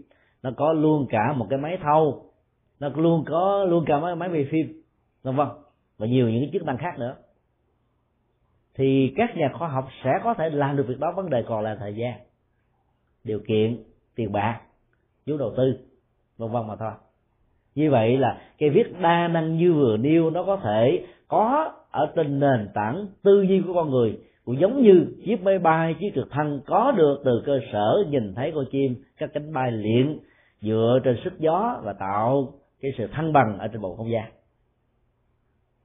nó 0.43 0.51
có 0.57 0.73
luôn 0.73 1.07
cả 1.09 1.33
một 1.33 1.47
cái 1.49 1.59
máy 1.59 1.77
thâu. 1.83 2.25
Nó 2.79 2.89
luôn 2.95 3.23
có, 3.27 3.65
luôn 3.69 3.85
cả 3.87 3.99
máy 3.99 4.15
máy 4.15 4.29
quay 4.29 4.47
phim, 4.51 4.81
vân 5.23 5.35
vân. 5.35 5.47
Và 5.97 6.07
nhiều 6.07 6.29
những 6.29 6.41
cái 6.41 6.49
chức 6.53 6.63
năng 6.63 6.77
khác 6.77 6.99
nữa. 6.99 7.15
Thì 8.75 9.13
các 9.15 9.37
nhà 9.37 9.51
khoa 9.53 9.67
học 9.67 9.87
sẽ 10.03 10.11
có 10.23 10.33
thể 10.33 10.49
làm 10.49 10.77
được 10.77 10.87
việc 10.87 10.99
đó. 10.99 11.11
Vấn 11.15 11.29
đề 11.29 11.43
còn 11.47 11.63
là 11.63 11.75
thời 11.79 11.95
gian, 11.95 12.13
điều 13.23 13.39
kiện, 13.47 13.83
tiền 14.15 14.31
bạc, 14.31 14.61
vốn 15.25 15.37
đầu 15.37 15.53
tư, 15.57 15.77
vân 16.37 16.51
vân 16.51 16.67
mà 16.67 16.75
thôi. 16.75 16.91
Như 17.75 17.91
vậy 17.91 18.17
là 18.17 18.41
cái 18.57 18.69
viết 18.69 18.99
đa 19.01 19.27
năng 19.27 19.57
như 19.57 19.73
vừa 19.73 19.97
nêu, 19.97 20.29
nó 20.29 20.43
có 20.43 20.57
thể 20.63 21.05
có 21.27 21.71
ở 21.91 22.11
trên 22.15 22.39
nền 22.39 22.69
tảng 22.73 23.07
tư 23.23 23.41
duy 23.41 23.61
của 23.67 23.73
con 23.73 23.89
người, 23.89 24.19
cũng 24.45 24.59
giống 24.59 24.81
như 24.81 25.05
chiếc 25.25 25.43
máy 25.43 25.59
bay, 25.59 25.95
chiếc 25.99 26.11
trực 26.15 26.27
thăng 26.31 26.59
có 26.65 26.91
được 26.91 27.21
từ 27.25 27.43
cơ 27.45 27.59
sở 27.73 28.03
nhìn 28.09 28.33
thấy 28.35 28.51
con 28.55 28.65
chim, 28.71 28.95
các 29.17 29.29
cánh 29.33 29.53
bay 29.53 29.71
liền 29.71 30.19
dựa 30.61 30.99
trên 31.03 31.17
sức 31.23 31.39
gió 31.39 31.81
và 31.83 31.93
tạo 31.93 32.53
cái 32.81 32.91
sự 32.97 33.07
thăng 33.07 33.33
bằng 33.33 33.59
ở 33.59 33.67
trên 33.67 33.81
bầu 33.81 33.95
không 33.95 34.11
gian. 34.11 34.31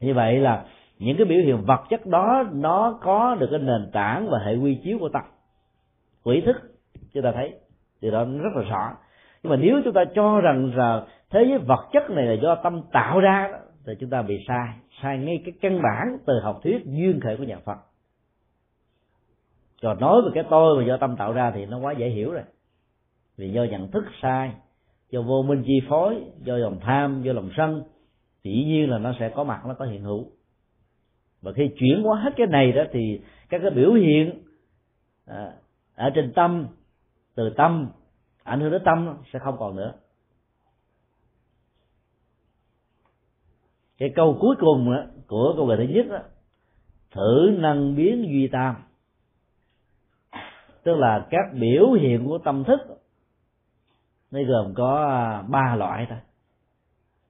Như 0.00 0.14
vậy 0.14 0.38
là 0.38 0.64
những 0.98 1.16
cái 1.16 1.24
biểu 1.24 1.38
hiện 1.38 1.64
vật 1.64 1.80
chất 1.90 2.06
đó, 2.06 2.44
nó 2.52 2.98
có 3.02 3.34
được 3.34 3.48
cái 3.50 3.60
nền 3.60 3.90
tảng 3.92 4.28
và 4.30 4.38
hệ 4.46 4.56
quy 4.56 4.80
chiếu 4.84 4.98
của 4.98 5.08
tâm. 5.08 5.22
Quỹ 6.24 6.40
thức, 6.40 6.56
chúng 7.12 7.22
ta 7.22 7.32
thấy. 7.32 7.54
Điều 8.00 8.12
đó 8.12 8.24
rất 8.24 8.50
là 8.54 8.62
rõ. 8.62 8.96
Nhưng 9.42 9.50
mà 9.50 9.56
nếu 9.56 9.80
chúng 9.84 9.92
ta 9.92 10.04
cho 10.14 10.40
rằng 10.40 10.72
là 10.74 11.06
thế 11.30 11.44
giới 11.48 11.58
vật 11.58 11.88
chất 11.92 12.10
này 12.10 12.26
là 12.26 12.34
do 12.42 12.54
tâm 12.54 12.82
tạo 12.92 13.20
ra, 13.20 13.52
thì 13.86 13.92
chúng 14.00 14.10
ta 14.10 14.22
bị 14.22 14.44
sai. 14.48 14.68
Sai 15.02 15.18
ngay 15.18 15.42
cái 15.44 15.54
căn 15.60 15.82
bản 15.82 16.18
từ 16.26 16.40
học 16.42 16.60
thuyết 16.62 16.84
duyên 16.84 17.20
khởi 17.20 17.36
của 17.36 17.44
nhà 17.44 17.58
phật. 17.64 17.78
Còn 19.82 20.00
nói 20.00 20.22
về 20.22 20.30
cái 20.34 20.44
tôi 20.50 20.76
mà 20.76 20.84
do 20.86 20.96
tâm 20.96 21.16
tạo 21.16 21.32
ra 21.32 21.50
thì 21.54 21.66
nó 21.66 21.78
quá 21.78 21.92
dễ 21.92 22.08
hiểu 22.08 22.32
rồi. 22.32 22.42
Vì 23.36 23.50
do 23.50 23.64
nhận 23.64 23.90
thức 23.90 24.04
sai 24.22 24.52
do 25.10 25.22
vô 25.22 25.42
minh 25.42 25.62
chi 25.66 25.80
phối 25.88 26.24
do 26.42 26.56
lòng 26.56 26.78
tham 26.80 27.22
do 27.22 27.32
lòng 27.32 27.50
sân 27.56 27.82
thì 28.44 28.50
dĩ 28.52 28.64
nhiên 28.64 28.90
là 28.90 28.98
nó 28.98 29.12
sẽ 29.20 29.32
có 29.34 29.44
mặt 29.44 29.66
nó 29.66 29.74
có 29.74 29.84
hiện 29.84 30.02
hữu. 30.02 30.30
Và 31.42 31.52
khi 31.52 31.70
chuyển 31.78 32.02
hóa 32.02 32.20
hết 32.20 32.30
cái 32.36 32.46
này 32.46 32.72
đó 32.72 32.82
thì 32.92 33.20
các 33.48 33.58
cái 33.62 33.70
biểu 33.70 33.92
hiện 33.92 34.42
à, 35.26 35.52
ở 35.94 36.10
trên 36.14 36.32
tâm 36.32 36.66
từ 37.34 37.50
tâm 37.56 37.90
ảnh 38.42 38.60
hưởng 38.60 38.72
đến 38.72 38.82
tâm 38.84 39.16
sẽ 39.32 39.38
không 39.38 39.56
còn 39.58 39.76
nữa. 39.76 39.92
Cái 43.98 44.12
câu 44.16 44.36
cuối 44.40 44.56
cùng 44.60 44.92
đó, 44.92 45.02
của 45.26 45.52
câu 45.56 45.66
bài 45.66 45.76
thứ 45.76 45.94
nhất 45.94 46.06
đó, 46.10 46.18
thử 47.10 47.50
năng 47.58 47.96
biến 47.96 48.24
duy 48.28 48.48
tam. 48.52 48.76
Tức 50.82 50.94
là 50.94 51.26
các 51.30 51.52
biểu 51.60 51.92
hiện 51.92 52.26
của 52.26 52.38
tâm 52.38 52.64
thức 52.64 52.80
nó 54.30 54.40
gồm 54.48 54.74
có 54.74 55.06
à, 55.06 55.42
ba 55.48 55.76
loại 55.76 56.06
thôi. 56.08 56.18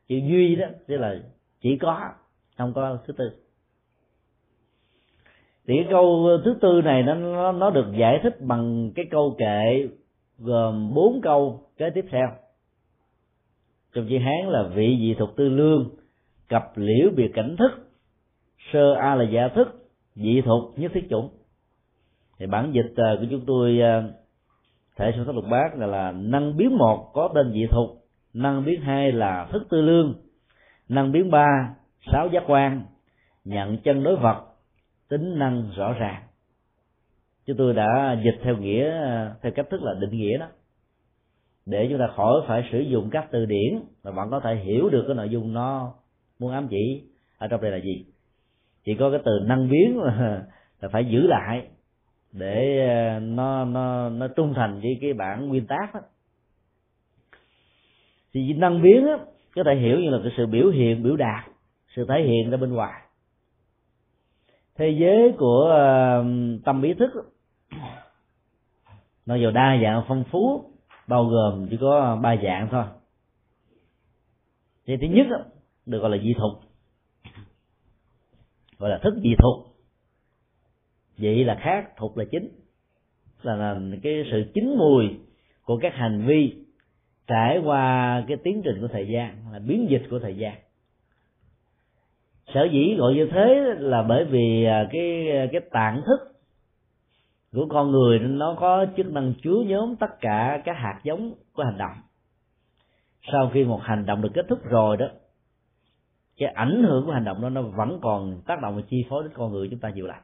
Chữ 0.08 0.16
duy 0.16 0.56
đó, 0.56 0.66
tức 0.86 0.96
là 0.96 1.14
chỉ 1.60 1.78
có, 1.80 2.10
không 2.58 2.72
có 2.74 2.98
thứ 3.06 3.12
tư. 3.12 3.30
Thì 5.66 5.74
cái 5.76 5.86
câu 5.90 6.28
thứ 6.44 6.56
tư 6.60 6.82
này 6.84 7.02
nó 7.02 7.52
nó 7.52 7.70
được 7.70 7.86
giải 7.98 8.20
thích 8.22 8.40
bằng 8.40 8.90
cái 8.94 9.04
câu 9.10 9.36
kệ 9.38 9.88
gồm 10.38 10.94
bốn 10.94 11.20
câu 11.22 11.68
kế 11.76 11.90
tiếp 11.90 12.04
theo. 12.10 12.28
Trong 13.94 14.06
chữ 14.08 14.18
hán 14.18 14.48
là 14.48 14.62
vị 14.74 14.96
dị 15.00 15.14
thuộc 15.18 15.36
tư 15.36 15.48
lương, 15.48 15.90
cặp 16.48 16.62
liễu 16.76 17.10
biệt 17.16 17.30
cảnh 17.34 17.56
thức, 17.58 17.70
sơ 18.72 18.94
a 18.94 19.14
là 19.14 19.24
giả 19.30 19.48
thức, 19.54 19.90
dị 20.14 20.40
thuộc 20.44 20.78
nhất 20.78 20.92
thiết 20.94 21.06
chủng. 21.10 21.28
Thì 22.38 22.46
bản 22.46 22.72
dịch 22.72 22.92
à, 22.96 23.16
của 23.20 23.26
chúng 23.30 23.44
tôi 23.46 23.80
à, 23.80 24.02
thể 24.96 25.12
sự 25.16 25.24
thất 25.24 25.34
lục 25.34 25.44
bát 25.50 25.76
là, 25.78 25.86
là 25.86 26.12
năng 26.12 26.56
biến 26.56 26.78
một 26.78 27.10
có 27.14 27.30
tên 27.34 27.52
dị 27.52 27.66
thục 27.70 27.90
năng 28.34 28.64
biến 28.64 28.80
hai 28.80 29.12
là 29.12 29.48
thức 29.52 29.66
tư 29.70 29.82
lương 29.82 30.14
năng 30.88 31.12
biến 31.12 31.30
ba 31.30 31.74
sáu 32.12 32.28
giác 32.32 32.42
quan 32.46 32.82
nhận 33.44 33.78
chân 33.78 34.02
đối 34.02 34.16
vật 34.16 34.44
tính 35.08 35.38
năng 35.38 35.70
rõ 35.76 35.92
ràng. 35.92 36.22
Chúng 37.46 37.56
tôi 37.56 37.74
đã 37.74 38.16
dịch 38.24 38.40
theo 38.42 38.56
nghĩa 38.56 38.90
theo 39.42 39.52
cách 39.52 39.66
thức 39.70 39.82
là 39.82 39.94
định 40.00 40.10
nghĩa 40.10 40.38
đó. 40.38 40.46
Để 41.66 41.86
chúng 41.90 41.98
ta 41.98 42.06
khỏi 42.16 42.42
phải 42.48 42.68
sử 42.72 42.80
dụng 42.80 43.10
các 43.10 43.28
từ 43.30 43.46
điển 43.46 43.80
mà 44.04 44.10
bạn 44.10 44.30
có 44.30 44.40
thể 44.40 44.56
hiểu 44.56 44.88
được 44.88 45.04
cái 45.06 45.16
nội 45.16 45.28
dung 45.28 45.52
nó 45.52 45.94
muốn 46.38 46.52
ám 46.52 46.68
chỉ 46.68 47.02
ở 47.38 47.48
trong 47.48 47.60
đây 47.60 47.70
là 47.70 47.76
gì? 47.76 48.06
Chỉ 48.84 48.94
có 48.94 49.10
cái 49.10 49.20
từ 49.24 49.40
năng 49.44 49.70
biến 49.70 50.00
là 50.80 50.88
phải 50.92 51.04
giữ 51.04 51.26
lại 51.26 51.68
để 52.38 52.86
ờ, 52.88 53.20
nó 53.20 53.64
nó 53.64 54.08
nó 54.08 54.28
trung 54.28 54.52
thành 54.56 54.80
với 54.80 54.98
cái 55.00 55.12
bản 55.12 55.48
nguyên 55.48 55.66
tác 55.66 55.94
đó. 55.94 56.00
thì 58.34 58.52
năng 58.52 58.82
biến 58.82 59.06
á, 59.06 59.18
có 59.54 59.62
thể 59.64 59.74
hiểu 59.74 59.98
như 59.98 60.10
là 60.10 60.18
cái 60.22 60.32
sự 60.36 60.46
biểu 60.46 60.70
hiện 60.70 61.02
biểu 61.02 61.16
đạt 61.16 61.44
sự 61.96 62.06
thể 62.08 62.22
hiện 62.22 62.50
ra 62.50 62.56
bên 62.56 62.72
ngoài. 62.72 63.02
Thế 64.74 64.96
giới 65.00 65.32
của 65.38 65.64
uh, 65.64 66.64
tâm 66.64 66.82
ý 66.82 66.94
thức 66.94 67.10
nó 69.26 69.34
giàu 69.36 69.50
đa 69.50 69.78
dạng 69.82 70.04
phong 70.08 70.24
phú 70.30 70.70
bao 71.06 71.24
gồm 71.24 71.66
chỉ 71.70 71.76
có 71.80 72.18
ba 72.22 72.36
dạng 72.44 72.68
thôi. 72.70 72.84
Thì 74.86 74.96
thứ 74.96 75.06
nhất 75.06 75.26
được 75.86 75.98
gọi 75.98 76.10
là 76.10 76.18
dị 76.22 76.34
thục 76.38 76.62
gọi 78.78 78.90
là 78.90 78.98
thức 79.02 79.14
dị 79.22 79.34
thục 79.38 79.75
vậy 81.18 81.44
là 81.44 81.54
khác 81.60 81.90
thuộc 81.96 82.18
là 82.18 82.24
chính. 82.30 82.48
Là, 83.42 83.56
là 83.56 83.80
cái 84.02 84.24
sự 84.30 84.44
chín 84.54 84.76
mùi 84.78 85.04
của 85.64 85.78
các 85.82 85.94
hành 85.94 86.26
vi 86.26 86.54
trải 87.26 87.58
qua 87.64 88.24
cái 88.28 88.36
tiến 88.44 88.62
trình 88.64 88.80
của 88.80 88.88
thời 88.88 89.08
gian 89.08 89.36
là 89.52 89.58
biến 89.58 89.86
dịch 89.90 90.02
của 90.10 90.18
thời 90.18 90.36
gian. 90.36 90.54
Sở 92.54 92.68
dĩ 92.72 92.94
gọi 92.98 93.14
như 93.14 93.28
thế 93.32 93.74
là 93.78 94.02
bởi 94.02 94.24
vì 94.24 94.64
à, 94.64 94.88
cái 94.92 95.26
cái 95.52 95.60
tạng 95.70 96.02
thức 96.06 96.18
của 97.52 97.66
con 97.70 97.90
người 97.90 98.18
nó 98.18 98.56
có 98.60 98.86
chức 98.96 99.06
năng 99.06 99.34
chứa 99.42 99.62
nhóm 99.66 99.96
tất 99.96 100.20
cả 100.20 100.62
các 100.64 100.76
hạt 100.76 101.00
giống 101.02 101.34
của 101.52 101.62
hành 101.64 101.78
động. 101.78 101.96
Sau 103.32 103.50
khi 103.54 103.64
một 103.64 103.80
hành 103.82 104.06
động 104.06 104.22
được 104.22 104.30
kết 104.34 104.46
thúc 104.48 104.58
rồi 104.64 104.96
đó 104.96 105.06
cái 106.36 106.48
ảnh 106.48 106.82
hưởng 106.88 107.06
của 107.06 107.12
hành 107.12 107.24
động 107.24 107.42
đó 107.42 107.48
nó 107.48 107.62
vẫn 107.62 107.98
còn 108.02 108.42
tác 108.46 108.60
động 108.62 108.76
và 108.76 108.82
chi 108.88 109.04
phối 109.10 109.22
đến 109.22 109.32
con 109.34 109.52
người 109.52 109.68
chúng 109.70 109.80
ta 109.80 109.90
nhiều 109.90 110.06
lắm 110.06 110.22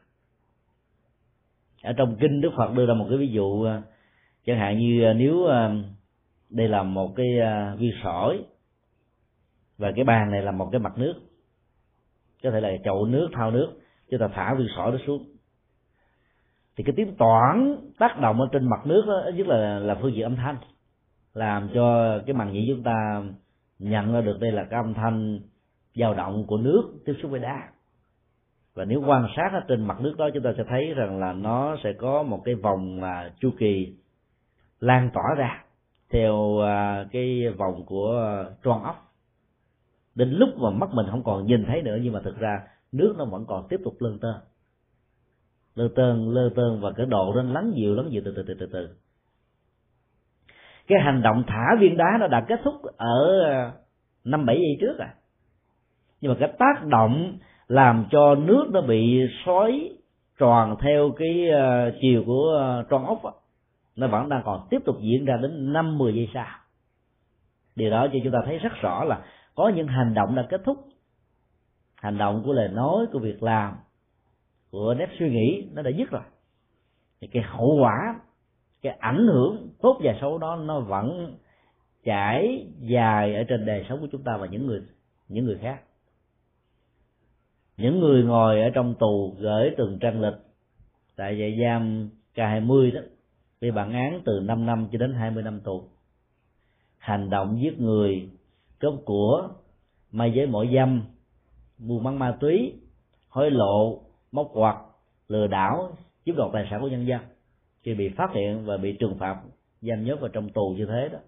ở 1.82 1.92
trong 1.92 2.16
kinh 2.20 2.40
đức 2.40 2.50
phật 2.56 2.74
đưa 2.74 2.86
ra 2.86 2.94
một 2.94 3.06
cái 3.09 3.18
ví 3.18 3.28
dụ 3.28 3.64
à, 3.64 3.82
chẳng 4.46 4.59
hạn 4.59 4.78
như 4.78 5.04
à, 5.04 5.12
nếu 5.12 5.46
à, 5.46 5.74
đây 6.50 6.68
là 6.68 6.82
một 6.82 7.16
cái 7.16 7.26
viên 7.78 7.92
sỏi 8.02 8.44
và 9.78 9.92
cái 9.96 10.04
bàn 10.04 10.30
này 10.30 10.42
là 10.42 10.52
một 10.52 10.68
cái 10.72 10.80
mặt 10.80 10.98
nước, 10.98 11.14
có 12.42 12.50
thể 12.50 12.60
là 12.60 12.70
chậu 12.84 13.06
nước, 13.06 13.28
thao 13.32 13.50
nước, 13.50 13.68
chúng 14.10 14.20
ta 14.20 14.28
thả 14.34 14.54
viên 14.54 14.68
sỏi 14.76 14.92
đó 14.92 14.98
xuống. 15.06 15.24
Thì 16.76 16.84
cái 16.84 16.94
tiếng 16.96 17.14
toảng 17.16 17.76
tác 17.98 18.20
động 18.20 18.40
ở 18.40 18.48
trên 18.52 18.70
mặt 18.70 18.86
nước 18.86 19.04
đó 19.06 19.30
nhất 19.34 19.46
là 19.46 19.78
là 19.78 19.94
phương 19.94 20.14
diện 20.14 20.22
âm 20.22 20.36
thanh, 20.36 20.56
làm 21.34 21.68
cho 21.74 22.18
cái 22.26 22.34
màng 22.34 22.52
nhĩ 22.52 22.66
chúng 22.68 22.82
ta 22.82 23.22
nhận 23.78 24.12
ra 24.12 24.20
được 24.20 24.38
đây 24.40 24.52
là 24.52 24.64
cái 24.64 24.80
âm 24.80 24.94
thanh 24.94 25.40
dao 25.94 26.14
động 26.14 26.46
của 26.46 26.56
nước 26.56 26.82
tiếp 27.04 27.14
xúc 27.22 27.30
với 27.30 27.40
đá 27.40 27.68
và 28.74 28.85
nếu 28.85 29.03
quan 29.07 29.27
sát 29.36 29.51
ở 29.53 29.61
trên 29.69 29.85
mặt 29.85 30.01
nước 30.01 30.15
đó, 30.19 30.28
chúng 30.35 30.43
ta 30.43 30.51
sẽ 30.57 30.65
thấy 30.69 30.94
rằng 30.94 31.19
là 31.19 31.32
nó 31.32 31.77
sẽ 31.85 31.93
có 31.93 32.23
một 32.23 32.43
cái 32.44 32.55
vòng 32.55 33.01
mà 33.01 33.32
chu 33.40 33.51
kỳ 33.59 33.97
lan 34.81 35.11
tỏa 35.15 35.24
ra 35.36 35.65
theo 36.11 36.61
à, 36.61 37.07
cái 37.12 37.49
vòng 37.59 37.85
của 37.86 38.44
tròn 38.62 38.82
ốc. 38.82 39.12
Đến 40.15 40.28
lúc 40.28 40.49
mà 40.59 40.70
mắt 40.70 40.90
mình 40.93 41.07
không 41.11 41.24
còn 41.24 41.47
nhìn 41.47 41.65
thấy 41.65 41.82
nữa, 41.82 41.99
nhưng 42.03 42.12
mà 42.12 42.20
thực 42.24 42.39
ra 42.39 42.62
nước 42.93 43.15
nó 43.19 43.24
vẫn 43.24 43.44
còn 43.49 43.66
tiếp 43.69 43.81
tục 43.85 43.94
lơn 44.01 44.19
tơ 44.19 44.32
lơ 45.74 45.89
tơn 45.97 46.31
lơ 46.31 46.51
tơn 46.57 46.81
và 46.81 46.93
cái 46.97 47.07
độ 47.07 47.32
nó 47.35 47.43
lắng 47.43 47.73
dịu 47.74 47.94
lắng 47.94 48.09
dịu 48.11 48.23
từ 48.24 48.32
từ 48.36 48.43
từ 48.47 48.55
từ 48.61 48.66
từ. 48.73 48.89
Cái 50.86 50.99
hành 51.05 51.23
động 51.23 51.44
thả 51.47 51.66
viên 51.81 51.97
đá 51.97 52.16
nó 52.20 52.27
đã 52.27 52.44
kết 52.49 52.61
thúc 52.65 52.74
ở 52.97 53.43
à, 53.44 53.73
năm 54.24 54.47
bảy 54.47 54.57
giây 54.57 54.77
trước 54.81 54.99
à. 54.99 55.15
Nhưng 56.20 56.32
mà 56.32 56.36
cái 56.40 56.53
tác 56.59 56.86
động 56.86 57.39
làm 57.68 58.06
cho 58.10 58.34
nước 58.34 58.66
nó 58.70 58.80
bị 58.80 59.20
xoáy 59.44 59.90
tròn 60.39 60.76
theo 60.80 61.10
cái 61.16 61.48
ờ, 61.51 61.93
chiều 62.01 62.22
của 62.26 62.56
ờ, 62.59 62.84
tròn 62.90 63.06
ốc 63.06 63.24
đó, 63.24 63.32
nó 63.97 64.06
vẫn 64.09 64.28
đang 64.28 64.43
còn 64.44 64.66
tiếp 64.70 64.78
tục 64.84 64.97
diễn 65.01 65.24
ra 65.24 65.36
đến 65.36 65.72
năm 65.72 65.98
mười 65.98 66.14
giây 66.14 66.28
sau. 66.34 66.47
Điều 67.76 67.90
đó 67.90 68.06
cho 68.12 68.18
chúng 68.24 68.32
ta 68.32 68.39
thấy 68.44 68.59
rất 68.59 68.72
rõ 68.80 69.05
là 69.05 69.24
có 69.55 69.68
những 69.68 69.86
hành 69.86 70.14
động 70.14 70.34
đã 70.34 70.47
kết 70.51 70.60
thúc. 70.64 70.78
Hành 71.97 72.18
động 72.18 72.43
của 72.44 72.52
lời 72.52 72.68
nói 72.68 73.06
của 73.12 73.18
việc 73.18 73.43
làm 73.43 73.74
của 74.70 74.94
nét 74.94 75.09
suy 75.18 75.30
nghĩ 75.30 75.68
nó 75.74 75.82
đã 75.82 75.90
dứt 75.90 76.10
rồi. 76.10 76.22
Thì 77.20 77.26
cái 77.26 77.43
hậu 77.43 77.78
quả 77.80 78.20
cái 78.82 78.97
ảnh 78.98 79.26
hưởng 79.26 79.68
tốt 79.82 80.01
và 80.05 80.14
xấu 80.20 80.39
đó 80.39 80.56
nó 80.56 80.80
vẫn 80.80 81.36
trải 82.05 82.66
dài 82.80 83.34
ở 83.34 83.44
trên 83.48 83.66
đời 83.66 83.86
sống 83.89 84.01
của 84.01 84.09
chúng 84.12 84.22
ta 84.22 84.36
và 84.36 84.47
những 84.47 84.66
người 84.66 84.82
những 85.28 85.44
người 85.44 85.59
khác 85.62 85.80
những 87.82 88.00
người 88.00 88.22
ngồi 88.22 88.62
ở 88.62 88.70
trong 88.70 88.94
tù 88.94 89.34
gửi 89.38 89.70
từng 89.76 89.98
trang 90.00 90.20
lịch, 90.20 90.34
tại 91.16 91.36
trại 91.38 91.59
giam 91.62 92.09
K20 92.34 92.94
đó, 92.94 93.00
bị 93.60 93.70
bản 93.70 93.92
án 93.92 94.20
từ 94.24 94.40
5 94.40 94.66
năm 94.66 94.88
cho 94.92 94.98
đến 94.98 95.14
20 95.14 95.42
năm 95.42 95.60
tù. 95.60 95.82
Hành 96.98 97.30
động 97.30 97.59
giết 97.62 97.80
người 97.80 98.28
cướp 98.78 98.94
của 99.04 99.48
mai 100.12 100.32
giới 100.34 100.46
mỗi 100.46 100.68
dâm, 100.74 101.02
buôn 101.78 102.04
bán 102.04 102.18
ma 102.18 102.36
túy, 102.40 102.72
hối 103.28 103.50
lộ, 103.50 104.02
móc 104.32 104.50
quạt, 104.52 104.76
lừa 105.28 105.46
đảo, 105.46 105.96
chiếm 106.24 106.36
đoạt 106.36 106.50
tài 106.52 106.66
sản 106.70 106.80
của 106.80 106.88
nhân 106.88 107.06
dân. 107.06 107.20
Khi 107.82 107.94
bị 107.94 108.09
phát 108.09 108.30
hiện 108.34 108.64
và 108.64 108.76
bị 108.76 108.92
trừng 108.92 109.16
phạt, 109.18 109.42
giam 109.80 110.04
nhốt 110.04 110.20
vào 110.20 110.28
trong 110.28 110.48
tù 110.48 110.74
như 110.76 110.86
thế 110.86 111.09
đó, 111.12 111.18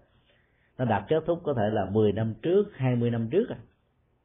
nó 0.77 0.85
đạt 0.85 1.03
kết 1.07 1.23
thúc 1.25 1.39
có 1.43 1.53
thể 1.53 1.69
là 1.71 1.85
10 1.91 2.11
năm 2.11 2.33
trước 2.41 2.63
20 2.75 3.11
năm 3.11 3.27
trước 3.31 3.49
à 3.49 3.57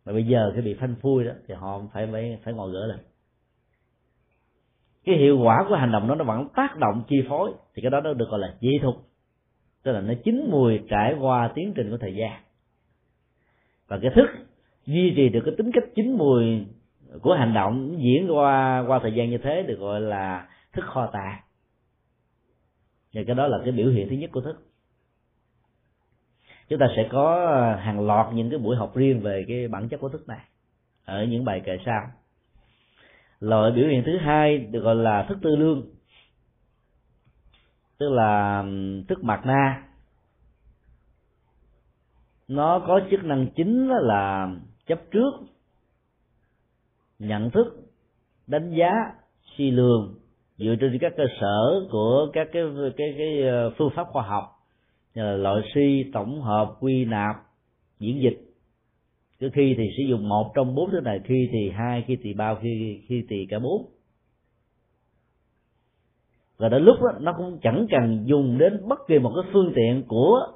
mà 0.05 0.13
bây 0.13 0.25
giờ 0.25 0.51
cái 0.55 0.63
bị 0.63 0.75
phanh 0.75 0.95
phui 1.01 1.25
đó, 1.25 1.33
thì 1.49 1.55
họ 1.55 1.83
phải 1.93 2.09
phải 2.13 2.39
phải 2.45 2.55
ngồi 2.55 2.73
gỡ 2.73 2.87
lên 2.87 2.99
cái 5.05 5.17
hiệu 5.17 5.39
quả 5.39 5.65
của 5.69 5.75
hành 5.75 5.93
động 5.93 6.09
đó, 6.09 6.15
nó 6.15 6.25
vẫn 6.25 6.49
tác 6.57 6.77
động 6.77 7.03
chi 7.09 7.17
phối, 7.29 7.53
thì 7.75 7.83
cái 7.83 7.91
đó 7.91 8.01
nó 8.01 8.13
được 8.13 8.29
gọi 8.31 8.41
là 8.41 8.55
dị 8.61 8.79
thục 8.83 9.11
tức 9.83 9.93
là 9.93 10.01
nó 10.01 10.15
chín 10.25 10.49
mùi 10.51 10.81
trải 10.89 11.17
qua 11.21 11.53
tiến 11.55 11.73
trình 11.77 11.91
của 11.91 11.97
thời 11.97 12.15
gian. 12.15 12.41
Và 13.89 13.99
cái 14.03 14.11
thức 14.15 14.27
duy 14.87 15.13
trì 15.17 15.29
được 15.29 15.41
cái 15.45 15.55
tính 15.59 15.71
cách 15.73 15.85
chín 15.95 16.13
mùi 16.13 16.67
của 17.23 17.35
hành 17.35 17.55
động 17.55 17.97
diễn 17.99 18.27
qua 18.31 18.85
qua 18.87 18.99
thời 19.03 19.15
gian 19.15 19.31
như 19.31 19.39
thế 19.39 19.63
được 19.63 19.79
gọi 19.79 20.01
là 20.01 20.49
thức 20.73 20.85
kho 20.85 21.07
tàng. 21.13 21.41
Và 23.15 23.23
cái 23.27 23.37
đó 23.37 23.47
là 23.47 23.59
cái 23.65 23.73
biểu 23.73 23.91
hiện 23.91 24.09
thứ 24.09 24.17
nhất 24.17 24.31
của 24.33 24.41
thức 24.41 24.70
chúng 26.71 26.79
ta 26.79 26.87
sẽ 26.97 27.09
có 27.11 27.47
ờ, 27.47 27.77
hàng 27.77 28.07
loạt 28.07 28.27
những 28.33 28.51
cái 28.51 28.59
buổi 28.59 28.77
học 28.77 28.97
riêng 28.97 29.21
về 29.21 29.45
cái 29.49 29.69
bản 29.69 29.89
chất 29.89 30.01
của 30.01 30.09
thức 30.09 30.29
này 30.29 30.41
ở 31.05 31.25
những 31.25 31.45
bài 31.45 31.63
kệ 31.65 31.79
sau. 31.87 32.11
Loại 33.41 33.73
biểu 33.73 33.89
hiện 33.89 34.03
thứ 34.07 34.19
hai 34.19 34.59
được 34.59 34.81
gọi 34.81 34.95
là 34.95 35.27
thức 35.29 35.39
tư 35.43 35.57
lương, 35.57 35.83
tức 37.99 38.09
là 38.11 38.65
thức 39.09 39.25
mặt 39.25 39.41
na. 39.47 39.83
Nó 42.49 42.79
có 42.87 43.01
chức 43.11 43.25
năng 43.25 43.47
chính 43.57 43.89
là 43.89 44.49
chấp 44.87 45.01
trước, 45.11 45.31
nhận 47.19 47.51
thức, 47.51 47.67
đánh 48.47 48.71
giá, 48.71 48.91
suy 49.57 49.71
lường 49.71 50.15
dựa 50.59 50.75
trên 50.81 50.99
các 51.01 51.13
cơ 51.17 51.25
sở 51.41 51.87
của 51.91 52.27
các 52.33 52.49
cái 52.53 52.63
cái 52.97 53.15
cái 53.19 53.43
ờ, 53.43 53.71
phương 53.79 53.91
pháp 53.95 54.07
khoa 54.07 54.23
học 54.23 54.60
là 55.15 55.33
loại 55.33 55.63
suy 55.75 56.11
tổng 56.13 56.43
hợp 56.43 56.77
quy 56.81 57.05
nạp 57.05 57.37
diễn 57.99 58.23
dịch. 58.23 58.41
Cứ 59.39 59.51
khi 59.53 59.75
thì 59.79 59.85
sử 59.97 60.03
dụng 60.09 60.29
một 60.29 60.53
trong 60.55 60.75
bốn 60.75 60.91
thứ 60.91 61.01
này 61.01 61.21
khi 61.25 61.49
thì 61.53 61.71
hai 61.71 62.05
khi 62.07 62.17
thì 62.23 62.35
ba 62.35 62.55
khi 62.63 63.01
khi 63.07 63.25
thì 63.29 63.47
cả 63.51 63.59
bốn. 63.59 63.87
Và 66.57 66.69
đến 66.69 66.83
lúc 66.83 66.97
đó, 67.03 67.19
nó 67.21 67.35
cũng 67.37 67.59
chẳng 67.63 67.87
cần 67.91 68.25
dùng 68.27 68.59
đến 68.59 68.89
bất 68.89 68.99
kỳ 69.09 69.19
một 69.19 69.33
cái 69.35 69.53
phương 69.53 69.73
tiện 69.77 70.05
của 70.09 70.47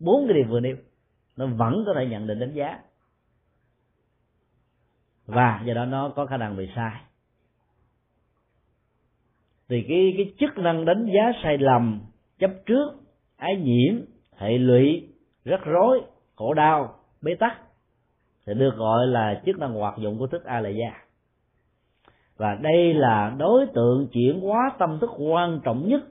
bốn 0.00 0.26
cái 0.26 0.34
điều 0.34 0.44
vừa 0.48 0.60
nêu. 0.60 0.76
Nó 1.36 1.46
vẫn 1.46 1.82
có 1.86 1.94
thể 1.94 2.06
nhận 2.06 2.26
định 2.26 2.38
đánh 2.38 2.54
giá. 2.54 2.78
Và 5.26 5.62
do 5.66 5.74
đó 5.74 5.84
nó 5.84 6.08
có 6.08 6.26
khả 6.26 6.36
năng 6.36 6.56
bị 6.56 6.68
sai. 6.76 7.00
Thì 9.68 9.84
cái 9.88 10.14
cái 10.16 10.34
chức 10.40 10.58
năng 10.58 10.84
đánh 10.84 11.06
giá 11.06 11.40
sai 11.42 11.58
lầm 11.58 12.00
chấp 12.38 12.50
trước 12.66 13.03
ái 13.44 13.56
nhiễm, 13.56 13.94
hệ 14.36 14.58
lụy, 14.58 15.08
rắc 15.44 15.60
rối, 15.64 16.00
khổ 16.34 16.54
đau, 16.54 16.94
bế 17.22 17.34
tắc 17.34 17.60
thì 18.46 18.54
được 18.54 18.76
gọi 18.76 19.06
là 19.06 19.42
chức 19.46 19.58
năng 19.58 19.74
hoạt 19.74 19.98
dụng 19.98 20.18
của 20.18 20.26
thức 20.26 20.44
a 20.44 20.60
la 20.60 20.68
gia 20.68 21.04
và 22.36 22.54
đây 22.54 22.94
là 22.94 23.34
đối 23.38 23.66
tượng 23.74 24.08
chuyển 24.12 24.40
hóa 24.40 24.70
tâm 24.78 24.98
thức 25.00 25.10
quan 25.18 25.60
trọng 25.64 25.88
nhất 25.88 26.02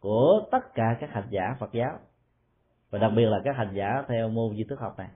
của 0.00 0.42
tất 0.50 0.74
cả 0.74 0.96
các 1.00 1.10
hành 1.12 1.26
giả 1.30 1.56
Phật 1.58 1.72
giáo. 1.72 1.98
Và 2.90 2.98
đặc 2.98 3.12
biệt 3.16 3.26
là 3.26 3.40
các 3.44 3.56
hành 3.56 3.74
giả 3.74 4.04
theo 4.08 4.28
môn 4.28 4.56
di 4.56 4.64
thức 4.64 4.80
học 4.80 4.94
này. 4.98 5.08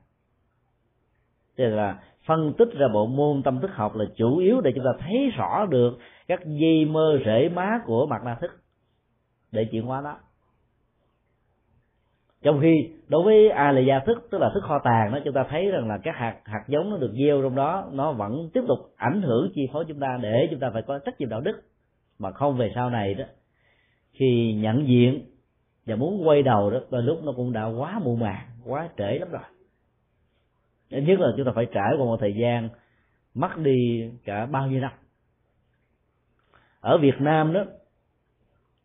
Tức 1.56 1.64
là 1.64 2.02
phân 2.26 2.52
tích 2.58 2.68
ra 2.72 2.88
bộ 2.88 3.06
môn 3.06 3.42
tâm 3.42 3.60
thức 3.60 3.70
học 3.74 3.96
là 3.96 4.04
chủ 4.16 4.38
yếu 4.38 4.60
để 4.60 4.72
chúng 4.74 4.84
ta 4.84 4.90
thấy 4.98 5.30
rõ 5.36 5.66
được 5.66 5.98
các 6.28 6.40
dây 6.46 6.84
mơ 6.84 7.18
rễ 7.24 7.48
má 7.48 7.80
của 7.86 8.06
mặt 8.06 8.22
na 8.24 8.36
thức 8.40 8.50
để 9.52 9.68
chuyển 9.72 9.82
hóa 9.86 10.00
đó 10.00 10.18
trong 12.44 12.60
khi 12.60 12.90
đối 13.08 13.22
với 13.22 13.48
a 13.48 13.72
là 13.72 13.80
gia 13.80 13.98
thức, 13.98 14.28
tức 14.30 14.38
là 14.38 14.50
thức 14.54 14.60
kho 14.62 14.78
tàng 14.78 15.12
đó, 15.12 15.18
chúng 15.24 15.34
ta 15.34 15.44
thấy 15.48 15.70
rằng 15.70 15.88
là 15.88 15.98
các 16.02 16.16
hạt 16.16 16.36
hạt 16.44 16.64
giống 16.68 16.90
nó 16.90 16.96
được 16.96 17.12
gieo 17.18 17.42
trong 17.42 17.54
đó, 17.54 17.88
nó 17.92 18.12
vẫn 18.12 18.50
tiếp 18.52 18.60
tục 18.68 18.78
ảnh 18.96 19.22
hưởng 19.22 19.50
chi 19.54 19.68
phối 19.72 19.84
chúng 19.88 20.00
ta 20.00 20.18
để 20.22 20.48
chúng 20.50 20.60
ta 20.60 20.70
phải 20.72 20.82
có 20.82 20.98
trách 20.98 21.20
nhiệm 21.20 21.28
đạo 21.28 21.40
đức. 21.40 21.62
Mà 22.18 22.30
không 22.30 22.56
về 22.56 22.72
sau 22.74 22.90
này 22.90 23.14
đó, 23.14 23.24
khi 24.12 24.54
nhận 24.54 24.88
diện 24.88 25.24
và 25.86 25.96
muốn 25.96 26.28
quay 26.28 26.42
đầu 26.42 26.70
đó, 26.70 26.78
đôi 26.90 27.02
lúc 27.02 27.24
nó 27.24 27.32
cũng 27.36 27.52
đã 27.52 27.64
quá 27.64 28.00
muộn 28.04 28.20
màng, 28.20 28.46
quá 28.64 28.88
trễ 28.98 29.18
lắm 29.18 29.28
rồi. 29.30 29.42
Nhất 30.90 31.20
là 31.20 31.28
chúng 31.36 31.46
ta 31.46 31.52
phải 31.54 31.66
trải 31.72 31.92
qua 31.98 32.04
một 32.04 32.16
thời 32.20 32.34
gian 32.34 32.68
mất 33.34 33.56
đi 33.56 34.10
cả 34.24 34.46
bao 34.46 34.66
nhiêu 34.66 34.80
năm. 34.80 34.92
Ở 36.80 36.98
Việt 36.98 37.20
Nam 37.20 37.52
đó, 37.52 37.64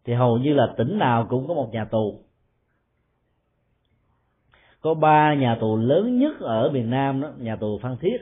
thì 0.06 0.14
hầu 0.14 0.38
như 0.38 0.53
là 0.53 0.73
tỉnh 0.77 0.98
nào 0.98 1.27
cũng 1.30 1.48
có 1.48 1.53
một 1.53 1.69
nhà 1.73 1.86
tù 1.86 2.23
có 4.81 4.93
ba 4.93 5.34
nhà 5.34 5.57
tù 5.61 5.77
lớn 5.77 6.19
nhất 6.19 6.39
ở 6.39 6.72
miền 6.72 6.89
Nam 6.89 7.22
đó, 7.22 7.31
nhà 7.38 7.56
tù 7.56 7.80
Phan 7.81 7.97
Thiết 7.97 8.18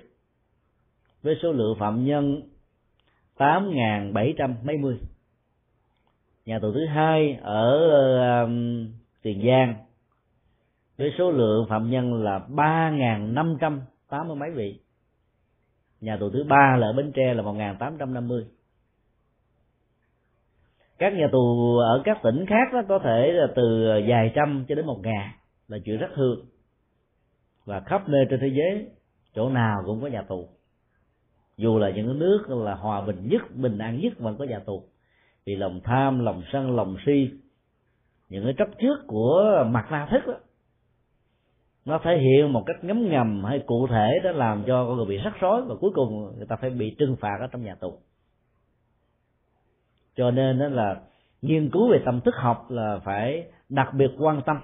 với 1.24 1.36
số 1.42 1.52
lượng 1.52 1.76
phạm 1.80 2.06
nhân 2.06 2.42
8.700 3.38 4.54
mấy 4.64 4.78
mươi. 4.78 4.98
Nhà 6.46 6.60
tù 6.60 6.72
thứ 6.72 6.86
hai 6.86 7.40
ở 7.42 7.78
uh, 8.44 8.50
Tiền 9.22 9.42
Giang 9.48 9.76
với 10.98 11.12
số 11.18 11.32
lượng 11.32 11.66
phạm 11.70 11.90
nhân 11.90 12.24
là 12.24 12.40
3.580 12.50 14.36
mấy 14.36 14.52
vị. 14.52 14.80
Nhà 16.02 16.18
tù 16.20 16.30
thứ 16.30 16.44
ba 16.44 16.76
là 16.80 16.88
ở 16.88 16.94
Bến 16.94 17.12
Tre 17.12 17.34
là 17.34 17.44
1.850 17.44 18.44
các 20.98 21.14
nhà 21.14 21.28
tù 21.32 21.78
ở 21.78 22.02
các 22.06 22.18
tỉnh 22.24 22.46
khác 22.46 22.74
đó 22.74 22.82
có 22.90 23.00
thể 23.00 23.32
là 23.32 23.48
từ 23.56 23.88
vài 24.08 24.32
trăm 24.36 24.66
cho 24.68 24.76
đến 24.76 24.86
một 24.86 25.00
ngàn 25.04 25.32
là 25.68 25.78
chuyện 25.86 25.98
rất 25.98 26.08
thường 26.16 26.46
và 27.66 27.80
khắp 27.80 28.10
nơi 28.10 28.26
trên 28.30 28.40
thế 28.40 28.48
giới, 28.48 28.88
chỗ 29.36 29.50
nào 29.50 29.84
cũng 29.86 30.02
có 30.02 30.08
nhà 30.08 30.22
tù. 30.22 30.48
Dù 31.58 31.78
là 31.78 31.90
những 31.90 32.20
nước 32.20 32.46
là 32.50 32.76
hòa 32.76 33.02
bình 33.02 33.28
nhất, 33.30 33.42
bình 33.56 33.78
an 33.78 34.00
nhất 34.00 34.14
vẫn 34.20 34.38
có 34.38 34.46
nhà 34.46 34.60
tù. 34.60 34.84
Vì 35.46 35.56
lòng 35.56 35.82
tham, 35.84 36.20
lòng 36.20 36.44
sân, 36.52 36.76
lòng 36.76 36.96
si, 37.06 37.30
những 38.30 38.44
cái 38.44 38.54
chấp 38.58 38.68
trước 38.80 39.08
của 39.08 39.66
mặt 39.70 39.88
na 39.92 40.08
thức 40.12 40.28
đó, 40.28 40.40
nó 41.86 42.00
thể 42.04 42.18
hiện 42.18 42.54
một 42.54 42.64
cách 42.66 42.84
ngấm 42.84 43.10
ngầm 43.10 43.44
hay 43.44 43.64
cụ 43.66 43.88
thể 43.88 44.20
đó 44.24 44.32
làm 44.32 44.64
cho 44.68 44.86
con 44.86 44.98
người 44.98 45.06
bị 45.06 45.18
rắc 45.18 45.34
rối 45.40 45.62
và 45.62 45.76
cuối 45.80 45.92
cùng 45.96 46.34
người 46.38 46.46
ta 46.50 46.56
phải 46.56 46.70
bị 46.70 46.96
trừng 47.00 47.16
phạt 47.20 47.38
ở 47.40 47.48
trong 47.48 47.64
nhà 47.64 47.76
tù. 47.76 48.00
Cho 50.16 50.32
nên 50.32 50.60
đó 50.60 50.68
là 50.68 51.02
nghiên 51.42 51.70
cứu 51.70 51.92
về 51.92 52.02
tâm 52.06 52.22
thức 52.22 52.36
học 52.36 52.66
là 52.70 53.00
phải 53.06 53.48
đặc 53.70 53.94
biệt 53.94 54.12
quan 54.18 54.42
tâm 54.46 54.58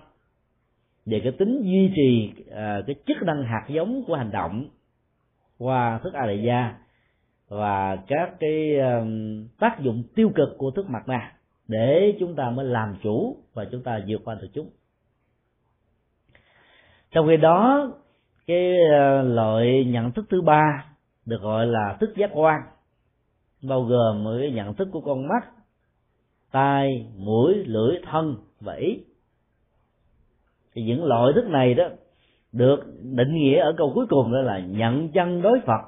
về 1.05 1.19
cái 1.23 1.31
tính 1.31 1.61
duy 1.63 1.91
trì 1.95 2.33
uh, 2.41 2.55
cái 2.87 2.95
chức 3.07 3.17
năng 3.21 3.43
hạt 3.43 3.65
giống 3.69 4.03
của 4.07 4.15
hành 4.15 4.31
động 4.31 4.67
qua 5.57 5.99
thức 6.03 6.13
a 6.13 6.25
đại 6.25 6.43
gia 6.43 6.75
và 7.47 7.95
các 8.07 8.35
cái 8.39 8.77
uh, 8.77 9.07
tác 9.59 9.79
dụng 9.79 10.03
tiêu 10.15 10.31
cực 10.35 10.49
của 10.57 10.71
thức 10.71 10.89
mặt 10.89 11.07
nạ 11.07 11.33
để 11.67 12.17
chúng 12.19 12.35
ta 12.35 12.49
mới 12.49 12.65
làm 12.65 12.95
chủ 13.03 13.37
và 13.53 13.65
chúng 13.71 13.83
ta 13.83 13.99
vượt 14.07 14.21
qua 14.25 14.35
được 14.35 14.47
chúng. 14.53 14.69
Trong 17.11 17.27
khi 17.27 17.37
đó 17.37 17.91
cái 18.47 18.73
uh, 18.73 19.25
loại 19.35 19.85
nhận 19.85 20.11
thức 20.11 20.25
thứ 20.29 20.41
ba 20.41 20.85
được 21.25 21.41
gọi 21.41 21.67
là 21.67 21.97
thức 21.99 22.13
giác 22.17 22.29
quan 22.33 22.61
bao 23.63 23.83
gồm 23.83 24.25
cái 24.39 24.51
nhận 24.51 24.73
thức 24.73 24.87
của 24.91 25.01
con 25.01 25.27
mắt 25.27 25.49
tai 26.51 27.07
mũi 27.17 27.53
lưỡi 27.65 27.97
thân 28.11 28.35
và 28.59 28.73
ý 28.73 28.99
thì 30.73 30.83
những 30.83 31.03
loại 31.03 31.33
thức 31.35 31.45
này 31.45 31.73
đó 31.73 31.85
được 32.51 32.79
định 33.01 33.33
nghĩa 33.33 33.59
ở 33.59 33.73
câu 33.77 33.91
cuối 33.95 34.05
cùng 34.09 34.33
đó 34.33 34.41
là 34.41 34.59
nhận 34.59 35.09
chân 35.11 35.41
đối 35.41 35.59
phật, 35.65 35.81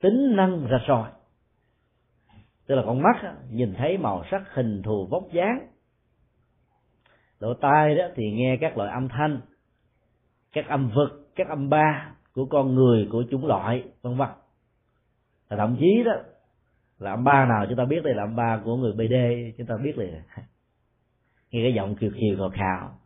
tính 0.00 0.36
năng 0.36 0.66
ra 0.66 0.78
soi. 0.86 1.10
Tức 2.66 2.74
là 2.74 2.82
con 2.86 3.02
mắt 3.02 3.34
nhìn 3.50 3.74
thấy 3.74 3.98
màu 3.98 4.24
sắc, 4.30 4.54
hình 4.54 4.82
thù, 4.82 5.06
vóc 5.10 5.22
dáng. 5.32 5.66
Lỗ 7.40 7.54
tai 7.54 7.94
đó 7.94 8.04
thì 8.14 8.30
nghe 8.32 8.56
các 8.60 8.78
loại 8.78 8.90
âm 8.90 9.08
thanh, 9.08 9.40
các 10.52 10.68
âm 10.68 10.90
vực, 10.94 11.30
các 11.34 11.48
âm 11.48 11.68
ba 11.68 12.14
của 12.34 12.44
con 12.44 12.74
người, 12.74 13.08
của 13.12 13.24
chủng 13.30 13.46
loại, 13.46 13.84
vân 14.02 14.16
vân. 14.16 14.28
Và 15.48 15.56
thậm 15.56 15.76
chí 15.80 16.02
đó, 16.04 16.12
là 16.98 17.10
âm 17.10 17.24
ba 17.24 17.46
nào 17.46 17.66
chúng 17.68 17.78
ta 17.78 17.84
biết 17.84 18.04
đây 18.04 18.14
là 18.14 18.22
âm 18.22 18.36
ba 18.36 18.60
của 18.64 18.76
người 18.76 18.92
bd 18.92 19.14
chúng 19.58 19.66
ta 19.66 19.76
biết 19.84 19.98
liền. 19.98 20.14
Nghe 21.50 21.62
cái 21.62 21.74
giọng 21.74 21.94
kiều 21.94 22.10
kiều 22.10 22.36
khò 22.38 22.48
khào 22.48 23.01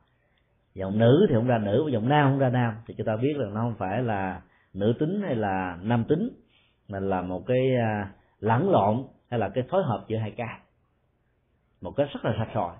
giọng 0.77 0.98
nữ 0.98 1.27
thì 1.28 1.35
không 1.35 1.47
ra 1.47 1.59
nữ 1.59 1.85
và 1.85 1.90
giọng 1.90 2.09
nam 2.09 2.31
không 2.31 2.39
ra 2.39 2.48
nam. 2.48 2.74
Thì 2.86 2.94
chúng 2.98 3.07
ta 3.07 3.16
biết 3.16 3.36
là 3.36 3.48
nó 3.48 3.61
không 3.61 3.74
phải 3.78 4.03
là 4.03 4.43
nữ 4.73 4.94
tính 4.98 5.23
hay 5.23 5.36
là 5.36 5.78
nam 5.82 6.05
tính 6.09 6.31
mà 6.89 7.01
là 7.01 7.23
một 7.23 7.47
cái 7.47 7.77
à, 7.77 8.12
lẫn 8.40 8.70
lộn 8.70 9.05
hay 9.31 9.40
là 9.40 9.48
cái 9.48 9.65
phối 9.70 9.82
hợp 9.82 10.05
giữa 10.09 10.16
hai 10.16 10.31
cái 10.31 10.59
một 11.81 11.93
cái 11.97 12.07
rất 12.07 12.24
là 12.24 12.35
sạch 12.39 12.51
sỏi 12.55 12.77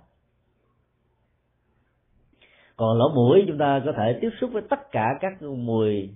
còn 2.77 2.99
lỗ 2.99 3.09
mũi 3.15 3.45
chúng 3.47 3.59
ta 3.59 3.83
có 3.85 3.93
thể 3.97 4.19
tiếp 4.21 4.31
xúc 4.41 4.51
với 4.53 4.63
tất 4.71 4.91
cả 4.93 5.07
các 5.21 5.43
mùi 5.43 6.11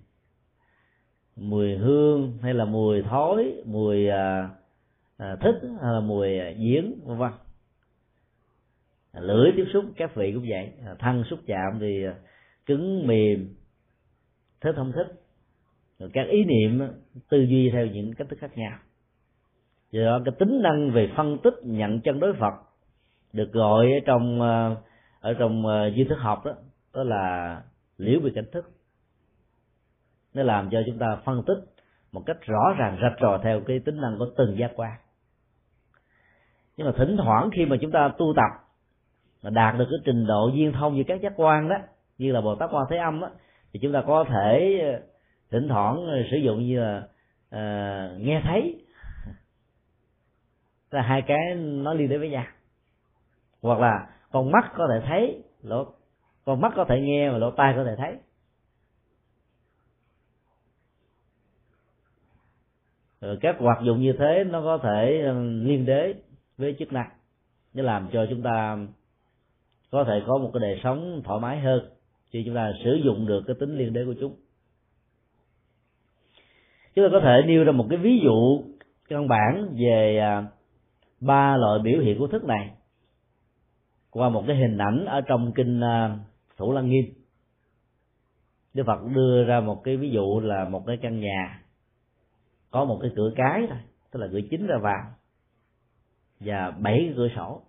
mùi 1.37 1.77
hương 1.77 2.39
hay 2.43 2.55
là 2.55 2.65
mùi 2.65 3.03
thối 3.03 3.63
mùi 3.67 4.09
à, 4.09 4.51
à 5.17 5.37
thích 5.41 5.61
hay 5.83 5.93
là 5.93 6.01
mùi 6.01 6.39
à, 6.39 6.51
diễn 6.51 7.01
vân 7.05 7.19
vân 7.19 7.31
lưỡi 9.13 9.53
tiếp 9.57 9.65
xúc, 9.73 9.85
các 9.97 10.15
vị 10.15 10.33
cũng 10.35 10.45
vậy. 10.49 10.73
À, 10.87 10.95
thân 10.99 11.25
xúc 11.25 11.39
chạm 11.47 11.79
thì 11.81 12.05
à, 12.05 12.15
cứng, 12.67 13.07
mềm 13.07 13.55
thích 14.61 14.73
không 14.77 14.93
thích 14.93 15.07
rồi 15.99 16.11
các 16.13 16.29
ý 16.29 16.45
niệm 16.45 16.89
tư 17.29 17.41
duy 17.41 17.71
theo 17.73 17.87
những 17.87 18.15
cách 18.15 18.29
thức 18.31 18.39
khác 18.39 18.59
nhau. 18.59 18.79
Do 19.91 20.05
đó, 20.05 20.21
cái 20.25 20.35
tính 20.39 20.63
năng 20.63 20.91
về 20.91 21.13
phân 21.17 21.39
tích, 21.39 21.55
nhận 21.63 22.01
chân 22.01 22.21
đối 22.21 22.33
phật 22.33 22.55
được 23.33 23.53
gọi 23.53 23.87
ở 23.93 24.01
trong 24.07 24.43
à, 24.43 24.77
ở 25.21 25.35
trong 25.35 25.63
duy 25.97 26.05
thức 26.05 26.19
học 26.19 26.45
đó 26.45 26.53
đó 26.95 27.03
là 27.03 27.63
liễu 27.99 28.21
bị 28.21 28.33
cảnh 28.35 28.45
thức. 28.53 28.71
Nó 30.35 30.43
làm 30.43 30.71
cho 30.71 30.83
chúng 30.87 30.99
ta 30.99 31.17
phân 31.25 31.43
tích 31.47 31.59
một 32.13 32.23
cách 32.27 32.37
rõ 32.47 32.75
ràng, 32.79 32.99
rạch 33.03 33.21
ròi 33.21 33.39
theo 33.43 33.61
cái 33.61 33.79
tính 33.79 34.01
năng 34.01 34.19
của 34.19 34.27
từng 34.37 34.59
giác 34.59 34.73
quan. 34.77 34.93
Nhưng 36.77 36.87
mà 36.87 36.93
thỉnh 36.97 37.17
thoảng 37.17 37.51
khi 37.53 37.67
mà 37.67 37.77
chúng 37.81 37.91
ta 37.91 38.11
tu 38.19 38.33
tập 38.37 38.70
mà 39.43 39.51
đạt 39.51 39.79
được 39.79 39.87
cái 39.91 39.99
trình 40.05 40.27
độ 40.27 40.51
duyên 40.55 40.73
thông 40.73 40.95
như 40.95 41.05
các 41.07 41.21
giác 41.21 41.33
quan 41.37 41.69
đó 41.69 41.77
như 42.19 42.33
là 42.33 42.41
bồ 42.41 42.55
tát 42.55 42.71
quan 42.73 42.87
thế 42.91 42.97
âm 42.97 43.21
á 43.21 43.31
thì 43.73 43.81
chúng 43.83 43.93
ta 43.93 44.03
có 44.07 44.25
thể 44.29 44.79
ờ, 44.83 45.01
thỉnh 45.51 45.69
thoảng 45.69 46.07
ờ, 46.07 46.17
sử 46.31 46.37
dụng 46.37 46.67
như 46.67 46.81
là 46.81 47.03
uh, 47.49 48.21
nghe 48.21 48.41
thấy. 48.45 48.85
Là 50.91 51.03
hai 51.03 51.23
cái 51.23 51.55
nó 51.57 51.95
liên 51.95 52.09
đến 52.09 52.21
với 52.21 52.31
nhau. 52.31 52.45
Hoặc 53.63 53.79
là 53.79 54.09
con 54.31 54.51
mắt 54.51 54.73
có 54.77 54.89
thể 54.91 55.07
thấy 55.09 55.43
lỗ 55.63 55.87
con 56.45 56.61
mắt 56.61 56.73
có 56.77 56.85
thể 56.89 57.01
nghe 57.01 57.31
và 57.31 57.39
lỗ 57.39 57.51
tai 57.51 57.73
có 57.77 57.85
thể 57.85 57.97
thấy. 57.97 58.17
Rồi 63.21 63.39
các 63.41 63.57
hoạt 63.59 63.79
dụng 63.83 64.01
như 64.01 64.13
thế 64.19 64.45
nó 64.45 64.61
có 64.63 64.79
thể 64.83 65.33
liên 65.63 65.87
đế 65.87 66.15
với 66.59 66.77
chức 66.79 66.93
năng. 66.93 67.11
Để 67.73 67.83
làm 67.83 68.09
cho 68.13 68.27
chúng 68.31 68.43
ta 68.43 68.77
có 69.91 70.05
thể 70.05 70.23
có 70.27 70.39
một 70.39 70.51
cái 70.55 70.61
đời 70.61 70.81
sống 70.83 71.23
thoải 71.25 71.41
mái 71.41 71.61
hơn 71.61 71.91
khi 72.31 72.43
chúng 72.47 72.55
ta 72.55 72.73
sử 72.85 72.95
dụng 73.05 73.27
được 73.27 73.43
cái 73.47 73.57
tính 73.61 73.79
liên 73.79 73.93
đế 73.93 74.05
của 74.05 74.15
chúng. 74.21 74.37
Chúng 76.95 77.05
ta 77.05 77.09
có 77.13 77.21
thể 77.21 77.43
nêu 77.47 77.65
ra 77.65 77.73
một 77.73 77.87
cái 77.91 77.99
ví 77.99 78.21
dụ 78.25 78.63
căn 79.09 79.29
bản 79.29 79.75
về 79.85 80.19
à, 80.19 80.45
ba 81.21 81.57
loại 81.57 81.79
biểu 81.79 82.01
hiện 82.01 82.19
của 82.19 82.27
thức 82.27 82.45
này 82.45 82.71
qua 84.11 84.29
một 84.29 84.45
cái 84.47 84.57
hình 84.57 84.79
ảnh 84.79 85.05
ở 85.05 85.21
trong 85.21 85.53
kinh 85.55 85.81
à, 85.81 86.19
thủ 86.57 86.73
lăng 86.73 86.89
nghiêm. 86.89 87.05
Đức 88.75 88.83
phật 88.87 88.99
đưa 89.15 89.45
ra 89.45 89.61
một 89.61 89.81
cái 89.85 89.97
ví 89.97 90.11
dụ 90.11 90.41
là 90.41 90.69
một 90.69 90.85
cái 90.87 90.97
căn 91.03 91.21
nhà 91.21 91.63
có 92.71 92.85
một 92.85 92.99
cái 93.03 93.11
cửa 93.17 93.33
cái 93.37 93.67
thôi, 93.69 93.79
tức 94.11 94.21
là 94.21 94.29
cửa 94.33 94.41
chính 94.51 94.67
ra 94.67 94.77
vào 94.83 95.05
và 96.41 96.71
bảy 96.71 97.03
cái 97.07 97.13
cửa 97.17 97.29
sổ 97.37 97.63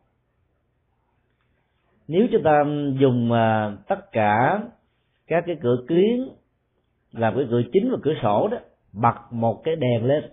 nếu 2.11 2.27
chúng 2.31 2.43
ta 2.43 2.63
dùng 2.99 3.31
à, 3.31 3.71
tất 3.87 4.11
cả 4.11 4.59
các 5.27 5.43
cái 5.47 5.55
cửa 5.61 5.77
kiến 5.87 6.29
làm 7.11 7.35
cái 7.35 7.45
cửa 7.49 7.61
chính 7.73 7.91
và 7.91 7.97
cửa 8.03 8.13
sổ 8.21 8.47
đó 8.51 8.57
bật 8.93 9.15
một 9.31 9.61
cái 9.63 9.75
đèn 9.75 10.05
lên 10.05 10.23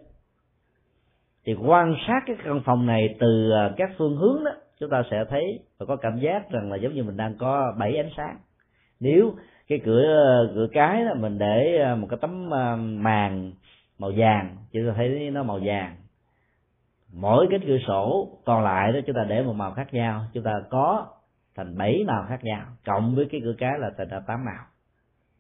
thì 1.45 1.55
quan 1.55 1.95
sát 2.07 2.21
cái 2.27 2.37
căn 2.45 2.61
phòng 2.65 2.87
này 2.87 3.17
từ 3.21 3.51
à, 3.51 3.71
các 3.77 3.91
phương 3.99 4.17
hướng 4.17 4.45
đó 4.45 4.51
chúng 4.81 4.91
ta 4.91 5.03
sẽ 5.11 5.25
thấy 5.31 5.61
và 5.79 5.87
có 5.87 5.97
cảm 5.97 6.19
giác 6.19 6.51
rằng 6.51 6.73
là 6.73 6.77
giống 6.77 6.95
như 6.95 7.05
mình 7.05 7.17
đang 7.17 7.35
có 7.39 7.75
bảy 7.79 7.97
ánh 7.97 8.11
sáng. 8.17 8.37
Nếu 9.01 9.33
cái 9.69 9.81
cửa 9.85 10.03
à, 10.03 10.53
cửa 10.55 10.67
cái 10.73 11.05
đó 11.05 11.11
mình 11.17 11.39
để 11.39 11.79
à, 11.85 11.95
một 11.95 12.07
cái 12.11 12.19
tấm 12.21 12.51
màn 13.03 13.53
màu 13.99 14.13
vàng 14.17 14.57
chúng 14.73 14.87
ta 14.87 14.93
thấy 14.97 15.31
nó 15.31 15.43
màu 15.43 15.61
vàng. 15.65 15.97
Mỗi 17.15 17.47
cái 17.51 17.61
cửa 17.67 17.79
sổ 17.87 18.29
còn 18.45 18.65
lại 18.65 18.93
đó 18.93 18.99
chúng 19.07 19.17
ta 19.17 19.25
để 19.29 19.43
một 19.43 19.53
màu 19.53 19.73
khác 19.73 19.95
nhau. 19.95 20.25
Chúng 20.33 20.45
ta 20.45 20.53
có 20.71 21.07
thành 21.59 21.79
bảy 21.79 22.05
màu 22.07 22.25
khác 22.29 22.45
nhau 22.45 22.67
cộng 22.85 23.15
với 23.15 23.29
cái 23.31 23.41
cửa 23.45 23.55
cái 23.59 23.79
là 23.79 23.91
thành 23.99 24.09
ra 24.09 24.21
tám 24.27 24.45
màu. 24.45 24.65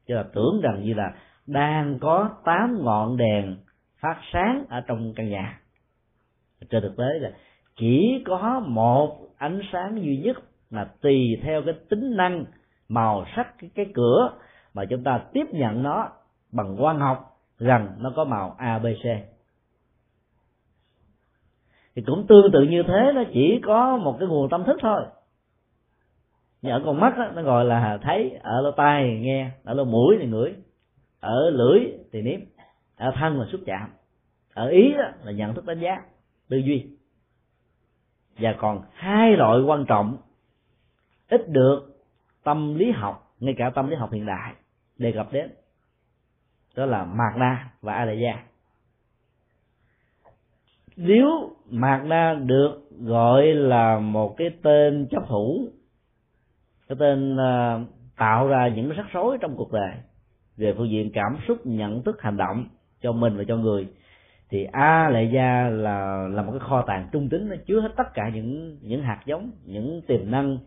Chứ 0.06 0.14
là 0.14 0.24
tưởng 0.34 0.60
rằng 0.62 0.82
như 0.84 0.94
là 0.94 1.14
đang 1.46 1.98
có 2.00 2.30
tám 2.44 2.78
ngọn 2.84 3.16
đèn 3.16 3.56
phát 4.00 4.16
sáng 4.32 4.64
ở 4.68 4.80
trong 4.80 5.12
căn 5.16 5.28
nhà. 5.28 5.60
Trên 6.70 6.82
thực 6.82 6.96
tế 6.96 7.04
là 7.20 7.30
chỉ 7.76 8.22
có 8.26 8.62
một 8.66 9.18
ánh 9.36 9.60
sáng 9.72 10.02
duy 10.02 10.16
nhất 10.16 10.36
là 10.70 10.84
tùy 11.00 11.40
theo 11.42 11.62
cái 11.62 11.74
tính 11.88 12.16
năng 12.16 12.44
màu 12.88 13.24
sắc 13.36 13.54
cái, 13.58 13.70
cái 13.74 13.86
cửa 13.94 14.32
mà 14.74 14.84
chúng 14.84 15.04
ta 15.04 15.20
tiếp 15.32 15.44
nhận 15.52 15.82
nó 15.82 16.08
bằng 16.52 16.76
quan 16.78 16.98
học 16.98 17.38
rằng 17.58 17.96
nó 17.98 18.12
có 18.16 18.24
màu 18.24 18.54
ABC 18.58 19.04
thì 21.96 22.02
cũng 22.06 22.26
tương 22.26 22.52
tự 22.52 22.62
như 22.62 22.82
thế 22.82 23.12
nó 23.14 23.22
chỉ 23.32 23.60
có 23.64 23.96
một 23.96 24.16
cái 24.18 24.28
nguồn 24.28 24.48
tâm 24.48 24.64
thức 24.64 24.76
thôi 24.82 25.02
nhưng 26.62 26.72
ở 26.72 26.82
con 26.84 27.00
mắt 27.00 27.18
đó, 27.18 27.30
nó 27.34 27.42
gọi 27.42 27.64
là 27.64 27.98
thấy 28.02 28.38
ở 28.42 28.60
lỗ 28.60 28.70
tai 28.70 29.18
nghe 29.20 29.50
ở 29.64 29.74
lỗ 29.74 29.84
mũi 29.84 30.16
thì 30.20 30.26
ngửi 30.26 30.54
ở 31.20 31.50
lưỡi 31.50 31.80
thì 32.12 32.22
nếm 32.22 32.40
ở 32.96 33.12
thân 33.14 33.40
là 33.40 33.46
xúc 33.52 33.60
chạm 33.66 33.90
ở 34.54 34.68
ý 34.68 34.92
đó 34.98 35.04
là 35.24 35.32
nhận 35.32 35.54
thức 35.54 35.66
đánh 35.66 35.80
giá 35.80 36.02
tư 36.48 36.56
duy. 36.56 36.86
Và 38.38 38.54
còn 38.58 38.82
hai 38.92 39.36
loại 39.36 39.60
quan 39.60 39.84
trọng 39.88 40.16
ít 41.28 41.48
được 41.48 41.80
tâm 42.44 42.74
lý 42.74 42.90
học 42.90 43.34
ngay 43.40 43.54
cả 43.58 43.70
tâm 43.74 43.88
lý 43.88 43.96
học 43.96 44.12
hiện 44.12 44.26
đại 44.26 44.54
đề 44.98 45.12
cập 45.12 45.32
đến. 45.32 45.50
Đó 46.76 46.86
là 46.86 47.04
mạt 47.04 47.36
na 47.36 47.70
và 47.82 47.94
a 47.94 48.04
la 48.04 48.12
gia. 48.12 48.44
Nếu 50.96 51.50
mạt 51.70 52.04
na 52.04 52.34
được 52.34 52.90
gọi 53.00 53.46
là 53.46 53.98
một 53.98 54.34
cái 54.36 54.50
tên 54.62 55.06
chấp 55.10 55.22
thủ 55.28 55.68
cái 56.88 56.96
tên 57.00 57.34
uh, 57.34 57.40
à, 57.40 57.78
tạo 58.16 58.48
ra 58.48 58.68
những 58.68 58.88
rắc 58.88 59.06
rối 59.12 59.38
trong 59.40 59.56
cuộc 59.56 59.72
đời. 59.72 59.92
Về 60.56 60.74
phương 60.76 60.90
diện 60.90 61.10
cảm 61.14 61.38
xúc 61.48 61.58
nhận 61.66 62.02
thức 62.02 62.22
hành 62.22 62.36
động 62.36 62.66
cho 63.02 63.12
mình 63.12 63.36
và 63.36 63.44
cho 63.48 63.56
người 63.56 63.88
thì 64.50 64.64
a 64.72 65.10
lệ 65.10 65.24
gia 65.34 65.68
là 65.68 66.28
là 66.28 66.42
một 66.42 66.52
cái 66.52 66.68
kho 66.68 66.84
tàng 66.86 67.08
trung 67.12 67.28
tính 67.28 67.48
nó 67.48 67.56
chứa 67.66 67.80
hết 67.80 67.92
tất 67.96 68.14
cả 68.14 68.30
những 68.34 68.78
những 68.82 69.02
hạt 69.02 69.20
giống 69.26 69.50
những 69.64 70.02
tiềm 70.06 70.30
năng 70.30 70.58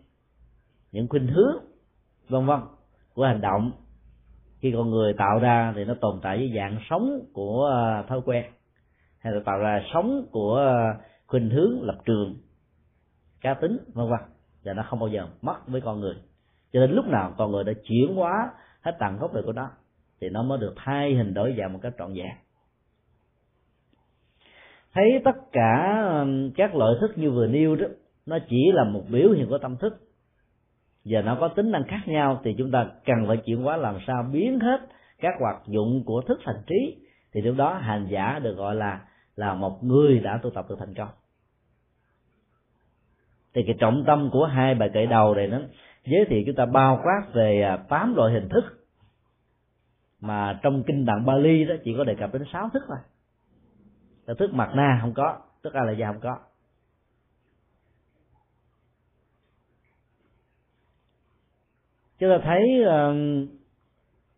những 0.92 1.08
khuynh 1.08 1.26
hướng 1.26 1.56
vân 2.28 2.46
vân 2.46 2.60
của 3.14 3.24
hành 3.24 3.40
động. 3.40 3.72
Khi 4.60 4.72
con 4.76 4.90
người 4.90 5.12
tạo 5.12 5.38
ra 5.38 5.72
thì 5.76 5.84
nó 5.84 5.94
tồn 6.00 6.20
tại 6.22 6.36
với 6.38 6.52
dạng 6.56 6.78
sống 6.90 7.20
của 7.32 7.66
à, 7.66 8.02
thói 8.08 8.20
quen 8.24 8.44
hay 9.18 9.32
là 9.32 9.40
tạo 9.44 9.58
ra 9.58 9.82
sống 9.94 10.26
của 10.30 10.56
à, 10.56 10.96
khuynh 11.26 11.50
hướng 11.50 11.82
lập 11.82 11.98
trường 12.04 12.36
cá 13.40 13.54
tính 13.54 13.78
vân 13.94 14.10
vân 14.10 14.20
và 14.64 14.72
nó 14.72 14.82
không 14.82 14.98
bao 14.98 15.08
giờ 15.08 15.28
mất 15.42 15.68
với 15.68 15.80
con 15.80 16.00
người. 16.00 16.14
Cho 16.72 16.80
nên 16.80 16.90
lúc 16.90 17.06
nào 17.06 17.34
con 17.38 17.52
người 17.52 17.64
đã 17.64 17.72
chuyển 17.84 18.14
hóa 18.14 18.50
hết 18.80 18.96
tầng 18.98 19.18
gốc 19.20 19.34
đời 19.34 19.42
của 19.42 19.52
nó, 19.52 19.70
thì 20.20 20.28
nó 20.28 20.42
mới 20.42 20.58
được 20.58 20.74
thay 20.76 21.14
hình 21.14 21.34
đổi 21.34 21.54
dạng 21.58 21.72
một 21.72 21.78
cách 21.82 21.92
trọn 21.98 22.14
vẹn. 22.14 22.32
Thấy 24.94 25.20
tất 25.24 25.36
cả 25.52 26.02
các 26.56 26.74
loại 26.74 26.94
thức 27.00 27.18
như 27.18 27.30
vừa 27.30 27.46
nêu 27.46 27.76
đó, 27.76 27.86
nó 28.26 28.38
chỉ 28.48 28.72
là 28.72 28.84
một 28.84 29.02
biểu 29.08 29.32
hiện 29.32 29.48
của 29.48 29.58
tâm 29.58 29.76
thức. 29.76 29.94
Và 31.04 31.22
nó 31.22 31.36
có 31.40 31.48
tính 31.48 31.70
năng 31.70 31.84
khác 31.84 32.00
nhau, 32.06 32.40
thì 32.44 32.54
chúng 32.58 32.70
ta 32.70 32.86
cần 33.04 33.24
phải 33.28 33.36
chuyển 33.36 33.62
hóa 33.62 33.76
làm 33.76 33.98
sao 34.06 34.22
biến 34.32 34.60
hết 34.60 34.80
các 35.18 35.34
hoạt 35.40 35.62
dụng 35.66 36.02
của 36.04 36.20
thức 36.20 36.40
thành 36.44 36.62
trí. 36.66 36.96
Thì 37.32 37.40
lúc 37.40 37.56
đó 37.56 37.74
hành 37.74 38.06
giả 38.10 38.38
được 38.38 38.54
gọi 38.54 38.74
là 38.74 39.00
là 39.36 39.54
một 39.54 39.84
người 39.84 40.18
đã 40.18 40.40
tu 40.42 40.50
tập 40.50 40.66
được 40.68 40.76
thành 40.78 40.94
công 40.94 41.08
thì 43.54 43.62
cái 43.66 43.76
trọng 43.78 44.04
tâm 44.06 44.30
của 44.32 44.44
hai 44.44 44.74
bài 44.74 44.90
kệ 44.94 45.06
đầu 45.06 45.34
này 45.34 45.46
nó 45.46 45.58
giới 46.04 46.24
thiệu 46.28 46.42
chúng 46.46 46.54
ta 46.54 46.66
bao 46.66 47.00
quát 47.04 47.34
về 47.34 47.62
à, 47.62 47.76
tám 47.76 48.14
loại 48.14 48.32
hình 48.32 48.48
thức. 48.48 48.64
Mà 50.20 50.60
trong 50.62 50.82
kinh 50.86 51.06
tạng 51.06 51.26
Bali 51.26 51.64
đó 51.64 51.74
chỉ 51.84 51.94
có 51.98 52.04
đề 52.04 52.14
cập 52.14 52.32
đến 52.32 52.42
sáu 52.52 52.70
thức 52.72 52.82
thôi. 52.88 52.98
Là 54.26 54.34
thức 54.34 54.54
mặt 54.54 54.70
na 54.74 54.98
không 55.00 55.14
có, 55.14 55.38
thức 55.62 55.74
a 55.74 55.84
la 55.84 55.92
gia 55.92 56.06
không 56.06 56.20
có. 56.20 56.38
Chúng 62.18 62.30
ta 62.30 62.38
thấy 62.44 62.82
ờ, 62.82 63.14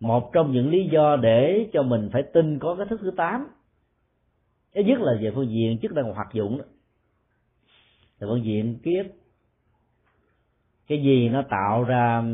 một 0.01 0.31
trong 0.33 0.53
những 0.53 0.71
lý 0.71 0.89
do 0.93 1.17
để 1.17 1.69
cho 1.73 1.83
mình 1.83 2.11
phải 2.13 2.23
tin 2.23 2.59
có 2.59 2.75
cái 2.79 2.87
thức 2.91 3.01
thứ 3.03 3.11
tám 3.17 3.49
thứ 4.75 4.81
nhất 4.81 5.01
là 5.01 5.13
về 5.21 5.31
phương 5.35 5.51
diện 5.51 5.79
chức 5.83 5.93
năng 5.93 6.13
hoạt 6.13 6.29
dụng 6.33 6.59
đó 6.59 6.65
là 8.25 8.31
phương 8.31 8.45
diện 8.45 8.79
ký 8.83 8.97
ức 8.97 9.07
cái 10.87 11.03
gì 11.03 11.29
nó 11.29 11.43
tạo 11.43 11.85
ra 11.85 12.25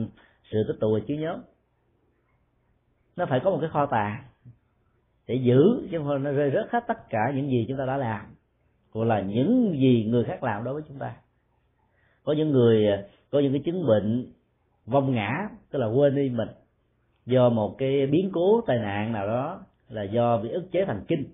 sự 0.53 0.59
tích 0.69 0.77
tụ 0.81 0.95
và 0.95 1.01
trí 1.07 1.17
nhớ? 1.17 1.39
Nó 3.17 3.27
phải 3.27 3.41
có 3.45 3.51
một 3.51 3.59
cái 3.61 3.71
kho 3.71 3.87
tàng 3.87 4.25
để 5.27 5.35
giữ, 5.35 5.89
chứ 5.91 5.99
không 5.99 6.23
nó 6.23 6.33
rơi 6.33 6.51
rớt 6.51 6.73
hết 6.73 6.85
tất 6.89 7.09
cả 7.11 7.33
những 7.35 7.51
gì 7.51 7.65
chúng 7.69 7.79
ta 7.79 7.87
đã 7.87 7.97
làm. 7.97 8.27
Hoặc 8.93 9.05
là 9.05 9.21
những 9.21 9.77
gì 9.81 10.05
người 10.05 10.25
khác 10.25 10.43
làm 10.43 10.65
đối 10.65 10.75
với 10.75 10.83
chúng 10.89 10.99
ta. 10.99 11.17
Có 12.25 12.33
những 12.33 12.51
người, 12.51 12.87
có 13.31 13.39
những 13.39 13.53
cái 13.53 13.63
chứng 13.65 13.87
bệnh 13.87 14.33
vong 14.87 15.15
ngã, 15.15 15.49
tức 15.71 15.79
là 15.79 15.87
quên 15.87 16.17
đi 16.17 16.31
mình 16.31 16.49
do 17.27 17.49
một 17.49 17.75
cái 17.79 18.07
biến 18.07 18.31
cố 18.33 18.61
tai 18.67 18.79
nạn 18.79 19.13
nào 19.13 19.27
đó 19.27 19.63
là 19.89 20.03
do 20.03 20.39
bị 20.43 20.49
ức 20.49 20.73
chế 20.73 20.85
thần 20.85 21.05
kinh 21.09 21.25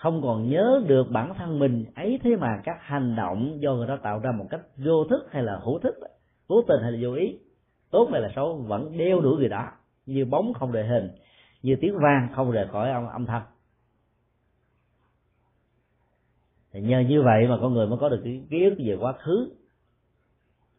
không 0.00 0.22
còn 0.22 0.48
nhớ 0.48 0.82
được 0.86 1.10
bản 1.10 1.34
thân 1.34 1.58
mình 1.58 1.84
ấy 1.94 2.20
thế 2.22 2.36
mà 2.36 2.60
các 2.64 2.76
hành 2.80 3.16
động 3.16 3.56
do 3.60 3.74
người 3.74 3.86
đó 3.86 3.98
tạo 4.02 4.18
ra 4.18 4.32
một 4.32 4.46
cách 4.50 4.60
vô 4.76 5.04
thức 5.04 5.28
hay 5.30 5.42
là 5.42 5.60
hữu 5.64 5.78
thức 5.78 5.94
cố 6.48 6.62
tình 6.68 6.82
hay 6.82 6.92
là 6.92 6.98
vô 7.02 7.14
ý 7.14 7.38
tốt 7.90 8.08
hay 8.12 8.20
là 8.20 8.28
xấu 8.36 8.56
vẫn 8.56 8.98
đeo 8.98 9.20
đuổi 9.20 9.36
người 9.38 9.48
đó 9.48 9.68
như 10.06 10.24
bóng 10.24 10.52
không 10.52 10.72
rời 10.72 10.86
hình 10.86 11.10
như 11.62 11.76
tiếng 11.80 11.98
vang 11.98 12.28
không 12.34 12.50
rời 12.50 12.68
khỏi 12.68 12.90
âm, 12.90 13.06
âm 13.06 13.26
thanh. 13.26 13.42
Thì 16.72 16.80
nhờ 16.80 17.00
như 17.00 17.22
vậy 17.22 17.46
mà 17.48 17.58
con 17.60 17.74
người 17.74 17.86
mới 17.86 17.98
có 17.98 18.08
được 18.08 18.20
cái 18.24 18.42
ký 18.50 18.64
ức 18.64 18.74
về 18.78 18.96
quá 19.00 19.12
khứ. 19.12 19.50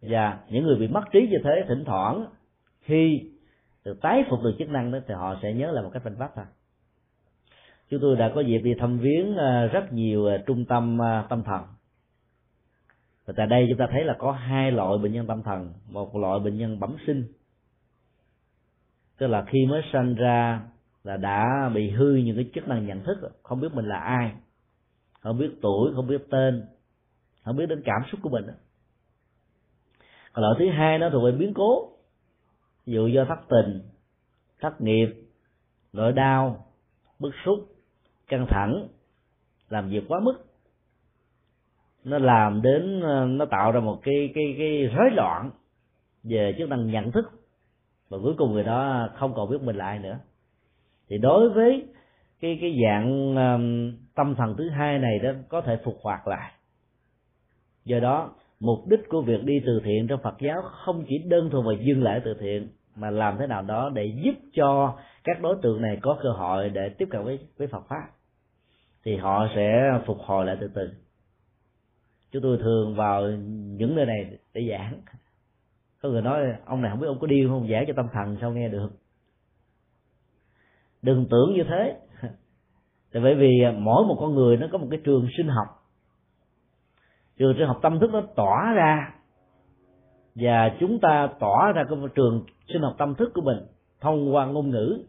Và 0.02 0.40
những 0.50 0.64
người 0.64 0.76
bị 0.76 0.88
mất 0.88 1.04
trí 1.12 1.28
như 1.28 1.38
thế 1.44 1.52
thỉnh 1.68 1.84
thoảng 1.86 2.26
khi 2.82 3.32
được 3.86 4.02
tái 4.02 4.24
phục 4.30 4.44
được 4.44 4.56
chức 4.60 4.70
năng 4.70 4.92
đó 4.92 5.00
thì 5.08 5.14
họ 5.14 5.36
sẽ 5.42 5.54
nhớ 5.54 5.72
là 5.72 5.82
một 5.82 5.90
cách 5.94 6.04
phanh 6.04 6.16
vách 6.16 6.32
thôi 6.36 6.46
chúng 7.92 8.02
tôi 8.02 8.16
đã 8.16 8.32
có 8.36 8.42
dịp 8.42 8.58
đi 8.58 8.74
thăm 8.80 9.00
viếng 9.00 9.38
à, 9.38 9.66
rất 9.66 9.94
nhiều 9.94 10.28
à, 10.28 10.38
trung 10.48 10.66
tâm 10.66 11.02
à, 11.02 11.26
tâm 11.30 11.44
thần. 11.44 11.62
Và 13.26 13.34
tại 13.38 13.48
đây 13.48 13.66
chúng 13.70 13.78
ta 13.78 13.88
thấy 13.92 14.04
là 14.04 14.16
có 14.20 14.32
hai 14.32 14.72
loại 14.72 14.98
bệnh 14.98 15.14
nhân 15.14 15.28
tâm 15.28 15.44
thần. 15.44 15.74
Một 15.90 16.16
loại 16.16 16.40
bệnh 16.40 16.58
nhân 16.58 16.80
bẩm 16.80 16.96
sinh. 17.08 17.24
Tức 19.18 19.28
là 19.28 19.46
khi 19.48 19.66
mới 19.66 19.82
sinh 19.94 20.16
ra 20.16 20.62
là 21.04 21.18
đã 21.18 21.70
bị 21.74 21.90
hư 21.90 22.16
những 22.16 22.36
cái 22.36 22.50
chức 22.54 22.68
năng 22.68 22.88
nhận 22.88 23.04
thức, 23.04 23.18
không 23.44 23.62
biết 23.62 23.74
mình 23.74 23.86
là 23.86 23.98
ai, 24.00 24.32
không 25.20 25.38
biết 25.38 25.52
tuổi, 25.62 25.92
không 25.96 26.08
biết 26.08 26.22
tên, 26.30 26.66
không 27.44 27.58
biết 27.58 27.66
đến 27.66 27.82
cảm 27.86 28.02
xúc 28.12 28.20
của 28.24 28.30
mình 28.30 28.46
còn 30.34 30.44
loại 30.44 30.56
thứ 30.60 30.66
hai 30.70 31.00
nó 31.00 31.10
thuộc 31.10 31.24
về 31.24 31.32
biến 31.32 31.54
cố. 31.54 31.90
Ví 32.86 32.94
dụ 32.94 33.08
do 33.08 33.26
thất 33.26 33.40
tình, 33.50 33.82
thất 34.60 34.82
nghiệp, 34.82 35.08
nỗi 35.94 36.14
đau, 36.14 36.66
bức 37.20 37.32
xúc 37.46 37.71
căng 38.32 38.48
thẳng 38.50 38.88
làm 39.70 39.90
việc 39.90 40.04
quá 40.08 40.20
mức. 40.20 40.34
Nó 42.04 42.18
làm 42.18 42.62
đến 42.62 43.02
ờ, 43.02 43.26
nó 43.26 43.46
tạo 43.46 43.72
ra 43.72 43.80
một 43.80 44.00
cái 44.04 44.32
cái 44.36 44.56
cái 44.58 44.88
rối 44.96 45.10
loạn 45.12 45.52
về 46.24 46.56
chức 46.58 46.70
năng 46.70 46.92
nhận 46.92 47.12
thức. 47.12 47.26
Và 48.10 48.18
cuối 48.24 48.34
cùng 48.38 48.54
người 48.54 48.64
đó 48.64 49.10
không 49.16 49.34
còn 49.36 49.50
biết 49.50 49.62
mình 49.62 49.76
là 49.76 49.86
ai 49.86 50.00
nữa. 50.00 50.20
Thì 51.10 51.18
đối 51.18 51.50
với 51.50 51.86
cái 52.42 52.58
cái 52.62 52.78
dạng 52.86 53.36
um, 53.36 53.94
tâm 54.16 54.36
thần 54.36 54.56
thứ 54.58 54.70
hai 54.70 55.00
này 55.00 55.20
đó 55.20 55.32
có 55.50 55.62
thể 55.62 55.78
phục 55.84 55.98
hoạt 56.02 56.28
lại. 56.28 56.52
Do 57.86 58.00
đó 58.00 58.30
mục 58.60 58.80
đích 58.88 59.10
của 59.10 59.22
việc 59.22 59.44
đi 59.44 59.54
từ 59.66 59.82
thiện 59.84 60.08
trong 60.08 60.20
Phật 60.24 60.36
giáo 60.40 60.62
không 60.62 61.06
chỉ 61.08 61.18
đơn 61.18 61.50
thuần 61.50 61.66
và 61.66 61.74
dừng 61.86 62.04
lại 62.04 62.22
từ 62.26 62.34
thiện 62.40 62.70
mà 62.96 63.10
làm 63.10 63.38
thế 63.40 63.48
nào 63.48 63.62
đó 63.62 63.90
để 63.94 64.14
giúp 64.24 64.36
cho 64.54 64.98
các 65.24 65.42
đối 65.42 65.56
tượng 65.62 65.82
này 65.82 65.98
có 66.02 66.20
cơ 66.24 66.30
hội 66.30 66.70
để 66.70 66.90
tiếp 66.98 67.08
cận 67.12 67.24
với 67.24 67.40
với 67.58 67.68
Phật 67.68 67.88
pháp 67.88 68.21
thì 69.04 69.16
họ 69.16 69.48
sẽ 69.56 70.00
phục 70.06 70.18
hồi 70.20 70.46
lại 70.46 70.58
từ 70.60 70.68
từ. 70.74 70.92
Chúng 72.32 72.44
tôi 72.44 72.58
thường 72.58 72.96
vào 72.96 73.28
những 73.78 73.96
nơi 73.96 74.06
này 74.06 74.38
để 74.54 74.68
giảng. 74.70 75.02
Có 76.02 76.10
người 76.10 76.22
nói, 76.22 76.40
ông 76.66 76.82
này 76.82 76.92
không 76.92 77.00
biết 77.00 77.08
ông 77.08 77.20
có 77.20 77.28
điên 77.28 77.50
không? 77.50 77.68
Giảng 77.72 77.84
cho 77.88 77.94
tâm 77.96 78.08
thần 78.14 78.38
sao 78.42 78.52
nghe 78.52 78.70
được? 78.70 78.90
Đừng 81.02 81.26
tưởng 81.30 81.54
như 81.54 81.64
thế. 81.70 82.00
Tại 83.14 83.24
bởi 83.24 83.36
vì 83.36 83.62
mỗi 83.78 84.06
một 84.06 84.18
con 84.20 84.36
người 84.36 84.58
nó 84.58 84.68
có 84.72 84.78
một 84.78 84.88
cái 84.92 85.00
trường 85.04 85.28
sinh 85.38 85.48
học. 85.48 85.68
Trường 87.38 87.54
sinh 87.58 87.68
học 87.68 87.80
tâm 87.82 88.00
thức 88.00 88.10
nó 88.14 88.22
tỏa 88.36 88.74
ra. 88.76 89.14
Và 90.36 90.76
chúng 90.80 91.00
ta 91.00 91.30
tỏa 91.40 91.72
ra 91.72 91.84
cái 91.90 91.98
trường 92.16 92.46
sinh 92.74 92.82
học 92.82 92.96
tâm 92.98 93.16
thức 93.16 93.32
của 93.34 93.42
mình 93.42 93.58
thông 94.02 94.36
qua 94.36 94.46
ngôn 94.46 94.70
ngữ 94.70 95.04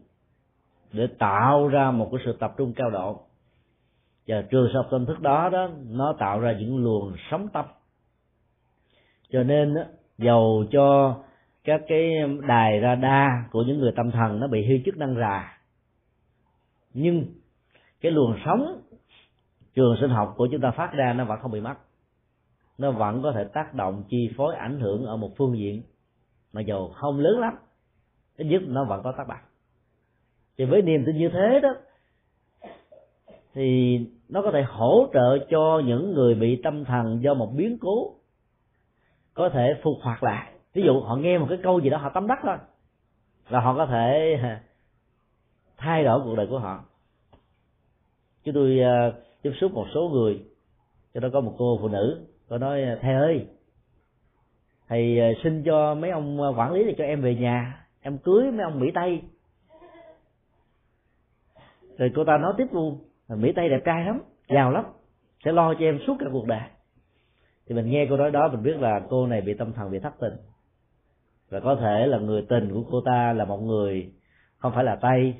để 0.91 1.07
tạo 1.19 1.67
ra 1.67 1.91
một 1.91 2.09
cái 2.11 2.21
sự 2.25 2.37
tập 2.39 2.53
trung 2.57 2.73
cao 2.73 2.89
độ 2.89 3.25
và 4.27 4.41
trường 4.41 4.69
sinh 4.73 4.81
tâm 4.91 5.05
thức 5.05 5.21
đó 5.21 5.49
đó, 5.49 5.69
nó 5.89 6.15
tạo 6.19 6.39
ra 6.39 6.53
những 6.59 6.83
luồng 6.83 7.15
sóng 7.31 7.47
tâm. 7.53 7.65
Cho 9.29 9.43
nên 9.43 9.75
dầu 10.17 10.65
cho 10.71 11.17
các 11.63 11.81
cái 11.87 12.09
đài 12.47 12.81
radar 12.81 13.31
của 13.51 13.63
những 13.63 13.79
người 13.79 13.91
tâm 13.95 14.11
thần 14.11 14.39
nó 14.39 14.47
bị 14.47 14.65
hư 14.65 14.75
chức 14.85 14.97
năng 14.97 15.15
rà, 15.15 15.59
nhưng 16.93 17.25
cái 18.01 18.11
luồng 18.11 18.35
sóng 18.45 18.81
trường 19.75 19.95
sinh 20.01 20.09
học 20.09 20.33
của 20.37 20.47
chúng 20.51 20.61
ta 20.61 20.71
phát 20.71 20.93
ra 20.93 21.13
nó 21.13 21.25
vẫn 21.25 21.39
không 21.41 21.51
bị 21.51 21.61
mất. 21.61 21.75
Nó 22.77 22.91
vẫn 22.91 23.21
có 23.23 23.31
thể 23.31 23.43
tác 23.43 23.73
động, 23.73 24.03
chi 24.09 24.29
phối, 24.37 24.55
ảnh 24.55 24.79
hưởng 24.79 25.05
ở 25.05 25.17
một 25.17 25.31
phương 25.37 25.57
diện 25.57 25.83
mà 26.53 26.61
dầu 26.61 26.91
không 26.95 27.19
lớn 27.19 27.39
lắm, 27.39 27.53
ít 28.37 28.45
nhất 28.45 28.61
nó 28.67 28.85
vẫn 28.85 29.03
có 29.03 29.11
tác 29.11 29.27
động. 29.27 29.41
Thì 30.57 30.65
với 30.65 30.81
niềm 30.81 31.03
tin 31.05 31.17
như 31.17 31.29
thế 31.29 31.59
đó 31.63 31.75
thì 33.53 33.99
nó 34.29 34.41
có 34.41 34.51
thể 34.51 34.61
hỗ 34.61 35.07
trợ 35.13 35.37
cho 35.49 35.81
những 35.85 36.13
người 36.13 36.35
bị 36.35 36.61
tâm 36.63 36.85
thần 36.85 37.23
do 37.23 37.33
một 37.33 37.53
biến 37.55 37.77
cố 37.81 38.13
có 39.33 39.49
thể 39.49 39.73
phục 39.83 39.97
hoạt 40.01 40.23
lại. 40.23 40.53
Ví 40.73 40.83
dụ 40.85 40.99
họ 40.99 41.15
nghe 41.15 41.37
một 41.37 41.45
cái 41.49 41.57
câu 41.63 41.79
gì 41.79 41.89
đó 41.89 41.97
họ 41.97 42.09
tâm 42.09 42.27
đắc 42.27 42.39
thôi 42.43 42.57
là 43.49 43.59
họ 43.59 43.75
có 43.75 43.85
thể 43.85 44.37
thay 45.77 46.03
đổi 46.03 46.21
cuộc 46.23 46.35
đời 46.35 46.47
của 46.49 46.59
họ. 46.59 46.83
Chúng 48.43 48.55
tôi 48.55 48.79
uh, 48.79 49.13
tiếp 49.41 49.51
xúc 49.61 49.73
một 49.73 49.85
số 49.93 50.09
người 50.09 50.45
cho 51.13 51.19
đó 51.19 51.29
có 51.33 51.41
một 51.41 51.55
cô 51.57 51.77
phụ 51.81 51.87
nữ 51.87 52.25
cô 52.49 52.57
nói 52.57 52.83
à, 52.83 52.97
thầy 53.01 53.13
ơi 53.13 53.47
thầy 54.87 55.19
à, 55.19 55.29
xin 55.43 55.63
cho 55.63 55.95
mấy 55.95 56.11
ông 56.11 56.39
quản 56.57 56.73
lý 56.73 56.83
thì 56.85 56.95
cho 56.97 57.03
em 57.03 57.21
về 57.21 57.35
nhà 57.35 57.85
em 58.01 58.17
cưới 58.17 58.51
mấy 58.51 58.63
ông 58.63 58.79
mỹ 58.79 58.91
tây. 58.93 59.21
Rồi 61.97 62.11
cô 62.15 62.23
ta 62.25 62.37
nói 62.37 62.53
tiếp 62.57 62.67
luôn 62.71 62.99
mỹ 63.35 63.51
tây 63.55 63.69
đẹp 63.69 63.81
trai 63.85 64.05
lắm, 64.05 64.21
giàu 64.49 64.71
lắm, 64.71 64.85
sẽ 65.45 65.51
lo 65.51 65.73
cho 65.73 65.79
em 65.79 65.99
suốt 66.07 66.15
cả 66.19 66.25
cuộc 66.31 66.47
đời. 66.47 66.61
Thì 67.67 67.75
mình 67.75 67.89
nghe 67.89 68.07
cô 68.09 68.17
nói 68.17 68.31
đó, 68.31 68.49
mình 68.51 68.63
biết 68.63 68.77
là 68.79 69.01
cô 69.09 69.27
này 69.27 69.41
bị 69.41 69.53
tâm 69.53 69.73
thần, 69.73 69.91
bị 69.91 69.99
thất 69.99 70.13
tình. 70.19 70.33
Và 71.49 71.59
có 71.59 71.75
thể 71.75 72.05
là 72.07 72.17
người 72.17 72.45
tình 72.49 72.73
của 72.73 72.83
cô 72.91 73.01
ta 73.05 73.33
là 73.33 73.45
một 73.45 73.57
người, 73.57 74.13
không 74.57 74.71
phải 74.75 74.83
là 74.83 74.95
tây, 74.95 75.33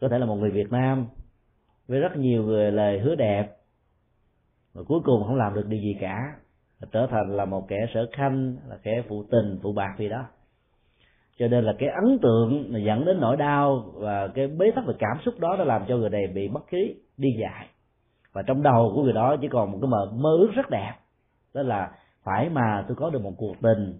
có 0.00 0.08
thể 0.08 0.18
là 0.18 0.26
một 0.26 0.36
người 0.36 0.50
việt 0.50 0.72
nam, 0.72 1.06
với 1.88 2.00
rất 2.00 2.16
nhiều 2.16 2.42
người 2.42 2.72
lời 2.72 2.98
hứa 2.98 3.14
đẹp. 3.14 3.56
Mà 4.74 4.82
cuối 4.88 5.00
cùng 5.04 5.24
không 5.24 5.36
làm 5.36 5.54
được 5.54 5.66
điều 5.66 5.80
gì 5.80 5.96
cả 6.00 6.36
trở 6.92 7.06
thành 7.10 7.36
là 7.36 7.44
một 7.44 7.68
kẻ 7.68 7.86
sở 7.94 8.06
khanh, 8.12 8.56
là 8.68 8.78
kẻ 8.82 9.02
phụ 9.08 9.24
tình, 9.30 9.58
phụ 9.62 9.72
bạc 9.72 9.94
gì 9.98 10.08
đó 10.08 10.26
cho 11.40 11.48
nên 11.48 11.64
là 11.64 11.72
cái 11.78 11.88
ấn 11.88 12.18
tượng 12.18 12.72
dẫn 12.84 13.04
đến 13.04 13.20
nỗi 13.20 13.36
đau 13.36 13.92
và 13.94 14.28
cái 14.28 14.46
bế 14.46 14.70
tắc 14.70 14.86
về 14.86 14.94
cảm 14.98 15.16
xúc 15.24 15.34
đó 15.38 15.56
đã 15.56 15.64
làm 15.64 15.82
cho 15.88 15.96
người 15.96 16.10
này 16.10 16.26
bị 16.34 16.48
mất 16.48 16.60
khí 16.66 16.94
đi 17.16 17.28
dại. 17.40 17.66
Và 18.32 18.42
trong 18.42 18.62
đầu 18.62 18.92
của 18.94 19.02
người 19.02 19.12
đó 19.12 19.36
chỉ 19.40 19.48
còn 19.48 19.72
một 19.72 19.78
cái 19.80 19.88
mơ 19.88 20.12
mơ 20.14 20.30
ước 20.38 20.50
rất 20.54 20.70
đẹp. 20.70 20.92
Đó 21.54 21.62
là 21.62 21.90
phải 22.24 22.48
mà 22.48 22.84
tôi 22.88 22.96
có 22.96 23.10
được 23.10 23.22
một 23.22 23.32
cuộc 23.36 23.54
tình. 23.62 23.94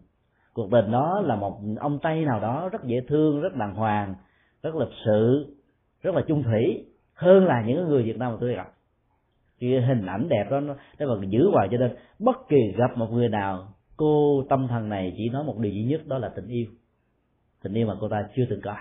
Cuộc 0.54 0.68
tình 0.70 0.90
đó 0.90 1.22
là 1.24 1.36
một 1.36 1.60
ông 1.80 1.98
tây 2.02 2.24
nào 2.24 2.40
đó 2.40 2.68
rất 2.72 2.84
dễ 2.84 3.00
thương, 3.08 3.40
rất 3.40 3.54
đàng 3.54 3.74
hoàng, 3.74 4.14
rất 4.62 4.74
lịch 4.74 4.94
sự, 5.04 5.46
rất 6.02 6.14
là 6.14 6.22
chung 6.28 6.42
thủy, 6.42 6.84
hơn 7.14 7.44
là 7.44 7.62
những 7.66 7.88
người 7.88 8.02
việt 8.02 8.18
nam 8.18 8.32
mà 8.32 8.38
tôi 8.40 8.54
gặp. 8.54 8.72
Cái 9.60 9.80
hình 9.80 10.06
ảnh 10.06 10.28
đẹp 10.28 10.44
đó, 10.50 10.60
nó 10.60 10.74
nó 10.98 11.06
còn 11.06 11.30
giữ 11.30 11.50
hoài 11.52 11.68
cho 11.70 11.78
nên 11.78 11.96
bất 12.18 12.36
kỳ 12.48 12.72
gặp 12.76 12.90
một 12.96 13.12
người 13.12 13.28
nào, 13.28 13.68
cô 13.96 14.44
tâm 14.48 14.68
thần 14.68 14.88
này 14.88 15.14
chỉ 15.16 15.28
nói 15.28 15.44
một 15.44 15.58
điều 15.58 15.72
duy 15.72 15.84
nhất, 15.84 16.06
đó 16.06 16.18
là 16.18 16.28
tình 16.28 16.46
yêu 16.48 16.66
tình 17.62 17.74
yêu 17.74 17.86
mà 17.86 17.94
cô 18.00 18.08
ta 18.08 18.28
chưa 18.36 18.44
từng 18.50 18.60
có. 18.64 18.74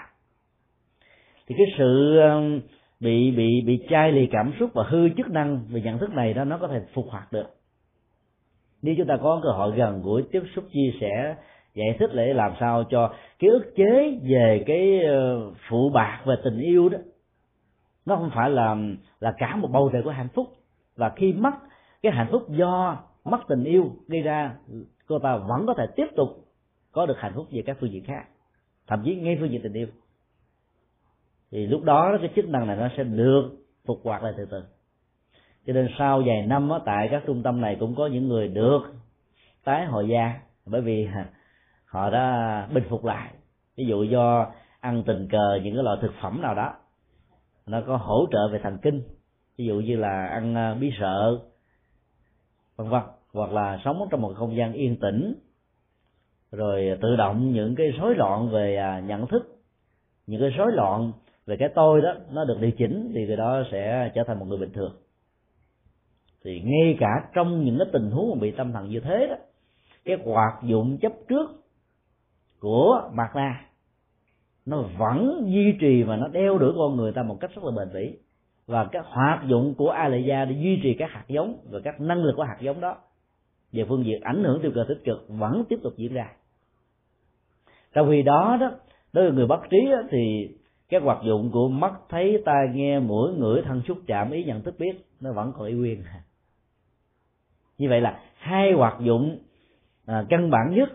Thì 1.48 1.56
cái 1.58 1.68
sự 1.78 2.20
um, 2.20 2.62
bị 3.00 3.32
bị 3.32 3.62
bị 3.66 3.86
chai 3.90 4.12
lì 4.12 4.28
cảm 4.32 4.54
xúc 4.60 4.70
và 4.74 4.84
hư 4.90 5.10
chức 5.18 5.30
năng 5.30 5.66
về 5.70 5.82
nhận 5.82 5.98
thức 5.98 6.10
này 6.10 6.34
đó, 6.34 6.44
nó 6.44 6.58
có 6.58 6.68
thể 6.68 6.82
phục 6.94 7.06
hoạt 7.10 7.32
được. 7.32 7.48
Nếu 8.82 8.96
chúng 8.98 9.08
ta 9.08 9.18
có 9.22 9.40
cơ 9.44 9.50
hội 9.50 9.76
gần 9.78 10.02
gũi 10.02 10.24
tiếp 10.32 10.42
xúc, 10.56 10.66
chia 10.72 10.92
sẻ, 11.02 11.36
giải 11.74 11.96
thích 12.00 12.10
để 12.14 12.34
làm 12.34 12.54
sao 12.60 12.84
cho 12.90 13.14
cái 13.40 13.50
ức 13.50 13.74
chế 13.76 14.20
về 14.24 14.64
cái 14.68 15.00
ờ, 15.06 15.52
phụ 15.70 15.90
bạc 15.90 16.22
về 16.26 16.36
tình 16.44 16.60
yêu 16.60 16.90
đó, 16.90 16.98
nó 18.06 18.16
không 18.16 18.32
phải 18.36 18.50
là 18.50 18.76
là 19.20 19.34
cả 19.38 19.56
một 19.56 19.68
bầu 19.72 19.90
trời 19.94 20.02
của 20.04 20.12
hạnh 20.12 20.30
phúc. 20.34 20.48
Và 20.96 21.12
khi 21.16 21.34
mất 21.34 21.54
cái 22.02 22.12
hạnh 22.12 22.28
phúc 22.32 22.50
do 22.50 22.98
mất 23.24 23.40
tình 23.48 23.64
yêu 23.64 23.92
gây 24.08 24.22
ra, 24.22 24.56
cô 25.08 25.20
ta 25.20 25.38
vẫn 25.38 25.66
có 25.68 25.74
thể 25.78 25.86
tiếp 25.96 26.08
tục 26.16 26.30
có 26.92 27.06
được 27.06 27.18
hạnh 27.18 27.32
phúc 27.36 27.48
về 27.52 27.64
các 27.66 27.78
phương 27.80 27.92
diện 27.92 28.04
khác 28.04 28.24
thậm 28.90 29.02
chí 29.06 29.16
ngay 29.16 29.38
phương 29.40 29.52
diện 29.52 29.62
tình 29.62 29.74
yêu. 29.74 29.88
Thì 31.52 31.68
lúc 31.68 31.84
đó 31.84 32.18
cái 32.22 32.30
chức 32.36 32.50
năng 32.50 32.68
này 32.68 32.76
nó 32.76 32.90
sẽ 32.98 33.04
được 33.04 33.50
phục 33.86 34.02
hoạt 34.04 34.24
lại 34.24 34.34
từ 34.38 34.46
từ. 34.46 34.64
Cho 35.68 35.74
nên 35.74 35.88
sau 35.98 36.24
vài 36.26 36.46
năm 36.48 36.70
á, 36.70 36.80
tại 36.86 37.08
các 37.12 37.24
trung 37.26 37.44
tâm 37.44 37.62
này 37.62 37.78
cũng 37.80 37.96
có 37.96 38.08
những 38.08 38.28
người 38.28 38.48
được 38.48 38.82
tái 39.64 39.86
hồi 39.86 40.08
gia 40.08 40.40
bởi 40.66 40.82
vì 40.82 41.08
họ 41.86 42.10
đã 42.10 42.68
bình 42.74 42.84
phục 42.90 43.06
lại. 43.06 43.34
Ví 43.78 43.86
dụ 43.86 44.04
do 44.04 44.52
ăn 44.80 45.04
tình 45.06 45.28
cờ 45.32 45.60
những 45.64 45.76
cái 45.76 45.84
loại 45.84 45.98
thực 46.02 46.12
phẩm 46.22 46.42
nào 46.42 46.56
đó 46.56 46.74
nó 47.66 47.82
có 47.88 47.98
hỗ 47.98 48.28
trợ 48.32 48.48
về 48.52 48.60
thần 48.64 48.78
kinh. 48.82 49.04
Ví 49.58 49.66
dụ 49.66 49.76
như 49.76 49.96
là 49.96 50.28
ăn 50.28 50.56
à, 50.56 50.74
bí 50.74 50.92
sợ 51.00 51.40
vân 52.76 52.90
vân. 52.90 53.02
Hoặc 53.34 53.52
là 53.52 53.80
sống 53.86 54.08
trong 54.12 54.22
một 54.22 54.34
không 54.36 54.56
gian 54.56 54.74
yên 54.74 55.00
tĩnh 55.00 55.36
rồi 56.52 56.90
à, 56.90 56.98
tự 57.02 57.16
động 57.16 57.52
những 57.54 57.76
cái 57.76 57.88
rối 58.00 58.16
loạn 58.16 58.50
về 58.50 58.76
à, 58.76 59.00
nhận 59.00 59.28
thức. 59.28 59.60
Những 60.28 60.42
cái 60.42 60.50
rối 60.50 60.72
loạn 60.72 61.12
về 61.46 61.58
cái 61.58 61.70
tôi 61.76 62.02
đó, 62.02 62.14
nó 62.32 62.46
được 62.46 62.58
điều 62.62 62.72
chỉnh 62.72 63.12
thì 63.16 63.26
người 63.26 63.38
đó 63.38 63.64
sẽ 63.72 64.12
trở 64.16 64.24
thành 64.28 64.40
một 64.40 64.46
người 64.46 64.58
bình 64.58 64.74
thường. 64.74 64.92
Thì 66.44 66.62
ngay 66.62 66.98
cả 67.00 67.30
trong 67.34 67.66
những 67.66 67.78
cái 67.80 67.88
tình 67.94 68.12
huống 68.12 68.30
mà 68.30 68.42
bị 68.42 68.52
tâm 68.52 68.72
thần 68.72 68.90
như 68.90 69.00
thế 69.00 69.28
đó, 69.30 69.36
cái 70.06 70.18
hoạt 70.26 70.64
dụng 70.64 70.98
chấp 70.98 71.12
trước 71.28 71.50
của 72.60 73.10
mặt 73.14 73.36
na, 73.36 73.66
nó 74.66 74.82
vẫn 74.98 75.44
duy 75.48 75.74
trì 75.80 76.04
và 76.04 76.16
nó 76.16 76.28
đeo 76.28 76.58
đuổi 76.58 76.74
con 76.78 76.96
người 76.96 77.12
ta 77.12 77.24
một 77.24 77.38
cách 77.40 77.52
rất 77.56 77.64
là 77.64 77.72
bền 77.78 77.94
bỉ. 77.94 78.18
Và 78.68 78.88
các 78.92 79.06
hoạt 79.06 79.48
dụng 79.48 79.74
của 79.78 79.90
a 79.90 80.08
gia 80.08 80.46
để 80.46 80.56
duy 80.62 80.80
trì 80.84 80.94
các 80.94 81.12
hạt 81.12 81.26
giống 81.28 81.58
và 81.70 81.80
các 81.84 82.02
năng 82.02 82.24
lực 82.24 82.34
của 82.36 82.44
hạt 82.44 82.58
giống 82.62 82.80
đó 82.80 82.98
về 83.72 83.86
phương 83.90 84.06
diện 84.06 84.22
ảnh 84.22 84.44
hưởng 84.44 84.62
tiêu 84.62 84.72
cực, 84.76 84.88
tích 84.88 85.04
cực 85.06 85.26
vẫn 85.28 85.64
tiếp 85.70 85.80
tục 85.84 85.94
diễn 85.98 86.14
ra 86.14 86.32
trong 87.94 88.10
khi 88.10 88.22
đó 88.22 88.58
đó 88.60 88.72
đối 89.14 89.26
với 89.26 89.34
người 89.34 89.48
bất 89.48 89.60
trí 89.70 89.78
đó, 89.92 89.98
thì 90.12 90.50
các 90.90 91.04
hoạt 91.04 91.24
dụng 91.24 91.52
của 91.52 91.70
mắt 91.70 91.94
thấy 92.10 92.42
tai 92.46 92.68
nghe 92.74 93.00
mũi 93.00 93.34
ngửi 93.34 93.62
thân 93.62 93.82
xúc 93.88 93.98
chạm 94.08 94.32
ý 94.32 94.44
nhận 94.44 94.62
thức 94.62 94.76
biết 94.80 95.06
nó 95.20 95.32
vẫn 95.34 95.54
còn 95.58 95.68
y 95.68 95.74
nguyên. 95.74 96.04
Như 97.78 97.90
vậy 97.90 98.02
là 98.02 98.20
hai 98.36 98.72
hoạt 98.72 99.00
dụng 99.00 99.40
à, 100.06 100.26
căn 100.30 100.50
bản 100.50 100.76
nhất 100.76 100.90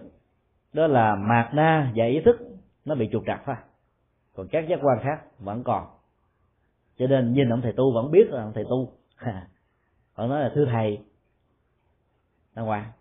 đó 0.73 0.87
là 0.87 1.15
mạt 1.15 1.55
na 1.55 1.93
và 1.95 2.05
ý 2.05 2.21
thức 2.25 2.37
nó 2.85 2.95
bị 2.95 3.09
trục 3.13 3.23
trặc 3.27 3.43
thôi. 3.47 3.57
Còn 4.35 4.49
các 4.49 4.69
giác 4.69 4.79
quan 4.83 4.99
khác 5.03 5.21
vẫn 5.39 5.65
còn. 5.65 5.87
Cho 6.99 7.07
nên 7.07 7.33
nhìn 7.33 7.49
ông 7.49 7.61
thầy 7.63 7.73
tu 7.73 7.93
vẫn 7.95 8.11
biết 8.11 8.31
là 8.31 8.43
ông 8.43 8.53
thầy 8.55 8.65
tu. 8.65 8.93
Họ 10.13 10.27
nói 10.27 10.41
là 10.41 10.51
thưa 10.55 10.65
thầy 10.65 10.99
đàng 12.55 12.67
hoàng. 12.67 12.93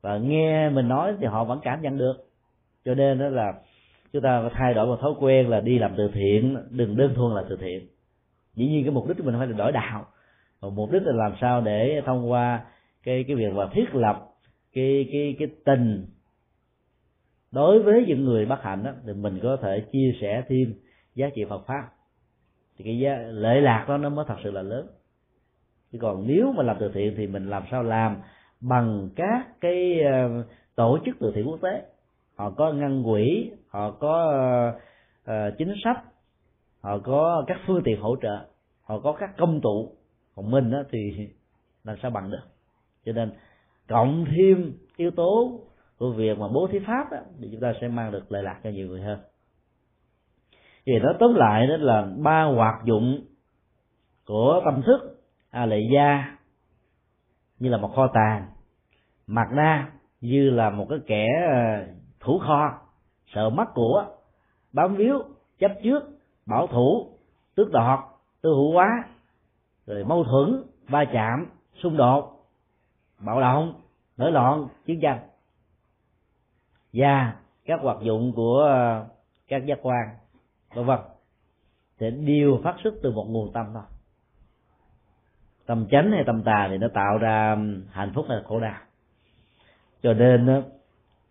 Và 0.00 0.18
nghe 0.18 0.70
mình 0.70 0.88
nói 0.88 1.14
thì 1.20 1.26
họ 1.26 1.44
vẫn 1.44 1.60
cảm 1.62 1.82
nhận 1.82 1.98
được 1.98 2.14
cho 2.84 2.94
nên 2.94 3.18
đó 3.18 3.28
là 3.28 3.52
chúng 4.12 4.22
ta 4.22 4.50
thay 4.52 4.74
đổi 4.74 4.86
một 4.86 4.98
thói 5.00 5.12
quen 5.20 5.48
là 5.48 5.60
đi 5.60 5.78
làm 5.78 5.94
từ 5.96 6.10
thiện 6.14 6.56
đừng 6.70 6.96
đơn 6.96 7.14
thuần 7.14 7.34
là 7.34 7.44
từ 7.48 7.56
thiện. 7.56 7.86
Dĩ 8.54 8.66
nhiên 8.66 8.84
cái 8.84 8.90
mục 8.90 9.08
đích 9.08 9.16
của 9.16 9.24
mình 9.24 9.34
phải 9.38 9.46
là 9.46 9.56
đổi 9.56 9.72
đạo 9.72 10.06
và 10.60 10.68
mục 10.68 10.92
đích 10.92 11.02
là 11.02 11.12
làm 11.12 11.32
sao 11.40 11.60
để 11.60 12.02
thông 12.06 12.30
qua 12.30 12.64
cái 13.02 13.24
cái 13.28 13.36
việc 13.36 13.52
mà 13.52 13.68
thiết 13.72 13.94
lập 13.94 14.26
cái 14.72 15.08
cái 15.12 15.36
cái 15.38 15.48
tình 15.64 16.06
đối 17.52 17.82
với 17.82 18.04
những 18.08 18.24
người 18.24 18.46
bất 18.46 18.62
hạnh 18.62 18.82
đó 18.84 18.90
thì 19.06 19.12
mình 19.12 19.38
có 19.42 19.56
thể 19.62 19.84
chia 19.92 20.12
sẻ 20.20 20.42
thêm 20.48 20.74
giá 21.14 21.26
trị 21.34 21.44
Phật 21.48 21.66
pháp. 21.66 21.88
Thì 22.78 22.84
cái 22.84 22.98
giá, 22.98 23.16
lệ 23.16 23.60
lạc 23.60 23.84
đó 23.88 23.98
nó 23.98 24.08
mới 24.08 24.24
thật 24.28 24.36
sự 24.44 24.50
là 24.50 24.62
lớn. 24.62 24.86
Chứ 25.92 25.98
còn 26.02 26.24
nếu 26.26 26.52
mà 26.52 26.62
làm 26.62 26.76
từ 26.80 26.90
thiện 26.94 27.14
thì 27.16 27.26
mình 27.26 27.50
làm 27.50 27.62
sao 27.70 27.82
làm 27.82 28.16
bằng 28.60 29.08
các 29.16 29.46
cái 29.60 30.00
uh, 30.00 30.46
tổ 30.76 30.98
chức 31.06 31.16
từ 31.20 31.32
thiện 31.34 31.46
quốc 31.48 31.60
tế? 31.62 31.82
Họ 32.36 32.50
có 32.50 32.72
ngân 32.72 33.04
quỹ 33.04 33.50
họ 33.68 33.90
có 33.90 34.32
uh, 35.30 35.54
chính 35.58 35.74
sách 35.84 36.04
họ 36.80 36.98
có 36.98 37.44
các 37.46 37.56
phương 37.66 37.82
tiện 37.84 38.00
hỗ 38.00 38.16
trợ 38.22 38.46
họ 38.84 39.00
có 39.00 39.12
các 39.12 39.30
công 39.38 39.60
tụ. 39.60 39.92
Còn 40.34 40.50
mình 40.50 40.70
đó 40.70 40.82
thì 40.90 41.28
làm 41.84 41.96
sao 42.02 42.10
bằng 42.10 42.30
được? 42.30 42.42
Cho 43.04 43.12
nên 43.12 43.32
cộng 43.88 44.24
thêm 44.36 44.72
yếu 44.96 45.10
tố 45.10 45.60
của 45.98 46.12
việc 46.12 46.38
mà 46.38 46.48
bố 46.48 46.68
thí 46.72 46.78
pháp 46.86 47.10
đó, 47.10 47.18
thì 47.40 47.48
chúng 47.52 47.60
ta 47.60 47.72
sẽ 47.80 47.88
mang 47.88 48.12
được 48.12 48.32
lợi 48.32 48.42
lạc 48.42 48.60
cho 48.64 48.70
nhiều 48.70 48.88
người 48.88 49.02
hơn. 49.02 49.18
Thì 50.86 50.92
nó 51.02 51.12
tóm 51.20 51.34
lại 51.34 51.66
đó 51.66 51.76
là 51.76 52.08
ba 52.18 52.42
hoạt 52.42 52.84
dụng 52.84 53.20
của 54.26 54.62
tâm 54.64 54.82
thức 54.86 55.22
a 55.50 55.66
lệ 55.66 55.80
gia 55.94 56.38
như 57.58 57.68
là 57.70 57.76
một 57.76 57.92
kho 57.94 58.06
tàng 58.14 58.46
mặt 59.26 59.48
na 59.52 59.92
như 60.20 60.50
là 60.50 60.70
một 60.70 60.86
cái 60.90 60.98
kẻ 61.06 61.26
ờ, 61.52 61.94
thủ 62.24 62.38
kho, 62.38 62.78
sợ 63.34 63.50
mất 63.50 63.74
của, 63.74 64.06
bám 64.72 64.96
víu, 64.96 65.22
chấp 65.58 65.72
trước, 65.82 66.02
bảo 66.46 66.66
thủ, 66.66 67.06
tước 67.54 67.70
đoạt, 67.72 68.00
tư 68.40 68.50
hữu 68.50 68.72
hóa 68.72 69.04
rồi 69.86 70.04
mâu 70.04 70.24
thuẫn, 70.24 70.62
va 70.88 71.04
chạm, 71.12 71.46
xung 71.82 71.96
đột, 71.96 72.46
bạo 73.18 73.40
động, 73.40 73.80
nổi 74.16 74.32
loạn, 74.32 74.68
chiến 74.86 75.00
tranh. 75.02 75.18
Và 76.92 77.36
các 77.64 77.80
hoạt 77.82 77.96
dụng 78.02 78.32
của 78.36 78.68
các 79.48 79.66
giác 79.66 79.78
quan, 79.82 80.08
vân 80.74 80.86
vân, 80.86 80.98
thì 81.98 82.10
đều 82.10 82.60
phát 82.64 82.76
xuất 82.84 82.94
từ 83.02 83.12
một 83.12 83.26
nguồn 83.28 83.52
tâm 83.52 83.66
thôi. 83.74 83.82
Tâm 85.66 85.86
chánh 85.90 86.10
hay 86.12 86.24
tâm 86.26 86.42
tà 86.42 86.66
thì 86.70 86.78
nó 86.78 86.88
tạo 86.94 87.18
ra 87.18 87.56
hạnh 87.90 88.12
phúc 88.14 88.26
hay 88.28 88.38
khổ 88.44 88.60
đau. 88.60 88.80
Cho 90.02 90.12
nên 90.12 90.62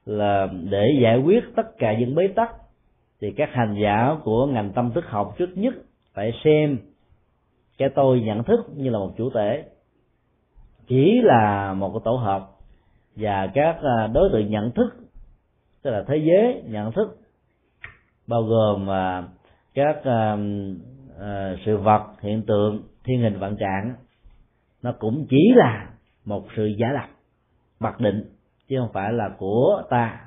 là 0.05 0.47
để 0.69 0.87
giải 1.01 1.17
quyết 1.17 1.43
tất 1.55 1.77
cả 1.77 1.99
những 1.99 2.15
bế 2.15 2.27
tắc, 2.27 2.51
thì 3.21 3.31
các 3.37 3.49
hành 3.51 3.75
giả 3.83 4.15
của 4.23 4.45
ngành 4.45 4.71
tâm 4.75 4.91
thức 4.91 5.05
học 5.07 5.35
trước 5.37 5.49
nhất 5.55 5.73
phải 6.13 6.31
xem 6.43 6.77
cái 7.77 7.89
tôi 7.95 8.21
nhận 8.21 8.43
thức 8.43 8.59
như 8.75 8.89
là 8.89 8.99
một 8.99 9.13
chủ 9.17 9.29
thể. 9.29 9.63
Chỉ 10.87 11.21
là 11.23 11.73
một 11.73 11.91
cái 11.93 12.01
tổ 12.05 12.15
hợp 12.15 12.49
và 13.15 13.47
các 13.53 13.77
à, 13.97 14.07
đối 14.13 14.29
tượng 14.33 14.51
nhận 14.51 14.71
thức, 14.71 14.89
tức 15.81 15.91
là 15.91 16.03
thế 16.07 16.17
giới 16.17 16.63
nhận 16.65 16.91
thức, 16.91 17.17
bao 18.27 18.43
gồm 18.43 18.89
à, 18.89 19.23
các 19.73 20.03
à, 20.03 20.37
sự 21.65 21.77
vật, 21.77 22.03
hiện 22.21 22.43
tượng, 22.47 22.83
thiên 23.03 23.21
hình 23.21 23.39
vạn 23.39 23.55
trạng, 23.59 23.95
nó 24.81 24.93
cũng 24.99 25.25
chỉ 25.29 25.51
là 25.55 25.89
một 26.25 26.45
sự 26.55 26.65
giả 26.65 26.87
lập, 26.93 27.07
mặc 27.79 27.99
định 27.99 28.23
chứ 28.67 28.75
không 28.79 28.93
phải 28.93 29.13
là 29.13 29.29
của 29.37 29.83
ta, 29.89 30.25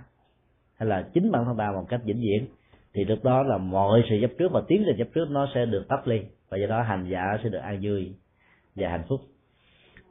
hay 0.76 0.88
là 0.88 1.08
chính 1.14 1.30
bản 1.30 1.44
thân 1.44 1.56
ta 1.56 1.72
một 1.72 1.84
cách 1.88 2.00
vĩnh 2.04 2.20
viễn, 2.20 2.46
thì 2.94 3.04
lúc 3.04 3.24
đó 3.24 3.42
là 3.42 3.58
mọi 3.58 4.02
sự 4.10 4.16
chấp 4.20 4.30
trước 4.38 4.48
và 4.52 4.62
tiến 4.68 4.82
trình 4.86 4.96
chấp 4.98 5.08
trước 5.14 5.30
nó 5.30 5.48
sẽ 5.54 5.66
được 5.66 5.88
tắt 5.88 6.08
ly 6.08 6.20
và 6.48 6.58
do 6.58 6.66
đó 6.66 6.82
hành 6.82 7.06
giả 7.10 7.38
sẽ 7.42 7.48
được 7.48 7.58
an 7.58 7.78
vui 7.82 8.12
và 8.74 8.88
hạnh 8.88 9.04
phúc. 9.08 9.20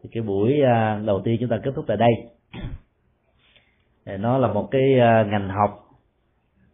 Thì 0.03 0.09
cái 0.13 0.23
buổi 0.23 0.61
à, 0.61 1.01
đầu 1.05 1.21
tiên 1.25 1.37
chúng 1.39 1.49
ta 1.49 1.57
kết 1.63 1.71
thúc 1.75 1.85
tại 1.87 1.97
đây. 1.97 2.11
Nó 4.17 4.37
là 4.37 4.53
một 4.53 4.67
cái 4.71 4.99
à, 4.99 5.25
ngành 5.29 5.49
học 5.49 5.85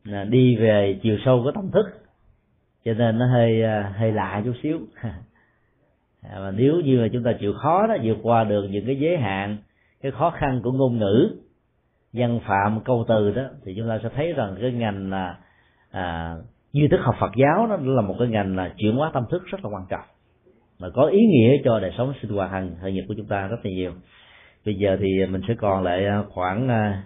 à, 0.04 0.24
đi 0.24 0.56
về 0.56 1.00
chiều 1.04 1.18
sâu 1.26 1.42
của 1.44 1.52
tâm 1.52 1.72
thức, 1.72 1.86
cho 2.86 2.94
nên 2.94 3.20
nó 3.20 3.28
hơi 3.28 3.64
hơi 3.94 4.12
lạ 4.12 4.42
chút 4.46 4.54
xíu. 4.64 4.80
Và 6.22 6.52
nếu 6.56 6.76
như 6.76 7.00
mà 7.00 7.08
chúng 7.14 7.24
ta 7.24 7.32
chịu 7.40 7.54
khó 7.54 7.88
đó, 7.88 7.98
vượt 8.04 8.18
qua 8.24 8.44
được 8.44 8.68
những 8.70 8.86
cái 8.86 8.96
giới 9.00 9.18
hạn 9.18 9.58
cái 10.02 10.12
khó 10.12 10.30
khăn 10.30 10.62
của 10.64 10.72
ngôn 10.72 11.00
ngữ 11.00 11.36
dân 12.14 12.40
phạm 12.40 12.80
câu 12.86 13.06
từ 13.08 13.32
đó 13.32 13.44
thì 13.66 13.74
chúng 13.78 13.88
ta 13.90 14.00
sẽ 14.04 14.10
thấy 14.16 14.34
rằng 14.34 14.56
cái 14.62 14.72
ngành 14.72 15.10
là 15.10 15.38
à, 15.92 16.36
duy 16.74 16.88
thức 16.88 17.00
học 17.04 17.16
Phật 17.20 17.32
giáo 17.36 17.68
nó 17.68 17.78
là 17.78 18.02
một 18.02 18.16
cái 18.20 18.28
ngành 18.28 18.56
là 18.56 18.74
chuyển 18.78 18.96
hóa 18.96 19.12
tâm 19.14 19.24
thức 19.32 19.44
rất 19.46 19.66
là 19.66 19.70
quan 19.74 19.86
trọng 19.90 20.06
mà 20.82 20.90
có 20.90 21.06
ý 21.06 21.20
nghĩa 21.20 21.58
cho 21.64 21.80
đời 21.80 21.92
sống 21.98 22.14
sinh 22.22 22.32
hoạt 22.32 22.52
hàng 22.52 22.76
thời 22.82 22.94
nhật 22.94 23.06
của 23.08 23.14
chúng 23.18 23.26
ta 23.26 23.48
rất 23.48 23.58
là 23.64 23.72
nhiều. 23.72 23.94
Bây 24.66 24.76
giờ 24.76 24.98
thì 25.00 25.26
mình 25.30 25.42
sẽ 25.48 25.54
còn 25.58 25.84
lại 25.84 26.06
à, 26.06 26.24
khoảng 26.30 26.70
à, 26.70 27.04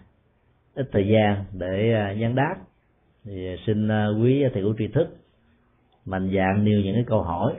ít 0.76 0.90
thời 0.92 1.08
gian 1.08 1.46
để 1.54 1.94
à, 1.94 2.14
nhắn 2.14 2.36
đáp. 2.36 2.56
Thì 3.26 3.56
xin 3.66 3.88
quý 4.22 4.44
thầy 4.54 4.64
cô 4.64 4.74
tri 4.78 4.88
thức 4.88 5.08
mạnh 6.06 6.32
dạng 6.36 6.64
nêu 6.64 6.82
những 6.82 6.94
cái 6.94 7.04
câu 7.08 7.22
hỏi 7.22 7.54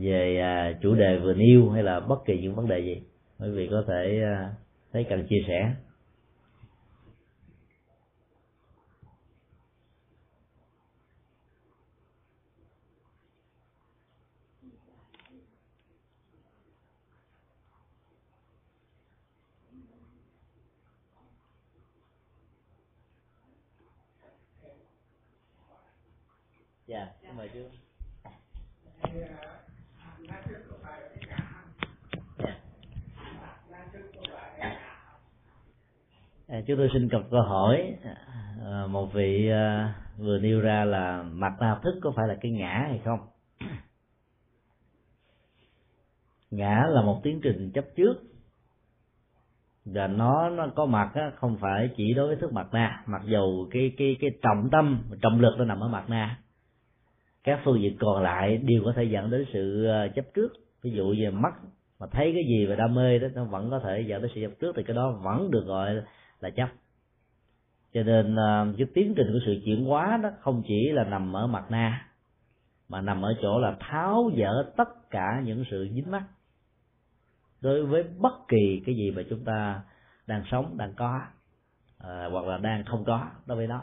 về 0.00 0.74
chủ 0.82 0.94
đề 0.94 1.18
vừa 1.18 1.34
nêu 1.34 1.70
hay 1.70 1.82
là 1.82 2.00
bất 2.00 2.24
kỳ 2.26 2.38
những 2.42 2.54
vấn 2.54 2.68
đề 2.68 2.80
gì 2.80 3.02
quý 3.38 3.50
vị 3.50 3.68
có 3.70 3.84
thể 3.88 4.20
à, 4.22 4.54
thấy 4.92 5.06
cần 5.10 5.26
chia 5.28 5.44
sẻ. 5.48 5.74
Dạ 26.86 26.98
yeah, 27.22 27.34
mời 27.36 27.50
chú 27.54 27.60
À, 34.58 34.78
À, 36.48 36.60
chúng 36.66 36.76
tôi 36.76 36.88
xin 36.92 37.08
cập 37.08 37.22
câu 37.30 37.42
hỏi. 37.42 37.94
À, 38.64 38.86
một 38.86 39.12
vị 39.12 39.48
à, 39.48 39.94
vừa 40.18 40.38
nêu 40.38 40.60
ra 40.60 40.84
là 40.84 41.22
mặt 41.22 41.52
nào 41.60 41.80
thức 41.82 41.98
có 42.02 42.12
phải 42.16 42.28
là 42.28 42.34
cái 42.40 42.52
ngã 42.52 42.86
hay 42.88 43.00
không? 43.04 43.18
Ngã 46.50 46.86
là 46.88 47.02
một 47.02 47.20
tiến 47.22 47.40
trình 47.42 47.70
chấp 47.74 47.84
trước. 47.96 48.14
Và 49.84 50.06
nó 50.06 50.50
nó 50.50 50.68
có 50.76 50.86
mặt 50.86 51.10
á, 51.14 51.30
không 51.36 51.56
phải 51.60 51.90
chỉ 51.96 52.14
đối 52.14 52.26
với 52.26 52.36
thức 52.36 52.52
mặt 52.52 52.68
na. 52.72 53.02
Mặc 53.06 53.22
dù 53.24 53.68
cái 53.70 53.92
cái 53.96 54.16
cái 54.20 54.30
trọng 54.42 54.68
tâm 54.72 55.02
trọng 55.22 55.40
lực 55.40 55.54
nó 55.58 55.64
nằm 55.64 55.80
ở 55.80 55.88
mặt 55.88 56.10
na. 56.10 56.38
Các 57.44 57.60
phương 57.64 57.82
diện 57.82 57.96
còn 58.00 58.22
lại 58.22 58.56
đều 58.56 58.82
có 58.84 58.92
thể 58.96 59.04
dẫn 59.04 59.30
đến 59.30 59.44
sự 59.52 59.88
chấp 60.14 60.24
trước. 60.34 60.52
Ví 60.82 60.90
dụ 60.90 61.06
như 61.06 61.30
mắt 61.30 61.54
mà 62.00 62.06
thấy 62.10 62.32
cái 62.34 62.44
gì 62.48 62.66
và 62.66 62.74
đam 62.74 62.94
mê 62.94 63.18
đó 63.18 63.28
nó 63.34 63.44
vẫn 63.44 63.70
có 63.70 63.80
thể 63.84 64.00
dẫn 64.00 64.22
đến 64.22 64.30
sự 64.34 64.40
chấp 64.40 64.52
trước. 64.60 64.72
Thì 64.76 64.82
cái 64.82 64.96
đó 64.96 65.20
vẫn 65.24 65.50
được 65.50 65.64
gọi 65.66 65.94
là 66.40 66.50
chấp 66.50 66.68
cho 67.94 68.02
nên 68.02 68.36
à, 68.36 68.66
cái 68.78 68.86
tiến 68.94 69.14
trình 69.16 69.26
của 69.32 69.38
sự 69.46 69.60
chuyển 69.64 69.84
hóa 69.84 70.20
đó 70.22 70.30
không 70.40 70.62
chỉ 70.68 70.92
là 70.92 71.04
nằm 71.04 71.36
ở 71.36 71.46
mặt 71.46 71.70
na 71.70 72.08
mà 72.88 73.00
nằm 73.00 73.22
ở 73.22 73.34
chỗ 73.42 73.58
là 73.58 73.76
tháo 73.80 74.30
dỡ 74.38 74.72
tất 74.76 75.10
cả 75.10 75.42
những 75.44 75.64
sự 75.70 75.88
dính 75.94 76.10
mắc 76.10 76.22
đối 77.60 77.86
với 77.86 78.02
bất 78.02 78.48
kỳ 78.48 78.82
cái 78.86 78.94
gì 78.94 79.10
mà 79.10 79.22
chúng 79.30 79.44
ta 79.44 79.82
đang 80.26 80.42
sống 80.50 80.76
đang 80.78 80.94
có 80.94 81.20
à, 81.98 82.28
hoặc 82.30 82.44
là 82.44 82.58
đang 82.58 82.84
không 82.84 83.04
có 83.04 83.26
đối 83.46 83.56
với 83.56 83.66
nó 83.66 83.82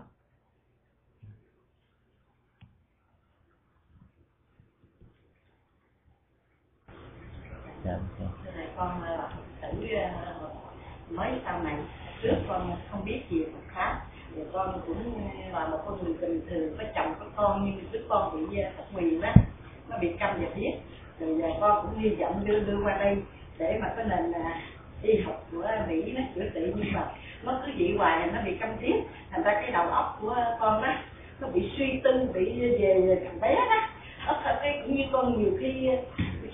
dạ, 7.84 8.00
dạ. 8.20 8.26
okay. 8.26 8.68
con 8.76 9.02
à, 9.02 9.30
thử 9.62 9.88
à, 9.96 10.36
mới 11.10 11.32
sau 11.46 11.64
này 11.64 11.80
trước 12.26 12.36
con 12.48 12.72
không 12.92 13.06
biết 13.06 13.22
gì 13.30 13.44
Phật 13.44 13.76
pháp 13.76 14.02
thì 14.36 14.42
con 14.54 14.82
cũng 14.88 15.20
là 15.54 15.68
một 15.68 15.78
con 15.86 16.04
người 16.04 16.14
bình 16.14 16.42
thường, 16.50 16.78
có 16.78 16.84
chồng, 16.96 17.14
có 17.20 17.26
con, 17.36 17.66
nhưng 17.66 17.86
trước 17.92 18.06
con 18.10 18.50
bị 18.52 18.58
thật 18.78 18.84
nguyền 18.92 19.22
đó 19.22 19.34
nó 19.90 19.98
bị 19.98 20.12
câm 20.20 20.30
và 20.42 20.48
biết 20.56 20.72
rồi 21.20 21.38
giờ 21.38 21.48
con 21.62 21.86
cũng 21.86 22.00
hy 22.00 22.10
vọng 22.10 22.46
đưa 22.46 22.60
đưa 22.60 22.84
qua 22.84 22.98
đây 22.98 23.18
để 23.58 23.80
mà 23.82 23.94
cái 23.96 24.06
nền 24.06 24.32
à, 24.32 24.62
y 25.02 25.22
học 25.22 25.48
của 25.52 25.68
mỹ 25.88 26.12
nó 26.12 26.22
chữa 26.36 26.50
trị, 26.54 26.74
nhưng 26.76 26.94
mà 26.94 27.12
nó 27.44 27.62
cứ 27.66 27.72
dị 27.78 27.96
hoài 27.98 28.22
à, 28.22 28.30
nó 28.34 28.42
bị 28.46 28.58
câm 28.58 28.70
thiết 28.82 28.96
thành 29.32 29.44
ra 29.44 29.54
cái 29.54 29.72
đầu 29.72 29.88
óc 29.88 30.18
của 30.22 30.36
con 30.60 30.82
đó 30.82 30.94
nó 31.40 31.48
bị 31.48 31.72
suy 31.78 32.00
tư, 32.04 32.12
bị 32.34 32.60
về 32.60 33.22
thằng 33.26 33.40
bé 33.40 33.56
đó. 33.56 33.88
Nó 34.28 34.42
thật 34.44 34.60
cái 34.62 34.80
cũng 34.82 34.96
như 34.96 35.04
con 35.12 35.44
nhiều 35.44 35.52
khi 35.60 35.90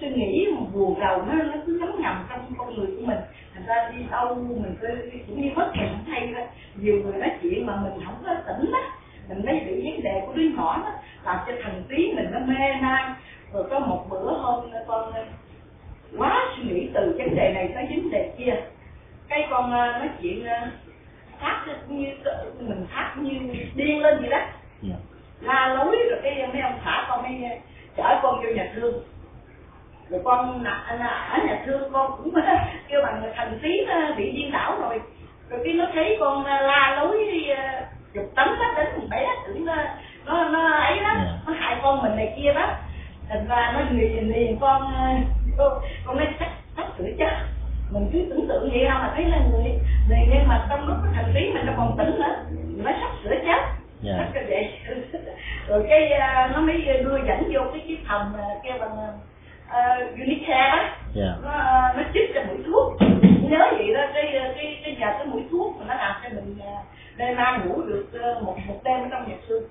suy 0.01 0.09
nghĩ 0.09 0.47
buồn 0.73 0.99
rầu 0.99 1.21
nó 1.21 1.33
nó 1.33 1.53
cứ 1.65 1.79
ngấm 1.79 2.01
ngầm 2.01 2.25
trong 2.29 2.53
con 2.57 2.75
người 2.75 2.87
của 2.87 3.05
mình. 3.05 3.17
Thành 3.53 3.65
ra 3.65 3.91
đi 3.95 4.03
đâu 4.11 4.35
mình 4.35 4.75
cứ 4.81 4.87
cũng 5.27 5.41
như 5.41 5.49
mất 5.55 5.71
mình 5.77 5.97
thay 6.07 6.27
đó. 6.27 6.41
Nhiều 6.75 6.95
người 7.03 7.13
nói 7.13 7.31
chuyện 7.41 7.65
mà 7.65 7.75
mình 7.75 8.05
không 8.05 8.15
có 8.25 8.35
tỉnh 8.47 8.71
đó 8.71 8.79
mình 9.29 9.45
mới 9.45 9.59
bị 9.59 9.91
vấn 9.91 10.03
đề 10.03 10.21
của 10.25 10.33
đứa 10.33 10.49
nhỏ 10.49 10.81
đó. 10.85 10.91
Làm 11.23 11.37
cho 11.47 11.53
thần 11.63 11.83
trí 11.89 12.13
mình 12.15 12.27
nó 12.31 12.39
mê 12.39 12.73
man. 12.81 13.13
Rồi 13.53 13.63
có 13.69 13.79
một 13.79 14.05
bữa 14.09 14.37
hôm 14.37 14.69
con 14.87 15.13
quá 16.17 16.45
suy 16.55 16.63
nghĩ 16.63 16.89
từ 16.93 17.15
vấn 17.17 17.35
đề 17.35 17.53
này 17.53 17.71
tới 17.75 17.85
vấn 17.89 18.11
đề 18.11 18.33
kia. 18.37 18.55
Cái 19.27 19.47
con 19.49 19.71
ờ, 19.71 19.91
nói 19.99 20.09
chuyện 20.21 20.45
phát 21.39 21.65
ờ, 21.67 21.73
như 21.89 22.05
mình 22.59 22.85
phát 22.93 23.15
như 23.21 23.31
điên 23.75 23.99
lên 24.01 24.17
vậy 24.21 24.29
đó. 24.29 24.39
Dạ. 24.81 24.95
la 25.41 25.67
lối 25.67 25.97
rồi 26.09 26.19
cái 26.23 26.47
mấy 26.53 26.61
ông 26.61 26.79
xã 26.85 27.05
con 27.09 27.23
mới 27.23 27.59
chở 27.97 28.19
con 28.23 28.43
vô 28.43 28.49
nhà 28.55 28.71
thương 28.75 29.03
rồi 30.11 30.21
con 30.23 30.63
ở 30.63 31.37
nhà 31.45 31.61
thương 31.65 31.91
con 31.93 32.11
cũng 32.17 32.33
kêu 32.87 33.01
bằng 33.03 33.31
thần 33.35 33.59
trí 33.63 33.87
bị 34.17 34.31
điên 34.31 34.51
đảo 34.51 34.77
rồi 34.81 34.99
rồi 35.49 35.59
khi 35.63 35.73
nó 35.73 35.85
thấy 35.93 36.17
con 36.19 36.45
la 36.45 36.95
lối 36.95 37.17
chụp 38.13 38.23
tấm 38.35 38.47
đó 38.59 38.73
đến 38.77 38.87
thằng 38.91 39.09
bé 39.09 39.27
tưởng 39.47 39.65
nó 39.65 39.75
nó 40.25 40.49
nó 40.49 40.71
ấy 40.77 40.99
đó. 40.99 41.13
Dạ. 41.15 41.37
nó 41.47 41.53
hại 41.59 41.77
con 41.83 42.01
mình 42.01 42.15
này 42.15 42.33
kia 42.37 42.53
đó 42.53 42.67
thành 43.29 43.47
ra 43.47 43.71
nó 43.73 43.79
liền 43.91 44.33
liền 44.33 44.57
con 44.59 44.93
con 46.05 46.17
nói 46.17 46.27
chắc 46.39 46.49
chắc 46.77 46.85
sửa 46.97 47.09
chết 47.19 47.31
mình 47.91 48.09
cứ 48.13 48.25
tưởng 48.29 48.47
tượng 48.47 48.69
vậy 48.71 48.83
đâu 48.85 48.99
mà 48.99 49.11
thấy 49.15 49.25
là 49.25 49.37
người 49.51 49.63
này 50.09 50.27
nhưng 50.29 50.47
mà 50.47 50.65
trong 50.69 50.87
lúc 50.87 50.97
cái 51.03 51.13
thần 51.15 51.33
trí 51.33 51.51
mình 51.53 51.65
nó 51.65 51.73
còn 51.77 51.97
tỉnh 51.97 52.19
nữa 52.19 52.35
nó 52.83 52.91
sắp 53.01 53.11
sửa 53.23 53.35
chết 53.45 53.61
yeah. 54.03 54.29
Dạ. 54.33 54.41
rồi 55.67 55.85
cái 55.89 56.11
uh, 56.13 56.55
nó 56.55 56.61
mới 56.61 56.81
đưa 57.03 57.17
dẫn 57.27 57.51
vô 57.53 57.61
cái 57.73 57.81
chiếc 57.87 57.99
uh, 58.01 58.63
kêu 58.63 58.73
bằng 58.79 58.97
uh, 59.71 60.19
Unicare 60.19 60.69
đó 60.69 60.77
yeah. 60.77 60.95
Dạ. 61.15 61.31
nó 61.43 61.49
uh, 61.49 61.97
nó 61.97 62.03
chích 62.13 62.31
cho 62.35 62.41
mũi 62.47 62.57
thuốc 62.65 62.93
nhớ 63.49 63.67
vậy 63.77 63.93
đó 63.93 64.01
cái 64.13 64.29
cái 64.55 64.81
cái 64.83 64.97
giờ 64.99 65.07
cái 65.17 65.25
mũi 65.25 65.41
thuốc 65.51 65.75
mà 65.79 65.85
nó 65.87 65.93
làm 65.95 66.15
cho 66.23 66.29
mình 66.29 66.57
uh, 66.59 66.85
đêm 67.17 67.35
nay 67.35 67.59
ngủ 67.59 67.81
được 67.81 68.05
uh, 68.15 68.43
một 68.43 68.57
một 68.67 68.79
đêm 68.83 69.09
trong 69.11 69.29
nhà 69.29 69.35
xương 69.47 69.63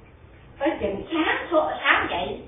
tới 0.59 0.71
chừng 0.81 1.03
sáng 1.11 1.47
sáng 1.83 2.07
dậy 2.11 2.43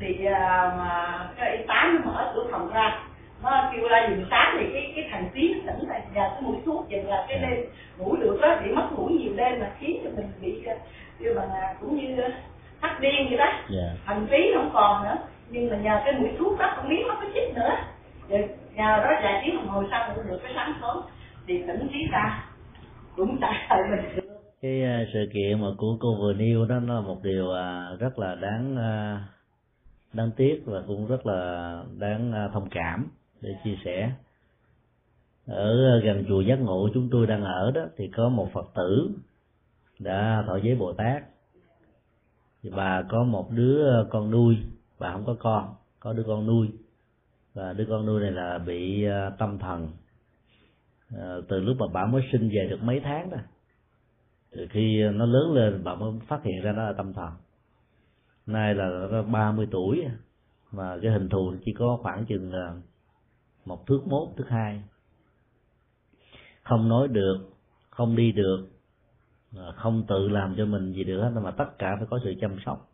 thì 0.00 0.14
uh, 0.26 0.32
mà 0.78 1.18
cái 1.36 1.56
y 1.56 1.64
tá 1.66 1.90
nó 1.92 2.12
mở 2.12 2.32
cửa 2.34 2.46
phòng 2.50 2.70
ra 2.74 2.98
nó 3.42 3.70
kêu 3.72 3.88
ra 3.88 4.06
giường 4.08 4.26
sáng 4.30 4.56
thì 4.60 4.66
cái 4.72 4.92
cái 4.96 5.08
thằng 5.10 5.28
tí 5.34 5.54
nó 5.54 5.72
tỉnh 5.72 5.88
là 5.88 6.00
giờ 6.14 6.28
cái 6.30 6.42
mũi 6.42 6.56
thuốc 6.66 6.88
giờ 6.88 6.98
là 7.06 7.24
cái 7.28 7.38
đêm 7.38 7.64
ngủ 7.98 8.16
được 8.16 8.38
đó 8.42 8.56
bị 8.64 8.70
mất 8.70 8.88
ngủ 8.92 9.06
nhiều 9.06 9.32
đêm 9.36 9.60
mà 9.60 9.70
khiến 9.78 10.00
cho 10.04 10.10
mình 10.16 10.26
bị 10.40 10.62
như 11.18 11.34
bằng 11.34 11.48
cũng 11.80 11.96
như 11.96 12.22
thắt 12.80 13.00
điên 13.00 13.26
vậy 13.28 13.38
đó 13.38 13.44
yeah. 13.44 13.58
Dạ. 13.70 13.88
thành 14.06 14.26
trí 14.30 14.52
không 14.54 14.70
còn 14.74 15.04
nữa 15.04 15.16
nhưng 15.50 15.70
mà 15.70 15.76
nhờ 15.76 16.00
cái 16.04 16.14
mũi 16.20 16.30
thuốc 16.38 16.58
đó 16.58 16.72
không 16.76 16.88
biết 16.88 17.04
nó 17.08 17.14
có 17.14 17.26
chích 17.34 17.54
nữa. 17.54 17.70
Rồi 18.28 18.48
nhờ 18.74 18.96
đó 18.96 19.10
vài 19.22 19.42
tiếng 19.44 19.56
đồng 19.56 19.68
hồ 19.68 19.82
sau 19.90 20.12
cũng 20.14 20.26
được 20.26 20.38
cái 20.42 20.52
sáng 20.54 20.74
sớm. 20.80 20.96
Thì 21.46 21.62
tỉnh 21.66 21.88
trí 21.92 21.98
ra 22.12 22.44
cũng 23.16 23.38
trả 23.40 23.48
lời 23.70 23.88
mình 23.90 24.26
cái 24.62 24.82
uh, 24.82 25.08
sự 25.12 25.30
kiện 25.32 25.60
mà 25.60 25.66
của 25.78 25.96
cô 26.00 26.16
vừa 26.20 26.32
nêu 26.32 26.64
đó 26.64 26.80
nó 26.80 26.94
là 26.94 27.00
một 27.00 27.22
điều 27.22 27.44
uh, 27.44 28.00
rất 28.00 28.18
là 28.18 28.34
đáng 28.34 28.72
uh, 28.74 29.20
đáng 30.12 30.30
tiếc 30.36 30.62
và 30.66 30.82
cũng 30.86 31.06
rất 31.06 31.26
là 31.26 31.72
đáng 31.98 32.50
thông 32.52 32.68
cảm 32.70 33.08
để 33.40 33.50
chia 33.64 33.76
sẻ. 33.84 34.10
Ở 35.46 36.00
gần 36.04 36.24
chùa 36.28 36.40
giác 36.40 36.60
ngộ 36.60 36.88
chúng 36.94 37.08
tôi 37.12 37.26
đang 37.26 37.44
ở 37.44 37.70
đó 37.70 37.82
thì 37.96 38.08
có 38.16 38.28
một 38.28 38.52
phật 38.52 38.66
tử 38.74 39.10
đã 39.98 40.44
thọ 40.46 40.56
giới 40.56 40.76
bồ 40.76 40.92
tát. 40.92 41.22
Thì 42.62 42.70
bà 42.76 43.02
có 43.08 43.24
một 43.24 43.50
đứa 43.50 44.04
con 44.10 44.30
nuôi 44.30 44.56
và 44.98 45.12
không 45.12 45.26
có 45.26 45.36
con, 45.40 45.74
có 46.00 46.12
đứa 46.12 46.24
con 46.26 46.46
nuôi. 46.46 46.68
Và 47.54 47.72
đứa 47.72 47.86
con 47.88 48.06
nuôi 48.06 48.20
này 48.20 48.30
là 48.30 48.58
bị 48.58 49.04
ờ, 49.04 49.30
tâm 49.38 49.58
thần 49.58 49.88
ờ, 51.16 51.42
từ 51.48 51.60
lúc 51.60 51.76
mà 51.78 51.86
bà 51.92 52.06
mới 52.06 52.22
sinh 52.32 52.50
về 52.52 52.66
được 52.70 52.82
mấy 52.82 53.00
tháng 53.04 53.30
đó. 53.30 53.38
Từ 54.50 54.66
khi 54.70 55.02
nó 55.02 55.26
lớn 55.26 55.52
lên, 55.52 55.84
bà 55.84 55.94
mới 55.94 56.12
phát 56.28 56.42
hiện 56.42 56.62
ra 56.62 56.72
nó 56.72 56.82
là 56.82 56.92
tâm 56.92 57.12
thần. 57.12 57.30
Nay 58.46 58.74
là 58.74 59.08
nó 59.10 59.22
ba 59.22 59.52
mươi 59.52 59.68
tuổi, 59.70 60.04
mà 60.72 60.98
cái 61.02 61.12
hình 61.12 61.28
thù 61.28 61.54
chỉ 61.64 61.72
có 61.72 61.98
khoảng 62.02 62.26
chừng 62.26 62.52
ờ, 62.52 62.76
một 63.64 63.86
thước 63.86 64.00
mốt, 64.06 64.28
thước 64.36 64.48
hai. 64.48 64.82
Không 66.62 66.88
nói 66.88 67.08
được, 67.08 67.38
không 67.90 68.16
đi 68.16 68.32
được 68.32 68.68
không 69.76 70.04
tự 70.08 70.28
làm 70.28 70.54
cho 70.56 70.66
mình 70.66 70.92
gì 70.92 71.04
được 71.04 71.22
hết, 71.22 71.40
mà 71.40 71.50
tất 71.50 71.78
cả 71.78 71.96
phải 71.98 72.06
có 72.10 72.20
sự 72.24 72.34
chăm 72.40 72.56
sóc 72.66 72.88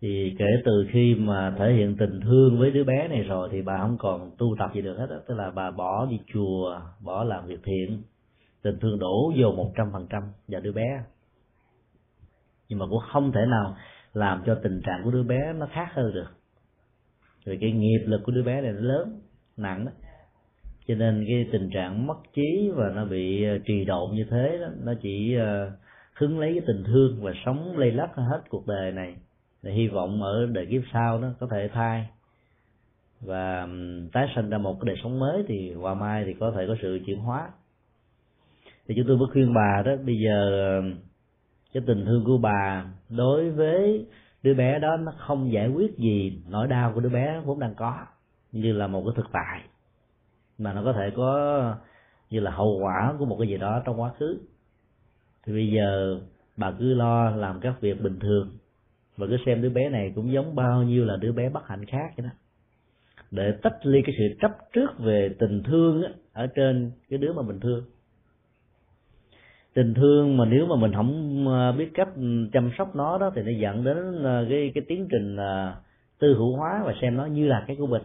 thì 0.00 0.34
kể 0.38 0.46
từ 0.64 0.86
khi 0.92 1.14
mà 1.14 1.54
thể 1.58 1.72
hiện 1.72 1.96
tình 1.96 2.20
thương 2.20 2.58
với 2.58 2.70
đứa 2.70 2.84
bé 2.84 3.08
này 3.08 3.22
rồi 3.22 3.48
thì 3.52 3.62
bà 3.62 3.78
không 3.78 3.96
còn 3.98 4.30
tu 4.38 4.56
tập 4.58 4.70
gì 4.74 4.82
được 4.82 4.98
hết 4.98 5.06
đó. 5.10 5.16
tức 5.28 5.34
là 5.34 5.50
bà 5.50 5.70
bỏ 5.70 6.06
đi 6.06 6.20
chùa, 6.32 6.80
bỏ 7.00 7.24
làm 7.24 7.46
việc 7.46 7.60
thiện. 7.64 8.02
Tình 8.62 8.78
thương 8.80 8.98
đổ 8.98 9.32
vô 9.38 9.52
một 9.52 9.72
trăm 9.76 9.86
phần 9.92 10.06
trăm 10.10 10.22
vào 10.48 10.60
đứa 10.60 10.72
bé. 10.72 11.02
Nhưng 12.68 12.78
mà 12.78 12.86
cũng 12.90 13.00
không 13.12 13.32
thể 13.32 13.40
nào 13.46 13.76
làm 14.12 14.42
cho 14.46 14.54
tình 14.62 14.80
trạng 14.84 15.00
của 15.04 15.10
đứa 15.10 15.22
bé 15.22 15.52
nó 15.52 15.66
khác 15.72 15.88
hơn 15.92 16.14
được. 16.14 16.28
Vì 17.44 17.58
cái 17.60 17.72
nghiệp 17.72 18.04
lực 18.06 18.20
của 18.24 18.32
đứa 18.32 18.42
bé 18.42 18.60
này 18.60 18.72
nó 18.72 18.80
lớn, 18.80 19.20
nặng 19.56 19.84
đó 19.84 19.92
cho 20.88 20.94
nên 20.94 21.24
cái 21.28 21.46
tình 21.52 21.70
trạng 21.70 22.06
mất 22.06 22.16
trí 22.34 22.70
và 22.74 22.90
nó 22.94 23.04
bị 23.04 23.44
ờ, 23.44 23.58
trì 23.66 23.84
độn 23.84 24.14
như 24.14 24.24
thế 24.30 24.58
đó, 24.60 24.66
nó 24.84 24.94
chỉ 25.02 25.34
ờ, 25.34 25.70
hứng 26.14 26.38
lấy 26.38 26.52
cái 26.52 26.62
tình 26.66 26.84
thương 26.84 27.18
và 27.22 27.32
sống 27.44 27.78
lây 27.78 27.92
lắc 27.92 28.16
hết 28.16 28.40
cuộc 28.48 28.66
đời 28.66 28.92
này 28.92 29.16
để 29.66 29.72
hy 29.72 29.88
vọng 29.88 30.22
ở 30.22 30.46
đời 30.46 30.66
kiếp 30.66 30.82
sau 30.92 31.18
đó 31.18 31.28
có 31.40 31.46
thể 31.50 31.68
thai 31.72 32.08
và 33.20 33.68
tái 34.12 34.26
sinh 34.34 34.50
ra 34.50 34.58
một 34.58 34.74
cái 34.80 34.86
đời 34.86 34.96
sống 35.02 35.18
mới 35.18 35.44
thì 35.48 35.74
qua 35.80 35.94
mai 35.94 36.24
thì 36.26 36.34
có 36.40 36.52
thể 36.56 36.66
có 36.68 36.76
sự 36.82 37.00
chuyển 37.06 37.18
hóa. 37.18 37.50
Thì 38.88 38.94
chúng 38.96 39.06
tôi 39.08 39.16
mới 39.16 39.28
khuyên 39.32 39.54
bà 39.54 39.82
đó, 39.86 39.92
bây 40.06 40.16
giờ 40.18 40.82
cái 41.72 41.82
tình 41.86 42.04
thương 42.06 42.24
của 42.24 42.38
bà 42.38 42.84
đối 43.08 43.50
với 43.50 44.06
đứa 44.42 44.54
bé 44.54 44.78
đó 44.78 44.96
nó 44.96 45.12
không 45.18 45.52
giải 45.52 45.68
quyết 45.68 45.98
gì, 45.98 46.42
nỗi 46.48 46.66
đau 46.66 46.92
của 46.94 47.00
đứa 47.00 47.08
bé 47.08 47.40
vốn 47.44 47.58
đang 47.58 47.74
có, 47.74 48.06
như 48.52 48.72
là 48.72 48.86
một 48.86 49.02
cái 49.06 49.12
thực 49.16 49.26
tại. 49.32 49.62
Mà 50.58 50.72
nó 50.72 50.82
có 50.84 50.92
thể 50.92 51.10
có, 51.16 51.74
như 52.30 52.40
là 52.40 52.50
hậu 52.50 52.78
quả 52.82 53.14
của 53.18 53.24
một 53.24 53.36
cái 53.38 53.48
gì 53.48 53.56
đó 53.56 53.82
trong 53.84 54.00
quá 54.00 54.12
khứ. 54.18 54.38
Thì 55.46 55.52
bây 55.52 55.70
giờ 55.70 56.20
bà 56.56 56.72
cứ 56.78 56.94
lo 56.94 57.30
làm 57.30 57.60
các 57.60 57.80
việc 57.80 58.02
bình 58.02 58.18
thường 58.18 58.50
và 59.16 59.26
cứ 59.26 59.36
xem 59.46 59.62
đứa 59.62 59.68
bé 59.68 59.88
này 59.88 60.12
cũng 60.14 60.32
giống 60.32 60.54
bao 60.54 60.82
nhiêu 60.82 61.04
là 61.04 61.16
đứa 61.16 61.32
bé 61.32 61.48
bất 61.48 61.68
hạnh 61.68 61.84
khác 61.84 62.12
vậy 62.16 62.26
đó. 62.26 62.30
Để 63.30 63.52
tách 63.62 63.86
ly 63.86 64.02
cái 64.02 64.14
sự 64.18 64.36
chấp 64.40 64.50
trước 64.72 64.98
về 64.98 65.34
tình 65.38 65.62
thương 65.62 66.02
á, 66.02 66.10
ở 66.32 66.46
trên 66.46 66.92
cái 67.08 67.18
đứa 67.18 67.32
mà 67.32 67.42
mình 67.42 67.60
thương. 67.60 67.84
Tình 69.74 69.94
thương 69.94 70.36
mà 70.36 70.44
nếu 70.44 70.66
mà 70.66 70.76
mình 70.76 70.92
không 70.92 71.44
ờ, 71.48 71.72
biết 71.72 71.90
cách 71.94 72.08
chăm 72.52 72.70
sóc 72.78 72.96
nó 72.96 73.18
đó 73.18 73.32
thì 73.34 73.42
nó 73.42 73.50
dẫn 73.60 73.84
đến 73.84 74.22
ờ, 74.22 74.46
cái 74.48 74.72
cái 74.74 74.84
tiến 74.88 75.08
trình 75.10 75.36
ờ, 75.36 75.74
tư 76.18 76.34
hữu 76.34 76.56
hóa 76.56 76.82
và 76.84 76.94
xem 77.00 77.16
nó 77.16 77.26
như 77.26 77.46
là 77.46 77.64
cái 77.66 77.76
của 77.76 77.86
mình. 77.86 78.02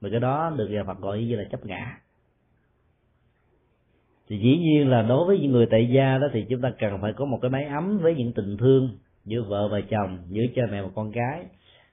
Mà 0.00 0.08
cái 0.10 0.20
đó 0.20 0.52
được 0.56 0.68
nhà 0.68 0.84
Phật 0.84 1.00
gọi 1.00 1.24
như 1.24 1.36
là 1.36 1.44
chấp 1.44 1.66
ngã. 1.66 1.98
Thì 4.28 4.38
dĩ 4.38 4.58
nhiên 4.58 4.90
là 4.90 5.02
đối 5.02 5.26
với 5.26 5.38
những 5.38 5.52
người 5.52 5.66
tại 5.70 5.88
gia 5.94 6.18
đó 6.18 6.26
thì 6.32 6.46
chúng 6.48 6.60
ta 6.60 6.72
cần 6.78 6.98
phải 7.00 7.12
có 7.12 7.24
một 7.24 7.38
cái 7.42 7.50
máy 7.50 7.64
ấm 7.64 7.98
với 7.98 8.14
những 8.14 8.32
tình 8.32 8.56
thương 8.56 8.90
giữa 9.24 9.42
vợ 9.42 9.68
và 9.68 9.80
chồng, 9.90 10.18
giữa 10.28 10.44
cha 10.54 10.62
mẹ 10.70 10.82
và 10.82 10.88
con 10.94 11.12
cái 11.12 11.44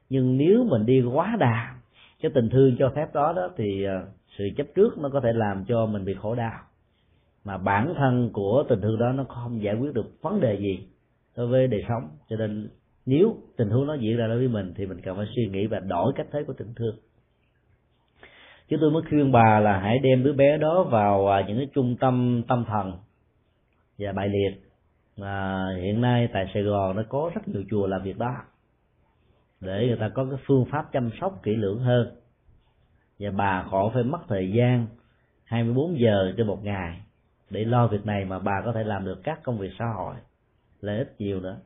nhưng 0.09 0.37
nếu 0.37 0.63
mình 0.63 0.85
đi 0.85 1.01
quá 1.01 1.35
đà, 1.39 1.75
cái 2.21 2.31
tình 2.35 2.49
thương 2.49 2.75
cho 2.79 2.91
phép 2.95 3.13
đó 3.13 3.33
đó 3.33 3.49
thì 3.57 3.83
ờ, 3.83 4.05
sự 4.37 4.43
chấp 4.57 4.67
trước 4.75 4.97
nó 4.97 5.09
có 5.09 5.19
thể 5.19 5.33
làm 5.33 5.65
cho 5.67 5.85
mình 5.85 6.05
bị 6.05 6.13
khổ 6.13 6.35
đau. 6.35 6.59
Mà 7.43 7.57
bản 7.57 7.93
thân 7.97 8.29
của 8.33 8.63
tình 8.69 8.81
thương 8.81 8.99
đó 8.99 9.11
nó 9.11 9.23
không 9.23 9.61
giải 9.61 9.75
quyết 9.75 9.93
được 9.93 10.21
vấn 10.21 10.41
đề 10.41 10.57
gì 10.57 10.79
đối 11.37 11.47
với 11.47 11.67
đời 11.67 11.83
sống. 11.89 12.09
Cho 12.29 12.35
nên 12.35 12.69
nếu 13.05 13.35
tình 13.57 13.69
huống 13.69 13.87
nó 13.87 13.93
diễn 13.93 14.17
ra 14.17 14.27
đối 14.27 14.37
với 14.37 14.47
mình 14.47 14.73
thì 14.75 14.85
mình 14.85 15.01
cần 15.01 15.17
phải 15.17 15.25
suy 15.35 15.47
nghĩ 15.47 15.67
và 15.67 15.79
đổi 15.79 16.13
cách 16.15 16.27
thế 16.31 16.43
của 16.43 16.53
tình 16.53 16.73
thương. 16.75 16.95
Chứ 18.69 18.77
tôi 18.81 18.91
mới 18.91 19.01
khuyên 19.09 19.31
bà 19.31 19.59
là 19.59 19.79
hãy 19.79 19.99
đem 19.99 20.23
đứa 20.23 20.33
bé 20.33 20.57
đó 20.57 20.83
vào 20.83 21.27
à, 21.27 21.45
những 21.47 21.57
cái 21.57 21.67
trung 21.73 21.95
tâm 21.99 22.41
tâm 22.47 22.65
thần 22.67 22.93
và 23.97 24.11
bài 24.11 24.29
liệt 24.29 24.66
mà 25.17 25.65
hiện 25.81 26.01
nay 26.01 26.27
tại 26.33 26.51
Sài 26.53 26.63
Gòn 26.63 26.95
nó 26.95 27.03
có 27.09 27.31
rất 27.35 27.47
nhiều 27.47 27.63
chùa 27.69 27.87
làm 27.87 28.03
việc 28.03 28.17
đó. 28.17 28.35
Để 29.61 29.87
người 29.87 29.97
ta 29.99 30.09
có 30.09 30.25
cái 30.25 30.39
phương 30.45 30.65
pháp 30.71 30.91
chăm 30.91 31.09
sóc 31.21 31.39
kỹ 31.43 31.55
lưỡng 31.55 31.79
hơn. 31.79 32.15
Và 33.19 33.31
bà 33.31 33.65
khỏi 33.71 33.89
phải 33.93 34.03
mất 34.03 34.19
thời 34.27 34.51
gian 34.51 34.87
24 35.43 35.99
giờ 35.99 36.33
trên 36.37 36.47
một 36.47 36.63
ngày 36.63 37.01
để 37.49 37.65
lo 37.65 37.87
việc 37.87 38.05
này 38.05 38.25
mà 38.25 38.39
bà 38.39 38.61
có 38.65 38.71
thể 38.73 38.83
làm 38.83 39.05
được 39.05 39.23
các 39.23 39.43
công 39.43 39.57
việc 39.57 39.71
xã 39.79 39.85
hội, 39.85 40.15
lợi 40.81 40.97
ích 40.97 41.15
nhiều 41.19 41.39
nữa. 41.39 41.57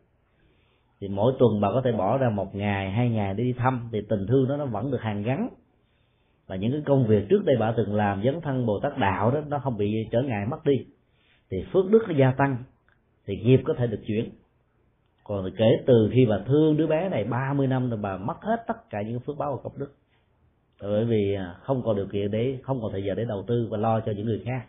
Thì 1.02 1.08
mỗi 1.08 1.34
tuần 1.40 1.62
bà 1.62 1.70
có 1.74 1.82
thể 1.86 1.92
bỏ 1.92 2.18
ra 2.18 2.30
một 2.30 2.56
ngày, 2.56 2.92
hai 2.92 3.10
ngày 3.10 3.34
để 3.34 3.44
đi 3.44 3.54
thăm, 3.54 3.90
thì 3.92 4.02
tình 4.10 4.28
thương 4.28 4.48
đó 4.48 4.58
nó 4.58 4.66
vẫn 4.66 4.92
được 4.92 5.02
hàng 5.02 5.24
gắn. 5.24 5.50
Và 6.48 6.56
những 6.56 6.72
cái 6.72 6.82
công 6.86 7.08
việc 7.08 7.26
trước 7.30 7.46
đây 7.46 7.56
bà 7.60 7.74
từng 7.78 7.96
làm 7.96 8.24
dấn 8.24 8.42
thân 8.42 8.66
bồ 8.66 8.80
tát 8.80 8.98
đạo 8.98 9.32
đó, 9.32 9.40
nó 9.48 9.60
không 9.60 9.78
bị 9.78 10.08
trở 10.12 10.22
ngại 10.22 10.46
mất 10.46 10.66
đi. 10.66 10.86
Thì 11.50 11.66
phước 11.74 11.90
đức 11.92 12.04
nó 12.08 12.14
gia 12.18 12.32
tăng 12.32 12.64
thì 13.26 13.38
nghiệp 13.38 13.62
có 13.66 13.74
thể 13.78 13.88
được 13.88 14.02
chuyển. 14.08 14.30
Còn 15.24 15.52
kể 15.58 15.66
từ 15.86 16.10
khi 16.14 16.26
bà 16.26 16.40
thương 16.48 16.78
đứa 16.78 16.88
bé 16.88 17.10
này 17.10 17.24
30 17.24 17.68
năm 17.68 17.90
rồi 17.90 18.00
bà 18.02 18.18
mất 18.18 18.42
hết 18.42 18.64
tất 18.68 18.90
cả 18.90 19.02
những 19.02 19.20
phước 19.20 19.38
báo 19.38 19.56
và 19.56 19.62
công 19.64 19.80
đức. 19.80 19.94
Bởi 20.82 21.06
vì 21.06 21.34
à, 21.34 21.56
không 21.62 21.82
còn 21.84 21.96
điều 21.96 22.08
kiện 22.08 22.32
để 22.32 22.58
không 22.64 22.82
còn 22.82 22.92
thời 22.92 23.04
giờ 23.04 23.16
để 23.16 23.26
đầu 23.26 23.44
tư 23.48 23.68
và 23.72 23.78
lo 23.78 24.00
cho 24.00 24.12
những 24.12 24.26
người 24.26 24.42
khác. 24.46 24.66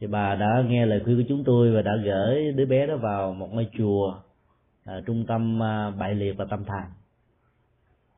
Thì 0.00 0.06
bà 0.06 0.34
đã 0.34 0.64
nghe 0.68 0.86
lời 0.86 1.00
khuyên 1.04 1.16
của 1.16 1.26
chúng 1.28 1.44
tôi 1.44 1.70
và 1.70 1.82
đã 1.82 1.92
gửi 2.04 2.52
đứa 2.52 2.66
bé 2.66 2.86
đó 2.86 2.96
vào 2.96 3.32
một 3.32 3.48
ngôi 3.52 3.68
chùa 3.78 4.14
à, 4.84 5.00
trung 5.06 5.24
tâm 5.26 5.62
à, 5.62 5.90
bại 5.90 6.14
liệt 6.14 6.32
và 6.36 6.44
tâm 6.50 6.64
thành. 6.64 6.90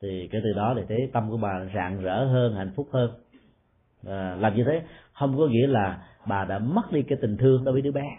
thì 0.02 0.28
kể 0.32 0.40
từ 0.44 0.52
đó 0.52 0.74
thì 0.76 0.82
thấy 0.88 1.10
tâm 1.12 1.30
của 1.30 1.36
bà 1.36 1.68
rạng 1.74 2.02
rỡ 2.02 2.24
hơn 2.24 2.54
hạnh 2.54 2.72
phúc 2.76 2.88
hơn. 2.92 3.10
À, 4.06 4.36
làm 4.40 4.56
như 4.56 4.64
thế 4.64 4.82
không 5.12 5.38
có 5.38 5.46
nghĩa 5.46 5.66
là 5.66 6.06
bà 6.26 6.44
đã 6.44 6.58
mất 6.58 6.92
đi 6.92 7.02
cái 7.02 7.18
tình 7.20 7.36
thương 7.36 7.64
đối 7.64 7.72
với 7.72 7.82
đứa 7.82 7.92
bé 7.92 8.18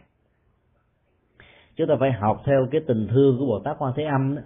chúng 1.79 1.87
ta 1.87 1.95
phải 1.99 2.11
học 2.11 2.41
theo 2.45 2.67
cái 2.71 2.81
tình 2.87 3.07
thương 3.07 3.37
của 3.39 3.45
bồ 3.45 3.59
tát 3.59 3.75
quan 3.79 3.93
thế 3.95 4.03
âm 4.03 4.35
đó. 4.35 4.41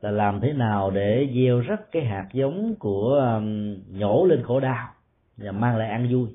Là 0.00 0.10
làm 0.10 0.40
thế 0.40 0.52
nào 0.52 0.90
để 0.90 1.28
gieo 1.34 1.60
rắc 1.60 1.92
cái 1.92 2.04
hạt 2.04 2.28
giống 2.32 2.74
của 2.78 3.34
um, 3.36 3.76
nhổ 3.98 4.26
lên 4.26 4.42
khổ 4.42 4.60
đau 4.60 4.88
và 5.36 5.52
mang 5.52 5.76
lại 5.76 5.88
an 5.88 6.08
vui. 6.10 6.28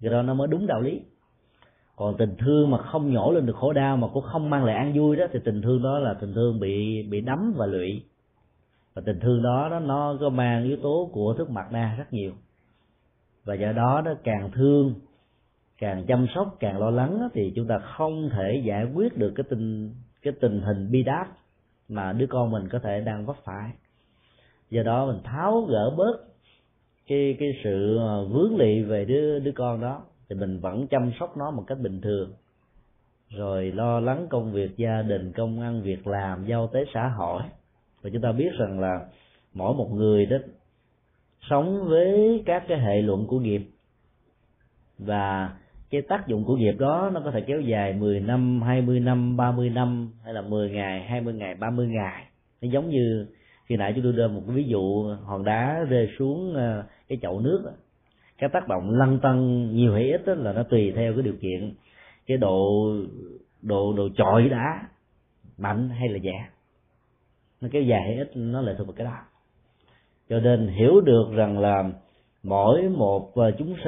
Cái 0.00 0.10
đó 0.10 0.22
nó 0.22 0.34
mới 0.34 0.48
đúng 0.48 0.66
đạo 0.66 0.80
lý. 0.80 1.00
Còn 1.96 2.16
tình 2.16 2.34
thương 2.38 2.70
mà 2.70 2.78
không 2.78 3.12
nhổ 3.12 3.32
lên 3.32 3.46
được 3.46 3.56
khổ 3.56 3.72
đau 3.72 3.96
mà 3.96 4.08
cũng 4.14 4.24
không 4.24 4.50
mang 4.50 4.64
lại 4.64 4.76
an 4.76 4.92
vui 4.94 5.16
đó 5.16 5.26
thì 5.32 5.38
tình 5.44 5.62
thương 5.62 5.82
đó 5.82 5.98
là 5.98 6.14
tình 6.14 6.34
thương 6.34 6.60
bị 6.60 7.02
bị 7.02 7.20
đấm 7.20 7.54
và 7.56 7.66
lụy. 7.66 8.02
Và 8.94 9.02
tình 9.06 9.20
thương 9.20 9.42
đó, 9.42 9.68
nó 9.70 9.80
nó 9.80 10.16
có 10.20 10.28
mang 10.28 10.64
yếu 10.64 10.76
tố 10.82 11.10
của 11.12 11.34
thức 11.34 11.50
mặt 11.50 11.72
na 11.72 11.94
rất 11.98 12.12
nhiều. 12.12 12.32
Và 13.44 13.54
do 13.54 13.72
đó 13.72 14.02
nó 14.04 14.14
càng 14.24 14.50
thương 14.54 14.94
càng 15.80 16.04
chăm 16.08 16.26
sóc, 16.34 16.56
càng 16.60 16.78
lo 16.78 16.90
lắng 16.90 17.28
thì 17.32 17.52
chúng 17.56 17.66
ta 17.66 17.78
không 17.78 18.30
thể 18.32 18.62
giải 18.64 18.84
quyết 18.94 19.18
được 19.18 19.32
cái 19.36 19.44
tình 19.50 19.94
cái 20.22 20.32
tình 20.40 20.60
hình 20.60 20.90
bi 20.90 21.02
đát 21.02 21.28
mà 21.88 22.12
đứa 22.12 22.26
con 22.26 22.50
mình 22.50 22.68
có 22.68 22.78
thể 22.78 23.00
đang 23.00 23.26
vấp 23.26 23.36
phải. 23.44 23.70
Do 24.70 24.82
đó 24.82 25.06
mình 25.06 25.20
tháo 25.24 25.60
gỡ 25.60 25.90
bớt 25.96 26.16
cái 27.06 27.36
cái 27.38 27.48
sự 27.64 27.96
ờ, 27.96 28.24
vướng 28.24 28.56
lị 28.56 28.82
về 28.82 29.04
đứa 29.04 29.38
đứa 29.38 29.52
con 29.52 29.80
đó, 29.80 30.02
thì 30.28 30.36
mình 30.36 30.60
vẫn 30.60 30.86
chăm 30.86 31.12
sóc 31.20 31.36
nó 31.36 31.50
một 31.50 31.64
cách 31.66 31.78
bình 31.80 32.00
thường. 32.00 32.32
Rồi 33.30 33.72
lo 33.72 34.00
lắng 34.00 34.26
công 34.30 34.52
việc 34.52 34.76
gia 34.76 35.02
đình, 35.02 35.32
công 35.32 35.60
ăn, 35.60 35.82
việc 35.82 36.06
làm, 36.06 36.46
giao 36.46 36.66
tế 36.66 36.84
xã 36.94 37.08
hội. 37.08 37.42
Và 38.02 38.10
chúng 38.12 38.22
ta 38.22 38.32
biết 38.32 38.50
rằng 38.58 38.80
là 38.80 39.06
mỗi 39.54 39.74
một 39.74 39.90
người 39.92 40.26
đó 40.26 40.36
sống 41.50 41.88
với 41.88 42.42
các 42.46 42.64
cái 42.68 42.78
hệ 42.80 43.02
luận 43.02 43.26
của 43.26 43.38
nghiệp. 43.38 43.62
Và 44.98 45.56
cái 45.90 46.02
tác 46.02 46.26
dụng 46.26 46.44
của 46.44 46.56
nghiệp 46.56 46.74
đó 46.78 47.10
nó 47.14 47.20
có 47.24 47.30
thể 47.30 47.40
kéo 47.40 47.60
dài 47.60 47.92
10 47.92 48.20
năm, 48.20 48.62
20 48.62 49.00
năm, 49.00 49.36
30 49.36 49.70
năm 49.70 50.10
hay 50.24 50.34
là 50.34 50.42
10 50.42 50.70
ngày, 50.70 51.04
20 51.04 51.34
ngày, 51.34 51.54
30 51.54 51.86
ngày. 51.86 52.24
Nó 52.60 52.68
giống 52.72 52.90
như 52.90 53.26
khi 53.70 53.76
nãy 53.76 53.92
chúng 53.94 54.04
tôi 54.04 54.12
đưa 54.12 54.28
một 54.28 54.42
cái 54.46 54.56
ví 54.56 54.64
dụ 54.64 55.14
hòn 55.24 55.44
đá 55.44 55.84
rơi 55.88 56.08
xuống 56.18 56.54
ờ, 56.54 56.84
cái 57.08 57.18
chậu 57.22 57.40
nước 57.40 57.62
đó. 57.64 57.70
cái 58.38 58.50
tác 58.52 58.68
động 58.68 58.90
lăn 58.90 59.18
tăng 59.22 59.70
nhiều 59.74 59.92
hay 59.94 60.10
ít 60.10 60.26
đó 60.26 60.34
là 60.34 60.52
nó 60.52 60.62
tùy 60.62 60.92
theo 60.96 61.12
cái 61.12 61.22
điều 61.22 61.34
kiện 61.40 61.74
cái 62.26 62.36
độ 62.36 62.92
độ 63.62 63.92
độ 63.92 64.08
chọi 64.16 64.48
đá 64.48 64.88
mạnh 65.58 65.88
hay 65.88 66.08
là 66.08 66.18
nhẹ 66.18 66.44
nó 67.60 67.68
kéo 67.72 67.82
dài 67.82 68.00
hay 68.02 68.16
ít 68.16 68.30
nó 68.34 68.60
lại 68.60 68.74
thuộc 68.78 68.86
vào 68.86 68.94
cái 68.96 69.04
đó 69.04 69.16
cho 70.28 70.40
nên 70.40 70.68
hiểu 70.68 71.00
được 71.00 71.30
rằng 71.32 71.58
là 71.58 71.90
mỗi 72.42 72.88
một 72.88 73.34
ờ, 73.34 73.50
chúng 73.58 73.68
chúng 73.68 73.76